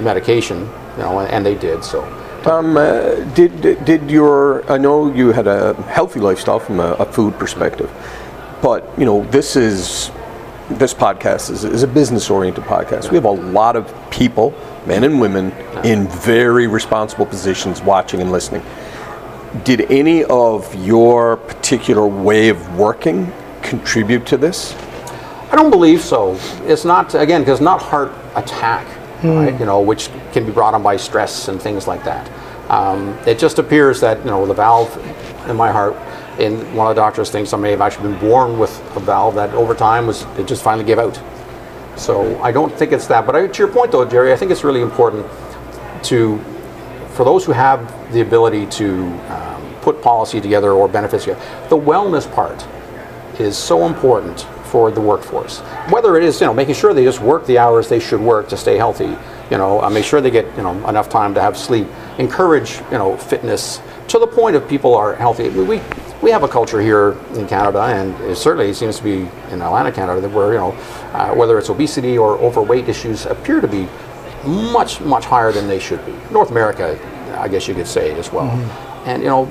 medication. 0.00 0.68
You 0.96 1.02
know, 1.02 1.20
and 1.20 1.44
they 1.44 1.54
did. 1.54 1.84
So 1.84 2.00
Tom, 2.42 2.76
uh, 2.76 3.16
did 3.34 3.60
did 3.84 4.10
your 4.10 4.62
I 4.70 4.78
know 4.78 5.12
you 5.12 5.32
had 5.32 5.46
a 5.46 5.74
healthy 5.88 6.20
lifestyle 6.20 6.60
from 6.60 6.80
a, 6.80 6.92
a 6.92 7.04
food 7.04 7.38
perspective, 7.38 7.90
but 8.62 8.88
you 8.96 9.04
know 9.04 9.24
this 9.30 9.56
is 9.56 10.10
this 10.70 10.94
podcast 10.94 11.50
is, 11.50 11.64
is 11.64 11.82
a 11.82 11.86
business 11.86 12.30
oriented 12.30 12.64
podcast. 12.64 13.10
We 13.10 13.16
have 13.16 13.24
a 13.24 13.30
lot 13.30 13.76
of 13.76 13.92
people, 14.10 14.54
men 14.86 15.04
and 15.04 15.20
women, 15.20 15.52
in 15.84 16.08
very 16.08 16.66
responsible 16.66 17.26
positions 17.26 17.82
watching 17.82 18.20
and 18.20 18.32
listening. 18.32 18.62
Did 19.64 19.90
any 19.90 20.24
of 20.24 20.74
your 20.84 21.36
particular 21.36 22.06
way 22.06 22.48
of 22.48 22.76
working 22.76 23.32
contribute 23.62 24.26
to 24.26 24.36
this? 24.36 24.74
I 25.50 25.54
don't 25.54 25.70
believe 25.70 26.00
so. 26.00 26.36
It's 26.64 26.84
not 26.84 27.14
again 27.14 27.42
because 27.42 27.60
not 27.60 27.80
heart 27.80 28.12
attack, 28.34 28.86
right? 29.22 29.58
You 29.58 29.64
know, 29.64 29.80
which 29.80 30.10
can 30.32 30.44
be 30.44 30.52
brought 30.52 30.74
on 30.74 30.82
by 30.82 30.96
stress 30.96 31.48
and 31.48 31.62
things 31.62 31.86
like 31.86 32.02
that. 32.04 32.28
Um, 32.70 33.16
it 33.26 33.38
just 33.38 33.60
appears 33.60 34.00
that 34.00 34.18
you 34.18 34.26
know 34.26 34.44
the 34.44 34.54
valve 34.54 34.94
in 35.48 35.56
my 35.56 35.70
heart, 35.70 35.94
and 36.40 36.58
one 36.76 36.88
of 36.88 36.96
the 36.96 37.00
doctors 37.00 37.30
thinks 37.30 37.52
I 37.52 37.56
may 37.56 37.70
have 37.70 37.80
actually 37.80 38.10
been 38.10 38.20
born 38.20 38.58
with 38.58 38.76
a 38.96 39.00
valve 39.00 39.36
that 39.36 39.54
over 39.54 39.74
time 39.74 40.08
was 40.08 40.24
it 40.36 40.48
just 40.48 40.64
finally 40.64 40.84
gave 40.84 40.98
out. 40.98 41.20
So 41.96 42.38
I 42.42 42.50
don't 42.50 42.76
think 42.76 42.90
it's 42.90 43.06
that. 43.06 43.24
But 43.24 43.36
I, 43.36 43.46
to 43.46 43.58
your 43.58 43.72
point 43.72 43.92
though, 43.92 44.04
Jerry, 44.04 44.32
I 44.32 44.36
think 44.36 44.50
it's 44.50 44.64
really 44.64 44.82
important 44.82 45.24
to 46.04 46.38
for 47.10 47.24
those 47.24 47.44
who 47.44 47.52
have 47.52 47.95
the 48.12 48.20
ability 48.20 48.66
to 48.66 49.04
um, 49.32 49.74
put 49.82 50.02
policy 50.02 50.40
together 50.40 50.72
or 50.72 50.88
benefits 50.88 51.24
together, 51.24 51.68
the 51.68 51.76
wellness 51.76 52.32
part 52.34 52.66
is 53.40 53.56
so 53.56 53.86
important 53.86 54.46
for 54.66 54.90
the 54.90 55.00
workforce. 55.00 55.60
Whether 55.90 56.16
it 56.16 56.24
is, 56.24 56.40
you 56.40 56.46
know, 56.46 56.54
making 56.54 56.74
sure 56.74 56.92
they 56.92 57.04
just 57.04 57.20
work 57.20 57.46
the 57.46 57.58
hours 57.58 57.88
they 57.88 58.00
should 58.00 58.20
work 58.20 58.48
to 58.48 58.56
stay 58.56 58.76
healthy, 58.76 59.16
you 59.50 59.58
know, 59.58 59.80
uh, 59.80 59.88
make 59.90 60.04
sure 60.04 60.20
they 60.20 60.30
get, 60.30 60.44
you 60.56 60.62
know, 60.62 60.88
enough 60.88 61.08
time 61.08 61.34
to 61.34 61.40
have 61.40 61.56
sleep, 61.56 61.86
encourage, 62.18 62.80
you 62.90 62.98
know, 62.98 63.16
fitness 63.16 63.80
to 64.08 64.18
the 64.18 64.26
point 64.26 64.56
of 64.56 64.68
people 64.68 64.94
are 64.94 65.14
healthy. 65.14 65.48
We, 65.50 65.64
we, 65.64 65.82
we 66.22 66.30
have 66.30 66.42
a 66.42 66.48
culture 66.48 66.80
here 66.80 67.12
in 67.34 67.46
Canada, 67.46 67.82
and 67.82 68.14
it 68.24 68.36
certainly 68.36 68.72
seems 68.72 68.98
to 68.98 69.04
be 69.04 69.28
in 69.52 69.62
Atlantic 69.62 69.94
Canada, 69.94 70.20
that 70.20 70.30
where, 70.30 70.52
you 70.52 70.58
know, 70.58 70.72
uh, 71.12 71.34
whether 71.34 71.58
it's 71.58 71.70
obesity 71.70 72.18
or 72.18 72.38
overweight 72.38 72.88
issues 72.88 73.26
appear 73.26 73.60
to 73.60 73.68
be 73.68 73.88
much, 74.44 75.00
much 75.00 75.24
higher 75.24 75.52
than 75.52 75.68
they 75.68 75.78
should 75.78 76.04
be. 76.06 76.14
North 76.30 76.50
America, 76.50 76.98
I 77.36 77.48
guess 77.48 77.68
you 77.68 77.74
could 77.74 77.86
say 77.86 78.18
as 78.18 78.32
well. 78.32 78.50
And, 79.06 79.22
you 79.22 79.28
know, 79.28 79.50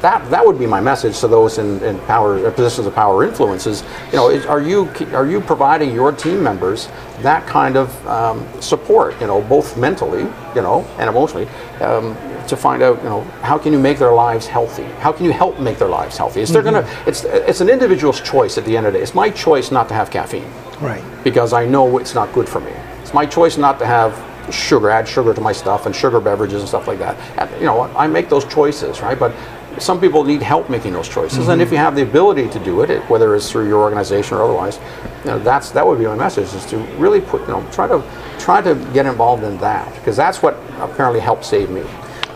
that 0.00 0.28
that 0.30 0.44
would 0.44 0.58
be 0.58 0.66
my 0.66 0.80
message 0.80 1.20
to 1.20 1.28
those 1.28 1.58
in, 1.58 1.82
in 1.82 1.98
power 2.00 2.46
uh, 2.46 2.50
positions 2.50 2.86
of 2.86 2.94
power 2.94 3.24
influences. 3.24 3.84
You 4.06 4.16
know, 4.16 4.30
is, 4.30 4.46
are 4.46 4.60
you 4.60 4.88
are 5.12 5.26
you 5.26 5.40
providing 5.40 5.94
your 5.94 6.12
team 6.12 6.42
members 6.42 6.88
that 7.20 7.46
kind 7.46 7.76
of 7.76 8.06
um, 8.06 8.46
support? 8.60 9.20
You 9.20 9.26
know, 9.26 9.42
both 9.42 9.76
mentally, 9.76 10.22
you 10.54 10.62
know, 10.62 10.86
and 10.98 11.08
emotionally, 11.08 11.46
um, 11.80 12.16
to 12.48 12.56
find 12.56 12.82
out, 12.82 12.98
you 12.98 13.08
know, 13.08 13.20
how 13.42 13.58
can 13.58 13.72
you 13.72 13.78
make 13.78 13.98
their 13.98 14.12
lives 14.12 14.46
healthy? 14.46 14.84
How 15.00 15.12
can 15.12 15.26
you 15.26 15.32
help 15.32 15.60
make 15.60 15.78
their 15.78 15.88
lives 15.88 16.16
healthy? 16.16 16.40
Is 16.40 16.50
they're 16.50 16.62
gonna 16.62 16.88
it's 17.06 17.24
it's 17.24 17.60
an 17.60 17.68
individual's 17.68 18.20
choice 18.20 18.58
at 18.58 18.64
the 18.64 18.76
end 18.76 18.86
of 18.86 18.92
the 18.92 18.98
day. 18.98 19.02
It's 19.02 19.14
my 19.14 19.30
choice 19.30 19.70
not 19.70 19.88
to 19.88 19.94
have 19.94 20.10
caffeine 20.10 20.50
right. 20.80 21.02
because 21.24 21.52
I 21.52 21.66
know 21.66 21.98
it's 21.98 22.14
not 22.14 22.32
good 22.32 22.48
for 22.48 22.60
me. 22.60 22.72
It's 23.02 23.12
my 23.12 23.26
choice 23.26 23.58
not 23.58 23.78
to 23.80 23.86
have 23.86 24.12
sugar, 24.50 24.90
add 24.90 25.08
sugar 25.08 25.34
to 25.34 25.40
my 25.40 25.52
stuff, 25.52 25.86
and 25.86 25.94
sugar 25.94 26.20
beverages 26.20 26.60
and 26.60 26.68
stuff 26.68 26.86
like 26.86 26.98
that. 26.98 27.50
You 27.58 27.66
know, 27.66 27.82
I 27.96 28.06
make 28.06 28.28
those 28.28 28.44
choices, 28.44 29.00
right? 29.00 29.18
But 29.18 29.34
some 29.78 30.00
people 30.00 30.24
need 30.24 30.42
help 30.42 30.68
making 30.68 30.92
those 30.92 31.08
choices, 31.08 31.48
and 31.48 31.62
if 31.62 31.70
you 31.70 31.76
have 31.76 31.94
the 31.94 32.02
ability 32.02 32.48
to 32.48 32.58
do 32.64 32.82
it, 32.82 32.90
it, 32.90 33.02
whether 33.08 33.34
it's 33.34 33.50
through 33.50 33.68
your 33.68 33.80
organization 33.80 34.36
or 34.36 34.42
otherwise, 34.42 34.78
you 35.24 35.30
know, 35.30 35.38
that's 35.38 35.70
that 35.70 35.86
would 35.86 35.98
be 35.98 36.06
my 36.06 36.16
message: 36.16 36.52
is 36.54 36.66
to 36.66 36.78
really 36.98 37.20
put, 37.20 37.42
you 37.42 37.48
know, 37.48 37.66
try 37.70 37.86
to 37.86 38.02
try 38.38 38.60
to 38.60 38.74
get 38.92 39.06
involved 39.06 39.44
in 39.44 39.56
that 39.58 39.92
because 39.94 40.16
that's 40.16 40.42
what 40.42 40.54
apparently 40.78 41.20
helped 41.20 41.44
save 41.44 41.70
me. 41.70 41.82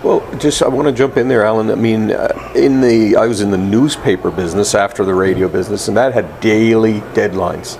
Well, 0.04 0.20
just 0.36 0.62
I 0.62 0.68
want 0.68 0.86
to 0.86 0.92
jump 0.92 1.16
in 1.16 1.28
there, 1.28 1.44
Alan. 1.44 1.70
I 1.70 1.76
mean, 1.76 2.12
uh, 2.12 2.52
in 2.54 2.80
the 2.80 3.16
I 3.16 3.26
was 3.26 3.40
in 3.40 3.50
the 3.50 3.58
newspaper 3.58 4.30
business 4.30 4.74
after 4.74 5.04
the 5.04 5.14
radio 5.14 5.48
business, 5.48 5.88
and 5.88 5.96
that 5.96 6.12
had 6.12 6.40
daily 6.40 7.00
deadlines. 7.14 7.78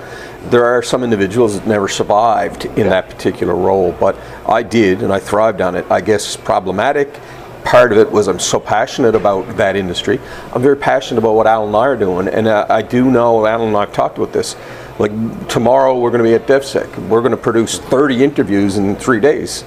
There 0.51 0.65
are 0.65 0.83
some 0.83 1.03
individuals 1.03 1.59
that 1.59 1.67
never 1.67 1.89
survived 1.89 2.67
in 2.67 2.89
that 2.89 3.09
particular 3.09 3.55
role, 3.55 3.93
but 3.93 4.17
I 4.49 4.63
did, 4.63 5.03
and 5.03 5.13
I 5.13 5.19
thrived 5.19 5.61
on 5.61 5.75
it. 5.75 5.85
I 5.91 6.01
guess 6.01 6.37
problematic. 6.37 7.19
Part 7.65 7.93
of 7.93 7.99
it 7.99 8.11
was 8.11 8.29
I'm 8.29 8.39
so 8.39 8.61
passionate 8.61 9.15
about 9.15 9.57
that 9.57 9.75
industry. 9.75 10.21
I'm 10.53 10.61
very 10.61 10.77
passionate 10.77 11.19
about 11.19 11.35
what 11.35 11.47
Alan 11.47 11.69
and 11.69 11.77
I 11.77 11.87
are 11.87 11.97
doing, 11.97 12.29
and 12.29 12.47
uh, 12.47 12.67
I 12.69 12.83
do 12.83 13.11
know 13.11 13.47
Alan 13.47 13.69
and 13.69 13.77
I 13.77 13.81
have 13.81 13.93
talked 13.93 14.19
about 14.19 14.33
this. 14.33 14.57
Like 14.99 15.13
tomorrow, 15.49 15.99
we're 15.99 16.11
going 16.11 16.23
to 16.23 16.29
be 16.29 16.35
at 16.35 16.47
DEFSEC. 16.47 17.09
We're 17.09 17.21
going 17.21 17.33
to 17.33 17.37
produce 17.37 17.79
30 17.79 18.23
interviews 18.23 18.77
in 18.77 18.95
three 18.97 19.21
days 19.21 19.65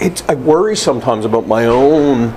it's, 0.00 0.22
I 0.28 0.34
worry 0.34 0.76
sometimes 0.76 1.24
about 1.24 1.46
my 1.46 1.66
own 1.66 2.34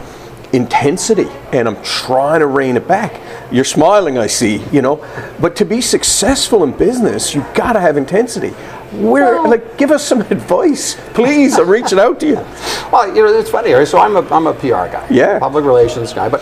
intensity 0.53 1.28
and 1.51 1.68
I'm 1.68 1.82
trying 1.84 2.39
to 2.39 2.47
rein 2.47 2.78
it 2.78 2.88
back. 2.88 3.22
You're 3.51 3.63
smiling, 3.63 4.17
I 4.17 4.27
see, 4.27 4.61
you 4.71 4.81
know, 4.81 4.97
but 5.39 5.55
to 5.57 5.65
be 5.65 5.79
successful 5.81 6.63
in 6.63 6.71
business, 6.71 7.33
you've 7.33 7.51
got 7.53 7.73
to 7.73 7.79
have 7.79 7.95
intensity. 7.97 8.49
Where, 8.93 9.41
like, 9.41 9.77
give 9.77 9.91
us 9.91 10.03
some 10.03 10.21
advice, 10.31 10.95
please. 11.13 11.57
I'm 11.59 11.69
reaching 11.69 11.99
out 11.99 12.19
to 12.21 12.27
you. 12.27 12.45
Well, 12.91 13.13
you 13.13 13.21
know, 13.21 13.33
it's 13.33 13.49
funny. 13.49 13.73
right? 13.73 13.85
So 13.87 13.97
I'm 13.99 14.15
a, 14.15 14.21
I'm 14.33 14.47
a 14.47 14.53
PR 14.53 14.87
guy, 14.87 15.05
Yeah. 15.09 15.39
public 15.39 15.65
relations 15.65 16.13
guy. 16.13 16.29
But 16.29 16.41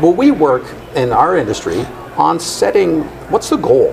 well, 0.00 0.14
we 0.14 0.30
work 0.30 0.64
in 0.94 1.12
our 1.12 1.36
industry 1.36 1.84
on 2.16 2.40
setting 2.40 3.02
what's 3.30 3.50
the 3.50 3.56
goal. 3.58 3.92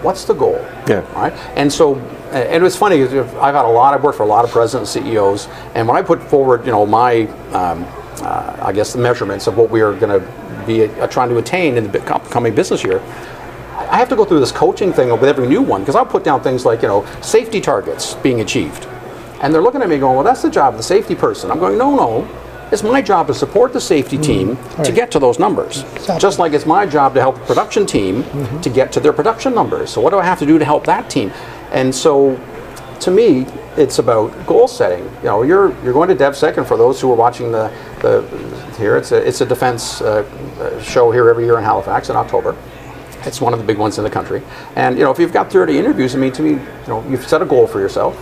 What's 0.00 0.24
the 0.24 0.32
goal? 0.32 0.56
Yeah. 0.88 1.00
Right. 1.14 1.34
And 1.56 1.70
so, 1.70 1.96
and 2.32 2.64
it's 2.64 2.76
funny. 2.76 3.04
'cause 3.04 3.12
I've 3.12 3.54
had 3.54 3.66
a 3.66 3.68
lot. 3.68 3.92
I've 3.92 4.02
worked 4.02 4.16
for 4.16 4.22
a 4.22 4.26
lot 4.26 4.46
of 4.46 4.50
presidents, 4.50 4.90
CEOs, 4.92 5.46
and 5.74 5.86
when 5.86 5.94
I 5.96 6.00
put 6.00 6.22
forward, 6.22 6.64
you 6.64 6.72
know, 6.72 6.86
my, 6.86 7.26
um, 7.52 7.84
Uh, 8.22 8.56
I 8.60 8.72
guess, 8.72 8.92
the 8.92 8.98
measurements 8.98 9.46
of 9.46 9.56
what 9.56 9.70
we 9.70 9.80
are 9.80 9.94
going 9.94 10.20
to 10.20 10.66
be 10.66 10.84
uh, 10.84 11.06
trying 11.06 11.30
to 11.30 11.38
attain 11.38 11.76
in 11.76 11.90
the 11.90 12.14
upcoming 12.14 12.54
business 12.54 12.84
year. 12.84 13.00
I 13.90 13.96
have 13.96 14.08
to 14.10 14.16
go 14.16 14.24
through 14.24 14.40
this 14.40 14.52
coaching 14.52 14.92
thing 14.92 15.10
with 15.10 15.24
every 15.24 15.48
new 15.48 15.62
one 15.62 15.80
because 15.80 15.96
I'll 15.96 16.06
put 16.06 16.22
down 16.22 16.42
things 16.42 16.64
like, 16.64 16.82
you 16.82 16.88
know, 16.88 17.04
safety 17.22 17.60
targets 17.60 18.14
being 18.14 18.40
achieved. 18.40 18.86
And 19.40 19.54
they're 19.54 19.62
looking 19.62 19.82
at 19.82 19.88
me 19.88 19.98
going, 19.98 20.16
well, 20.16 20.24
that's 20.24 20.42
the 20.42 20.50
job 20.50 20.74
of 20.74 20.78
the 20.78 20.84
safety 20.84 21.14
person. 21.14 21.50
I'm 21.50 21.58
going, 21.58 21.78
no, 21.78 21.96
no. 21.96 22.28
It's 22.70 22.84
my 22.84 23.02
job 23.02 23.26
to 23.26 23.34
support 23.34 23.72
the 23.72 23.80
safety 23.80 24.16
mm-hmm. 24.16 24.22
team 24.22 24.56
to 24.56 24.82
right. 24.82 24.94
get 24.94 25.10
to 25.12 25.18
those 25.18 25.40
numbers. 25.40 25.82
Just 26.18 26.38
like 26.38 26.52
it's 26.52 26.66
my 26.66 26.86
job 26.86 27.14
to 27.14 27.20
help 27.20 27.36
the 27.36 27.44
production 27.46 27.84
team 27.84 28.22
mm-hmm. 28.22 28.60
to 28.60 28.70
get 28.70 28.92
to 28.92 29.00
their 29.00 29.12
production 29.12 29.54
numbers. 29.54 29.90
So 29.90 30.00
what 30.00 30.10
do 30.10 30.18
I 30.18 30.24
have 30.24 30.38
to 30.38 30.46
do 30.46 30.58
to 30.58 30.64
help 30.64 30.84
that 30.84 31.10
team? 31.10 31.32
And 31.72 31.92
so 31.92 32.36
to 33.00 33.10
me, 33.10 33.46
it's 33.76 33.98
about 33.98 34.46
goal 34.46 34.68
setting. 34.68 35.04
You 35.04 35.24
know, 35.24 35.42
you're 35.42 35.70
you're 35.82 35.92
going 35.92 36.08
to 36.08 36.16
DEFSEC, 36.16 36.58
and 36.58 36.66
for 36.66 36.76
those 36.76 37.00
who 37.00 37.10
are 37.10 37.16
watching 37.16 37.50
the, 37.52 37.72
the 38.00 38.22
here. 38.80 38.96
It's 38.96 39.12
a 39.12 39.16
it's 39.16 39.40
a 39.40 39.46
defense 39.46 40.00
uh, 40.00 40.24
uh, 40.58 40.82
show 40.82 41.12
here 41.12 41.28
every 41.28 41.44
year 41.44 41.58
in 41.58 41.64
Halifax 41.64 42.10
in 42.10 42.16
October. 42.16 42.56
It's 43.22 43.40
one 43.40 43.52
of 43.52 43.60
the 43.60 43.66
big 43.66 43.78
ones 43.78 43.98
in 43.98 44.04
the 44.04 44.10
country. 44.10 44.42
And 44.74 44.98
you 44.98 45.04
know, 45.04 45.12
if 45.12 45.18
you've 45.18 45.32
got 45.32 45.52
30 45.52 45.78
interviews, 45.78 46.14
I 46.14 46.18
mean, 46.18 46.32
to 46.32 46.42
me, 46.42 46.50
you 46.52 46.88
know, 46.88 47.06
you've 47.08 47.28
set 47.28 47.42
a 47.42 47.46
goal 47.46 47.66
for 47.66 47.78
yourself. 47.78 48.18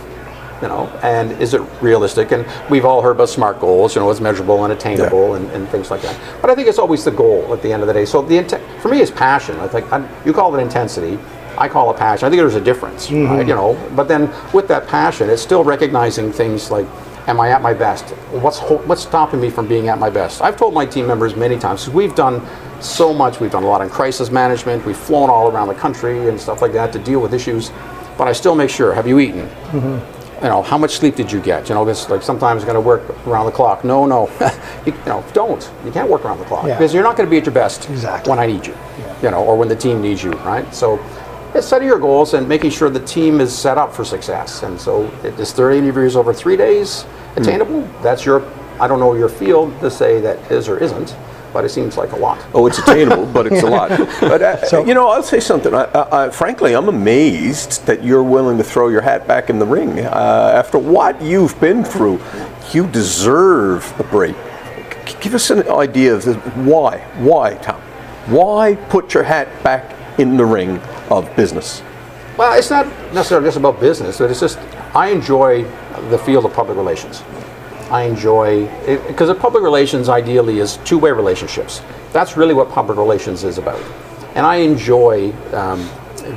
You 0.61 0.67
know, 0.67 0.87
and 1.03 1.31
is 1.41 1.53
it 1.53 1.61
realistic? 1.81 2.33
And 2.33 2.45
we've 2.69 2.83
all 2.83 3.01
heard 3.01 3.11
about 3.11 3.29
SMART 3.29 3.61
goals. 3.61 3.95
You 3.95 4.01
know, 4.01 4.11
it's 4.11 4.19
measurable 4.19 4.65
and 4.65 4.73
attainable 4.73 5.35
and, 5.35 5.49
and 5.51 5.69
things 5.69 5.89
like 5.89 6.01
that. 6.01 6.19
But 6.41 6.49
I 6.49 6.55
think 6.55 6.67
it's 6.67 6.79
always 6.79 7.05
the 7.05 7.11
goal 7.11 7.53
at 7.53 7.61
the 7.61 7.71
end 7.71 7.81
of 7.81 7.87
the 7.87 7.93
day. 7.93 8.03
So 8.03 8.21
the 8.21 8.43
for 8.81 8.89
me 8.89 8.99
is 8.99 9.09
passion. 9.09 9.57
I 9.61 9.69
think 9.69 9.89
I, 9.93 10.05
you 10.25 10.33
call 10.33 10.53
it 10.53 10.61
intensity. 10.61 11.17
I 11.59 11.67
call 11.67 11.91
it 11.91 11.97
passion. 11.97 12.25
I 12.25 12.29
think 12.29 12.39
there's 12.39 12.55
a 12.55 12.61
difference, 12.61 13.11
right? 13.11 13.19
Mm-hmm. 13.19 13.49
You 13.49 13.55
know, 13.55 13.89
but 13.95 14.07
then 14.07 14.31
with 14.53 14.67
that 14.69 14.87
passion, 14.87 15.29
it's 15.29 15.41
still 15.41 15.63
recognizing 15.63 16.31
things 16.31 16.71
like, 16.71 16.87
am 17.27 17.39
I 17.39 17.49
at 17.51 17.61
my 17.61 17.73
best? 17.73 18.05
What's 18.31 18.59
what's 18.87 19.01
stopping 19.03 19.41
me 19.41 19.49
from 19.49 19.67
being 19.67 19.89
at 19.89 19.99
my 19.99 20.09
best? 20.09 20.41
I've 20.41 20.57
told 20.57 20.73
my 20.73 20.85
team 20.85 21.05
members 21.05 21.35
many 21.35 21.57
times 21.59 21.83
'cause 21.85 21.93
we've 21.93 22.15
done 22.15 22.41
so 22.79 23.13
much. 23.13 23.39
We've 23.41 23.51
done 23.51 23.63
a 23.63 23.67
lot 23.67 23.81
in 23.81 23.89
crisis 23.89 24.31
management. 24.31 24.85
We've 24.85 24.97
flown 24.97 25.29
all 25.29 25.51
around 25.51 25.67
the 25.67 25.75
country 25.75 26.29
and 26.29 26.39
stuff 26.39 26.61
like 26.61 26.71
that 26.73 26.93
to 26.93 26.99
deal 26.99 27.19
with 27.19 27.33
issues. 27.33 27.71
But 28.17 28.27
I 28.27 28.33
still 28.33 28.55
make 28.55 28.69
sure. 28.69 28.93
Have 28.93 29.07
you 29.07 29.19
eaten? 29.19 29.47
Mm-hmm. 29.71 29.97
you 30.43 30.47
know, 30.49 30.61
how 30.61 30.77
much 30.77 30.95
sleep 30.97 31.15
did 31.17 31.29
you 31.29 31.41
get? 31.41 31.67
You 31.67 31.75
know, 31.75 31.83
this 31.83 32.09
like 32.09 32.21
sometimes 32.23 32.63
going 32.63 32.75
to 32.75 32.79
work 32.81 33.01
around 33.27 33.45
the 33.47 33.51
clock. 33.51 33.83
No, 33.83 34.05
no, 34.05 34.29
you, 34.85 34.93
you 34.93 35.05
know, 35.05 35.21
don't. 35.33 35.69
You 35.85 35.91
can't 35.91 36.09
work 36.09 36.23
around 36.23 36.39
the 36.39 36.45
clock 36.45 36.65
Yeah. 36.65 36.77
because 36.77 36.93
you're 36.93 37.03
not 37.03 37.17
going 37.17 37.27
to 37.27 37.29
be 37.31 37.37
at 37.37 37.45
your 37.45 37.53
best 37.53 37.89
Exactly. 37.89 38.29
when 38.29 38.39
I 38.39 38.45
need 38.45 38.65
you, 38.65 38.73
you 39.21 39.29
know, 39.31 39.43
or 39.43 39.57
when 39.57 39.67
the 39.67 39.75
team 39.75 40.01
needs 40.01 40.23
you, 40.23 40.31
right? 40.45 40.65
So, 40.73 40.97
setting 41.63 41.87
your 41.87 41.99
goals 41.99 42.33
and 42.33 42.47
making 42.47 42.71
sure 42.71 42.89
the 42.89 42.99
team 43.05 43.39
is 43.41 43.55
set 43.55 43.77
up 43.77 43.93
for 43.93 44.03
success. 44.03 44.63
And 44.63 44.79
so, 44.79 45.03
is 45.23 45.51
30 45.53 45.79
interviews 45.79 46.15
over 46.15 46.33
three 46.33 46.57
days 46.57 47.05
attainable? 47.35 47.81
That's 48.01 48.25
your. 48.25 48.43
I 48.79 48.87
don't 48.87 48.99
know 48.99 49.13
your 49.13 49.29
field 49.29 49.77
to 49.81 49.91
say 49.91 50.21
that 50.21 50.51
is 50.51 50.69
or 50.69 50.77
isn't, 50.77 51.13
but 51.51 51.65
it 51.65 51.69
seems 51.69 51.97
like 51.97 52.13
a 52.13 52.15
lot. 52.15 52.43
Oh, 52.53 52.65
it's 52.65 52.79
attainable, 52.79 53.25
but 53.25 53.47
it's 53.47 53.61
a 53.61 53.69
lot. 53.69 53.89
But 54.21 54.41
uh, 54.41 54.83
you 54.85 54.93
know, 54.93 55.09
I'll 55.09 55.23
say 55.23 55.39
something. 55.39 55.73
I, 55.73 55.83
I, 55.83 56.25
I, 56.25 56.29
frankly, 56.29 56.75
I'm 56.75 56.87
amazed 56.87 57.85
that 57.87 58.03
you're 58.03 58.23
willing 58.23 58.57
to 58.57 58.63
throw 58.63 58.87
your 58.87 59.01
hat 59.01 59.27
back 59.27 59.49
in 59.49 59.59
the 59.59 59.65
ring 59.65 59.99
uh, 59.99 60.53
after 60.55 60.77
what 60.77 61.21
you've 61.21 61.59
been 61.59 61.83
through. 61.83 62.21
You 62.71 62.87
deserve 62.87 63.99
a 63.99 64.03
break. 64.03 64.35
Give 65.19 65.33
us 65.33 65.49
an 65.49 65.67
idea 65.67 66.13
of 66.15 66.23
this. 66.23 66.37
why. 66.55 66.99
Why, 67.17 67.55
Tom? 67.55 67.81
Why 68.27 68.75
put 68.75 69.13
your 69.13 69.23
hat 69.23 69.63
back 69.63 69.98
in 70.19 70.37
the 70.37 70.45
ring 70.45 70.77
of 71.09 71.33
business? 71.35 71.81
Well, 72.37 72.57
it's 72.57 72.69
not 72.69 72.85
necessarily 73.13 73.47
just 73.47 73.57
about 73.57 73.79
business, 73.79 74.19
but 74.19 74.29
it's 74.29 74.39
just 74.39 74.59
I 74.93 75.09
enjoy 75.09 75.63
the 76.09 76.17
field 76.19 76.45
of 76.45 76.53
public 76.53 76.77
relations. 76.77 77.23
I 77.89 78.03
enjoy 78.03 78.67
because 79.07 79.35
public 79.37 79.63
relations 79.63 80.09
ideally 80.09 80.59
is 80.59 80.77
two-way 80.85 81.11
relationships. 81.11 81.81
That's 82.13 82.37
really 82.37 82.53
what 82.53 82.69
public 82.69 82.97
relations 82.97 83.43
is 83.43 83.57
about, 83.57 83.81
and 84.35 84.45
I 84.45 84.57
enjoy 84.57 85.31
um, 85.53 85.89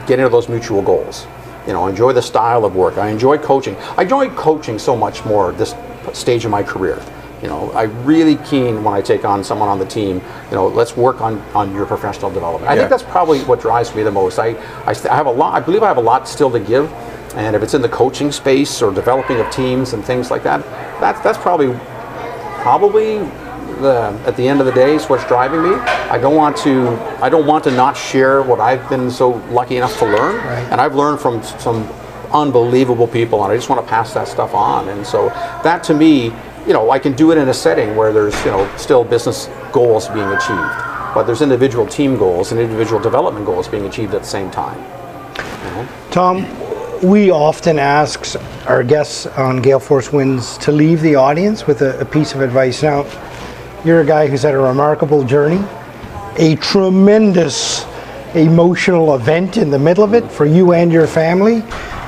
getting 0.06 0.24
to 0.24 0.28
those 0.28 0.48
mutual 0.48 0.82
goals. 0.82 1.26
You 1.66 1.74
know, 1.74 1.84
I 1.84 1.90
enjoy 1.90 2.12
the 2.12 2.22
style 2.22 2.64
of 2.64 2.74
work. 2.74 2.98
I 2.98 3.08
enjoy 3.10 3.38
coaching. 3.38 3.76
I 3.96 4.02
enjoy 4.02 4.30
coaching 4.30 4.78
so 4.78 4.96
much 4.96 5.24
more 5.24 5.52
this 5.52 5.74
stage 6.12 6.44
of 6.44 6.50
my 6.50 6.62
career. 6.62 7.00
You 7.42 7.48
know, 7.48 7.72
I 7.72 7.82
really 7.82 8.36
keen 8.36 8.84
when 8.84 8.94
I 8.94 9.00
take 9.00 9.24
on 9.24 9.42
someone 9.42 9.68
on 9.68 9.78
the 9.80 9.84
team. 9.86 10.22
You 10.50 10.54
know, 10.56 10.68
let's 10.68 10.96
work 10.96 11.20
on 11.20 11.40
on 11.54 11.74
your 11.74 11.86
professional 11.86 12.30
development. 12.30 12.70
I 12.70 12.74
Yeah. 12.74 12.80
think 12.80 12.90
that's 12.90 13.02
probably 13.02 13.40
what 13.40 13.60
drives 13.60 13.94
me 13.94 14.02
the 14.04 14.12
most. 14.12 14.38
I 14.38 14.54
I, 14.86 14.92
st- 14.92 15.12
I 15.12 15.16
have 15.16 15.26
a 15.26 15.30
lot. 15.32 15.52
I 15.54 15.60
believe 15.60 15.82
I 15.82 15.88
have 15.88 15.96
a 15.96 16.02
lot 16.12 16.28
still 16.28 16.50
to 16.52 16.60
give, 16.60 16.90
and 17.34 17.56
if 17.56 17.62
it's 17.62 17.74
in 17.74 17.82
the 17.82 17.88
coaching 17.88 18.30
space 18.30 18.80
or 18.80 18.92
developing 18.92 19.40
of 19.40 19.50
teams 19.50 19.92
and 19.92 20.04
things 20.04 20.30
like 20.30 20.44
that, 20.44 20.62
that's 21.00 21.20
that's 21.20 21.38
probably 21.38 21.74
probably 22.62 23.18
the, 23.80 24.16
at 24.26 24.36
the 24.36 24.46
end 24.46 24.60
of 24.60 24.66
the 24.66 24.72
day 24.72 24.94
is 24.94 25.06
what's 25.08 25.26
driving 25.26 25.62
me. 25.62 25.74
I 25.74 26.18
don't 26.18 26.36
want 26.36 26.56
to 26.58 26.88
I 27.20 27.28
don't 27.28 27.46
want 27.46 27.64
to 27.64 27.70
not 27.72 27.96
share 27.96 28.42
what 28.42 28.60
I've 28.60 28.88
been 28.88 29.10
so 29.10 29.30
lucky 29.50 29.76
enough 29.78 29.98
to 29.98 30.04
learn, 30.04 30.36
and 30.70 30.80
I've 30.80 30.94
learned 30.94 31.18
from 31.20 31.42
some 31.42 31.88
unbelievable 32.32 33.06
people, 33.08 33.42
and 33.44 33.52
I 33.52 33.56
just 33.56 33.68
want 33.68 33.84
to 33.84 33.88
pass 33.90 34.14
that 34.14 34.28
stuff 34.28 34.54
on. 34.54 34.88
And 34.88 35.04
so 35.06 35.28
that 35.64 35.82
to 35.84 35.94
me, 35.94 36.32
you 36.66 36.72
know, 36.72 36.90
I 36.90 36.98
can 36.98 37.12
do 37.14 37.32
it 37.32 37.38
in 37.38 37.48
a 37.48 37.54
setting 37.54 37.96
where 37.96 38.12
there's 38.12 38.38
you 38.44 38.50
know 38.50 38.70
still 38.76 39.04
business 39.04 39.48
goals 39.72 40.08
being 40.08 40.28
achieved, 40.28 40.74
but 41.14 41.24
there's 41.24 41.42
individual 41.42 41.86
team 41.86 42.16
goals 42.16 42.52
and 42.52 42.60
individual 42.60 43.00
development 43.00 43.46
goals 43.46 43.68
being 43.68 43.86
achieved 43.86 44.14
at 44.14 44.22
the 44.22 44.28
same 44.28 44.50
time. 44.50 44.78
Uh-huh. 45.36 46.10
Tom, 46.10 46.46
we 47.02 47.30
often 47.30 47.78
ask 47.78 48.36
our 48.66 48.84
guests 48.84 49.26
on 49.26 49.60
Gale 49.60 49.80
Force 49.80 50.12
Winds 50.12 50.56
to 50.58 50.72
leave 50.72 51.00
the 51.00 51.16
audience 51.16 51.66
with 51.66 51.82
a, 51.82 51.98
a 52.00 52.04
piece 52.04 52.34
of 52.34 52.40
advice. 52.40 52.82
Now, 52.82 53.06
you're 53.84 54.02
a 54.02 54.06
guy 54.06 54.28
who's 54.28 54.42
had 54.42 54.54
a 54.54 54.58
remarkable 54.58 55.24
journey, 55.24 55.64
a 56.36 56.54
tremendous 56.56 57.84
emotional 58.34 59.14
event 59.14 59.56
in 59.56 59.70
the 59.70 59.78
middle 59.78 60.04
of 60.04 60.14
it 60.14 60.30
for 60.30 60.46
you 60.46 60.72
and 60.72 60.92
your 60.92 61.06
family. 61.06 61.62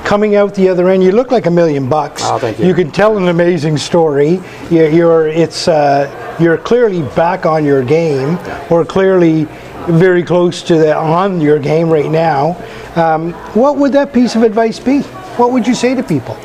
Coming 0.04 0.34
out 0.34 0.54
the 0.54 0.68
other 0.68 0.90
end, 0.90 1.02
you 1.02 1.12
look 1.12 1.30
like 1.30 1.46
a 1.46 1.50
million 1.50 1.88
bucks. 1.88 2.22
Oh, 2.24 2.38
thank 2.38 2.58
you. 2.58 2.66
You 2.66 2.74
can 2.74 2.90
tell 2.90 3.16
an 3.16 3.28
amazing 3.28 3.78
story. 3.78 4.38
You're, 4.70 4.90
you're 4.90 5.28
it's 5.28 5.66
uh, 5.66 6.36
you're 6.38 6.58
clearly 6.58 7.02
back 7.16 7.46
on 7.46 7.64
your 7.64 7.82
game, 7.82 8.38
or 8.70 8.84
clearly 8.84 9.44
very 9.88 10.22
close 10.22 10.62
to 10.64 10.76
the 10.76 10.94
on 10.94 11.40
your 11.40 11.58
game 11.58 11.88
right 11.88 12.10
now. 12.10 12.56
Um, 12.96 13.32
what 13.54 13.76
would 13.78 13.92
that 13.92 14.12
piece 14.12 14.36
of 14.36 14.42
advice 14.42 14.78
be? 14.78 15.00
What 15.38 15.52
would 15.52 15.66
you 15.66 15.74
say 15.74 15.94
to 15.94 16.02
people? 16.02 16.36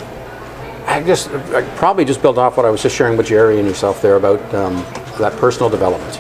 I 0.86 1.04
just 1.04 1.30
I 1.30 1.62
probably 1.76 2.06
just 2.06 2.22
build 2.22 2.38
off 2.38 2.56
what 2.56 2.66
I 2.66 2.70
was 2.70 2.82
just 2.82 2.96
sharing 2.96 3.18
with 3.18 3.28
Jerry 3.28 3.60
and 3.60 3.68
yourself 3.68 4.02
there 4.02 4.16
about 4.16 4.42
um, 4.56 4.76
that 5.20 5.34
personal 5.34 5.70
development. 5.70 6.20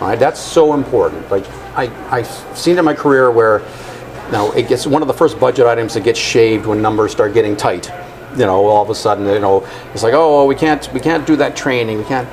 All 0.00 0.08
right, 0.08 0.18
that's 0.18 0.40
so 0.40 0.74
important. 0.74 1.28
Like 1.28 1.44
I 1.76 1.90
I've 2.10 2.28
seen 2.56 2.78
in 2.78 2.84
my 2.84 2.94
career 2.94 3.32
where 3.32 3.62
know 4.32 4.52
it 4.52 4.68
gets 4.68 4.86
one 4.86 5.02
of 5.02 5.08
the 5.08 5.14
first 5.14 5.38
budget 5.38 5.66
items 5.66 5.94
that 5.94 6.04
gets 6.04 6.18
shaved 6.18 6.66
when 6.66 6.82
numbers 6.82 7.12
start 7.12 7.34
getting 7.34 7.56
tight. 7.56 7.90
You 8.32 8.46
know, 8.46 8.66
all 8.66 8.82
of 8.82 8.90
a 8.90 8.94
sudden, 8.94 9.26
you 9.26 9.40
know, 9.40 9.66
it's 9.92 10.02
like, 10.02 10.14
oh, 10.14 10.46
we 10.46 10.54
can't 10.54 10.92
we 10.92 11.00
can't 11.00 11.26
do 11.26 11.36
that 11.36 11.56
training. 11.56 11.98
We 11.98 12.04
can't. 12.04 12.28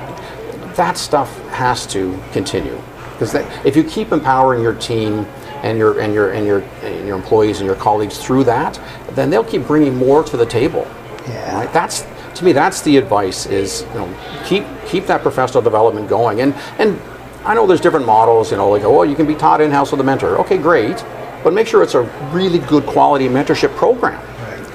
That 0.76 0.98
stuff 0.98 1.38
has 1.50 1.88
to 1.88 2.20
continue 2.34 2.80
because 3.14 3.34
if 3.66 3.76
you 3.76 3.84
keep 3.84 4.12
empowering 4.12 4.62
your 4.62 4.74
team 4.74 5.26
and 5.64 5.78
your 5.78 6.00
and 6.00 6.14
your 6.14 6.32
and 6.32 6.46
your 6.46 6.60
and 6.84 7.08
your 7.08 7.16
employees 7.16 7.60
and 7.60 7.66
your 7.66 7.78
colleagues 7.78 8.18
through 8.18 8.44
that, 8.44 8.80
then 9.12 9.30
they'll 9.30 9.44
keep 9.44 9.66
bringing 9.66 9.96
more 9.96 10.24
to 10.24 10.38
the 10.38 10.46
table. 10.46 10.86
Yeah. 11.28 11.60
Right? 11.60 11.74
That's 11.74 12.06
to 12.36 12.46
me. 12.46 12.52
That's 12.52 12.82
the 12.82 12.98
advice. 12.98 13.46
Is 13.46 13.86
you 13.94 14.00
know 14.00 14.18
keep 14.46 14.66
keep 14.86 15.06
that 15.08 15.22
professional 15.22 15.64
development 15.64 16.10
going. 16.10 16.42
And 16.42 16.54
and 16.78 17.00
I 17.46 17.54
know 17.54 17.66
there's 17.66 17.82
different 17.82 18.06
models. 18.06 18.52
You 18.52 18.58
know, 18.58 18.70
like 18.70 18.84
oh, 18.84 19.04
you 19.04 19.16
can 19.16 19.26
be 19.26 19.36
taught 19.36 19.62
in 19.62 19.72
house 19.72 19.92
with 19.92 20.02
a 20.02 20.04
mentor. 20.04 20.38
Okay, 20.40 20.58
great, 20.58 21.04
but 21.46 21.54
make 21.54 21.68
sure 21.68 21.84
it's 21.84 21.94
a 21.94 22.02
really 22.34 22.58
good 22.58 22.88
quality 22.88 23.28
mentorship 23.28 23.74
program, 23.76 24.20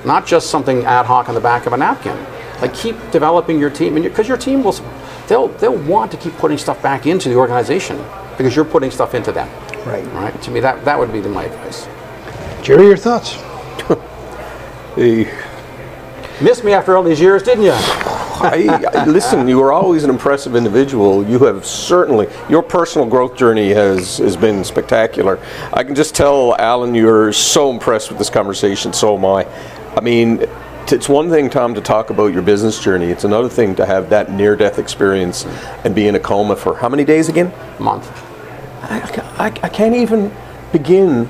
not 0.06 0.24
just 0.24 0.50
something 0.50 0.84
ad 0.84 1.04
hoc 1.04 1.28
on 1.28 1.34
the 1.34 1.40
back 1.40 1.66
of 1.66 1.72
a 1.72 1.76
napkin. 1.76 2.16
Like 2.60 2.72
keep 2.72 2.94
developing 3.10 3.58
your 3.58 3.70
team, 3.70 3.96
and 3.96 4.04
because 4.04 4.28
your 4.28 4.36
team 4.36 4.62
will, 4.62 4.76
they'll 5.26 5.48
they'll 5.48 5.76
want 5.76 6.12
to 6.12 6.16
keep 6.16 6.32
putting 6.34 6.58
stuff 6.58 6.80
back 6.80 7.08
into 7.08 7.28
the 7.28 7.34
organization 7.34 7.96
because 8.38 8.54
you're 8.54 8.64
putting 8.64 8.92
stuff 8.92 9.14
into 9.14 9.32
them. 9.32 9.48
Right. 9.84 10.06
Right. 10.12 10.40
To 10.42 10.50
me, 10.52 10.60
that 10.60 10.84
that 10.84 10.96
would 10.96 11.12
be 11.12 11.18
the, 11.20 11.28
my 11.28 11.44
advice. 11.46 11.88
Jerry, 12.62 12.86
your 12.86 12.96
thoughts? 12.96 13.36
The- 14.96 15.28
Missed 16.40 16.64
me 16.64 16.72
after 16.72 16.96
all 16.96 17.02
these 17.02 17.20
years, 17.20 17.42
didn't 17.42 17.64
you? 17.64 18.19
I, 18.40 18.88
I, 18.94 19.04
listen, 19.04 19.46
you 19.48 19.60
are 19.62 19.72
always 19.72 20.04
an 20.04 20.10
impressive 20.10 20.56
individual. 20.56 21.24
You 21.28 21.38
have 21.40 21.66
certainly, 21.66 22.28
your 22.48 22.62
personal 22.62 23.06
growth 23.06 23.36
journey 23.36 23.70
has, 23.70 24.18
has 24.18 24.36
been 24.36 24.64
spectacular. 24.64 25.38
I 25.72 25.84
can 25.84 25.94
just 25.94 26.14
tell, 26.14 26.56
Alan, 26.56 26.94
you're 26.94 27.32
so 27.32 27.70
impressed 27.70 28.08
with 28.08 28.18
this 28.18 28.30
conversation, 28.30 28.92
so 28.92 29.16
am 29.16 29.24
I. 29.24 29.46
I 29.96 30.00
mean, 30.00 30.46
it's 30.90 31.08
one 31.08 31.28
thing, 31.30 31.50
Tom, 31.50 31.74
to 31.74 31.80
talk 31.80 32.10
about 32.10 32.32
your 32.32 32.42
business 32.42 32.82
journey. 32.82 33.06
It's 33.06 33.24
another 33.24 33.48
thing 33.48 33.74
to 33.76 33.86
have 33.86 34.10
that 34.10 34.32
near 34.32 34.56
death 34.56 34.78
experience 34.78 35.44
and 35.84 35.94
be 35.94 36.08
in 36.08 36.14
a 36.14 36.20
coma 36.20 36.56
for 36.56 36.76
how 36.76 36.88
many 36.88 37.04
days 37.04 37.28
again? 37.28 37.52
Month. 37.78 38.10
I, 38.82 39.00
I, 39.38 39.46
I 39.62 39.68
can't 39.68 39.94
even 39.94 40.32
begin 40.72 41.28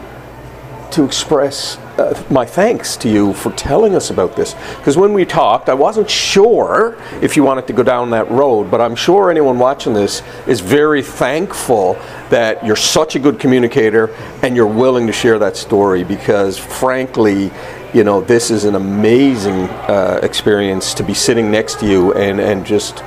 to 0.93 1.05
express 1.05 1.79
uh, 2.01 2.23
my 2.31 2.47
thanks 2.47 2.97
to 2.97 3.09
you 3.09 3.33
for 3.35 3.53
telling 3.53 3.95
us 3.95 4.11
about 4.11 4.35
this. 4.35 4.55
Because 4.79 4.97
when 4.97 5.13
we 5.13 5.25
talked, 5.25 5.69
I 5.69 5.75
wasn't 5.75 6.09
sure 6.09 6.97
if 7.21 7.37
you 7.37 7.45
wanted 7.45 7.67
to 7.67 7.73
go 7.73 7.83
down 7.83 8.11
that 8.11 8.31
road, 8.31 8.71
but 8.71 8.81
I'm 8.81 8.97
sure 8.97 9.31
anyone 9.31 9.59
watching 9.59 9.93
this 9.93 10.23
is 10.47 10.61
very 10.61 11.03
thankful 11.03 11.95
that 12.31 12.65
you're 12.65 12.77
such 12.77 13.17
a 13.17 13.19
good 13.19 13.39
communicator 13.39 14.15
and 14.43 14.57
you're 14.57 14.67
willing 14.67 15.07
to 15.07 15.13
share 15.13 15.39
that 15.39 15.57
story 15.57 16.03
because, 16.03 16.59
frankly, 16.59 17.51
you 17.93 18.05
know, 18.05 18.21
this 18.21 18.51
is 18.51 18.65
an 18.65 18.77
amazing 18.77 19.69
uh, 19.89 20.21
experience 20.23 20.95
to 20.95 21.03
be 21.03 21.15
sitting 21.15 21.51
next 21.51 21.81
to 21.81 21.87
you 21.87 22.15
and, 22.15 22.41
and 22.41 22.65
just, 22.65 23.03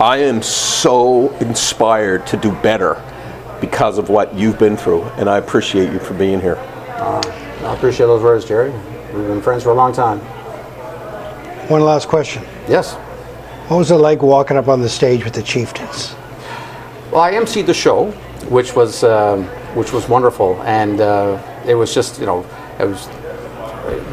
I 0.00 0.18
am 0.18 0.42
so 0.42 1.34
inspired 1.38 2.26
to 2.28 2.36
do 2.36 2.52
better 2.52 3.02
because 3.60 3.98
of 3.98 4.08
what 4.08 4.34
you've 4.34 4.58
been 4.58 4.76
through, 4.76 5.02
and 5.16 5.28
I 5.28 5.38
appreciate 5.38 5.92
you 5.92 5.98
for 5.98 6.14
being 6.14 6.40
here. 6.40 6.56
I 7.62 7.74
appreciate 7.74 8.06
those 8.06 8.22
words, 8.22 8.44
Jerry. 8.44 8.70
We've 9.12 9.26
been 9.26 9.42
friends 9.42 9.62
for 9.64 9.70
a 9.70 9.74
long 9.74 9.92
time. 9.92 10.18
One 11.68 11.82
last 11.82 12.08
question. 12.08 12.42
Yes. 12.68 12.94
What 13.68 13.78
was 13.78 13.90
it 13.90 13.96
like 13.96 14.22
walking 14.22 14.56
up 14.56 14.68
on 14.68 14.80
the 14.80 14.88
stage 14.88 15.24
with 15.24 15.34
the 15.34 15.42
Chieftains? 15.42 16.14
Well, 17.10 17.20
I 17.20 17.32
emceed 17.32 17.66
the 17.66 17.74
show, 17.74 18.10
which 18.48 18.74
was 18.74 19.02
um, 19.04 19.44
which 19.74 19.92
was 19.92 20.08
wonderful, 20.08 20.62
and 20.62 21.00
uh, 21.00 21.42
it 21.66 21.74
was 21.74 21.92
just 21.94 22.20
you 22.20 22.26
know 22.26 22.46
it 22.78 22.84
was 22.86 23.08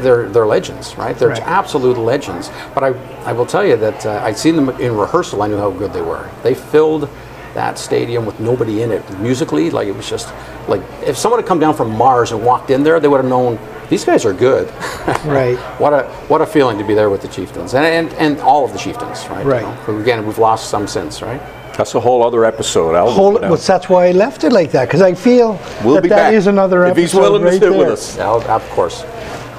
they're 0.02 0.28
they're 0.28 0.46
legends, 0.46 0.96
right? 0.96 1.16
They're 1.16 1.28
Right. 1.30 1.42
absolute 1.42 1.98
legends. 1.98 2.50
But 2.74 2.82
I 2.84 2.88
I 3.24 3.32
will 3.32 3.46
tell 3.46 3.64
you 3.66 3.76
that 3.76 4.04
uh, 4.04 4.20
I'd 4.24 4.36
seen 4.36 4.56
them 4.56 4.68
in 4.80 4.96
rehearsal. 4.96 5.42
I 5.42 5.46
knew 5.46 5.56
how 5.58 5.70
good 5.70 5.92
they 5.92 6.02
were. 6.02 6.28
They 6.42 6.54
filled 6.54 7.08
that 7.56 7.78
stadium 7.78 8.24
with 8.24 8.38
nobody 8.38 8.82
in 8.82 8.92
it 8.92 9.02
musically. 9.18 9.70
Like 9.70 9.88
it 9.88 9.96
was 9.96 10.08
just 10.08 10.32
like 10.68 10.82
if 11.02 11.16
someone 11.16 11.40
had 11.40 11.48
come 11.48 11.58
down 11.58 11.74
from 11.74 11.90
Mars 11.90 12.30
and 12.32 12.44
walked 12.44 12.70
in 12.70 12.82
there, 12.84 13.00
they 13.00 13.08
would 13.08 13.20
have 13.24 13.28
known 13.36 13.58
these 13.90 14.04
guys 14.04 14.24
are 14.24 14.32
good. 14.34 14.68
Right. 15.26 15.56
what 15.80 15.92
a 15.92 16.02
what 16.28 16.40
a 16.42 16.46
feeling 16.46 16.78
to 16.78 16.84
be 16.84 16.94
there 16.94 17.10
with 17.10 17.22
the 17.22 17.28
chieftains 17.28 17.74
and 17.74 17.84
and, 17.86 18.12
and 18.24 18.40
all 18.40 18.64
of 18.64 18.72
the 18.72 18.78
chieftains, 18.78 19.18
right? 19.28 19.44
Right. 19.44 19.66
You 19.88 19.94
know, 19.94 20.00
again, 20.00 20.26
we've 20.26 20.38
lost 20.38 20.70
some 20.70 20.86
since, 20.86 21.22
right? 21.22 21.40
That's 21.76 21.94
a 21.94 22.00
whole 22.00 22.22
other 22.28 22.44
episode. 22.44 22.94
I'll 22.94 23.10
Whole, 23.10 23.32
look 23.34 23.42
it 23.42 23.44
up. 23.44 23.50
well, 23.50 23.60
that's 23.60 23.88
why 23.88 24.06
I 24.06 24.12
left 24.12 24.44
it 24.44 24.52
like 24.52 24.70
that 24.72 24.84
because 24.88 25.02
I 25.02 25.14
feel 25.14 25.58
We'll 25.84 25.94
that 25.96 26.02
be 26.02 26.08
that 26.08 26.16
back 26.30 26.34
is 26.34 26.46
another 26.46 26.84
if 26.84 26.92
episode. 26.92 27.00
he's 27.02 27.14
willing 27.14 27.42
to 27.42 27.48
right 27.48 27.60
sit 27.60 27.70
with 27.70 27.80
there. 27.88 27.92
us. 27.92 28.16
Yeah, 28.16 28.54
of 28.56 28.70
course. 28.70 29.04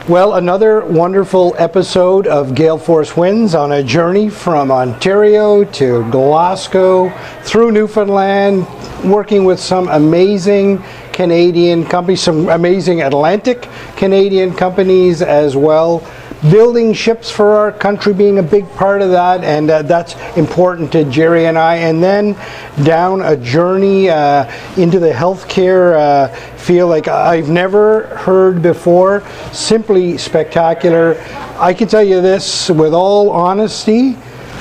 Well, 0.08 0.36
another 0.36 0.86
wonderful 0.86 1.54
episode 1.58 2.28
of 2.28 2.56
Gale 2.56 2.78
Force 2.78 3.18
Winds 3.18 3.54
on 3.54 3.74
a 3.74 3.84
journey 3.84 4.30
from 4.30 4.72
Ontario 4.72 5.66
to 5.66 6.10
Glasgow 6.10 7.10
through 7.44 7.74
Newfoundland, 7.74 8.66
working 9.04 9.44
with 9.44 9.60
some 9.60 9.90
amazing 9.90 10.82
Canadian 11.12 11.86
companies, 11.86 12.22
some 12.22 12.48
amazing 12.48 13.02
Atlantic 13.02 13.68
Canadian 13.98 14.54
companies 14.54 15.22
as 15.22 15.58
well. 15.58 16.00
Building 16.44 16.94
ships 16.94 17.32
for 17.32 17.56
our 17.56 17.72
country 17.72 18.14
being 18.14 18.38
a 18.38 18.44
big 18.44 18.70
part 18.76 19.02
of 19.02 19.10
that, 19.10 19.44
and 19.44 19.70
uh, 19.72 19.82
that's 19.82 20.16
important 20.38 20.92
to 20.92 21.04
Jerry 21.06 21.48
and 21.48 21.58
I. 21.58 21.76
And 21.76 22.02
then 22.02 22.36
down 22.84 23.22
a 23.22 23.36
journey 23.36 24.10
uh, 24.10 24.52
into 24.78 25.00
the 25.00 25.12
healthcare 25.12 25.96
uh, 25.96 26.28
field 26.58 26.92
like 26.92 27.08
I've 27.08 27.50
never 27.50 28.08
heard 28.18 28.62
before. 28.62 29.24
Simply 29.52 30.18
spectacular. 30.18 31.18
I 31.58 31.74
can 31.74 31.88
tell 31.88 32.04
you 32.04 32.22
this 32.22 32.70
with 32.70 32.94
all 32.94 33.32
honesty 33.32 34.16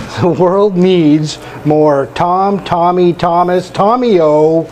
the 0.20 0.28
world 0.28 0.76
needs 0.76 1.38
more 1.66 2.06
Tom, 2.14 2.64
Tommy, 2.64 3.12
Thomas, 3.12 3.68
Tommy 3.70 4.20
O 4.20 4.64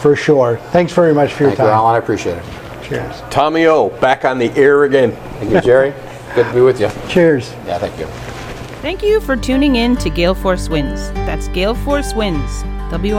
for 0.00 0.16
sure. 0.16 0.56
Thanks 0.72 0.92
very 0.92 1.14
much 1.14 1.32
for 1.32 1.44
your 1.44 1.50
Thank 1.50 1.60
you, 1.60 1.64
time. 1.66 1.74
Alan. 1.74 1.94
I 1.94 1.98
appreciate 1.98 2.38
it. 2.38 2.44
Cheers. 2.84 3.22
Tommy 3.30 3.66
O, 3.66 3.90
back 4.00 4.24
on 4.24 4.38
the 4.38 4.50
air 4.52 4.84
again. 4.84 5.12
Thank 5.12 5.52
you, 5.52 5.60
Jerry. 5.60 5.94
Good 6.38 6.50
to 6.50 6.54
be 6.54 6.60
with 6.60 6.80
you. 6.80 6.88
Cheers. 7.08 7.52
Yeah, 7.66 7.78
thank 7.78 7.98
you. 7.98 8.06
Thank 8.80 9.02
you 9.02 9.20
for 9.20 9.34
tuning 9.34 9.74
in 9.74 9.96
to 9.96 10.08
Gale 10.08 10.36
Force 10.36 10.68
Winds. 10.68 11.10
That's 11.26 11.48
Gale 11.48 11.74
Force 11.74 12.14
Winds, 12.14 12.62
W 12.92 13.16